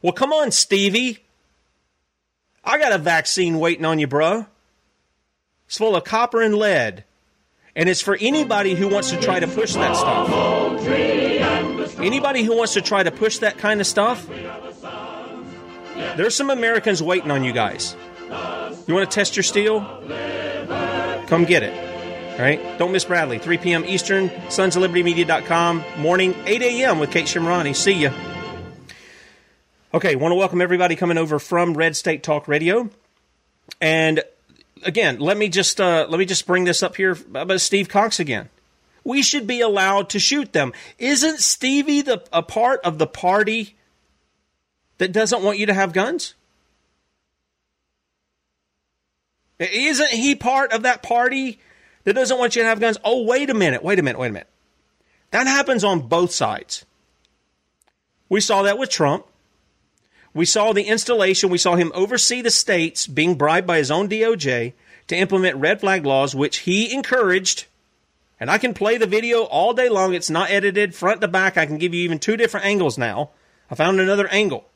Well, 0.00 0.14
come 0.14 0.32
on, 0.32 0.50
Stevie. 0.50 1.18
I 2.64 2.78
got 2.78 2.92
a 2.92 2.98
vaccine 2.98 3.58
waiting 3.58 3.84
on 3.84 3.98
you, 3.98 4.06
bro. 4.06 4.46
It's 5.70 5.78
full 5.78 5.94
of 5.94 6.02
copper 6.02 6.42
and 6.42 6.56
lead. 6.56 7.04
And 7.76 7.88
it's 7.88 8.00
for 8.00 8.18
anybody 8.20 8.74
who 8.74 8.88
wants 8.88 9.10
to 9.10 9.20
try 9.20 9.38
to 9.38 9.46
push 9.46 9.74
that 9.74 9.94
stuff. 9.94 10.28
Anybody 12.00 12.42
who 12.42 12.56
wants 12.56 12.72
to 12.72 12.80
try 12.80 13.04
to 13.04 13.12
push 13.12 13.38
that 13.38 13.56
kind 13.56 13.80
of 13.80 13.86
stuff, 13.86 14.26
There's 16.16 16.34
some 16.34 16.50
Americans 16.50 17.00
waiting 17.00 17.30
on 17.30 17.44
you 17.44 17.52
guys. 17.52 17.94
You 18.88 18.94
want 18.94 19.08
to 19.08 19.14
test 19.14 19.36
your 19.36 19.44
steel? 19.44 19.78
Come 21.28 21.44
get 21.44 21.62
it. 21.62 22.32
All 22.32 22.40
right? 22.40 22.60
Don't 22.76 22.90
miss 22.90 23.04
Bradlee. 23.04 23.40
3 23.40 23.58
p.m. 23.58 23.84
Eastern, 23.84 24.28
sons 24.50 24.74
of 24.74 24.82
liberty 24.82 25.04
media.com, 25.04 25.84
morning, 25.98 26.34
8 26.46 26.62
a.m. 26.62 26.98
with 26.98 27.12
Kate 27.12 27.26
Shemirani. 27.26 27.76
See 27.76 27.92
ya. 27.92 28.12
Okay, 29.94 30.16
want 30.16 30.32
to 30.32 30.36
welcome 30.36 30.60
everybody 30.60 30.96
coming 30.96 31.16
over 31.16 31.38
from 31.38 31.74
Red 31.74 31.94
State 31.94 32.24
Talk 32.24 32.48
Radio. 32.48 32.90
And 33.80 34.24
again, 34.84 35.18
let 35.18 35.36
me 35.36 35.48
just 35.48 35.80
uh, 35.80 36.06
let 36.08 36.18
me 36.18 36.24
just 36.24 36.46
bring 36.46 36.64
this 36.64 36.82
up 36.82 36.96
here 36.96 37.16
about 37.34 37.60
Steve 37.60 37.88
Cox 37.88 38.20
again. 38.20 38.48
We 39.04 39.22
should 39.22 39.46
be 39.46 39.60
allowed 39.60 40.10
to 40.10 40.18
shoot 40.18 40.52
them. 40.52 40.72
Isn't 40.98 41.38
Stevie 41.38 42.02
the 42.02 42.22
a 42.32 42.42
part 42.42 42.80
of 42.84 42.98
the 42.98 43.06
party 43.06 43.76
that 44.98 45.12
doesn't 45.12 45.42
want 45.42 45.58
you 45.58 45.66
to 45.66 45.74
have 45.74 45.92
guns? 45.92 46.34
Isn't 49.58 50.10
he 50.10 50.34
part 50.34 50.72
of 50.72 50.82
that 50.82 51.02
party 51.02 51.60
that 52.04 52.14
doesn't 52.14 52.38
want 52.38 52.56
you 52.56 52.62
to 52.62 52.68
have 52.68 52.80
guns? 52.80 52.98
Oh, 53.04 53.24
wait 53.24 53.50
a 53.50 53.54
minute, 53.54 53.82
wait 53.82 53.98
a 53.98 54.02
minute, 54.02 54.18
wait 54.18 54.28
a 54.28 54.32
minute. 54.32 54.48
That 55.32 55.46
happens 55.46 55.84
on 55.84 56.08
both 56.08 56.32
sides. 56.32 56.84
We 58.28 58.40
saw 58.40 58.62
that 58.62 58.78
with 58.78 58.90
Trump. 58.90 59.26
We 60.32 60.44
saw 60.44 60.72
the 60.72 60.84
installation, 60.84 61.50
we 61.50 61.58
saw 61.58 61.74
him 61.74 61.90
oversee 61.94 62.40
the 62.40 62.50
states 62.50 63.06
being 63.06 63.34
bribed 63.34 63.66
by 63.66 63.78
his 63.78 63.90
own 63.90 64.08
DOJ 64.08 64.72
to 65.08 65.16
implement 65.16 65.56
red 65.56 65.80
flag 65.80 66.06
laws, 66.06 66.34
which 66.34 66.58
he 66.58 66.92
encouraged. 66.92 67.66
And 68.38 68.50
I 68.50 68.58
can 68.58 68.72
play 68.72 68.96
the 68.96 69.06
video 69.06 69.42
all 69.42 69.74
day 69.74 69.88
long. 69.88 70.14
It's 70.14 70.30
not 70.30 70.50
edited 70.50 70.94
front 70.94 71.20
to 71.20 71.28
back. 71.28 71.58
I 71.58 71.66
can 71.66 71.78
give 71.78 71.92
you 71.92 72.02
even 72.02 72.18
two 72.18 72.36
different 72.36 72.66
angles 72.66 72.96
now. 72.96 73.30
I 73.70 73.74
found 73.74 74.00
another 74.00 74.28
angle. 74.28 74.66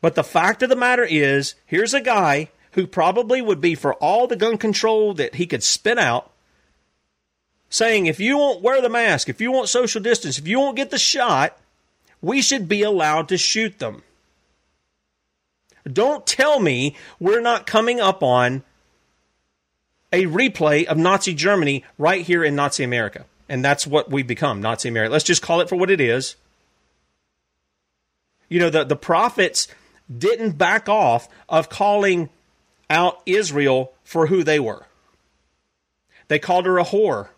But 0.00 0.14
the 0.14 0.24
fact 0.24 0.62
of 0.62 0.68
the 0.70 0.76
matter 0.76 1.04
is, 1.04 1.54
here's 1.66 1.94
a 1.94 2.00
guy 2.00 2.50
who 2.72 2.86
probably 2.86 3.42
would 3.42 3.60
be 3.60 3.74
for 3.74 3.94
all 3.94 4.26
the 4.26 4.36
gun 4.36 4.56
control 4.56 5.14
that 5.14 5.34
he 5.36 5.46
could 5.46 5.62
spit 5.62 5.98
out, 5.98 6.30
saying, 7.68 8.06
if 8.06 8.20
you 8.20 8.38
won't 8.38 8.62
wear 8.62 8.80
the 8.80 8.88
mask, 8.88 9.28
if 9.28 9.40
you 9.40 9.52
want 9.52 9.68
social 9.68 10.00
distance, 10.00 10.38
if 10.38 10.46
you 10.46 10.58
won't 10.58 10.76
get 10.76 10.90
the 10.90 10.98
shot, 10.98 11.58
we 12.20 12.42
should 12.42 12.68
be 12.68 12.82
allowed 12.82 13.28
to 13.28 13.38
shoot 13.38 13.78
them. 13.78 14.02
Don't 15.90 16.26
tell 16.26 16.60
me 16.60 16.96
we're 17.18 17.40
not 17.40 17.66
coming 17.66 18.00
up 18.00 18.22
on 18.22 18.62
a 20.12 20.24
replay 20.24 20.84
of 20.84 20.96
Nazi 20.96 21.34
Germany 21.34 21.84
right 21.96 22.22
here 22.22 22.44
in 22.44 22.54
Nazi 22.54 22.84
America. 22.84 23.24
And 23.48 23.64
that's 23.64 23.86
what 23.86 24.10
we've 24.10 24.26
become, 24.26 24.60
Nazi 24.60 24.88
America. 24.88 25.12
Let's 25.12 25.24
just 25.24 25.42
call 25.42 25.60
it 25.60 25.68
for 25.68 25.76
what 25.76 25.90
it 25.90 26.00
is. 26.00 26.36
You 28.48 28.60
know, 28.60 28.70
the, 28.70 28.84
the 28.84 28.96
prophets 28.96 29.68
didn't 30.14 30.52
back 30.52 30.88
off 30.88 31.28
of 31.48 31.68
calling 31.68 32.30
out 32.90 33.20
Israel 33.26 33.92
for 34.04 34.26
who 34.26 34.42
they 34.42 34.58
were. 34.58 34.86
They 36.28 36.38
called 36.38 36.66
her 36.66 36.78
a 36.78 36.84
whore. 36.84 37.28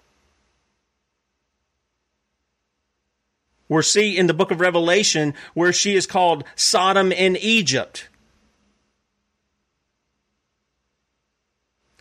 We 3.71 3.83
see 3.83 4.19
in 4.19 4.27
the 4.27 4.35
book 4.35 4.51
of 4.51 4.61
Revelation 4.61 5.33
where 5.55 5.73
she 5.73 5.95
is 5.95 6.07
called 6.07 6.45
Sodom 6.57 7.13
in 7.13 7.37
Egypt. 7.37 8.09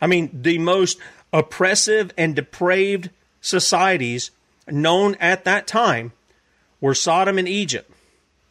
I 0.02 0.08
mean, 0.08 0.30
the 0.34 0.58
most 0.58 0.98
oppressive 1.32 2.12
and 2.18 2.36
depraved 2.36 3.12
societies 3.40 4.32
known 4.68 5.16
at 5.16 5.46
that 5.46 5.68
time 5.68 6.12
were 6.82 6.96
Sodom 6.96 7.38
and 7.38 7.48
Egypt 7.48 7.92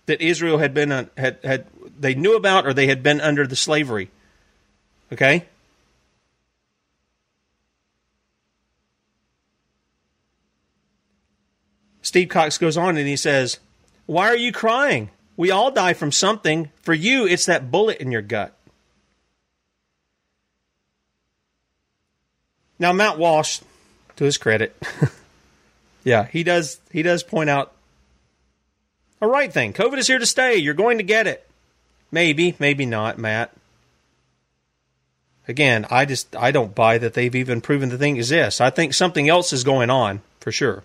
that 0.07 0.21
Israel 0.21 0.59
had 0.59 0.73
been 0.73 0.91
had 1.17 1.39
had 1.43 1.67
they 1.99 2.15
knew 2.15 2.37
about 2.37 2.67
or 2.67 2.73
they 2.73 2.87
had 2.87 3.03
been 3.03 3.21
under 3.21 3.47
the 3.47 3.57
slavery. 3.57 4.11
Okay? 5.13 5.45
Steve 12.09 12.31
Cox 12.31 12.57
goes 12.57 12.79
on 12.79 12.97
and 12.97 13.07
he 13.07 13.17
says, 13.17 13.59
Why 14.07 14.29
are 14.29 14.37
you 14.37 14.51
crying? 14.51 15.11
We 15.37 15.51
all 15.51 15.71
die 15.71 15.93
from 15.93 16.11
something. 16.11 16.71
For 16.81 16.95
you, 16.95 17.27
it's 17.27 17.45
that 17.45 17.71
bullet 17.71 17.99
in 17.99 18.11
your 18.11 18.23
gut. 18.23 18.57
Now, 22.79 22.95
Matt 22.95 23.19
Walsh, 23.19 23.61
to 24.17 24.25
his 24.25 24.39
credit, 24.39 24.75
yeah, 26.03 26.25
he 26.25 26.43
does 26.45 26.81
he 26.91 27.03
does 27.03 27.23
point 27.23 27.51
out 27.51 27.75
a 29.21 29.29
right 29.29 29.53
thing. 29.53 29.75
COVID 29.75 29.99
is 29.99 30.07
here 30.07 30.19
to 30.19 30.25
stay. 30.25 30.57
You're 30.57 30.73
going 30.73 30.97
to 30.97 31.05
get 31.05 31.27
it. 31.27 31.47
Maybe, 32.11 32.57
maybe 32.59 32.87
not, 32.87 33.19
Matt. 33.19 33.53
Again, 35.47 35.87
I 35.91 36.07
just 36.07 36.35
I 36.35 36.53
don't 36.53 36.75
buy 36.75 36.97
that 36.97 37.13
they've 37.13 37.35
even 37.35 37.61
proven 37.61 37.91
the 37.91 37.99
thing 37.99 38.17
exists. 38.17 38.63
I 38.63 38.71
think 38.71 38.95
something 38.95 39.29
else 39.29 39.53
is 39.53 39.63
going 39.63 39.91
on 39.91 40.23
for 40.41 40.51
sure. 40.51 40.85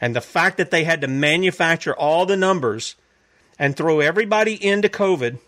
And 0.00 0.14
the 0.14 0.20
fact 0.20 0.56
that 0.58 0.70
they 0.70 0.84
had 0.84 1.00
to 1.00 1.08
manufacture 1.08 1.94
all 1.94 2.26
the 2.26 2.36
numbers 2.36 2.96
and 3.58 3.76
throw 3.76 4.00
everybody 4.00 4.54
into 4.54 4.88
COVID 4.88 5.38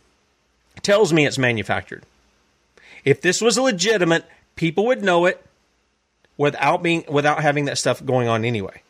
tells 0.82 1.12
me 1.12 1.26
it's 1.26 1.38
manufactured. 1.38 2.04
If 3.04 3.20
this 3.20 3.40
was 3.40 3.58
legitimate, 3.58 4.24
people 4.56 4.86
would 4.86 5.02
know 5.02 5.26
it 5.26 5.44
without 6.36 6.82
being 6.82 7.04
without 7.08 7.42
having 7.42 7.66
that 7.66 7.78
stuff 7.78 8.04
going 8.04 8.28
on 8.28 8.44
anyway. 8.44 8.82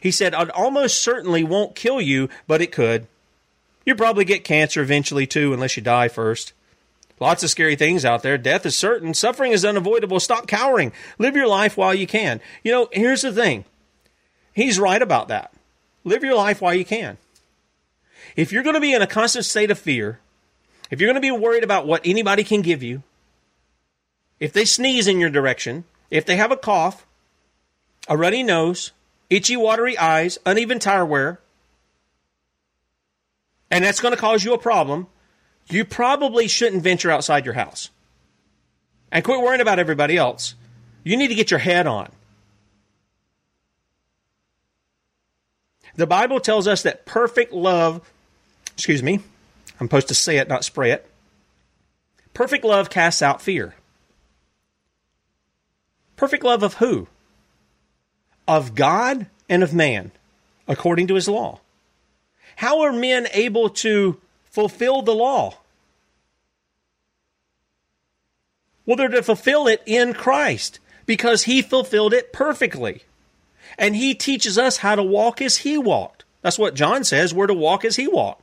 He 0.00 0.10
said, 0.10 0.34
"It 0.34 0.50
almost 0.50 1.02
certainly 1.02 1.44
won't 1.44 1.74
kill 1.74 2.00
you, 2.00 2.28
but 2.46 2.62
it 2.62 2.72
could. 2.72 3.06
You 3.84 3.94
probably 3.94 4.24
get 4.24 4.44
cancer 4.44 4.82
eventually 4.82 5.26
too, 5.26 5.52
unless 5.52 5.76
you 5.76 5.82
die 5.82 6.08
first. 6.08 6.52
Lots 7.18 7.42
of 7.42 7.50
scary 7.50 7.76
things 7.76 8.04
out 8.04 8.22
there. 8.22 8.38
Death 8.38 8.64
is 8.64 8.76
certain. 8.76 9.12
Suffering 9.12 9.52
is 9.52 9.64
unavoidable. 9.64 10.20
Stop 10.20 10.46
cowering. 10.46 10.92
Live 11.18 11.36
your 11.36 11.48
life 11.48 11.76
while 11.76 11.94
you 11.94 12.06
can. 12.06 12.40
You 12.64 12.72
know, 12.72 12.88
here's 12.92 13.22
the 13.22 13.32
thing. 13.32 13.64
He's 14.52 14.78
right 14.78 15.00
about 15.00 15.28
that. 15.28 15.52
Live 16.04 16.24
your 16.24 16.36
life 16.36 16.60
while 16.60 16.74
you 16.74 16.84
can. 16.84 17.18
If 18.36 18.52
you're 18.52 18.62
going 18.62 18.74
to 18.74 18.80
be 18.80 18.94
in 18.94 19.02
a 19.02 19.06
constant 19.06 19.44
state 19.44 19.70
of 19.70 19.78
fear, 19.78 20.20
if 20.90 21.00
you're 21.00 21.08
going 21.08 21.20
to 21.20 21.26
be 21.26 21.30
worried 21.30 21.64
about 21.64 21.86
what 21.86 22.02
anybody 22.04 22.44
can 22.44 22.62
give 22.62 22.82
you, 22.82 23.02
if 24.38 24.52
they 24.52 24.64
sneeze 24.64 25.06
in 25.06 25.20
your 25.20 25.30
direction, 25.30 25.84
if 26.10 26.24
they 26.24 26.36
have 26.36 26.50
a 26.50 26.56
cough, 26.56 27.06
a 28.08 28.16
runny 28.16 28.42
nose, 28.42 28.92
itchy, 29.28 29.56
watery 29.56 29.96
eyes, 29.98 30.38
uneven 30.46 30.78
tire 30.78 31.04
wear, 31.04 31.40
and 33.70 33.84
that's 33.84 34.00
going 34.00 34.14
to 34.14 34.20
cause 34.20 34.44
you 34.44 34.52
a 34.52 34.58
problem, 34.58 35.06
you 35.68 35.84
probably 35.84 36.48
shouldn't 36.48 36.82
venture 36.82 37.10
outside 37.10 37.44
your 37.44 37.54
house. 37.54 37.90
And 39.12 39.24
quit 39.24 39.40
worrying 39.40 39.60
about 39.60 39.78
everybody 39.78 40.16
else. 40.16 40.54
You 41.04 41.16
need 41.16 41.28
to 41.28 41.34
get 41.34 41.50
your 41.50 41.60
head 41.60 41.86
on. 41.86 42.10
The 46.00 46.06
Bible 46.06 46.40
tells 46.40 46.66
us 46.66 46.84
that 46.84 47.04
perfect 47.04 47.52
love, 47.52 48.00
excuse 48.72 49.02
me, 49.02 49.20
I'm 49.78 49.86
supposed 49.86 50.08
to 50.08 50.14
say 50.14 50.38
it, 50.38 50.48
not 50.48 50.64
spray 50.64 50.92
it. 50.92 51.06
Perfect 52.32 52.64
love 52.64 52.88
casts 52.88 53.20
out 53.20 53.42
fear. 53.42 53.74
Perfect 56.16 56.42
love 56.42 56.62
of 56.62 56.72
who? 56.72 57.06
Of 58.48 58.74
God 58.74 59.26
and 59.46 59.62
of 59.62 59.74
man, 59.74 60.10
according 60.66 61.06
to 61.08 61.16
his 61.16 61.28
law. 61.28 61.60
How 62.56 62.80
are 62.80 62.94
men 62.94 63.28
able 63.34 63.68
to 63.68 64.18
fulfill 64.46 65.02
the 65.02 65.14
law? 65.14 65.58
Well, 68.86 68.96
they're 68.96 69.08
to 69.08 69.22
fulfill 69.22 69.66
it 69.66 69.82
in 69.84 70.14
Christ 70.14 70.78
because 71.04 71.42
he 71.42 71.60
fulfilled 71.60 72.14
it 72.14 72.32
perfectly 72.32 73.02
and 73.80 73.96
he 73.96 74.14
teaches 74.14 74.58
us 74.58 74.76
how 74.76 74.94
to 74.94 75.02
walk 75.02 75.40
as 75.40 75.56
he 75.58 75.78
walked. 75.78 76.22
That's 76.42 76.58
what 76.58 76.74
John 76.74 77.02
says, 77.02 77.34
we're 77.34 77.46
to 77.46 77.54
walk 77.54 77.84
as 77.84 77.96
he 77.96 78.06
walked. 78.06 78.42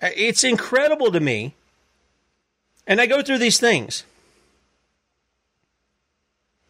It's 0.00 0.42
incredible 0.42 1.12
to 1.12 1.20
me. 1.20 1.54
And 2.86 3.00
I 3.00 3.06
go 3.06 3.22
through 3.22 3.38
these 3.38 3.60
things. 3.60 4.04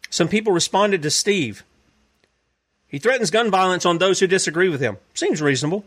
Some 0.09 0.27
people 0.27 0.51
responded 0.51 1.01
to 1.03 1.09
Steve. 1.09 1.63
He 2.89 2.99
threatens 2.99 3.31
gun 3.31 3.49
violence 3.49 3.85
on 3.85 3.97
those 3.97 4.19
who 4.19 4.27
disagree 4.27 4.67
with 4.67 4.81
him. 4.81 4.97
Seems 5.13 5.41
reasonable. 5.41 5.85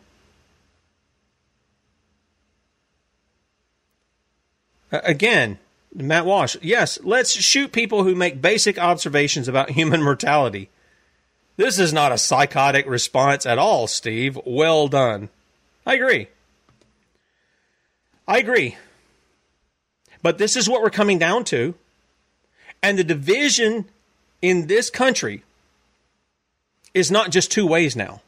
Again, 4.91 5.59
Matt 5.95 6.25
Walsh, 6.25 6.57
yes, 6.63 6.99
let's 7.03 7.33
shoot 7.33 7.73
people 7.73 8.05
who 8.05 8.15
make 8.15 8.41
basic 8.41 8.79
observations 8.79 9.49
about 9.49 9.71
human 9.79 10.03
mortality. 10.03 10.71
This 11.57 11.79
is 11.79 11.93
not 11.93 12.13
a 12.13 12.19
psychotic 12.19 12.87
response 12.87 13.45
at 13.45 13.59
all, 13.59 13.87
Steve. 13.87 14.39
Well 14.45 14.89
done. 14.89 15.29
I 15.87 15.95
agree. 15.95 16.29
I 18.27 18.39
agree. 18.39 18.77
But 20.23 20.39
this 20.39 20.57
is 20.57 20.69
what 20.69 20.83
we're 20.83 20.91
coming 20.91 21.19
down 21.19 21.45
to. 21.45 21.75
And 22.83 22.99
the 22.99 23.05
division 23.05 23.87
in 24.41 24.67
this 24.67 24.91
country 24.91 25.43
is 26.95 27.11
not 27.11 27.31
just 27.31 27.51
two 27.51 27.67
ways 27.67 27.95
now. 27.95 28.23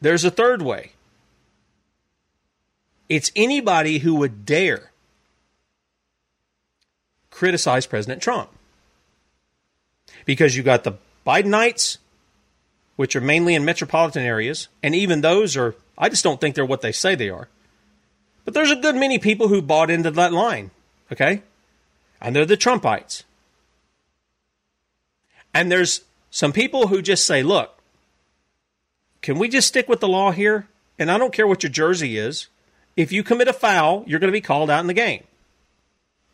There's 0.00 0.24
a 0.24 0.30
third 0.30 0.62
way. 0.62 0.92
It's 3.08 3.32
anybody 3.34 3.98
who 3.98 4.14
would 4.16 4.44
dare 4.46 4.87
criticize 7.38 7.86
President 7.86 8.20
Trump. 8.20 8.50
Because 10.24 10.56
you 10.56 10.64
got 10.64 10.82
the 10.82 10.94
Bidenites, 11.24 11.98
which 12.96 13.14
are 13.14 13.20
mainly 13.20 13.54
in 13.54 13.64
metropolitan 13.64 14.24
areas, 14.24 14.66
and 14.82 14.92
even 14.92 15.20
those 15.20 15.56
are, 15.56 15.76
I 15.96 16.08
just 16.08 16.24
don't 16.24 16.40
think 16.40 16.56
they're 16.56 16.66
what 16.66 16.80
they 16.80 16.90
say 16.90 17.14
they 17.14 17.30
are. 17.30 17.48
But 18.44 18.54
there's 18.54 18.72
a 18.72 18.76
good 18.76 18.96
many 18.96 19.20
people 19.20 19.46
who 19.46 19.62
bought 19.62 19.88
into 19.88 20.10
that 20.10 20.32
line, 20.32 20.72
okay? 21.12 21.42
And 22.20 22.34
they're 22.34 22.44
the 22.44 22.56
Trumpites. 22.56 23.22
And 25.54 25.70
there's 25.70 26.00
some 26.32 26.52
people 26.52 26.88
who 26.88 27.00
just 27.00 27.24
say, 27.24 27.44
look, 27.44 27.78
can 29.22 29.38
we 29.38 29.48
just 29.48 29.68
stick 29.68 29.88
with 29.88 30.00
the 30.00 30.08
law 30.08 30.32
here? 30.32 30.66
And 30.98 31.08
I 31.08 31.18
don't 31.18 31.32
care 31.32 31.46
what 31.46 31.62
your 31.62 31.70
jersey 31.70 32.18
is. 32.18 32.48
If 32.96 33.12
you 33.12 33.22
commit 33.22 33.46
a 33.46 33.52
foul, 33.52 34.02
you're 34.08 34.18
going 34.18 34.32
to 34.32 34.36
be 34.36 34.40
called 34.40 34.70
out 34.70 34.80
in 34.80 34.88
the 34.88 34.94
game. 34.94 35.22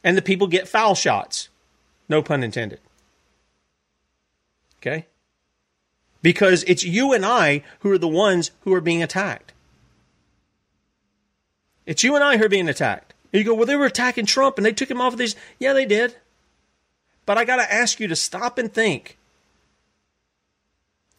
And 0.05 0.17
the 0.17 0.23
people 0.23 0.47
get 0.47 0.69
foul 0.69 0.95
shots. 0.95 1.49
No 2.09 2.23
pun 2.23 2.45
intended. 2.45 2.79
Okay? 4.81 5.07
Because 6.23 6.63
it's 6.65 6.85
you 6.85 7.13
and 7.13 7.25
I 7.25 7.63
who 7.81 7.91
are 7.91 7.99
the 7.99 8.07
ones 8.07 8.51
who 8.61 8.75
are 8.75 8.81
being 8.81 9.03
attacked. 9.03 9.53
It's 11.87 12.05
you 12.05 12.15
and 12.15 12.23
I 12.23 12.37
who 12.37 12.45
are 12.45 12.51
being 12.51 12.69
attacked. 12.69 13.15
And 13.33 13.41
you 13.41 13.45
go, 13.45 13.55
well, 13.55 13.67
they 13.67 13.77
were 13.77 13.87
attacking 13.87 14.27
Trump 14.27 14.59
and 14.59 14.65
they 14.65 14.73
took 14.73 14.91
him 14.91 15.01
off 15.01 15.15
of 15.15 15.19
these. 15.19 15.35
Yeah, 15.59 15.73
they 15.73 15.87
did. 15.87 16.15
But 17.27 17.39
I 17.39 17.45
got 17.45 17.57
to 17.57 17.73
ask 17.73 17.99
you 17.99 18.07
to 18.09 18.17
stop 18.17 18.59
and 18.59 18.73
think. 18.73 19.17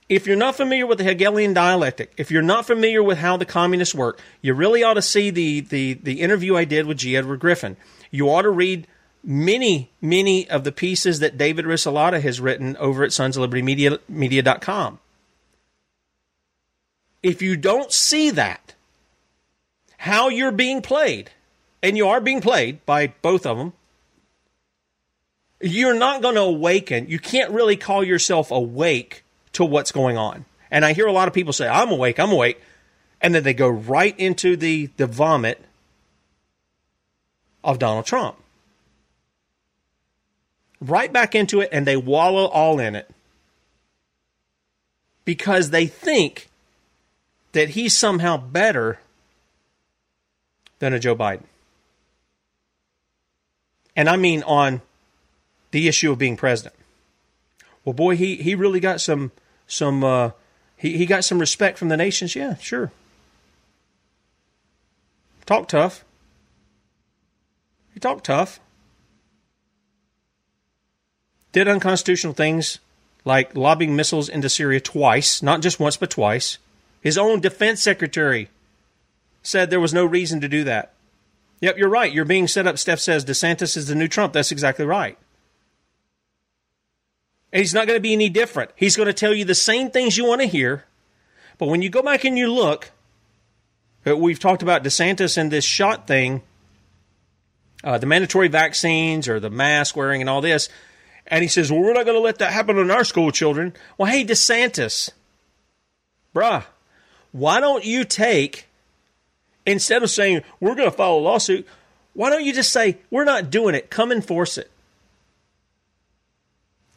If 0.08 0.28
you're 0.28 0.36
not 0.36 0.56
familiar 0.56 0.86
with 0.86 1.00
the 1.00 1.04
Hegelian 1.04 1.56
dialectic, 1.56 2.14
if 2.16 2.30
you're 2.30 2.44
not 2.44 2.68
familiar 2.68 3.02
with 3.02 3.18
how 3.18 3.38
the 3.38 3.46
communists 3.46 3.96
work, 3.96 4.22
you 4.40 4.54
really 4.54 4.84
ought 4.84 4.94
to 4.94 5.02
see 5.02 5.32
the, 5.32 5.62
the, 5.62 5.94
the 5.94 6.22
interview 6.22 6.56
I 6.56 6.66
did 6.66 6.86
with 6.86 7.00
G. 7.00 7.18
Edward 7.18 7.40
Griffin. 7.40 7.76
You 8.16 8.30
ought 8.30 8.44
to 8.44 8.50
read 8.50 8.88
many, 9.24 9.92
many 10.02 10.50
of 10.50 10.64
the 10.64 10.72
pieces 10.72 11.20
that 11.20 11.38
David 11.38 11.66
Risselada 11.66 12.22
has 12.22 12.40
written 12.40 12.78
over 12.78 13.04
at 13.04 13.12
Sons 13.12 13.36
of 13.36 13.42
Liberty 13.42 13.62
Media, 13.62 14.00
Media.com. 14.08 15.00
If 17.22 17.42
you 17.42 17.58
don't 17.58 17.92
see 17.92 18.30
that, 18.32 18.76
how 19.98 20.30
you're 20.30 20.52
being 20.52 20.82
played, 20.82 21.32
and 21.82 21.98
you 21.98 22.08
are 22.08 22.22
being 22.22 22.42
played 22.42 22.86
by 22.86 23.08
both 23.22 23.46
of 23.46 23.58
them, 23.58 23.74
you're 25.62 25.96
not 25.96 26.22
going 26.22 26.36
to 26.36 26.42
awaken. 26.42 27.08
You 27.10 27.20
can't 27.20 27.52
really 27.52 27.78
call 27.78 28.04
yourself 28.04 28.52
awake 28.52 29.24
to 29.54 29.66
what's 29.66 29.92
going 29.92 30.18
on. 30.18 30.46
And 30.70 30.86
I 30.86 30.94
hear 30.94 31.08
a 31.08 31.12
lot 31.12 31.28
of 31.28 31.34
people 31.34 31.54
say, 31.54 31.68
I'm 31.68 31.92
awake, 31.92 32.20
I'm 32.20 32.32
awake. 32.32 32.62
And 33.22 33.34
then 33.34 33.44
they 33.44 33.54
go 33.54 33.70
right 33.70 34.18
into 34.20 34.56
the, 34.56 34.88
the 34.98 35.08
vomit 35.08 35.65
of 37.66 37.80
Donald 37.80 38.06
Trump. 38.06 38.38
Right 40.80 41.12
back 41.12 41.36
into 41.36 41.62
it, 41.62 41.70
and 41.72 41.86
they 41.86 41.98
wallow 41.98 42.46
all 42.46 42.80
in 42.80 42.96
it 42.96 43.10
because 45.26 45.72
they 45.72 45.88
think 45.88 46.48
that 47.54 47.70
he's 47.70 47.98
somehow 47.98 48.38
better 48.38 49.00
than 50.80 50.94
a 50.94 51.00
Joe 51.00 51.16
Biden. 51.16 51.44
And 53.96 54.10
I 54.10 54.18
mean 54.18 54.44
on 54.44 54.82
the 55.72 55.88
issue 55.88 56.12
of 56.12 56.18
being 56.18 56.38
president. 56.38 56.76
Well, 57.84 57.94
boy, 57.94 58.16
he, 58.16 58.36
he 58.36 58.56
really 58.56 58.80
got 58.80 59.02
some 59.02 59.32
some 59.68 60.04
uh, 60.04 60.32
he, 60.78 60.98
he 60.98 61.06
got 61.06 61.24
some 61.24 61.40
respect 61.40 61.78
from 61.78 61.90
the 61.90 61.98
nations. 61.98 62.36
Yeah, 62.36 62.56
sure. 62.58 62.92
Talk 65.46 65.68
tough. 65.68 66.04
He 67.96 68.00
talked 68.00 68.26
tough. 68.26 68.60
Did 71.54 71.70
unconstitutional 71.70 72.34
things 72.34 72.80
like 73.24 73.56
lobbing 73.56 73.96
missiles 73.96 74.30
into 74.30 74.50
Syria 74.50 74.82
twice, 74.82 75.42
not 75.42 75.62
just 75.62 75.80
once, 75.80 75.98
but 75.98 76.12
twice. 76.12 76.58
His 77.02 77.18
own 77.18 77.40
defense 77.40 77.82
secretary 77.82 78.50
said 79.42 79.70
there 79.70 79.80
was 79.80 79.94
no 79.94 80.06
reason 80.06 80.42
to 80.42 80.50
do 80.50 80.66
that. 80.66 80.92
Yep, 81.62 81.78
you're 81.78 81.90
right. 81.90 82.12
You're 82.12 82.26
being 82.26 82.50
set 82.50 82.68
up. 82.68 82.78
Steph 82.78 83.00
says 83.00 83.24
DeSantis 83.24 83.78
is 83.78 83.88
the 83.88 83.96
new 83.96 84.10
Trump. 84.10 84.34
That's 84.34 84.52
exactly 84.52 84.86
right. 84.86 85.18
And 87.54 87.62
he's 87.62 87.74
not 87.74 87.88
going 87.88 87.98
to 87.98 88.02
be 88.02 88.12
any 88.12 88.28
different. 88.28 88.72
He's 88.76 88.98
going 88.98 89.08
to 89.08 89.14
tell 89.14 89.34
you 89.34 89.46
the 89.46 89.56
same 89.56 89.90
things 89.90 90.18
you 90.18 90.26
want 90.26 90.42
to 90.42 90.48
hear. 90.48 90.84
But 91.58 91.68
when 91.68 91.82
you 91.82 91.90
go 91.90 92.02
back 92.02 92.26
and 92.26 92.38
you 92.38 92.52
look, 92.52 92.92
we've 94.04 94.40
talked 94.40 94.62
about 94.62 94.84
DeSantis 94.84 95.38
and 95.38 95.50
this 95.50 95.64
shot 95.64 96.08
thing, 96.08 96.42
uh, 97.86 98.00
the 98.00 98.08
mandatory 98.08 98.48
vaccines 98.48 99.30
or 99.30 99.40
the 99.40 99.50
mask 99.50 99.96
wearing 99.96 100.20
and 100.20 100.30
all 100.30 100.42
this. 100.42 100.68
And 101.28 101.44
he 101.44 101.48
says, 101.48 101.72
well, 101.72 101.82
we're 101.82 101.94
not 101.94 102.06
going 102.06 102.18
to 102.18 102.22
let 102.22 102.40
that 102.40 102.52
happen 102.52 102.78
in 102.78 102.92
our 102.92 103.04
school 103.04 103.32
children. 103.32 103.74
Well, 103.98 104.12
hey, 104.12 104.26
DeSantis, 104.26 105.12
bruh, 106.36 106.66
why 107.32 107.60
don't 107.60 107.86
you 107.86 108.04
take, 108.04 108.66
instead 109.66 110.04
of 110.04 110.10
saying, 110.10 110.42
we're 110.60 110.76
going 110.76 110.90
to 110.90 110.96
file 110.96 111.16
a 111.16 111.18
lawsuit, 111.18 111.68
why 112.14 112.30
don't 112.30 112.44
you 112.44 112.54
just 112.54 112.74
say, 112.74 112.98
we're 113.10 113.24
not 113.24 113.50
doing 113.50 113.76
it, 113.76 113.90
come 113.90 114.12
enforce 114.12 114.58
it? 114.58 114.72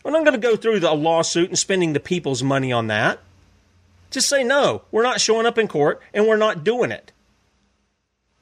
We're 0.05 0.13
not 0.13 0.25
going 0.25 0.41
to 0.41 0.49
go 0.49 0.57
through 0.57 0.81
the 0.81 0.95
lawsuit 0.95 1.51
and 1.51 1.59
spending 1.59 1.93
the 1.93 2.01
people's 2.01 2.43
money 2.43 2.73
on 2.73 2.87
that. 2.87 3.19
Just 4.11 4.29
say, 4.29 4.43
no, 4.43 4.83
we're 4.91 5.03
not 5.03 5.21
showing 5.21 5.45
up 5.45 5.59
in 5.59 5.69
court 5.69 6.01
and 6.15 6.27
we're 6.27 6.37
not 6.37 6.65
doing 6.65 6.91
it. 6.91 7.13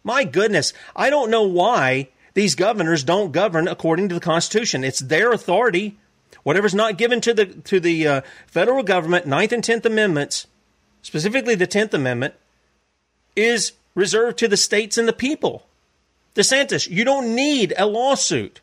My 0.05 0.23
goodness, 0.23 0.73
I 0.95 1.11
don't 1.11 1.31
know 1.31 1.43
why 1.43 2.09
these 2.37 2.55
governors 2.55 3.03
don't 3.03 3.33
govern 3.33 3.67
according 3.67 4.11
to 4.11 4.15
the 4.15 4.21
Constitution. 4.21 4.85
It's 4.85 5.01
their 5.01 5.33
authority. 5.33 5.97
Whatever's 6.43 6.75
not 6.75 6.99
given 6.99 7.23
to 7.23 7.33
the 7.33 7.47
to 7.47 7.81
the 7.81 8.07
uh, 8.07 8.21
federal 8.47 8.83
government, 8.83 9.27
Ninth 9.27 9.53
and 9.53 9.65
Tenth 9.65 9.87
Amendments, 9.87 10.47
specifically 11.01 11.55
the 11.55 11.67
Tenth 11.67 11.95
Amendment, 11.95 12.35
is 13.35 13.73
reserved 13.95 14.37
to 14.41 14.49
the 14.49 14.59
states 14.59 14.99
and 14.99 15.09
the 15.09 15.15
people. 15.15 15.67
DeSantis, 16.35 16.87
you 16.91 17.05
don't 17.05 17.35
need 17.35 17.73
a 17.79 17.87
lawsuit. 17.87 18.61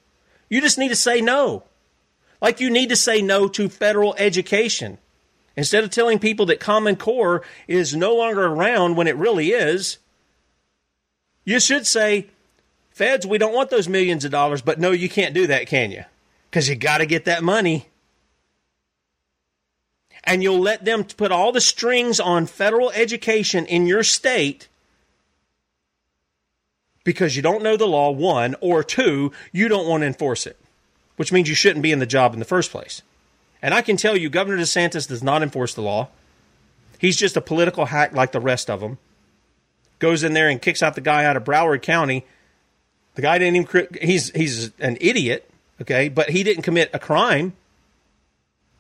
You 0.50 0.62
just 0.62 0.78
need 0.78 0.90
to 0.90 0.96
say 0.96 1.20
no. 1.20 1.64
Like 2.44 2.60
you 2.60 2.70
need 2.70 2.90
to 2.90 2.96
say 2.96 3.24
no 3.24 3.48
to 3.48 3.70
federal 3.70 4.14
education. 4.20 5.00
Instead 5.58 5.84
of 5.84 5.90
telling 5.90 6.20
people 6.20 6.46
that 6.46 6.60
Common 6.60 6.96
Core 6.96 7.42
is 7.68 7.96
no 7.96 8.16
longer 8.16 8.46
around 8.46 8.98
when 8.98 9.08
it 9.08 9.16
really 9.16 9.50
is, 9.50 9.98
you 11.44 11.60
should 11.60 11.88
say 11.88 12.28
Feds, 12.94 13.26
we 13.26 13.40
don't 13.40 13.56
want 13.56 13.72
those 13.72 13.90
millions 13.90 14.24
of 14.24 14.32
dollars, 14.32 14.62
but 14.62 14.80
no, 14.80 14.92
you 14.92 15.10
can't 15.10 15.34
do 15.34 15.48
that, 15.48 15.68
can 15.68 15.92
you? 15.92 16.06
Because 16.50 16.70
you 16.70 16.76
got 16.76 17.00
to 17.00 17.08
get 17.08 17.26
that 17.26 17.44
money. 17.44 17.88
And 20.24 20.44
you'll 20.44 20.60
let 20.60 20.86
them 20.86 21.04
put 21.04 21.32
all 21.32 21.52
the 21.52 21.60
strings 21.60 22.20
on 22.20 22.46
federal 22.46 22.92
education 22.92 23.66
in 23.66 23.88
your 23.88 24.04
state 24.04 24.70
because 27.04 27.36
you 27.36 27.42
don't 27.42 27.64
know 27.64 27.76
the 27.76 27.88
law, 27.88 28.12
one, 28.12 28.56
or 28.62 28.84
two, 28.84 29.34
you 29.52 29.68
don't 29.68 29.88
want 29.88 30.02
to 30.02 30.08
enforce 30.08 30.46
it, 30.46 30.58
which 31.18 31.32
means 31.32 31.50
you 31.50 31.56
shouldn't 31.56 31.84
be 31.84 31.92
in 31.92 32.00
the 32.00 32.06
job 32.06 32.34
in 32.34 32.40
the 32.40 32.46
first 32.46 32.72
place. 32.72 33.02
And 33.62 33.74
I 33.74 33.82
can 33.82 33.98
tell 33.98 34.16
you, 34.16 34.30
Governor 34.30 34.62
DeSantis 34.62 35.08
does 35.08 35.24
not 35.24 35.42
enforce 35.42 35.74
the 35.74 35.82
law. 35.82 36.10
He's 37.00 37.18
just 37.18 37.36
a 37.36 37.42
political 37.42 37.86
hack 37.86 38.14
like 38.14 38.32
the 38.32 38.40
rest 38.40 38.70
of 38.70 38.80
them. 38.80 39.00
Goes 40.00 40.24
in 40.24 40.34
there 40.34 40.48
and 40.48 40.62
kicks 40.62 40.84
out 40.84 40.96
the 40.96 41.02
guy 41.02 41.26
out 41.26 41.36
of 41.36 41.44
Broward 41.44 41.82
County 41.82 42.24
the 43.16 43.22
guy 43.22 43.38
didn't 43.38 43.56
even. 43.56 43.88
He's 44.02 44.32
he's 44.32 44.72
an 44.80 44.98
idiot. 45.00 45.50
Okay, 45.82 46.10
but 46.10 46.30
he 46.30 46.44
didn't 46.44 46.64
commit 46.64 46.90
a 46.94 47.00
crime. 47.00 47.54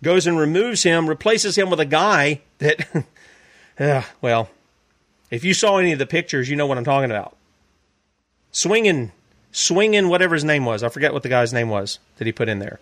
Goes 0.01 0.27
and 0.27 0.37
removes 0.37 0.83
him, 0.83 1.07
replaces 1.07 1.57
him 1.57 1.69
with 1.69 1.79
a 1.79 1.85
guy 1.85 2.41
that. 2.59 3.05
uh, 3.79 4.03
well, 4.21 4.49
if 5.29 5.43
you 5.43 5.53
saw 5.53 5.77
any 5.77 5.91
of 5.91 5.99
the 5.99 6.05
pictures, 6.05 6.49
you 6.49 6.55
know 6.55 6.67
what 6.67 6.77
I'm 6.77 6.83
talking 6.83 7.11
about. 7.11 7.35
Swinging, 8.51 9.11
swinging, 9.51 10.09
whatever 10.09 10.35
his 10.35 10.43
name 10.43 10.65
was. 10.65 10.83
I 10.83 10.89
forget 10.89 11.13
what 11.13 11.23
the 11.23 11.29
guy's 11.29 11.53
name 11.53 11.69
was 11.69 11.99
that 12.17 12.25
he 12.25 12.31
put 12.31 12.49
in 12.49 12.59
there. 12.59 12.79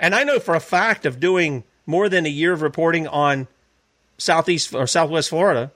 And 0.00 0.14
I 0.14 0.24
know 0.24 0.40
for 0.40 0.56
a 0.56 0.60
fact 0.60 1.06
of 1.06 1.20
doing 1.20 1.62
more 1.86 2.08
than 2.08 2.26
a 2.26 2.30
year 2.30 2.52
of 2.52 2.62
reporting 2.62 3.06
on 3.06 3.46
southeast 4.18 4.74
or 4.74 4.86
southwest 4.86 5.28
Florida 5.28 5.70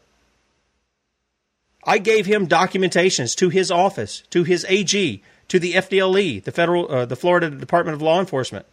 I 1.87 1.99
gave 1.99 2.27
him 2.27 2.49
documentations 2.49 3.37
to 3.37 3.49
his 3.49 3.71
office, 3.71 4.25
to 4.31 4.43
his 4.43 4.67
AG, 4.69 5.23
to 5.49 5.59
the 5.59 5.75
FDLE, 5.75 6.43
the 6.43 6.51
federal, 6.51 6.91
uh, 6.91 7.07
the 7.07 7.15
Florida 7.15 7.49
Department 7.49 7.95
of 7.95 8.03
Law 8.03 8.19
Enforcement, 8.19 8.67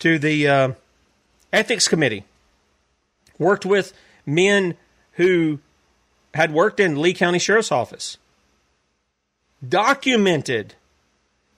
to 0.00 0.18
the 0.18 0.48
uh, 0.48 0.72
ethics 1.52 1.86
committee. 1.86 2.24
Worked 3.38 3.64
with 3.64 3.92
men 4.24 4.76
who 5.12 5.60
had 6.34 6.52
worked 6.52 6.80
in 6.80 7.00
Lee 7.00 7.14
County 7.14 7.38
Sheriff's 7.38 7.70
Office. 7.70 8.18
Documented 9.66 10.74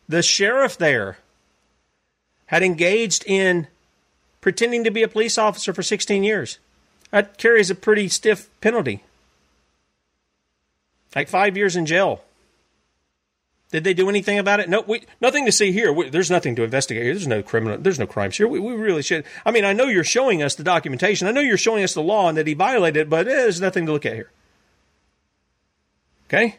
the 0.09 0.23
sheriff 0.23 0.77
there 0.77 1.19
had 2.47 2.63
engaged 2.63 3.25
in 3.27 3.67
pretending 4.41 4.85
to 4.85 4.91
be 4.91 5.03
a 5.03 5.09
police 5.09 5.37
officer 5.37 5.73
for 5.73 5.83
16 5.83 6.25
years. 6.25 6.59
That 7.11 7.39
carries 7.39 7.71
a 7.71 7.75
pretty 7.75 8.09
stiff 8.09 8.49
penalty. 8.61 9.05
Like 11.17 11.29
five 11.29 11.57
years 11.57 11.77
in 11.77 11.87
jail. 11.87 12.23
Did 13.71 13.85
they 13.85 13.93
do 13.93 14.09
anything 14.09 14.39
about 14.39 14.61
it? 14.61 14.69
No, 14.69 14.83
we, 14.87 15.03
nothing 15.21 15.45
to 15.45 15.53
see 15.53 15.73
here. 15.73 15.93
We, 15.93 16.09
there's 16.09 16.31
nothing 16.31 16.57
to 16.57 16.63
investigate 16.63 17.03
here. 17.03 17.13
There's 17.13 17.27
no 17.27 17.43
criminal. 17.43 17.77
There's 17.79 17.99
no 17.99 18.07
crimes 18.07 18.37
here. 18.37 18.49
We, 18.49 18.61
we 18.61 18.73
really 18.73 19.03
should. 19.03 19.25
I 19.45 19.51
mean, 19.51 19.65
I 19.65 19.75
know 19.75 19.85
you're 19.85 20.05
showing 20.05 20.43
us 20.43 20.55
the 20.55 20.65
documentation. 20.65 21.29
I 21.29 21.33
know 21.33 21.43
you're 21.43 21.59
showing 21.59 21.85
us 21.85 21.93
the 21.93 22.03
law 22.03 22.29
and 22.29 22.39
that 22.39 22.47
he 22.47 22.55
violated 22.55 23.03
it, 23.03 23.11
but 23.11 23.29
eh, 23.29 23.31
there's 23.31 23.61
nothing 23.61 23.85
to 23.87 23.93
look 23.93 24.07
at 24.07 24.15
here. 24.15 24.31
Okay. 26.27 26.57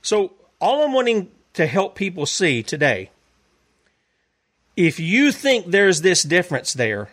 So 0.00 0.32
all 0.60 0.84
I'm 0.84 0.92
wanting 0.92 1.30
to 1.54 1.66
help 1.66 1.94
people 1.94 2.26
see 2.26 2.62
today, 2.62 3.10
if 4.76 5.00
you 5.00 5.32
think 5.32 5.66
there's 5.66 6.00
this 6.00 6.22
difference 6.22 6.72
there, 6.72 7.08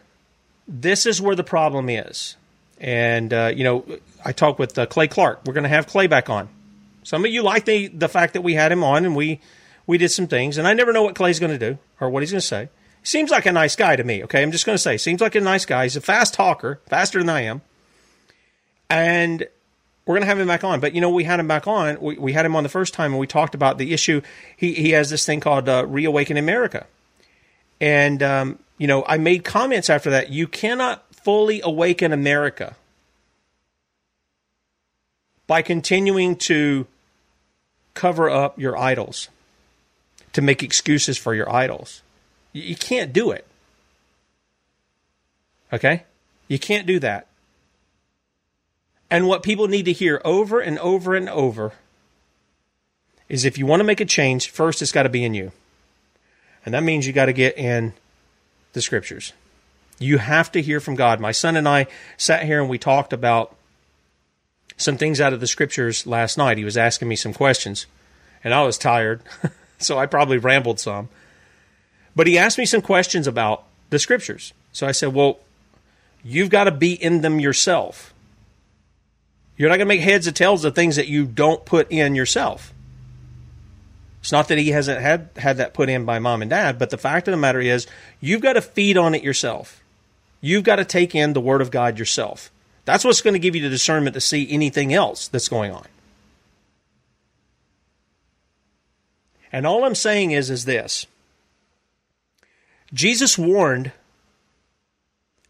this 0.67 1.05
is 1.05 1.21
where 1.21 1.35
the 1.35 1.43
problem 1.43 1.89
is. 1.89 2.35
And 2.79 3.33
uh, 3.33 3.51
you 3.55 3.63
know, 3.63 3.85
I 4.25 4.31
talked 4.31 4.59
with 4.59 4.77
uh, 4.77 4.85
Clay 4.85 5.07
Clark. 5.07 5.41
We're 5.45 5.53
going 5.53 5.63
to 5.63 5.69
have 5.69 5.87
Clay 5.87 6.07
back 6.07 6.29
on. 6.29 6.49
Some 7.03 7.25
of 7.25 7.31
you 7.31 7.41
like 7.41 7.65
the 7.65 7.87
the 7.87 8.09
fact 8.09 8.33
that 8.33 8.41
we 8.41 8.53
had 8.53 8.71
him 8.71 8.83
on 8.83 9.05
and 9.05 9.15
we 9.15 9.39
we 9.87 9.97
did 9.97 10.09
some 10.09 10.27
things. 10.27 10.57
And 10.57 10.67
I 10.67 10.73
never 10.73 10.93
know 10.93 11.03
what 11.03 11.15
Clay's 11.15 11.39
going 11.39 11.57
to 11.57 11.71
do 11.71 11.77
or 11.99 12.09
what 12.09 12.23
he's 12.23 12.31
going 12.31 12.41
to 12.41 12.47
say. 12.47 12.69
Seems 13.03 13.31
like 13.31 13.45
a 13.47 13.51
nice 13.51 13.75
guy 13.75 13.95
to 13.95 14.03
me. 14.03 14.23
Okay, 14.23 14.43
I'm 14.43 14.51
just 14.51 14.65
going 14.65 14.75
to 14.75 14.81
say, 14.81 14.97
seems 14.97 15.21
like 15.21 15.33
a 15.35 15.41
nice 15.41 15.65
guy. 15.65 15.83
He's 15.83 15.95
a 15.95 16.01
fast 16.01 16.35
talker, 16.35 16.79
faster 16.87 17.17
than 17.17 17.29
I 17.29 17.41
am. 17.41 17.61
And 18.89 19.47
we're 20.05 20.15
going 20.15 20.21
to 20.21 20.27
have 20.27 20.39
him 20.39 20.47
back 20.47 20.63
on. 20.63 20.79
But 20.79 20.93
you 20.93 21.01
know, 21.01 21.09
we 21.09 21.23
had 21.23 21.39
him 21.39 21.47
back 21.47 21.67
on. 21.67 21.99
We, 21.99 22.17
we 22.17 22.33
had 22.33 22.45
him 22.45 22.55
on 22.55 22.63
the 22.63 22.69
first 22.69 22.93
time, 22.93 23.11
and 23.11 23.19
we 23.19 23.27
talked 23.27 23.55
about 23.55 23.77
the 23.77 23.93
issue. 23.93 24.21
He 24.55 24.73
he 24.73 24.91
has 24.91 25.09
this 25.09 25.25
thing 25.25 25.39
called 25.39 25.67
uh, 25.67 25.85
Reawaken 25.87 26.37
America, 26.37 26.85
and 27.81 28.21
um, 28.21 28.59
you 28.77 28.87
know, 28.87 29.03
I 29.05 29.17
made 29.17 29.43
comments 29.43 29.89
after 29.89 30.11
that. 30.11 30.29
You 30.29 30.47
cannot 30.47 31.03
fully 31.13 31.61
awaken 31.61 32.13
America 32.13 32.75
by 35.47 35.61
continuing 35.61 36.35
to 36.37 36.87
cover 37.93 38.29
up 38.29 38.57
your 38.57 38.77
idols, 38.77 39.27
to 40.31 40.41
make 40.41 40.63
excuses 40.63 41.17
for 41.17 41.35
your 41.35 41.51
idols. 41.51 42.03
You, 42.53 42.61
you 42.61 42.75
can't 42.75 43.11
do 43.11 43.31
it. 43.31 43.45
Okay? 45.73 46.03
You 46.47 46.59
can't 46.59 46.85
do 46.85 46.99
that. 46.99 47.27
And 49.09 49.27
what 49.27 49.43
people 49.43 49.67
need 49.67 49.83
to 49.85 49.93
hear 49.93 50.21
over 50.23 50.59
and 50.61 50.79
over 50.79 51.15
and 51.15 51.27
over 51.27 51.73
is 53.27 53.43
if 53.43 53.57
you 53.57 53.65
want 53.65 53.81
to 53.81 53.85
make 53.85 53.99
a 53.99 54.05
change, 54.05 54.49
first 54.49 54.81
it's 54.81 54.91
got 54.91 55.03
to 55.03 55.09
be 55.09 55.25
in 55.25 55.33
you. 55.33 55.51
And 56.65 56.73
that 56.73 56.83
means 56.83 57.07
you 57.07 57.13
got 57.13 57.25
to 57.25 57.33
get 57.33 57.57
in 57.57 57.93
the 58.73 58.81
scriptures. 58.81 59.33
You 59.99 60.17
have 60.17 60.51
to 60.53 60.61
hear 60.61 60.79
from 60.79 60.95
God. 60.95 61.19
My 61.19 61.31
son 61.31 61.55
and 61.55 61.67
I 61.67 61.87
sat 62.17 62.45
here 62.45 62.59
and 62.59 62.69
we 62.69 62.77
talked 62.77 63.13
about 63.13 63.55
some 64.77 64.97
things 64.97 65.21
out 65.21 65.33
of 65.33 65.39
the 65.39 65.47
scriptures 65.47 66.07
last 66.07 66.37
night. 66.37 66.57
He 66.57 66.65
was 66.65 66.77
asking 66.77 67.07
me 67.07 67.15
some 67.15 67.33
questions, 67.33 67.85
and 68.43 68.53
I 68.53 68.63
was 68.63 68.77
tired, 68.77 69.21
so 69.77 69.97
I 69.97 70.05
probably 70.07 70.37
rambled 70.37 70.79
some. 70.79 71.09
But 72.15 72.27
he 72.27 72.37
asked 72.37 72.57
me 72.57 72.65
some 72.65 72.81
questions 72.81 73.27
about 73.27 73.63
the 73.89 73.99
scriptures. 73.99 74.53
So 74.71 74.87
I 74.87 74.91
said, 74.91 75.13
Well, 75.13 75.39
you've 76.23 76.49
got 76.49 76.65
to 76.65 76.71
be 76.71 76.93
in 76.93 77.21
them 77.21 77.39
yourself. 77.39 78.13
You're 79.57 79.69
not 79.69 79.77
going 79.77 79.87
to 79.87 79.95
make 79.95 80.01
heads 80.01 80.27
or 80.27 80.31
tails 80.31 80.65
of 80.65 80.73
things 80.73 80.95
that 80.95 81.07
you 81.07 81.25
don't 81.25 81.63
put 81.65 81.91
in 81.91 82.15
yourself. 82.15 82.73
It's 84.21 84.31
not 84.31 84.47
that 84.47 84.59
he 84.59 84.69
hasn't 84.69 85.01
had, 85.01 85.29
had 85.35 85.57
that 85.57 85.73
put 85.73 85.89
in 85.89 86.05
by 86.05 86.19
mom 86.19 86.41
and 86.41 86.49
dad, 86.49 86.77
but 86.77 86.91
the 86.91 86.97
fact 86.97 87.27
of 87.27 87.31
the 87.31 87.37
matter 87.37 87.59
is, 87.59 87.87
you've 88.19 88.41
got 88.41 88.53
to 88.53 88.61
feed 88.61 88.95
on 88.95 89.15
it 89.15 89.23
yourself. 89.23 89.81
You've 90.41 90.63
got 90.63 90.77
to 90.77 90.85
take 90.85 91.15
in 91.15 91.33
the 91.33 91.41
Word 91.41 91.61
of 91.61 91.71
God 91.71 91.97
yourself. 91.97 92.51
That's 92.85 93.03
what's 93.03 93.21
going 93.21 93.33
to 93.33 93.39
give 93.39 93.55
you 93.55 93.61
the 93.61 93.69
discernment 93.69 94.13
to 94.13 94.21
see 94.21 94.47
anything 94.49 94.93
else 94.93 95.27
that's 95.27 95.47
going 95.47 95.71
on. 95.71 95.85
And 99.51 99.65
all 99.65 99.83
I'm 99.83 99.95
saying 99.95 100.31
is 100.31 100.49
is 100.49 100.65
this. 100.65 101.07
Jesus 102.93 103.37
warned 103.37 103.91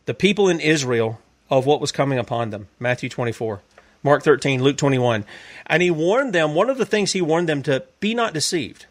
the 0.06 0.14
people 0.14 0.50
in 0.50 0.60
Israel 0.60 1.20
of 1.50 1.66
what 1.66 1.82
was 1.82 1.92
coming 1.92 2.18
upon 2.18 2.50
them. 2.50 2.68
Matthew 2.80 3.10
24, 3.10 3.62
Mark 4.04 4.24
13, 4.24 4.64
Luke 4.64 4.78
21. 4.78 5.26
And 5.68 5.84
he 5.84 5.92
warned 5.92 6.34
them, 6.34 6.56
one 6.56 6.70
of 6.70 6.78
the 6.78 6.86
things 6.86 7.12
he 7.12 7.22
warned 7.22 7.48
them 7.48 7.64
to 7.64 7.84
be 8.00 8.14
not 8.14 8.34
deceived. 8.34 8.86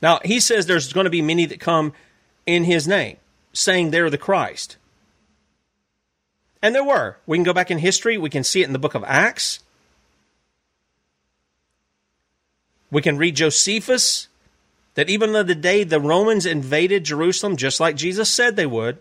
Now, 0.00 0.20
he 0.24 0.40
says 0.40 0.66
there's 0.66 0.92
going 0.92 1.04
to 1.04 1.10
be 1.10 1.22
many 1.22 1.46
that 1.46 1.60
come 1.60 1.92
in 2.46 2.64
his 2.64 2.88
name 2.88 3.16
saying 3.52 3.90
they're 3.90 4.10
the 4.10 4.18
Christ. 4.18 4.76
And 6.60 6.74
there 6.74 6.84
were. 6.84 7.16
We 7.26 7.36
can 7.36 7.44
go 7.44 7.52
back 7.52 7.70
in 7.70 7.78
history. 7.78 8.16
We 8.18 8.30
can 8.30 8.44
see 8.44 8.62
it 8.62 8.66
in 8.66 8.72
the 8.72 8.78
book 8.78 8.94
of 8.94 9.04
Acts. 9.04 9.60
We 12.90 13.02
can 13.02 13.18
read 13.18 13.36
Josephus 13.36 14.28
that 14.94 15.08
even 15.08 15.32
though 15.32 15.42
the 15.42 15.54
day 15.54 15.82
the 15.84 16.00
Romans 16.00 16.46
invaded 16.46 17.04
Jerusalem, 17.04 17.56
just 17.56 17.80
like 17.80 17.96
Jesus 17.96 18.30
said 18.30 18.54
they 18.54 18.66
would, 18.66 18.98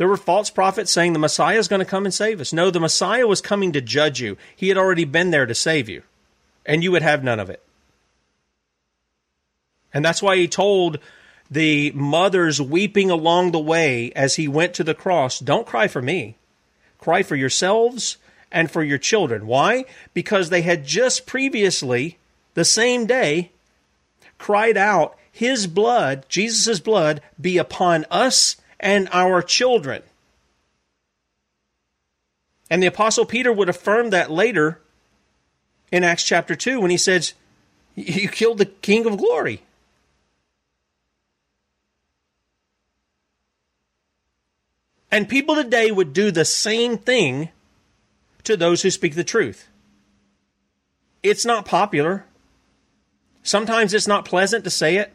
there 0.00 0.08
were 0.08 0.16
false 0.16 0.48
prophets 0.48 0.90
saying 0.90 1.12
the 1.12 1.18
Messiah 1.18 1.58
is 1.58 1.68
going 1.68 1.80
to 1.80 1.84
come 1.84 2.06
and 2.06 2.14
save 2.14 2.40
us. 2.40 2.54
No, 2.54 2.70
the 2.70 2.80
Messiah 2.80 3.26
was 3.26 3.42
coming 3.42 3.72
to 3.72 3.82
judge 3.82 4.18
you. 4.18 4.38
He 4.56 4.68
had 4.68 4.78
already 4.78 5.04
been 5.04 5.30
there 5.30 5.44
to 5.44 5.54
save 5.54 5.90
you, 5.90 6.04
and 6.64 6.82
you 6.82 6.90
would 6.92 7.02
have 7.02 7.22
none 7.22 7.38
of 7.38 7.50
it. 7.50 7.62
And 9.92 10.02
that's 10.02 10.22
why 10.22 10.36
he 10.36 10.48
told 10.48 11.00
the 11.50 11.92
mothers 11.92 12.62
weeping 12.62 13.10
along 13.10 13.50
the 13.50 13.58
way 13.58 14.10
as 14.16 14.36
he 14.36 14.48
went 14.48 14.72
to 14.72 14.84
the 14.84 14.94
cross, 14.94 15.38
don't 15.38 15.66
cry 15.66 15.86
for 15.86 16.00
me. 16.00 16.36
Cry 16.98 17.22
for 17.22 17.36
yourselves 17.36 18.16
and 18.50 18.70
for 18.70 18.82
your 18.82 18.96
children. 18.96 19.46
Why? 19.46 19.84
Because 20.14 20.48
they 20.48 20.62
had 20.62 20.86
just 20.86 21.26
previously, 21.26 22.16
the 22.54 22.64
same 22.64 23.04
day, 23.04 23.50
cried 24.38 24.78
out, 24.78 25.14
His 25.30 25.66
blood, 25.66 26.24
Jesus' 26.30 26.80
blood, 26.80 27.20
be 27.38 27.58
upon 27.58 28.06
us 28.10 28.56
and 28.80 29.08
our 29.12 29.42
children. 29.42 30.02
And 32.70 32.82
the 32.82 32.86
Apostle 32.86 33.26
Peter 33.26 33.52
would 33.52 33.68
affirm 33.68 34.10
that 34.10 34.30
later 34.30 34.80
in 35.92 36.02
Acts 36.02 36.24
chapter 36.24 36.56
2 36.56 36.80
when 36.80 36.90
he 36.90 36.96
says, 36.96 37.34
You 37.94 38.28
killed 38.28 38.58
the 38.58 38.66
King 38.66 39.06
of 39.06 39.18
glory. 39.18 39.62
And 45.10 45.28
people 45.28 45.56
today 45.56 45.90
would 45.90 46.12
do 46.12 46.30
the 46.30 46.44
same 46.44 46.96
thing 46.96 47.48
to 48.44 48.56
those 48.56 48.82
who 48.82 48.90
speak 48.90 49.16
the 49.16 49.24
truth. 49.24 49.68
It's 51.22 51.44
not 51.44 51.66
popular. 51.66 52.24
Sometimes 53.42 53.92
it's 53.92 54.06
not 54.06 54.24
pleasant 54.24 54.64
to 54.64 54.70
say 54.70 54.96
it. 54.96 55.12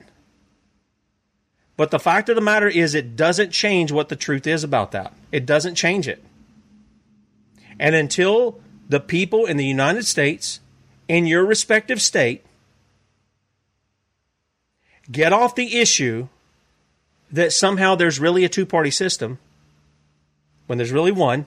But 1.78 1.92
the 1.92 2.00
fact 2.00 2.30
of 2.30 2.36
the 2.36 2.42
matter 2.42 2.68
is, 2.68 2.96
it 2.96 3.16
doesn't 3.16 3.52
change 3.52 3.92
what 3.92 4.10
the 4.10 4.16
truth 4.16 4.48
is 4.48 4.64
about 4.64 4.92
that. 4.92 5.14
It 5.32 5.46
doesn't 5.46 5.76
change 5.76 6.08
it. 6.08 6.24
And 7.80 7.96
until 7.96 8.60
the 8.88 9.00
people 9.00 9.46
in 9.46 9.58
the 9.58 9.66
United 9.66 10.06
States, 10.06 10.62
in 11.08 11.26
your 11.28 11.46
respective 11.46 12.02
state, 12.02 12.46
get 15.12 15.34
off 15.34 15.56
the 15.56 15.78
issue 15.78 16.30
that 17.32 17.52
somehow 17.52 17.96
there's 17.96 18.20
really 18.20 18.46
a 18.46 18.50
two 18.50 18.66
party 18.66 18.92
system 18.92 19.40
when 20.68 20.78
there's 20.78 20.92
really 20.92 21.12
one, 21.12 21.46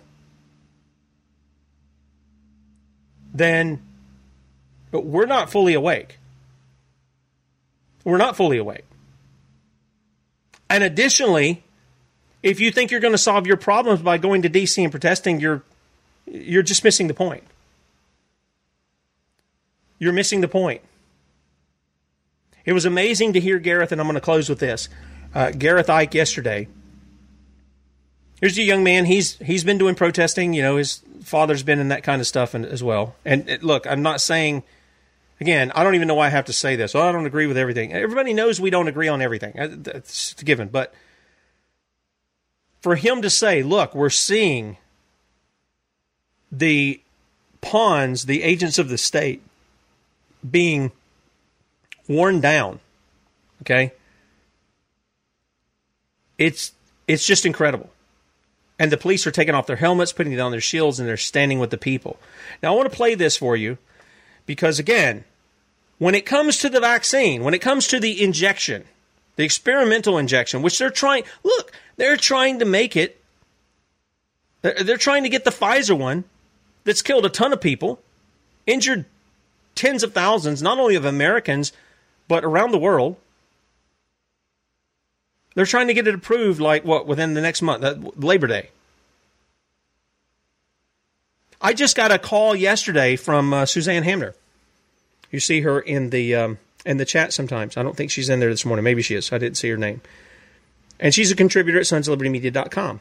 then 3.32 3.82
we're 4.92 5.26
not 5.26 5.50
fully 5.50 5.74
awake. 5.74 6.18
We're 8.04 8.18
not 8.18 8.36
fully 8.36 8.58
awake. 8.58 8.84
And 10.70 10.84
additionally, 10.84 11.62
if 12.42 12.60
you 12.60 12.70
think 12.70 12.90
you're 12.90 13.00
going 13.00 13.14
to 13.14 13.18
solve 13.18 13.46
your 13.46 13.56
problems 13.56 14.02
by 14.02 14.18
going 14.18 14.42
to 14.42 14.50
DC 14.50 14.82
and 14.82 14.90
protesting, 14.90 15.40
you're 15.40 15.62
you're 16.26 16.62
just 16.62 16.84
missing 16.84 17.08
the 17.08 17.14
point. 17.14 17.44
You're 19.98 20.12
missing 20.12 20.40
the 20.40 20.48
point. 20.48 20.82
It 22.64 22.74
was 22.74 22.84
amazing 22.84 23.32
to 23.32 23.40
hear 23.40 23.58
Gareth, 23.58 23.92
and 23.92 24.00
I'm 24.00 24.06
going 24.06 24.14
to 24.14 24.20
close 24.20 24.48
with 24.48 24.58
this. 24.58 24.88
Uh, 25.34 25.50
Gareth 25.52 25.86
Icke 25.86 26.14
yesterday 26.14 26.68
Here's 28.40 28.56
a 28.56 28.62
young 28.62 28.84
man. 28.84 29.04
He's 29.04 29.36
he's 29.38 29.64
been 29.64 29.78
doing 29.78 29.94
protesting. 29.94 30.52
You 30.52 30.62
know, 30.62 30.76
his 30.76 31.02
father's 31.22 31.62
been 31.62 31.80
in 31.80 31.88
that 31.88 32.04
kind 32.04 32.20
of 32.20 32.26
stuff 32.26 32.54
and, 32.54 32.64
as 32.64 32.82
well. 32.82 33.16
And 33.24 33.48
it, 33.48 33.62
look, 33.62 33.86
I'm 33.86 34.02
not 34.02 34.20
saying. 34.20 34.62
Again, 35.40 35.70
I 35.74 35.84
don't 35.84 35.94
even 35.94 36.08
know 36.08 36.14
why 36.14 36.26
I 36.26 36.30
have 36.30 36.46
to 36.46 36.52
say 36.52 36.74
this. 36.76 36.94
Well, 36.94 37.04
I 37.04 37.12
don't 37.12 37.26
agree 37.26 37.46
with 37.46 37.56
everything. 37.56 37.92
Everybody 37.92 38.32
knows 38.32 38.60
we 38.60 38.70
don't 38.70 38.88
agree 38.88 39.08
on 39.08 39.22
everything. 39.22 39.58
Uh, 39.58 39.76
it's 39.94 40.34
given. 40.34 40.68
But 40.68 40.92
for 42.80 42.96
him 42.96 43.22
to 43.22 43.30
say, 43.30 43.62
"Look, 43.62 43.94
we're 43.94 44.10
seeing 44.10 44.78
the 46.50 47.00
pawns, 47.60 48.26
the 48.26 48.42
agents 48.42 48.78
of 48.78 48.88
the 48.88 48.98
state, 48.98 49.42
being 50.48 50.92
worn 52.08 52.40
down. 52.40 52.80
Okay? 53.62 53.92
It's 56.36 56.72
it's 57.06 57.26
just 57.26 57.46
incredible. 57.46 57.90
And 58.78 58.92
the 58.92 58.96
police 58.96 59.26
are 59.26 59.32
taking 59.32 59.54
off 59.54 59.66
their 59.66 59.76
helmets, 59.76 60.12
putting 60.12 60.36
down 60.36 60.52
their 60.52 60.60
shields, 60.60 61.00
and 61.00 61.08
they're 61.08 61.16
standing 61.16 61.58
with 61.58 61.70
the 61.70 61.78
people. 61.78 62.18
Now 62.62 62.72
I 62.72 62.76
want 62.76 62.90
to 62.90 62.96
play 62.96 63.14
this 63.14 63.36
for 63.36 63.56
you 63.56 63.78
because 64.46 64.78
again, 64.78 65.24
when 65.98 66.14
it 66.14 66.24
comes 66.24 66.58
to 66.58 66.68
the 66.68 66.80
vaccine, 66.80 67.42
when 67.42 67.54
it 67.54 67.60
comes 67.60 67.86
to 67.88 68.00
the 68.00 68.22
injection, 68.22 68.84
the 69.36 69.44
experimental 69.44 70.18
injection, 70.18 70.62
which 70.62 70.78
they're 70.78 70.90
trying 70.90 71.24
look, 71.42 71.72
they're 71.96 72.16
trying 72.16 72.58
to 72.60 72.64
make 72.64 72.96
it 72.96 73.18
they're, 74.62 74.96
trying 74.96 75.22
to 75.22 75.28
get 75.28 75.44
the 75.44 75.50
Pfizer 75.50 75.96
one 75.96 76.24
that's 76.84 77.02
killed 77.02 77.24
a 77.24 77.28
ton 77.28 77.52
of 77.52 77.60
people, 77.60 78.00
injured 78.66 79.04
tens 79.74 80.02
of 80.02 80.12
thousands, 80.12 80.60
not 80.60 80.78
only 80.78 80.96
of 80.96 81.04
Americans, 81.04 81.72
but 82.26 82.44
around 82.44 82.72
the 82.72 82.78
world. 82.78 83.16
They're 85.54 85.64
trying 85.64 85.86
to 85.86 85.94
get 85.94 86.08
it 86.08 86.14
approved, 86.14 86.60
like 86.60 86.84
what, 86.84 87.06
within 87.06 87.34
the 87.34 87.40
next 87.40 87.62
month, 87.62 87.84
uh, 87.84 87.94
Labor 88.16 88.48
Day. 88.48 88.70
I 91.60 91.72
just 91.72 91.96
got 91.96 92.12
a 92.12 92.18
call 92.18 92.54
yesterday 92.54 93.16
from 93.16 93.52
uh, 93.52 93.66
Suzanne 93.66 94.02
Hamner. 94.02 94.34
You 95.30 95.40
see 95.40 95.60
her 95.62 95.80
in 95.80 96.10
the 96.10 96.34
um, 96.34 96.58
in 96.86 96.96
the 96.96 97.04
chat 97.04 97.32
sometimes. 97.32 97.76
I 97.76 97.82
don't 97.82 97.96
think 97.96 98.10
she's 98.10 98.28
in 98.28 98.40
there 98.40 98.50
this 98.50 98.64
morning. 98.64 98.84
Maybe 98.84 99.02
she 99.02 99.14
is. 99.14 99.32
I 99.32 99.38
didn't 99.38 99.56
see 99.56 99.68
her 99.68 99.76
name. 99.76 100.00
And 101.00 101.14
she's 101.14 101.30
a 101.30 101.36
contributor 101.36 101.78
at 101.78 101.84
sonslibertymedia.com. 101.84 103.00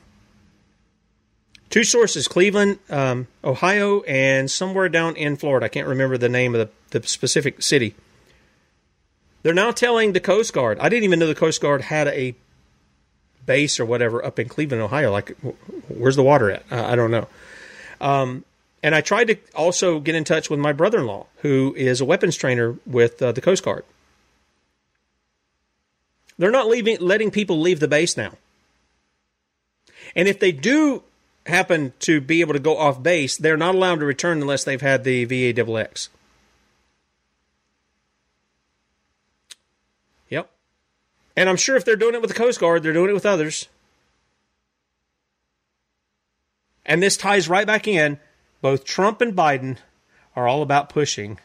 Two 1.70 1.84
sources 1.84 2.28
Cleveland, 2.28 2.80
um, 2.90 3.28
Ohio, 3.44 4.02
and 4.04 4.50
somewhere 4.50 4.88
down 4.88 5.16
in 5.16 5.36
Florida. 5.36 5.66
I 5.66 5.70
can't 5.70 5.88
remember 5.88 6.18
the 6.18 6.30
name 6.30 6.56
of 6.56 6.70
the, 6.92 7.00
the 7.00 7.08
specific 7.08 7.62
city. 7.62 7.96
They're 9.44 9.54
now 9.54 9.72
telling 9.72 10.14
the 10.14 10.20
Coast 10.20 10.54
Guard. 10.54 10.80
I 10.80 10.90
didn't 10.90 11.04
even 11.04 11.20
know 11.20 11.28
the 11.28 11.36
Coast 11.36 11.62
Guard 11.62 11.82
had 11.82 12.08
a 12.08 12.36
base 13.46 13.80
or 13.80 13.86
whatever 13.86 14.24
up 14.24 14.40
in 14.40 14.48
Cleveland, 14.48 14.82
Ohio. 14.82 15.12
Like, 15.12 15.36
where's 15.88 16.16
the 16.16 16.24
water 16.24 16.52
at? 16.52 16.64
I 16.72 16.96
don't 16.96 17.12
know. 17.12 17.28
Um, 18.00 18.46
and 18.84 18.94
I 18.94 19.02
tried 19.02 19.26
to 19.26 19.38
also 19.56 20.00
get 20.00 20.16
in 20.16 20.24
touch 20.24 20.50
with 20.50 20.60
my 20.60 20.72
brother 20.72 21.00
in 21.00 21.08
law, 21.08 21.26
who 21.38 21.74
is 21.78 22.00
a 22.00 22.06
weapons 22.06 22.36
trainer 22.36 22.78
with 22.86 23.22
uh, 23.22 23.32
the 23.32 23.42
Coast 23.42 23.64
Guard. 23.64 23.84
They're 26.38 26.52
not 26.52 26.68
leaving, 26.68 27.00
letting 27.00 27.32
people 27.32 27.60
leave 27.60 27.80
the 27.80 27.88
base 27.88 28.16
now. 28.16 28.34
And 30.16 30.28
if 30.28 30.40
they 30.40 30.52
do 30.52 31.04
happen 31.48 31.94
to 32.00 32.22
be 32.22 32.42
able 32.42 32.54
to 32.54 32.60
go 32.60 32.78
off 32.78 33.02
base, 33.02 33.38
they're 33.38 33.58
not 33.58 33.76
allowed 33.76 34.00
to 34.00 34.06
return 34.06 34.42
unless 34.42 34.64
they've 34.64 34.82
had 34.82 35.04
the 35.04 35.26
VAXX. 35.26 36.10
Yep. 40.30 40.50
And 41.36 41.50
I'm 41.50 41.58
sure 41.58 41.76
if 41.76 41.86
they're 41.86 41.96
doing 41.96 42.14
it 42.14 42.22
with 42.22 42.30
the 42.30 42.38
Coast 42.38 42.60
Guard, 42.60 42.84
they're 42.84 42.94
doing 42.94 43.10
it 43.10 43.14
with 43.14 43.26
others. 43.26 43.68
And 46.86 47.02
this 47.02 47.18
ties 47.18 47.50
right 47.50 47.68
back 47.68 47.88
in. 47.88 48.20
Both 48.62 48.86
Trump 48.86 49.22
and 49.22 49.36
Biden 49.36 49.78
are 50.36 50.48
all 50.48 50.62
about 50.62 50.90
pushing 50.90 51.40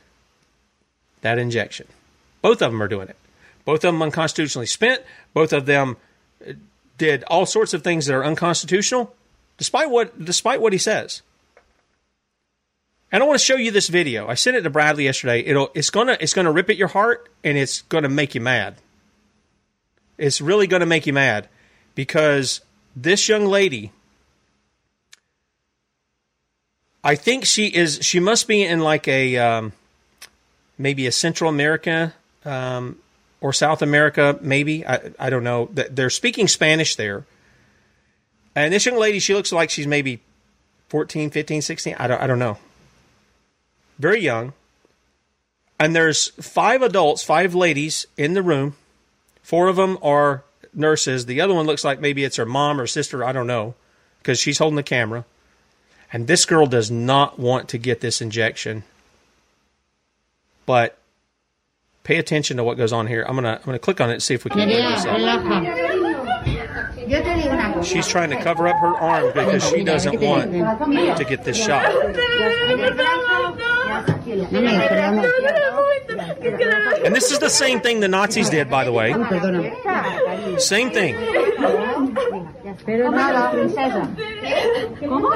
that 1.20 1.38
injection. 1.38 1.86
Both 2.40 2.62
of 2.62 2.72
them 2.72 2.82
are 2.82 2.88
doing 2.88 3.08
it. 3.08 3.16
Both 3.64 3.84
of 3.84 3.92
them 3.92 4.02
unconstitutionally 4.02 4.66
spent. 4.66 5.02
Both 5.34 5.52
of 5.52 5.66
them 5.66 5.96
uh, 6.46 6.54
did 6.98 7.24
all 7.24 7.46
sorts 7.46 7.74
of 7.74 7.82
things 7.82 8.06
that 8.06 8.14
are 8.14 8.24
unconstitutional 8.24 9.14
despite 9.56 9.90
what 9.90 10.24
despite 10.24 10.60
what 10.60 10.72
he 10.72 10.78
says. 10.78 11.22
And 13.12 13.22
I 13.22 13.26
want 13.26 13.38
to 13.38 13.44
show 13.44 13.56
you 13.56 13.70
this 13.70 13.88
video. 13.88 14.26
I 14.26 14.34
sent 14.34 14.56
it 14.56 14.62
to 14.62 14.70
Bradlee 14.70 15.04
yesterday. 15.04 15.40
It'll 15.40 15.70
it's 15.74 15.90
gonna 15.90 16.16
it's 16.20 16.34
gonna 16.34 16.52
rip 16.52 16.70
at 16.70 16.76
your 16.76 16.88
heart 16.88 17.28
and 17.44 17.56
it's 17.56 17.82
gonna 17.82 18.08
make 18.08 18.34
you 18.34 18.40
mad. 18.40 18.76
It's 20.18 20.40
really 20.40 20.66
gonna 20.66 20.86
make 20.86 21.06
you 21.06 21.12
mad 21.12 21.48
because 21.94 22.60
this 22.96 23.28
young 23.28 23.46
lady 23.46 23.92
I 27.04 27.14
think 27.16 27.44
she 27.44 27.66
is 27.66 27.98
she 28.02 28.20
must 28.20 28.46
be 28.46 28.62
in 28.62 28.80
like 28.80 29.08
a 29.08 29.36
um, 29.36 29.72
maybe 30.78 31.06
a 31.06 31.12
Central 31.12 31.50
America 31.50 32.14
um, 32.44 32.98
or 33.40 33.52
South 33.52 33.82
America, 33.82 34.38
maybe. 34.40 34.86
I, 34.86 35.10
I 35.18 35.30
don't 35.30 35.44
know. 35.44 35.68
They're 35.72 36.10
speaking 36.10 36.48
Spanish 36.48 36.96
there. 36.96 37.24
And 38.54 38.72
this 38.72 38.86
young 38.86 38.98
lady, 38.98 39.18
she 39.18 39.34
looks 39.34 39.52
like 39.52 39.70
she's 39.70 39.86
maybe 39.86 40.20
14, 40.88 41.30
15, 41.30 41.62
16. 41.62 41.96
I 41.98 42.06
don't, 42.06 42.20
I 42.20 42.26
don't 42.26 42.38
know. 42.38 42.58
Very 43.98 44.20
young. 44.20 44.52
And 45.80 45.96
there's 45.96 46.28
five 46.28 46.82
adults, 46.82 47.24
five 47.24 47.54
ladies 47.54 48.06
in 48.16 48.34
the 48.34 48.42
room. 48.42 48.76
Four 49.42 49.68
of 49.68 49.76
them 49.76 49.98
are 50.02 50.44
nurses. 50.74 51.26
The 51.26 51.40
other 51.40 51.54
one 51.54 51.66
looks 51.66 51.84
like 51.84 52.00
maybe 52.00 52.24
it's 52.24 52.36
her 52.36 52.46
mom 52.46 52.80
or 52.80 52.86
sister. 52.86 53.24
I 53.24 53.32
don't 53.32 53.46
know 53.46 53.74
because 54.18 54.38
she's 54.38 54.58
holding 54.58 54.76
the 54.76 54.82
camera. 54.82 55.24
And 56.12 56.26
this 56.26 56.44
girl 56.44 56.66
does 56.66 56.90
not 56.90 57.38
want 57.38 57.70
to 57.70 57.78
get 57.78 58.00
this 58.00 58.20
injection. 58.20 58.84
But 60.66 60.98
pay 62.04 62.18
attention 62.18 62.58
to 62.58 62.64
what 62.64 62.76
goes 62.76 62.92
on 62.92 63.06
here. 63.06 63.24
I'm 63.26 63.34
gonna 63.34 63.54
I'm 63.54 63.64
gonna 63.64 63.78
click 63.78 64.00
on 64.00 64.10
it 64.10 64.14
and 64.14 64.22
see 64.22 64.34
if 64.34 64.44
we 64.44 64.50
can 64.50 64.68
this 64.68 65.04
up. 65.04 65.18
She's 67.84 68.06
trying 68.06 68.30
to 68.30 68.40
cover 68.42 68.68
up 68.68 68.76
her 68.76 68.94
arm 68.94 69.32
because 69.34 69.68
she 69.68 69.82
doesn't 69.82 70.20
want 70.20 70.52
to 70.52 71.24
get 71.24 71.44
this 71.44 71.56
shot. 71.56 71.84
And 77.04 77.14
this 77.14 77.30
is 77.30 77.38
the 77.38 77.50
same 77.50 77.80
thing 77.80 78.00
the 78.00 78.08
Nazis 78.08 78.50
did, 78.50 78.70
by 78.70 78.84
the 78.84 78.92
way. 78.92 79.12
Same 80.58 80.90
thing. 80.90 81.16
Pero 82.84 83.10
nada, 83.10 83.50
princesa. 83.50 84.08
¿Cómo? 85.08 85.30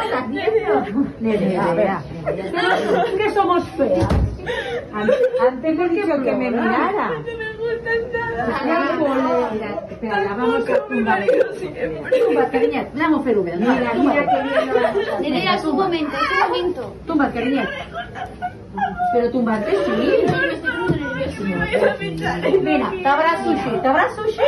Que 3.16 3.30
somos 3.30 3.64
feas. 3.70 4.08
Antes 5.40 5.78
he 5.78 5.88
dicho 5.88 6.22
que 6.22 6.32
me 6.32 6.50
mirara. 6.50 7.10
Espera, 9.90 10.20
la 10.24 10.34
vamos 10.34 10.68
a 10.68 10.86
tumbar. 10.86 11.24
Tumba, 12.26 12.50
cariñet. 12.50 12.88
Vamos 12.94 13.20
a 13.20 13.24
fer 13.24 13.36
Mira, 13.36 13.94
mira 13.94 14.26
que 14.26 14.38
bien. 15.20 15.32
Nerea, 15.34 15.60
un 15.64 15.76
momento, 15.76 16.16
un 16.16 16.48
momento. 16.48 16.96
Tumba, 17.06 17.30
cariñet. 17.30 17.68
Pero 19.12 19.30
tumbarte 19.30 19.72
sí. 19.72 20.26
Mira, 22.62 22.90
te 22.90 23.08
habrá 23.08 23.44
sushi, 23.44 23.70
te 23.80 23.88
habrá 23.88 24.08
sushi. 24.14 24.40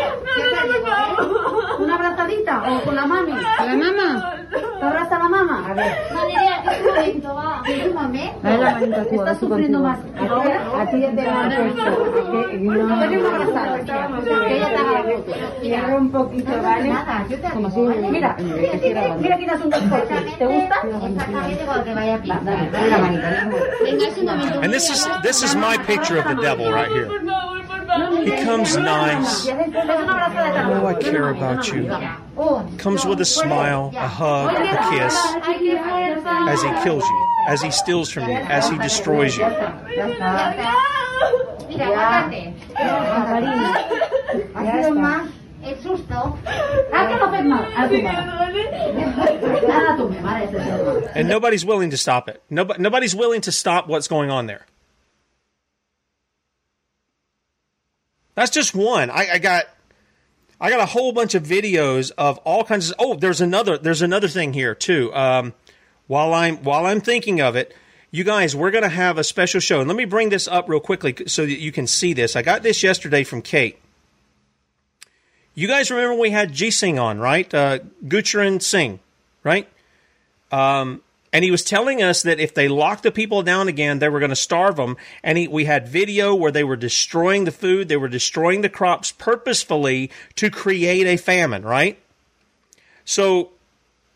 Una 1.78 1.94
abrazadita 1.94 2.62
o 2.70 2.80
con 2.82 2.96
la 2.96 3.06
mami. 3.06 3.32
¿La 3.32 3.74
mamá? 3.74 4.34
¿Te 4.50 4.84
abraza 4.84 5.18
la 5.18 5.28
mamá? 5.28 5.64
A 5.68 5.74
ver. 5.74 5.92
No, 6.12 6.26
que 6.26 6.34
es 6.34 6.80
un 6.80 6.86
momento, 6.86 7.34
va. 7.34 7.62
¿Qué 7.64 7.86
es 7.86 7.94
mami? 7.94 8.30
Dale 8.42 8.58
la 8.58 8.70
manita 8.72 9.04
tú. 9.04 9.14
Estás 9.14 9.38
sufriendo 9.38 9.80
más. 9.80 9.98
A 9.98 10.86
ti 10.90 11.00
ya 11.00 11.10
te 11.10 11.26
va 11.26 11.44
a 11.44 11.48
Dale 12.98 13.18
una 13.18 13.28
abrazada. 13.28 13.78
Que 13.80 14.56
ella 14.56 14.68
te 14.68 14.76
haga 14.76 15.04
Cierra 15.60 15.96
un 15.96 16.10
poquito, 16.10 16.52
¿vale? 16.62 16.92
Como 17.52 17.70
si... 17.70 17.80
Mira, 17.80 18.36
mira, 18.38 19.38
quitas 19.38 19.60
un 19.60 19.70
bizcocho. 19.70 20.36
¿Te 20.38 20.46
gusta? 20.46 20.76
Exactamente, 20.84 21.64
porque 21.66 21.94
vaya 21.94 22.14
a 22.14 22.18
pintar. 22.18 22.70
Dale 22.70 22.90
la 22.90 22.98
manita. 22.98 23.50
Venga, 23.82 24.06
es 24.06 24.18
un 24.18 24.24
momento. 24.24 24.60
And 24.62 24.72
this 24.72 24.90
is, 24.90 25.08
this 25.22 25.42
is 25.42 25.54
my 25.54 25.76
picture 25.86 26.18
of 26.18 26.24
the 26.26 26.34
devil 26.40 26.57
right 26.66 26.90
here. 26.90 27.08
He 28.24 28.30
comes 28.44 28.76
nice. 28.76 29.48
I 29.48 30.94
care 31.00 31.30
about 31.30 31.68
you. 31.68 31.88
Comes 32.78 33.04
with 33.04 33.20
a 33.20 33.24
smile, 33.24 33.92
a 33.96 34.06
hug, 34.08 34.52
a 34.54 34.90
kiss, 34.90 35.16
as 36.48 36.62
he 36.62 36.70
kills 36.82 37.04
you, 37.04 37.26
as 37.48 37.62
he 37.62 37.70
steals 37.70 38.10
from 38.10 38.28
you, 38.28 38.36
as 38.36 38.68
he 38.68 38.78
destroys 38.78 39.36
you. 39.36 39.44
And 51.14 51.28
nobody's 51.28 51.64
willing 51.64 51.90
to 51.90 51.96
stop 51.96 52.28
it. 52.28 52.42
Nobody, 52.50 52.82
nobody's 52.82 53.14
willing 53.14 53.40
to 53.42 53.52
stop 53.52 53.88
what's 53.88 54.08
going 54.08 54.30
on 54.30 54.46
there. 54.46 54.66
That's 58.38 58.52
just 58.52 58.72
one. 58.72 59.10
I, 59.10 59.30
I 59.32 59.38
got 59.38 59.64
I 60.60 60.70
got 60.70 60.78
a 60.78 60.86
whole 60.86 61.10
bunch 61.10 61.34
of 61.34 61.42
videos 61.42 62.12
of 62.16 62.38
all 62.44 62.62
kinds 62.62 62.88
of. 62.88 62.94
Oh, 63.00 63.16
there's 63.16 63.40
another. 63.40 63.76
There's 63.76 64.00
another 64.00 64.28
thing 64.28 64.52
here 64.52 64.76
too. 64.76 65.12
Um, 65.12 65.54
while 66.06 66.32
I'm 66.32 66.58
while 66.58 66.86
I'm 66.86 67.00
thinking 67.00 67.40
of 67.40 67.56
it, 67.56 67.74
you 68.12 68.22
guys, 68.22 68.54
we're 68.54 68.70
to 68.84 68.88
have 68.88 69.18
a 69.18 69.24
special 69.24 69.58
show, 69.58 69.80
and 69.80 69.88
let 69.88 69.96
me 69.96 70.04
bring 70.04 70.28
this 70.28 70.46
up 70.46 70.68
real 70.68 70.78
quickly 70.78 71.16
so 71.26 71.46
that 71.46 71.58
you 71.58 71.72
can 71.72 71.88
see 71.88 72.12
this. 72.12 72.36
I 72.36 72.42
got 72.42 72.62
this 72.62 72.84
yesterday 72.84 73.24
from 73.24 73.42
Kate. 73.42 73.76
You 75.56 75.66
guys 75.66 75.90
remember 75.90 76.14
we 76.14 76.30
had 76.30 76.52
G 76.52 76.70
Singh 76.70 76.96
on, 76.96 77.18
right? 77.18 77.52
Uh, 77.52 77.80
Gurcharan 78.04 78.62
Singh, 78.62 79.00
right? 79.42 79.68
Um, 80.52 81.02
And 81.32 81.44
he 81.44 81.50
was 81.50 81.62
telling 81.62 82.02
us 82.02 82.22
that 82.22 82.40
if 82.40 82.54
they 82.54 82.68
locked 82.68 83.02
the 83.02 83.12
people 83.12 83.42
down 83.42 83.68
again, 83.68 83.98
they 83.98 84.08
were 84.08 84.18
going 84.18 84.30
to 84.30 84.36
starve 84.36 84.76
them. 84.76 84.96
And 85.22 85.36
he, 85.36 85.48
we 85.48 85.66
had 85.66 85.86
video 85.86 86.34
where 86.34 86.52
they 86.52 86.64
were 86.64 86.76
destroying 86.76 87.44
the 87.44 87.50
food, 87.50 87.88
they 87.88 87.96
were 87.96 88.08
destroying 88.08 88.62
the 88.62 88.68
crops 88.68 89.12
purposefully 89.12 90.10
to 90.36 90.50
create 90.50 91.06
a 91.06 91.16
famine, 91.16 91.62
right? 91.62 91.98
So 93.04 93.50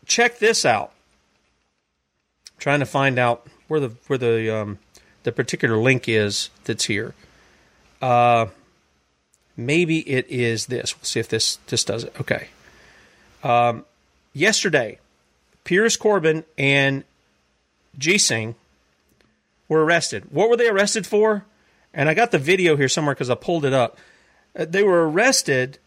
check 0.05 0.39
this 0.39 0.65
out. 0.65 0.91
I'm 2.51 2.59
trying 2.59 2.79
to 2.79 2.85
find 2.85 3.19
out 3.19 3.47
where 3.67 3.79
the 3.79 3.89
where 4.07 4.19
the 4.19 4.55
um, 4.55 4.79
the 5.23 5.31
particular 5.31 5.77
link 5.77 6.07
is 6.07 6.49
that's 6.63 6.85
here. 6.85 7.13
Uh, 8.01 8.47
maybe 9.55 9.99
it 10.09 10.25
is 10.29 10.65
this. 10.65 10.95
We'll 10.95 11.05
see 11.05 11.19
if 11.19 11.29
this 11.29 11.57
this 11.67 11.83
does 11.83 12.03
it. 12.03 12.13
Okay. 12.19 12.49
Um, 13.43 13.85
yesterday, 14.33 14.99
Piers 15.63 15.97
Corbyn 15.97 16.43
and 16.57 17.03
G 17.97 18.17
Singh 18.17 18.55
were 19.67 19.83
arrested. 19.83 20.25
What 20.31 20.49
were 20.49 20.57
they 20.57 20.69
arrested 20.69 21.07
for? 21.07 21.45
And 21.93 22.09
I 22.09 22.13
got 22.13 22.31
the 22.31 22.39
video 22.39 22.75
here 22.75 22.89
somewhere 22.89 23.15
because 23.15 23.29
I 23.29 23.35
pulled 23.35 23.65
it 23.65 23.73
up. 23.73 23.97
Uh, 24.57 24.65
they 24.65 24.83
were 24.83 25.09
arrested 25.09 25.77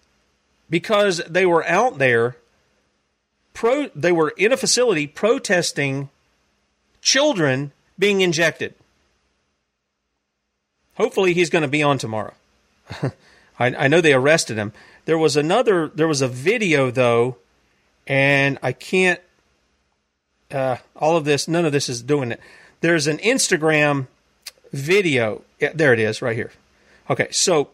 because 0.70 1.18
they 1.28 1.46
were 1.46 1.66
out 1.66 1.98
there. 1.98 2.36
Pro, 3.54 3.88
they 3.94 4.12
were 4.12 4.32
in 4.36 4.52
a 4.52 4.56
facility 4.56 5.06
protesting 5.06 6.10
children 7.00 7.72
being 7.98 8.20
injected. 8.20 8.74
Hopefully, 10.96 11.34
he's 11.34 11.50
going 11.50 11.62
to 11.62 11.68
be 11.68 11.82
on 11.82 11.98
tomorrow. 11.98 12.34
I, 13.58 13.66
I 13.66 13.88
know 13.88 14.00
they 14.00 14.14
arrested 14.14 14.56
him. 14.56 14.72
There 15.04 15.18
was 15.18 15.36
another. 15.36 15.88
There 15.88 16.08
was 16.08 16.20
a 16.20 16.28
video 16.28 16.90
though, 16.90 17.36
and 18.06 18.58
I 18.62 18.72
can't. 18.72 19.20
Uh, 20.50 20.76
all 20.94 21.16
of 21.16 21.24
this, 21.24 21.48
none 21.48 21.64
of 21.64 21.72
this 21.72 21.88
is 21.88 22.02
doing 22.02 22.32
it. 22.32 22.40
There's 22.80 23.06
an 23.06 23.18
Instagram 23.18 24.06
video. 24.72 25.42
Yeah, 25.58 25.72
there 25.74 25.92
it 25.92 25.98
is, 25.98 26.22
right 26.22 26.36
here. 26.36 26.52
Okay, 27.10 27.28
so 27.30 27.70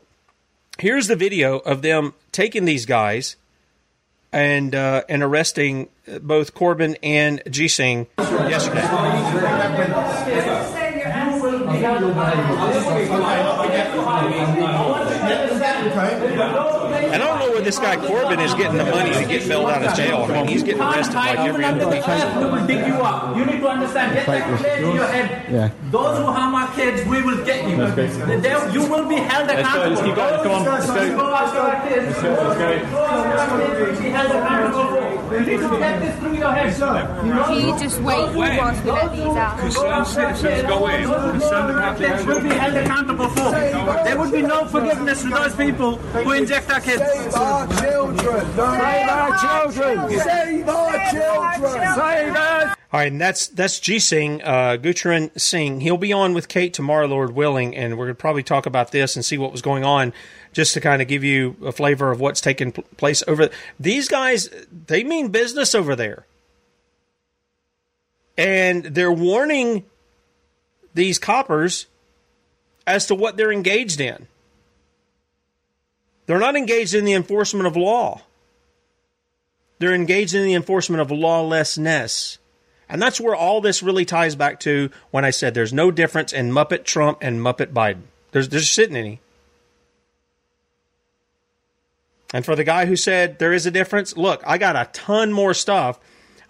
here's 0.79 1.07
the 1.07 1.17
video 1.17 1.59
of 1.59 1.83
them 1.83 2.15
taking 2.31 2.65
these 2.65 2.87
guys 2.87 3.37
and 4.33 4.75
uh, 4.75 5.03
and 5.09 5.23
arresting 5.23 5.89
both 6.23 6.55
Corbyn 6.55 6.97
and 7.03 7.43
G 7.51 7.69
Singh 7.69 8.07
yesterday. 8.19 8.81
And 15.83 17.23
I 17.23 17.27
don't 17.27 17.39
know 17.41 17.51
where 17.51 17.61
this 17.63 17.79
guy 17.79 17.97
Corbyn 17.97 18.39
is 18.45 18.55
getting 18.55 18.79
the 18.79 18.85
money 18.85 19.13
to 19.13 19.25
get 19.27 19.49
bailed 19.49 19.69
out 19.71 19.83
of 19.85 19.95
jail. 19.97 20.25
I 20.29 20.33
mean, 20.33 20.47
he's 20.49 20.63
getting 20.63 20.81
arrested 20.83 21.15
like 21.17 21.39
every 21.39 21.65
other 21.65 21.89
week. 21.89 22.07
We 22.07 22.45
will 22.45 22.67
dig 22.67 22.87
you 22.87 22.95
up. 22.95 23.37
You 23.37 23.45
need 23.47 23.61
to 23.61 23.69
understand. 23.69 24.15
Get 24.15 24.27
that 24.27 24.59
clear 24.59 24.77
in 24.77 24.95
your 24.95 25.07
head. 25.07 25.53
Yeah. 25.53 25.71
Those 25.91 26.19
who 26.19 26.25
harm 26.25 26.55
our 26.55 26.69
kids, 26.75 27.07
we 27.09 27.23
will 27.23 27.45
get 27.45 27.69
you. 27.69 27.77
They- 28.41 28.73
you 28.73 28.83
will 28.89 29.09
be 29.09 29.17
held 29.17 29.51
accountable. 29.51 29.91
Let's 29.91 30.01
go, 30.01 30.03
let's 30.03 30.03
keep 30.03 30.15
going. 30.15 30.43
Come 30.43 30.53
on, 30.53 30.65
let's 30.65 30.87
go. 30.87 30.95
Those 30.95 31.11
who 31.11 31.17
go 31.17 31.35
after 31.35 31.59
our 31.59 31.89
kids, 31.89 32.07
Let's 32.07 32.23
go, 32.23 32.29
let's 32.31 32.59
go. 32.59 32.69
those 32.69 32.89
who 32.89 32.97
harm 32.97 33.51
our 33.51 33.59
kids 33.61 33.99
will 33.99 34.03
be 34.03 34.11
held 34.11 34.31
accountable 34.31 34.87
for. 34.87 35.03
You 35.03 35.03
need 35.03 35.03
to 35.03 35.03
get 35.03 35.03
this 35.03 35.03
through 35.03 35.03
your 35.03 35.03
head, 35.03 35.03
sir. 35.03 35.03
You 35.03 35.03
know? 35.03 35.12
Can 35.33 35.49
you 37.61 37.79
just 37.79 38.01
wait 38.01 38.35
whilst 38.35 38.85
we 38.85 38.91
let 38.91 39.13
these 39.13 39.27
out? 39.27 39.59
Concerned 39.59 40.07
citizens 40.07 40.63
go 40.69 40.87
in. 40.89 41.05
Concerned 41.05 41.99
kids 41.99 42.27
will 42.27 42.41
be 42.41 42.49
held 42.49 42.75
accountable 42.75 43.29
for. 43.29 43.51
There 43.51 44.19
would 44.19 44.33
be 44.33 44.43
no 44.43 44.65
forgiveness 44.67 45.23
for 45.23 45.31
those 45.31 45.55
people 45.57 45.97
who 45.97 46.33
inject 46.33 46.71
our 46.71 46.81
kids. 46.81 47.03
Save 47.03 47.35
our 47.35 47.67
children! 47.81 48.47
Save 48.55 49.09
our 49.09 49.39
children! 49.39 50.21
Save 50.21 50.69
our 50.69 51.11
children! 51.11 51.95
Save 51.95 52.37
us! 52.37 52.77
All 52.93 53.01
right, 53.01 53.11
and 53.11 53.19
that's 53.19 53.49
that's 53.49 53.81
G 53.81 53.99
Singh, 53.99 54.43
uh, 54.43 54.77
Gurcharan 54.77 55.31
Singh. 55.41 55.81
He'll 55.81 55.97
be 55.97 56.13
on 56.13 56.35
with 56.35 56.49
Kate 56.49 56.75
tomorrow, 56.75 57.07
Lord 57.07 57.35
willing, 57.35 57.75
and 57.75 57.97
we're 57.97 58.05
going 58.05 58.17
to 58.17 58.21
probably 58.21 58.43
talk 58.43 58.67
about 58.67 58.93
this 58.93 59.17
and 59.17 59.25
see 59.25 59.39
what 59.39 59.51
was 59.51 59.63
going 59.63 59.83
on, 59.83 60.13
just 60.53 60.75
to 60.75 60.81
kind 60.81 61.03
of 61.03 61.09
give 61.09 61.25
you 61.25 61.57
a 61.65 61.73
flavor 61.73 62.11
of 62.11 62.21
what's 62.21 62.41
taking 62.41 62.73
pl- 62.73 62.85
place 62.97 63.23
over. 63.27 63.51
These 63.81 64.09
guys, 64.09 64.49
they 64.87 65.05
mean 65.05 65.29
business 65.29 65.75
over 65.75 65.97
there, 65.97 66.27
and 68.37 68.85
they're 68.85 69.13
warning 69.13 69.85
these 70.95 71.19
coppers 71.19 71.87
as 72.87 73.07
to 73.07 73.15
what 73.15 73.37
they're 73.37 73.53
engaged 73.53 74.01
in. 74.01 74.27
They're 76.27 76.39
not 76.39 76.57
engaged 76.57 76.95
in 76.95 77.05
the 77.05 77.15
enforcement 77.15 77.67
of 77.67 77.77
law. 77.77 78.23
They're 79.79 79.95
engaged 79.95 80.35
in 80.35 80.45
the 80.45 80.55
enforcement 80.55 81.01
of 81.01 81.11
lawlessness. 81.11 82.39
And 82.89 83.01
that's 83.01 83.21
where 83.21 83.35
all 83.35 83.61
this 83.61 83.83
really 83.83 84.05
ties 84.05 84.37
back 84.37 84.61
to 84.61 84.91
when 85.11 85.25
I 85.25 85.31
said 85.31 85.55
there's 85.55 85.73
no 85.73 85.91
difference 85.91 86.33
in 86.33 86.51
Muppet 86.51 86.85
Trump 86.85 87.19
and 87.23 87.41
Muppet 87.41 87.73
Biden. 87.73 88.03
There's 88.33 88.51
there's 88.51 88.71
sitting 88.71 88.97
any. 88.97 89.21
And 92.33 92.45
for 92.45 92.57
the 92.57 92.65
guy 92.65 92.87
who 92.87 92.97
said 92.97 93.39
there 93.39 93.53
is 93.53 93.67
a 93.67 93.71
difference, 93.71 94.17
look, 94.17 94.43
I 94.47 94.59
got 94.59 94.77
a 94.77 94.89
ton 94.93 95.33
more 95.33 95.55
stuff 95.55 95.99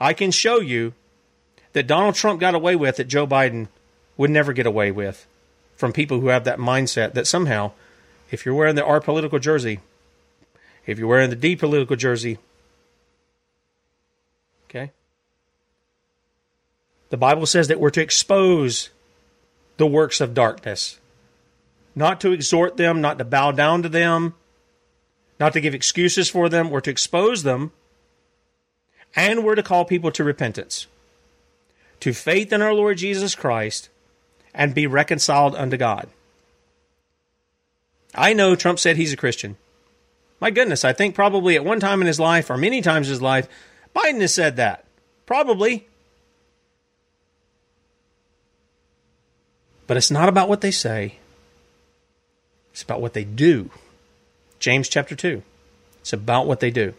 I 0.02 0.14
can 0.14 0.32
show 0.32 0.58
you 0.58 0.94
that 1.74 1.86
Donald 1.86 2.16
Trump 2.16 2.40
got 2.40 2.56
away 2.56 2.74
with 2.74 2.96
that 2.96 3.06
Joe 3.06 3.24
Biden 3.24 3.68
would 4.16 4.30
never 4.30 4.52
get 4.52 4.66
away 4.66 4.90
with 4.90 5.26
from 5.76 5.92
people 5.92 6.18
who 6.20 6.26
have 6.28 6.42
that 6.42 6.58
mindset 6.58 7.14
that 7.14 7.26
somehow, 7.26 7.70
if 8.32 8.44
you're 8.44 8.54
wearing 8.54 8.74
the 8.74 8.84
R 8.84 9.00
political 9.00 9.38
jersey, 9.38 9.78
if 10.86 10.98
you're 10.98 11.06
wearing 11.06 11.30
the 11.30 11.36
D 11.36 11.54
political 11.54 11.94
jersey, 11.94 12.38
okay, 14.68 14.90
the 17.10 17.16
Bible 17.16 17.46
says 17.46 17.68
that 17.68 17.78
we're 17.78 17.90
to 17.90 18.02
expose 18.02 18.90
the 19.76 19.86
works 19.86 20.20
of 20.20 20.34
darkness, 20.34 20.98
not 21.94 22.20
to 22.22 22.32
exhort 22.32 22.76
them, 22.76 23.00
not 23.00 23.18
to 23.18 23.24
bow 23.24 23.52
down 23.52 23.82
to 23.82 23.88
them, 23.88 24.34
not 25.42 25.54
to 25.54 25.60
give 25.60 25.74
excuses 25.74 26.30
for 26.30 26.48
them. 26.48 26.70
We're 26.70 26.82
to 26.82 26.90
expose 26.92 27.42
them, 27.42 27.72
and 29.16 29.42
we're 29.42 29.56
to 29.56 29.62
call 29.64 29.84
people 29.84 30.12
to 30.12 30.22
repentance, 30.22 30.86
to 31.98 32.12
faith 32.12 32.52
in 32.52 32.62
our 32.62 32.72
Lord 32.72 32.98
Jesus 32.98 33.34
Christ, 33.34 33.88
and 34.54 34.72
be 34.72 34.86
reconciled 34.86 35.56
unto 35.56 35.76
God. 35.76 36.08
I 38.14 38.34
know 38.34 38.54
Trump 38.54 38.78
said 38.78 38.96
he's 38.96 39.12
a 39.12 39.16
Christian. 39.16 39.56
My 40.38 40.52
goodness, 40.52 40.84
I 40.84 40.92
think 40.92 41.16
probably 41.16 41.56
at 41.56 41.64
one 41.64 41.80
time 41.80 42.00
in 42.00 42.06
his 42.06 42.20
life, 42.20 42.48
or 42.48 42.56
many 42.56 42.80
times 42.80 43.08
in 43.08 43.12
his 43.12 43.22
life, 43.22 43.48
Biden 43.96 44.20
has 44.20 44.32
said 44.32 44.54
that. 44.56 44.84
Probably. 45.26 45.88
But 49.88 49.96
it's 49.96 50.12
not 50.12 50.28
about 50.28 50.48
what 50.48 50.60
they 50.60 50.70
say, 50.70 51.16
it's 52.70 52.84
about 52.84 53.00
what 53.00 53.14
they 53.14 53.24
do. 53.24 53.72
James 54.62 54.88
chapter 54.88 55.16
2. 55.16 55.42
It's 56.02 56.12
about 56.12 56.46
what 56.46 56.60
they 56.60 56.70
do. 56.70 56.94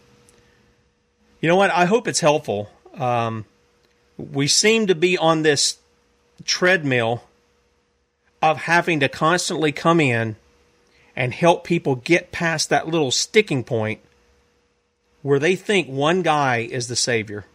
You 1.40 1.48
know 1.48 1.56
what? 1.56 1.70
I 1.70 1.86
hope 1.86 2.06
it's 2.06 2.20
helpful. 2.20 2.68
Um, 2.92 3.46
we 4.18 4.48
seem 4.48 4.86
to 4.88 4.94
be 4.94 5.16
on 5.16 5.40
this 5.40 5.78
treadmill 6.44 7.24
of 8.42 8.58
having 8.58 9.00
to 9.00 9.08
constantly 9.08 9.72
come 9.72 9.98
in 9.98 10.36
and 11.16 11.32
help 11.32 11.64
people 11.64 11.94
get 11.94 12.32
past 12.32 12.68
that 12.68 12.86
little 12.86 13.10
sticking 13.10 13.64
point 13.64 14.00
where 15.22 15.38
they 15.38 15.56
think 15.56 15.88
one 15.88 16.20
guy 16.20 16.58
is 16.58 16.88
the 16.88 16.96
savior. 16.96 17.46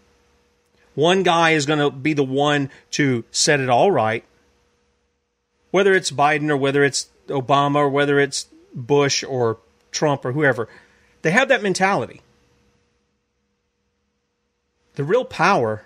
One 0.95 1.21
guy 1.21 1.51
is 1.51 1.67
going 1.67 1.77
to 1.77 1.91
be 1.91 2.13
the 2.13 2.23
one 2.23 2.71
to 2.91 3.25
set 3.29 3.59
it 3.59 3.69
all 3.69 3.91
right. 3.91 4.23
Whether 5.69 5.93
it's 5.93 6.09
Biden 6.09 6.49
or 6.49 6.57
whether 6.57 6.83
it's 6.83 7.09
Obama 7.27 7.75
or 7.75 7.89
whether 7.89 8.17
it's 8.17 8.47
Bush 8.73 9.23
or 9.23 9.59
Trump 9.91 10.25
or 10.25 10.31
whoever, 10.31 10.67
they 11.21 11.31
have 11.31 11.49
that 11.49 11.63
mentality. 11.63 12.21
The 14.95 15.03
real 15.03 15.25
power 15.25 15.85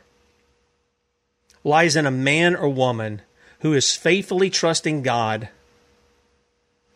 lies 1.64 1.96
in 1.96 2.06
a 2.06 2.12
man 2.12 2.56
or 2.56 2.70
woman 2.70 3.22
who 3.60 3.74
is 3.74 3.96
faithfully 3.96 4.50
trusting 4.50 5.02
God, 5.02 5.50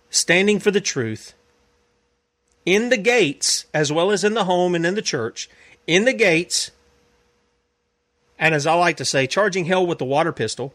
standing 0.10 0.60
for 0.60 0.72
the 0.72 0.82
truth, 0.82 1.34
in 2.66 2.90
the 2.90 2.98
gates, 2.98 3.66
as 3.74 3.92
well 3.92 4.12
as 4.12 4.24
in 4.24 4.34
the 4.34 4.44
home 4.44 4.76
and 4.76 4.86
in 4.86 4.96
the 4.96 5.02
church, 5.02 5.50
in 5.86 6.04
the 6.04 6.14
gates, 6.14 6.72
and 8.38 8.54
as 8.54 8.68
I 8.68 8.74
like 8.74 8.98
to 8.98 9.06
say, 9.06 9.26
charging 9.26 9.66
hell 9.66 9.88
with 9.88 10.00
the 10.00 10.06
water 10.06 10.34
pistol, 10.34 10.74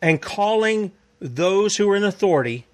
and 0.00 0.22
calling 0.22 0.92
those 1.20 1.76
who 1.76 1.90
are 1.90 1.96
in 1.96 2.04
authority 2.04 2.64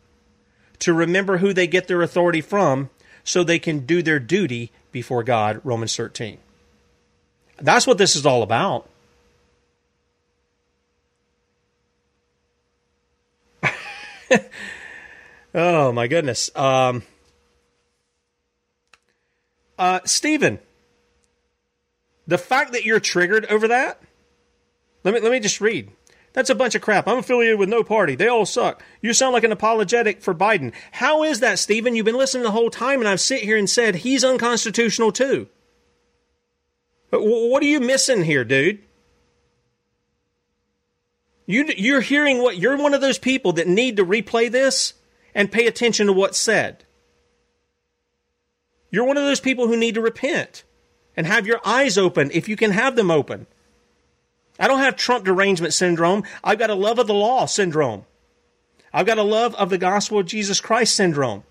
to 0.80 0.92
remember 0.92 1.38
who 1.38 1.52
they 1.52 1.66
get 1.66 1.88
their 1.88 2.02
authority 2.02 2.40
from 2.40 2.90
so 3.24 3.42
they 3.42 3.58
can 3.58 3.86
do 3.86 4.02
their 4.02 4.18
duty 4.18 4.70
before 4.92 5.22
God, 5.24 5.60
Romans 5.64 5.96
13. 5.96 6.38
That's 7.58 7.86
what 7.86 7.98
this 7.98 8.16
is 8.16 8.26
all 8.26 8.42
about. 8.42 8.88
oh 15.54 15.92
my 15.92 16.06
goodness. 16.06 16.50
Um, 16.56 17.02
uh, 19.78 20.00
Stephen, 20.04 20.58
The 22.26 22.38
fact 22.38 22.72
that 22.72 22.84
you're 22.84 23.00
triggered 23.00 23.46
over 23.46 23.68
that, 23.68 24.00
let 25.04 25.14
me 25.14 25.20
let 25.20 25.30
me 25.30 25.40
just 25.40 25.60
read. 25.60 25.90
That's 26.36 26.50
a 26.50 26.54
bunch 26.54 26.74
of 26.74 26.82
crap. 26.82 27.08
I'm 27.08 27.16
affiliated 27.16 27.58
with 27.58 27.70
no 27.70 27.82
party. 27.82 28.14
They 28.14 28.28
all 28.28 28.44
suck. 28.44 28.82
You 29.00 29.14
sound 29.14 29.32
like 29.32 29.44
an 29.44 29.52
apologetic 29.52 30.20
for 30.20 30.34
Biden. 30.34 30.74
How 30.92 31.22
is 31.22 31.40
that, 31.40 31.58
Stephen? 31.58 31.96
You've 31.96 32.04
been 32.04 32.18
listening 32.18 32.42
the 32.42 32.50
whole 32.50 32.68
time, 32.68 33.00
and 33.00 33.08
I've 33.08 33.22
sit 33.22 33.40
here 33.40 33.56
and 33.56 33.70
said 33.70 33.94
he's 33.94 34.22
unconstitutional 34.22 35.12
too. 35.12 35.48
But 37.10 37.22
what 37.22 37.62
are 37.62 37.66
you 37.66 37.80
missing 37.80 38.22
here, 38.22 38.44
dude? 38.44 38.80
You, 41.46 41.72
you're 41.74 42.02
hearing 42.02 42.42
what 42.42 42.58
you're 42.58 42.76
one 42.76 42.92
of 42.92 43.00
those 43.00 43.18
people 43.18 43.54
that 43.54 43.66
need 43.66 43.96
to 43.96 44.04
replay 44.04 44.50
this 44.52 44.92
and 45.34 45.50
pay 45.50 45.66
attention 45.66 46.06
to 46.08 46.12
what's 46.12 46.38
said. 46.38 46.84
You're 48.90 49.06
one 49.06 49.16
of 49.16 49.24
those 49.24 49.40
people 49.40 49.68
who 49.68 49.76
need 49.78 49.94
to 49.94 50.02
repent 50.02 50.64
and 51.16 51.26
have 51.26 51.46
your 51.46 51.62
eyes 51.64 51.96
open 51.96 52.30
if 52.34 52.46
you 52.46 52.56
can 52.56 52.72
have 52.72 52.94
them 52.94 53.10
open. 53.10 53.46
I 54.58 54.68
don't 54.68 54.78
have 54.78 54.96
Trump 54.96 55.24
derangement 55.24 55.74
syndrome. 55.74 56.24
I've 56.42 56.58
got 56.58 56.70
a 56.70 56.74
love 56.74 56.98
of 56.98 57.06
the 57.06 57.14
law 57.14 57.46
syndrome. 57.46 58.04
I've 58.92 59.06
got 59.06 59.18
a 59.18 59.22
love 59.22 59.54
of 59.56 59.68
the 59.68 59.78
gospel 59.78 60.18
of 60.18 60.26
Jesus 60.26 60.60
Christ 60.60 60.94
syndrome. 60.94 61.44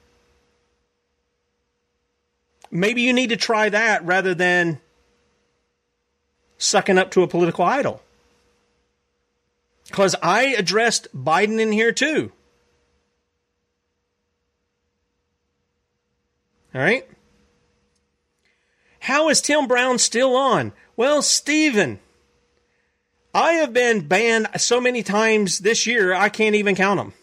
Maybe 2.72 3.02
you 3.02 3.14
need 3.14 3.30
to 3.30 3.38
try 3.38 3.70
that 3.70 4.04
rather 4.06 4.34
than 4.34 4.80
sucking 6.58 6.98
up 6.98 7.12
to 7.12 7.22
a 7.22 7.28
political 7.28 7.64
idol. 7.64 8.02
Because 9.88 10.16
I 10.22 10.56
addressed 10.58 11.08
Biden 11.16 11.60
in 11.60 11.72
here 11.72 11.92
too. 11.92 12.32
All 16.74 16.82
right? 16.82 17.08
How 19.00 19.30
is 19.30 19.40
Tim 19.40 19.68
Brown 19.68 20.00
still 20.00 20.36
on? 20.36 20.74
Well, 20.98 21.22
Stephen, 21.22 22.00
I 23.36 23.56
have 23.56 23.74
been 23.74 24.08
banned 24.08 24.48
so 24.56 24.80
many 24.80 25.04
times 25.04 25.60
this 25.60 25.86
year, 25.86 26.14
I 26.14 26.30
can't 26.30 26.56
even 26.56 26.74
count 26.74 27.02
them. 27.02 27.14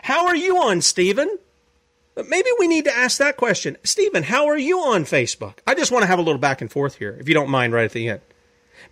How 0.00 0.28
are 0.28 0.36
you 0.36 0.58
on, 0.58 0.80
Stephen? 0.80 1.38
Maybe 2.14 2.50
we 2.60 2.68
need 2.68 2.84
to 2.84 2.96
ask 2.96 3.18
that 3.18 3.36
question. 3.36 3.76
Stephen, 3.82 4.22
how 4.22 4.46
are 4.46 4.56
you 4.56 4.78
on 4.78 5.02
Facebook? 5.02 5.54
I 5.66 5.74
just 5.74 5.90
want 5.90 6.04
to 6.04 6.06
have 6.06 6.20
a 6.20 6.22
little 6.22 6.38
back 6.38 6.60
and 6.60 6.70
forth 6.70 6.94
here, 6.94 7.16
if 7.18 7.26
you 7.26 7.34
don't 7.34 7.50
mind, 7.50 7.72
right 7.72 7.84
at 7.84 7.90
the 7.90 8.08
end. 8.08 8.20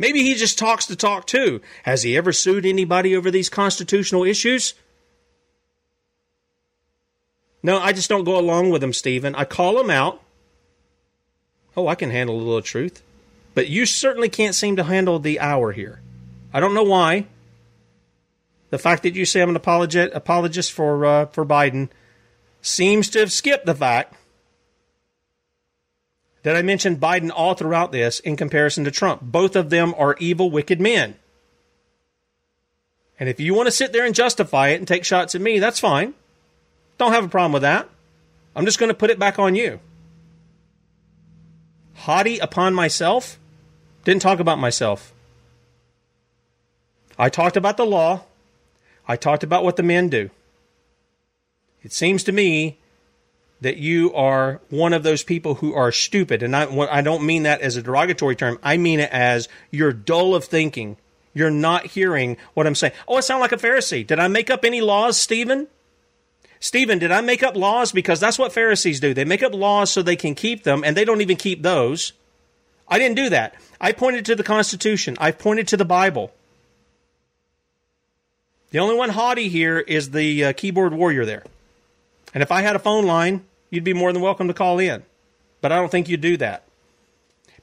Maybe 0.01 0.25
he 0.25 0.35
just 0.35 0.59
talks 0.59 0.87
to 0.87 0.97
talk 0.97 1.29
too. 1.29 1.61
Has 1.85 2.03
he 2.03 2.17
ever 2.17 2.33
sued 2.33 2.67
anybody 2.67 3.15
over 3.15 3.31
these 3.31 3.49
constitutional 3.49 4.25
issues? 4.25 4.75
No, 7.63 7.79
I 7.79 7.93
just 7.93 8.09
don't 8.09 8.25
go 8.25 8.37
along 8.37 8.71
with 8.71 8.83
him, 8.83 8.93
Stephen. 8.93 9.37
I 9.37 9.45
call 9.45 9.79
him 9.79 9.91
out. 9.91 10.21
Oh, 11.77 11.87
I 11.87 11.95
can 11.95 12.11
handle 12.11 12.35
a 12.35 12.43
little 12.43 12.63
truth. 12.63 13.05
But 13.57 13.71
you 13.71 13.87
certainly 13.87 14.29
can't 14.29 14.55
seem 14.55 14.77
to 14.77 14.85
handle 14.85 15.19
the 15.19 15.41
hour 15.41 15.73
here. 15.73 16.03
I 16.53 16.61
don't 16.61 16.75
know 16.75 16.83
why. 16.83 17.25
The 18.69 18.77
fact 18.77 19.03
that 19.05 19.15
you 19.15 19.25
say 19.25 19.41
I'm 19.41 19.49
an 19.49 19.57
apologist, 19.57 20.15
apologist 20.15 20.73
for 20.73 21.07
uh, 21.07 21.27
for 21.27 21.47
Biden 21.47 21.89
seems 22.61 23.09
to 23.09 23.21
have 23.21 23.33
skipped 23.33 23.65
the 23.65 23.75
fact 23.75 24.13
that 26.43 26.55
I 26.55 26.61
mentioned 26.61 27.01
Biden 27.01 27.31
all 27.35 27.55
throughout 27.55 27.93
this 27.93 28.21
in 28.21 28.37
comparison 28.37 28.85
to 28.85 28.91
Trump. 28.91 29.23
Both 29.23 29.57
of 29.57 29.71
them 29.71 29.95
are 29.97 30.17
evil, 30.21 30.51
wicked 30.51 30.79
men. 30.79 31.15
And 33.19 33.31
if 33.31 33.41
you 33.41 33.55
want 33.55 33.69
to 33.69 33.73
sit 33.73 33.95
there 33.95 34.05
and 34.05 34.15
justify 34.15 34.69
it 34.69 34.77
and 34.77 34.87
take 34.87 35.07
shots 35.07 35.35
at 35.35 35.41
me, 35.41 35.61
that's 35.61 35.81
fine. 35.81 36.13
Don't 36.99 37.13
have 37.13 37.25
a 37.25 37.29
problem 37.29 37.53
with 37.53 37.63
that. 37.63 37.89
I'm 38.55 38.67
just 38.67 38.79
going 38.79 38.91
to 38.91 38.95
put 38.95 39.09
it 39.09 39.19
back 39.19 39.39
on 39.39 39.55
you. 39.55 39.81
Haughty 41.95 42.39
upon 42.39 42.75
myself? 42.75 43.39
Didn't 44.07 44.23
talk 44.23 44.39
about 44.39 44.61
myself. 44.61 45.13
I 47.19 47.29
talked 47.29 47.57
about 47.57 47.77
the 47.77 47.85
law. 47.85 48.23
I 49.09 49.17
talked 49.17 49.43
about 49.43 49.65
what 49.65 49.75
the 49.75 49.83
men 49.83 50.09
do. 50.09 50.31
It 51.83 51.93
seems 51.93 52.23
to 52.23 52.31
me 52.31 52.79
that 53.61 53.79
you 53.79 54.15
are 54.15 54.61
one 54.71 54.93
of 54.93 55.03
those 55.03 55.25
people 55.25 55.57
who 55.57 55.75
are 55.75 55.91
stupid. 55.91 56.45
And 56.45 56.55
I, 56.55 56.73
I 56.89 57.01
don't 57.01 57.27
mean 57.27 57.43
that 57.43 57.61
as 57.63 57.77
a 57.77 57.83
derogatory 57.83 58.37
term. 58.37 58.61
I 58.63 58.77
mean 58.77 59.01
it 59.01 59.11
as 59.11 59.49
you're 59.73 59.93
dull 59.93 60.37
of 60.37 60.45
thinking. 60.45 60.99
You're 61.35 61.51
not 61.51 61.87
hearing 61.87 62.37
what 62.55 62.69
I'm 62.69 62.77
saying. 62.77 62.93
Oh, 63.09 63.17
I 63.17 63.21
sound 63.23 63.41
like 63.41 63.51
a 63.51 63.57
Pharisee. 63.57 64.07
Did 64.07 64.21
I 64.21 64.29
make 64.29 64.51
up 64.51 64.65
any 64.65 64.83
laws, 64.83 65.17
Stephen? 65.17 65.67
Stephen, 66.61 67.01
did 67.01 67.11
I 67.11 67.23
make 67.23 67.43
up 67.43 67.57
laws? 67.57 67.91
Because 67.91 68.21
that's 68.21 68.39
what 68.39 68.53
Pharisees 68.53 69.01
do. 69.01 69.15
They 69.15 69.25
make 69.25 69.43
up 69.43 69.53
laws 69.53 69.91
so 69.91 70.01
they 70.01 70.15
can 70.15 70.37
keep 70.37 70.63
them, 70.63 70.85
and 70.85 70.97
they 70.97 71.05
don't 71.05 71.23
even 71.23 71.37
keep 71.37 71.63
those. 71.63 72.13
I 72.89 72.99
didn't 72.99 73.17
do 73.17 73.31
that. 73.31 73.55
I 73.81 73.93
pointed 73.93 74.25
to 74.27 74.37
the 74.37 74.43
Constitution. 74.43 75.17
I 75.19 75.33
pointed 75.33 75.69
to 75.69 75.77
the 75.77 75.85
Bible. 75.85 76.33
The 78.71 78.79
only 78.79 78.97
one 78.97 79.11
haughty 79.11 79.49
here 79.49 79.79
is 79.79 80.11
the 80.11 80.47
uh, 80.47 80.53
keyboard 80.53 80.93
warrior 80.93 81.25
there. 81.25 81.45
And 82.35 82.43
if 82.43 82.53
I 82.53 82.63
had 82.63 82.77
a 82.77 82.81
phone 82.81 83.07
line, 83.07 83.45
you'd 83.71 83.85
be 83.85 83.95
more 83.95 84.13
than 84.13 84.23
welcome 84.23 84.49
to 84.49 84.55
call 84.55 84.79
in. 84.79 85.03
But 85.61 85.73
I 85.73 85.77
don't 85.77 85.91
think 85.91 86.09
you'd 86.09 86.21
do 86.21 86.37
that 86.37 86.65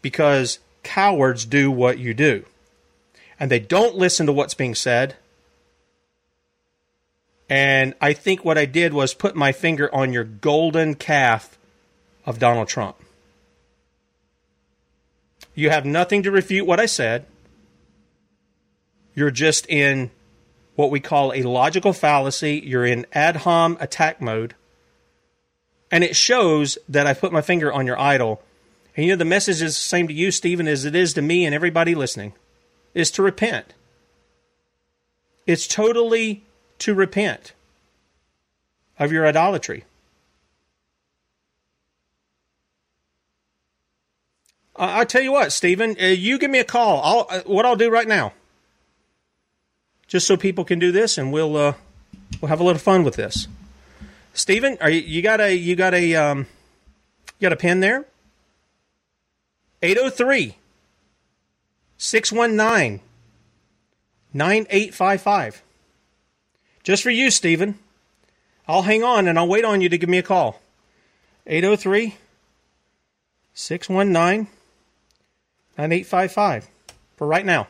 because 0.02 0.60
cowards 0.82 1.45
do 1.45 1.72
what 1.72 2.00
you 2.00 2.14
do. 2.14 2.45
And 3.40 3.52
they 3.52 3.60
don't 3.60 3.95
listen 3.95 4.26
to 4.26 4.34
what's 4.34 4.54
being 4.54 4.76
said. 4.76 5.16
And 7.50 7.94
I 8.02 8.14
think 8.14 8.44
what 8.44 8.58
I 8.58 8.66
did 8.66 8.94
was 8.94 9.14
put 9.14 9.36
my 9.36 9.52
finger 9.52 9.94
on 9.94 10.14
your 10.14 10.24
golden 10.24 10.95
calf 10.95 11.58
of 12.26 12.40
Donald 12.40 12.68
Trump. 12.68 12.98
You 15.56 15.70
have 15.70 15.86
nothing 15.86 16.24
to 16.24 16.32
refute 16.32 16.66
what 16.66 16.80
I 16.80 16.86
said. 16.86 17.26
You're 19.16 19.32
just 19.32 19.68
in 19.68 20.12
what 20.76 20.90
we 20.90 21.00
call 21.00 21.34
a 21.34 21.44
logical 21.44 21.94
fallacy. 21.94 22.62
You're 22.66 22.86
in 22.86 23.06
ad 23.14 23.38
hom 23.38 23.78
attack 23.80 24.20
mode. 24.20 24.56
And 25.92 26.04
it 26.04 26.16
shows 26.16 26.78
that 26.90 27.06
I 27.06 27.14
put 27.14 27.32
my 27.32 27.42
finger 27.42 27.72
on 27.72 27.86
your 27.86 28.00
idol. 28.00 28.42
And 28.96 29.06
you 29.06 29.12
know, 29.12 29.18
the 29.18 29.26
message 29.26 29.62
is 29.62 29.76
the 29.76 29.82
same 29.82 30.08
to 30.08 30.14
you, 30.14 30.32
Stephen, 30.32 30.68
as 30.68 30.86
it 30.86 30.96
is 30.96 31.14
to 31.14 31.22
me 31.22 31.46
and 31.46 31.54
everybody 31.54 31.94
listening 31.94 32.34
is 32.94 33.12
to 33.12 33.22
repent. 33.22 33.74
It's 35.46 35.68
totally 35.68 36.44
to 36.80 36.94
repent 36.94 37.54
of 38.98 39.12
your 39.12 39.28
idolatry. 39.28 39.86
I, 44.76 45.02
I 45.02 45.06
tell 45.06 45.22
you 45.22 45.32
what, 45.32 45.52
Stephen, 45.52 45.95
uh, 46.02 46.06
you 46.06 46.38
give 46.38 46.52
me 46.52 46.60
a 46.60 46.64
call. 46.64 47.02
I'll, 47.04 47.40
uh, 47.40 47.44
what 47.45 47.66
I'll 47.66 47.76
do 47.76 47.90
right 47.90 48.08
now, 48.08 48.34
just 50.08 50.28
so 50.28 50.38
people 50.38 50.66
can 50.66 50.80
do 50.80 50.91
this, 50.91 51.18
and 51.18 51.32
we'll 51.32 51.56
uh, 51.56 51.74
we'll 52.41 52.50
have 52.50 52.60
a 52.60 52.64
little 52.64 52.80
fun 52.80 53.04
with 53.04 53.16
this. 53.16 53.48
Stephen, 54.34 54.78
are 54.82 54.90
you, 54.90 55.02
you 55.02 55.22
got 55.22 55.40
a 55.40 55.56
you 55.56 55.76
got 55.76 55.94
a 55.94 56.16
um, 56.16 56.48
you 57.40 57.45
got 57.45 57.54
a 57.54 57.58
pen 57.58 57.80
there? 57.80 58.06
803 59.82 60.56
619 61.98 63.02
9855. 64.34 65.62
Just 66.84 67.04
for 67.04 67.12
you, 67.12 67.30
Stephen. 67.30 67.78
I'll 68.68 68.84
hang 68.84 69.04
on 69.04 69.28
and 69.28 69.38
I'll 69.38 69.48
wait 69.48 69.66
on 69.66 69.82
you 69.82 69.90
to 69.90 69.98
give 69.98 70.10
me 70.10 70.18
a 70.18 70.24
call. 70.24 70.62
803 71.45 72.16
619 73.54 74.48
9855 75.78 76.70
for 77.18 77.28
right 77.28 77.45
now. 77.45 77.68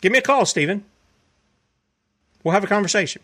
Give 0.00 0.10
me 0.10 0.18
a 0.18 0.22
call, 0.22 0.46
Stephen. 0.46 0.84
We'll 2.42 2.54
have 2.54 2.64
a 2.64 2.68
conversation. 2.68 3.22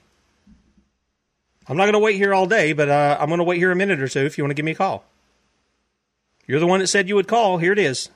I'm 1.68 1.76
not 1.76 1.84
going 1.84 1.94
to 1.94 1.98
wait 1.98 2.16
here 2.16 2.32
all 2.32 2.46
day, 2.46 2.72
but 2.72 2.88
uh, 2.88 3.18
I'm 3.20 3.28
going 3.28 3.38
to 3.38 3.44
wait 3.44 3.58
here 3.58 3.70
a 3.72 3.76
minute 3.76 4.00
or 4.00 4.08
two 4.08 4.20
if 4.20 4.38
you 4.38 4.44
want 4.44 4.50
to 4.50 4.54
give 4.54 4.64
me 4.64 4.72
a 4.72 4.76
call. 4.76 5.04
You're 6.46 6.60
the 6.60 6.66
one 6.66 6.80
that 6.80 6.86
said 6.86 7.08
you 7.08 7.14
would 7.16 7.28
call. 7.28 7.58
Here 7.58 7.72
it 7.72 7.78
is. 7.78 8.08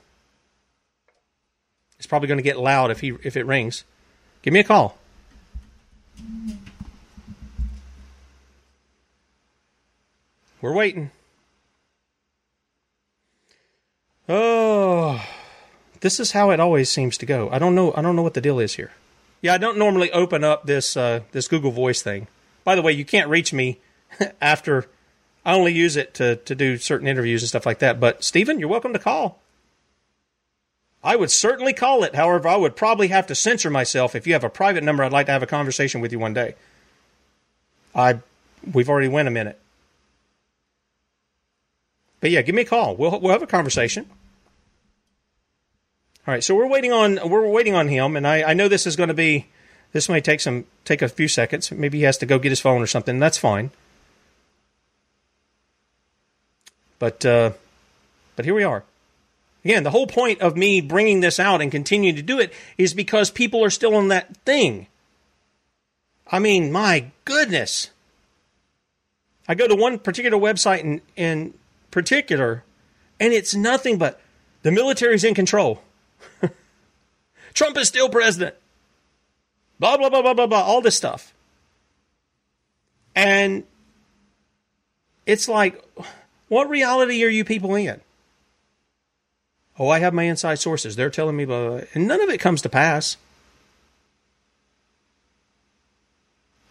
It's 1.97 2.07
probably 2.07 2.27
going 2.27 2.39
to 2.39 2.43
get 2.43 2.57
loud 2.57 2.89
if 2.89 3.01
he 3.01 3.13
if 3.23 3.37
it 3.37 3.45
rings. 3.45 3.83
Give 4.41 4.53
me 4.53 4.59
a 4.61 4.63
call. 4.63 4.97
We're 10.61 10.73
waiting. 10.73 11.11
Oh, 14.27 15.23
this 16.03 16.19
is 16.19 16.33
how 16.33 16.51
it 16.51 16.59
always 16.59 16.89
seems 16.89 17.17
to 17.17 17.25
go. 17.25 17.49
I 17.49 17.59
don't 17.59 17.75
know. 17.75 17.93
I 17.95 18.01
don't 18.01 18.17
know 18.17 18.23
what 18.23 18.33
the 18.33 18.41
deal 18.41 18.59
is 18.59 18.75
here. 18.75 18.91
Yeah, 19.41 19.53
I 19.53 19.57
don't 19.57 19.77
normally 19.77 20.11
open 20.11 20.43
up 20.43 20.65
this 20.65 20.97
uh, 20.97 21.21
this 21.31 21.47
Google 21.47 21.71
Voice 21.71 22.01
thing. 22.01 22.27
By 22.65 22.75
the 22.75 22.81
way, 22.81 22.91
you 22.91 23.05
can't 23.05 23.29
reach 23.29 23.53
me 23.53 23.79
after. 24.41 24.85
I 25.45 25.53
only 25.53 25.71
use 25.73 25.95
it 25.95 26.13
to 26.15 26.35
to 26.35 26.55
do 26.55 26.77
certain 26.77 27.07
interviews 27.07 27.41
and 27.41 27.47
stuff 27.47 27.65
like 27.65 27.79
that. 27.79 28.01
But 28.01 28.21
Stephen, 28.21 28.59
you're 28.59 28.67
welcome 28.67 28.91
to 28.91 28.99
call. 28.99 29.39
I 31.05 31.15
would 31.15 31.31
certainly 31.31 31.71
call 31.71 32.03
it. 32.03 32.15
However, 32.15 32.49
I 32.49 32.57
would 32.57 32.75
probably 32.75 33.07
have 33.07 33.27
to 33.27 33.35
censor 33.35 33.69
myself. 33.69 34.13
If 34.13 34.27
you 34.27 34.33
have 34.33 34.43
a 34.43 34.49
private 34.49 34.83
number, 34.83 35.05
I'd 35.05 35.13
like 35.13 35.27
to 35.27 35.31
have 35.31 35.43
a 35.43 35.47
conversation 35.47 36.01
with 36.01 36.11
you 36.11 36.19
one 36.19 36.33
day. 36.33 36.55
I, 37.95 38.19
we've 38.73 38.89
already 38.89 39.07
went 39.07 39.29
a 39.29 39.31
minute. 39.31 39.57
but 42.19 42.29
yeah, 42.29 42.41
give 42.41 42.55
me 42.55 42.63
a 42.63 42.65
call. 42.65 42.97
We'll 42.97 43.21
we'll 43.21 43.31
have 43.31 43.43
a 43.43 43.47
conversation. 43.47 44.09
All 46.25 46.33
right, 46.33 46.43
so 46.43 46.55
we're 46.55 46.67
waiting 46.67 46.93
on 46.93 47.19
we're 47.29 47.47
waiting 47.47 47.75
on 47.75 47.89
him, 47.89 48.15
and 48.15 48.25
I, 48.25 48.43
I 48.43 48.53
know 48.53 48.69
this 48.69 48.87
is 48.87 48.95
going 48.95 49.09
to 49.09 49.13
be 49.13 49.47
this 49.91 50.07
may 50.07 50.21
take 50.21 50.39
some 50.39 50.65
take 50.85 51.01
a 51.01 51.09
few 51.09 51.27
seconds. 51.27 51.69
Maybe 51.69 51.97
he 51.97 52.05
has 52.05 52.17
to 52.19 52.25
go 52.25 52.39
get 52.39 52.49
his 52.49 52.61
phone 52.61 52.81
or 52.81 52.87
something. 52.87 53.19
That's 53.19 53.37
fine. 53.37 53.71
But 56.97 57.25
uh, 57.25 57.51
but 58.37 58.45
here 58.45 58.53
we 58.53 58.63
are. 58.63 58.83
Again, 59.65 59.83
the 59.83 59.91
whole 59.91 60.07
point 60.07 60.41
of 60.41 60.55
me 60.55 60.79
bringing 60.79 61.19
this 61.19 61.39
out 61.39 61.61
and 61.61 61.71
continuing 61.71 62.15
to 62.15 62.21
do 62.21 62.39
it 62.39 62.53
is 62.77 62.93
because 62.93 63.29
people 63.29 63.63
are 63.63 63.69
still 63.69 63.95
on 63.95 64.07
that 64.09 64.35
thing. 64.37 64.87
I 66.31 66.39
mean, 66.39 66.71
my 66.71 67.11
goodness. 67.25 67.89
I 69.47 69.55
go 69.55 69.67
to 69.67 69.75
one 69.75 69.99
particular 69.99 70.37
website 70.37 70.79
in, 70.79 71.01
in 71.15 71.53
particular, 71.91 72.63
and 73.19 73.33
it's 73.33 73.53
nothing 73.53 73.97
but 73.97 74.21
the 74.63 74.71
military's 74.71 75.25
in 75.25 75.33
control. 75.33 75.81
Trump 77.53 77.77
is 77.77 77.87
still 77.87 78.09
president. 78.09 78.55
Blah, 79.79 79.97
blah, 79.97 80.09
blah, 80.09 80.21
blah, 80.21 80.33
blah, 80.33 80.47
blah, 80.47 80.61
all 80.61 80.81
this 80.81 80.95
stuff. 80.95 81.33
And 83.15 83.63
it's 85.25 85.47
like, 85.47 85.83
what 86.47 86.69
reality 86.69 87.23
are 87.23 87.29
you 87.29 87.43
people 87.45 87.75
in? 87.75 88.01
Oh, 89.79 89.89
I 89.89 89.99
have 89.99 90.13
my 90.13 90.23
inside 90.23 90.55
sources. 90.55 90.95
They're 90.95 91.09
telling 91.09 91.35
me, 91.35 91.45
blah, 91.45 91.67
blah, 91.67 91.77
blah. 91.77 91.87
and 91.93 92.07
none 92.07 92.21
of 92.21 92.29
it 92.29 92.39
comes 92.39 92.61
to 92.61 92.69
pass. 92.69 93.17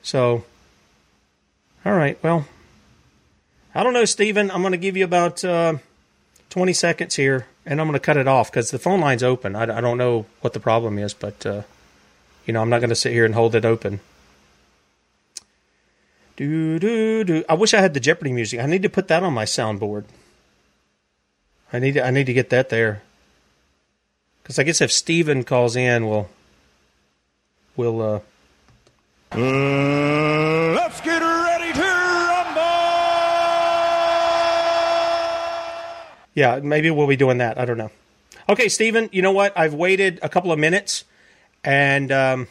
So, 0.03 0.45
all 1.85 1.93
right, 1.93 2.19
well, 2.23 2.47
I 3.75 3.83
don't 3.83 3.93
know, 3.93 4.05
Stephen. 4.05 4.51
I'm 4.51 4.61
going 4.61 4.73
to 4.73 4.79
give 4.79 4.97
you 4.97 5.05
about 5.05 5.45
uh, 5.45 5.79
20 6.51 6.73
seconds 6.73 7.17
here, 7.17 7.47
and 7.65 7.81
I'm 7.81 7.87
going 7.87 7.95
to 7.95 8.01
cut 8.01 8.17
it 8.17 8.29
off 8.29 8.51
because 8.51 8.71
the 8.71 8.79
phone 8.79 9.01
line's 9.01 9.23
open. 9.23 9.55
I, 9.55 9.63
I, 9.63 9.81
don't 9.81 9.99
know 9.99 10.27
what 10.41 10.53
the 10.53 10.61
problem 10.61 10.99
is, 10.99 11.15
but, 11.15 11.45
uh, 11.47 11.63
you 12.45 12.53
know, 12.53 12.61
I'm 12.61 12.69
not 12.69 12.81
going 12.81 12.91
to 12.91 12.97
sit 12.97 13.13
here 13.13 13.25
and 13.25 13.35
hold 13.35 13.55
it 13.55 13.65
open. 13.65 14.01
Do, 16.37 16.79
do, 16.79 17.25
do. 17.25 17.45
I 17.49 17.55
wish 17.55 17.75
I 17.75 17.81
had 17.81 17.95
the 17.95 18.01
Jeopardy 18.01 18.33
music. 18.33 18.59
I 18.59 18.67
need 18.67 18.83
to 18.83 18.89
put 18.89 19.09
that 19.09 19.23
on 19.23 19.33
my 19.33 19.45
soundboard. 19.45 20.05
I 21.73 21.79
need 21.79 21.93
to, 21.93 22.05
I 22.05 22.11
need 22.11 22.27
to 22.27 22.33
get 22.33 22.51
that 22.51 22.69
there. 22.69 23.03
Because 24.43 24.59
I 24.59 24.65
guess 24.65 24.81
if 24.81 24.91
Steven 24.91 25.45
calls 25.45 25.77
in, 25.77 26.09
we'll, 26.09 26.29
we'll, 27.77 28.03
uh, 28.03 28.21
uh, 29.33 30.73
let's 30.75 31.01
get 31.01 31.21
ready 31.21 31.73
to 31.73 31.81
rumble. 31.81 32.63
Yeah, 36.35 36.61
maybe 36.63 36.91
we'll 36.91 37.07
be 37.07 37.17
doing 37.17 37.39
that. 37.39 37.59
I 37.59 37.65
don't 37.65 37.79
know. 37.79 37.91
Okay, 38.49 38.69
Steven, 38.69 39.09
you 39.13 39.23
know 39.23 39.33
what? 39.33 39.57
I've 39.57 39.75
waited 39.75 40.19
a 40.23 40.29
couple 40.29 40.51
of 40.51 40.59
minutes, 40.59 41.05
and 41.63 42.11
um, 42.11 42.49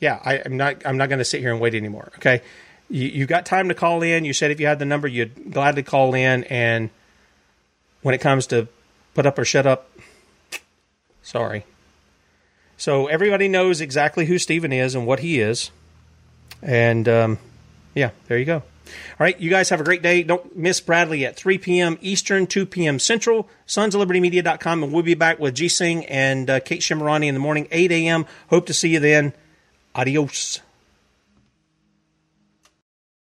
yeah, 0.00 0.20
I, 0.24 0.36
am 0.36 0.56
not. 0.56 0.84
I'm 0.84 0.96
not 0.96 1.08
going 1.08 1.20
to 1.20 1.24
sit 1.24 1.40
here 1.40 1.52
and 1.52 1.60
wait 1.60 1.74
anymore. 1.74 2.12
Okay, 2.16 2.42
you, 2.88 3.08
you 3.08 3.26
got 3.26 3.46
time 3.46 3.68
to 3.68 3.74
call 3.74 4.02
in. 4.02 4.24
You 4.24 4.32
said 4.32 4.50
if 4.50 4.60
you 4.60 4.66
had 4.66 4.78
the 4.78 4.84
number, 4.84 5.08
you'd 5.08 5.52
gladly 5.52 5.82
call 5.82 6.14
in. 6.14 6.44
And 6.44 6.90
when 8.02 8.14
it 8.14 8.20
comes 8.20 8.46
to 8.48 8.68
put 9.14 9.26
up 9.26 9.38
or 9.38 9.44
shut 9.44 9.66
up, 9.66 9.90
sorry. 11.22 11.64
So 12.76 13.06
everybody 13.06 13.48
knows 13.48 13.80
exactly 13.80 14.26
who 14.26 14.38
Steven 14.38 14.72
is 14.72 14.94
and 14.94 15.06
what 15.06 15.20
he 15.20 15.40
is. 15.40 15.70
And 16.62 17.08
um, 17.08 17.38
yeah, 17.94 18.10
there 18.28 18.38
you 18.38 18.44
go. 18.44 18.62
All 18.86 19.24
right, 19.24 19.38
you 19.40 19.50
guys 19.50 19.68
have 19.70 19.80
a 19.80 19.84
great 19.84 20.02
day. 20.02 20.22
Don't 20.22 20.56
miss 20.56 20.80
Bradlee 20.80 21.26
at 21.26 21.36
3 21.36 21.58
p.m. 21.58 21.98
Eastern, 22.00 22.46
2 22.46 22.66
p.m. 22.66 22.98
Central, 22.98 23.48
sons 23.66 23.94
of 23.94 24.00
liberty 24.00 24.20
media.com. 24.20 24.82
And 24.82 24.92
we'll 24.92 25.02
be 25.02 25.14
back 25.14 25.38
with 25.38 25.54
G 25.54 25.68
Singh 25.68 26.06
and 26.06 26.48
uh, 26.48 26.60
Kate 26.60 26.80
Shemirani 26.80 27.26
in 27.26 27.34
the 27.34 27.40
morning, 27.40 27.68
8 27.70 27.90
a.m. 27.92 28.26
Hope 28.50 28.66
to 28.66 28.74
see 28.74 28.90
you 28.90 29.00
then. 29.00 29.32
Adios. 29.94 30.60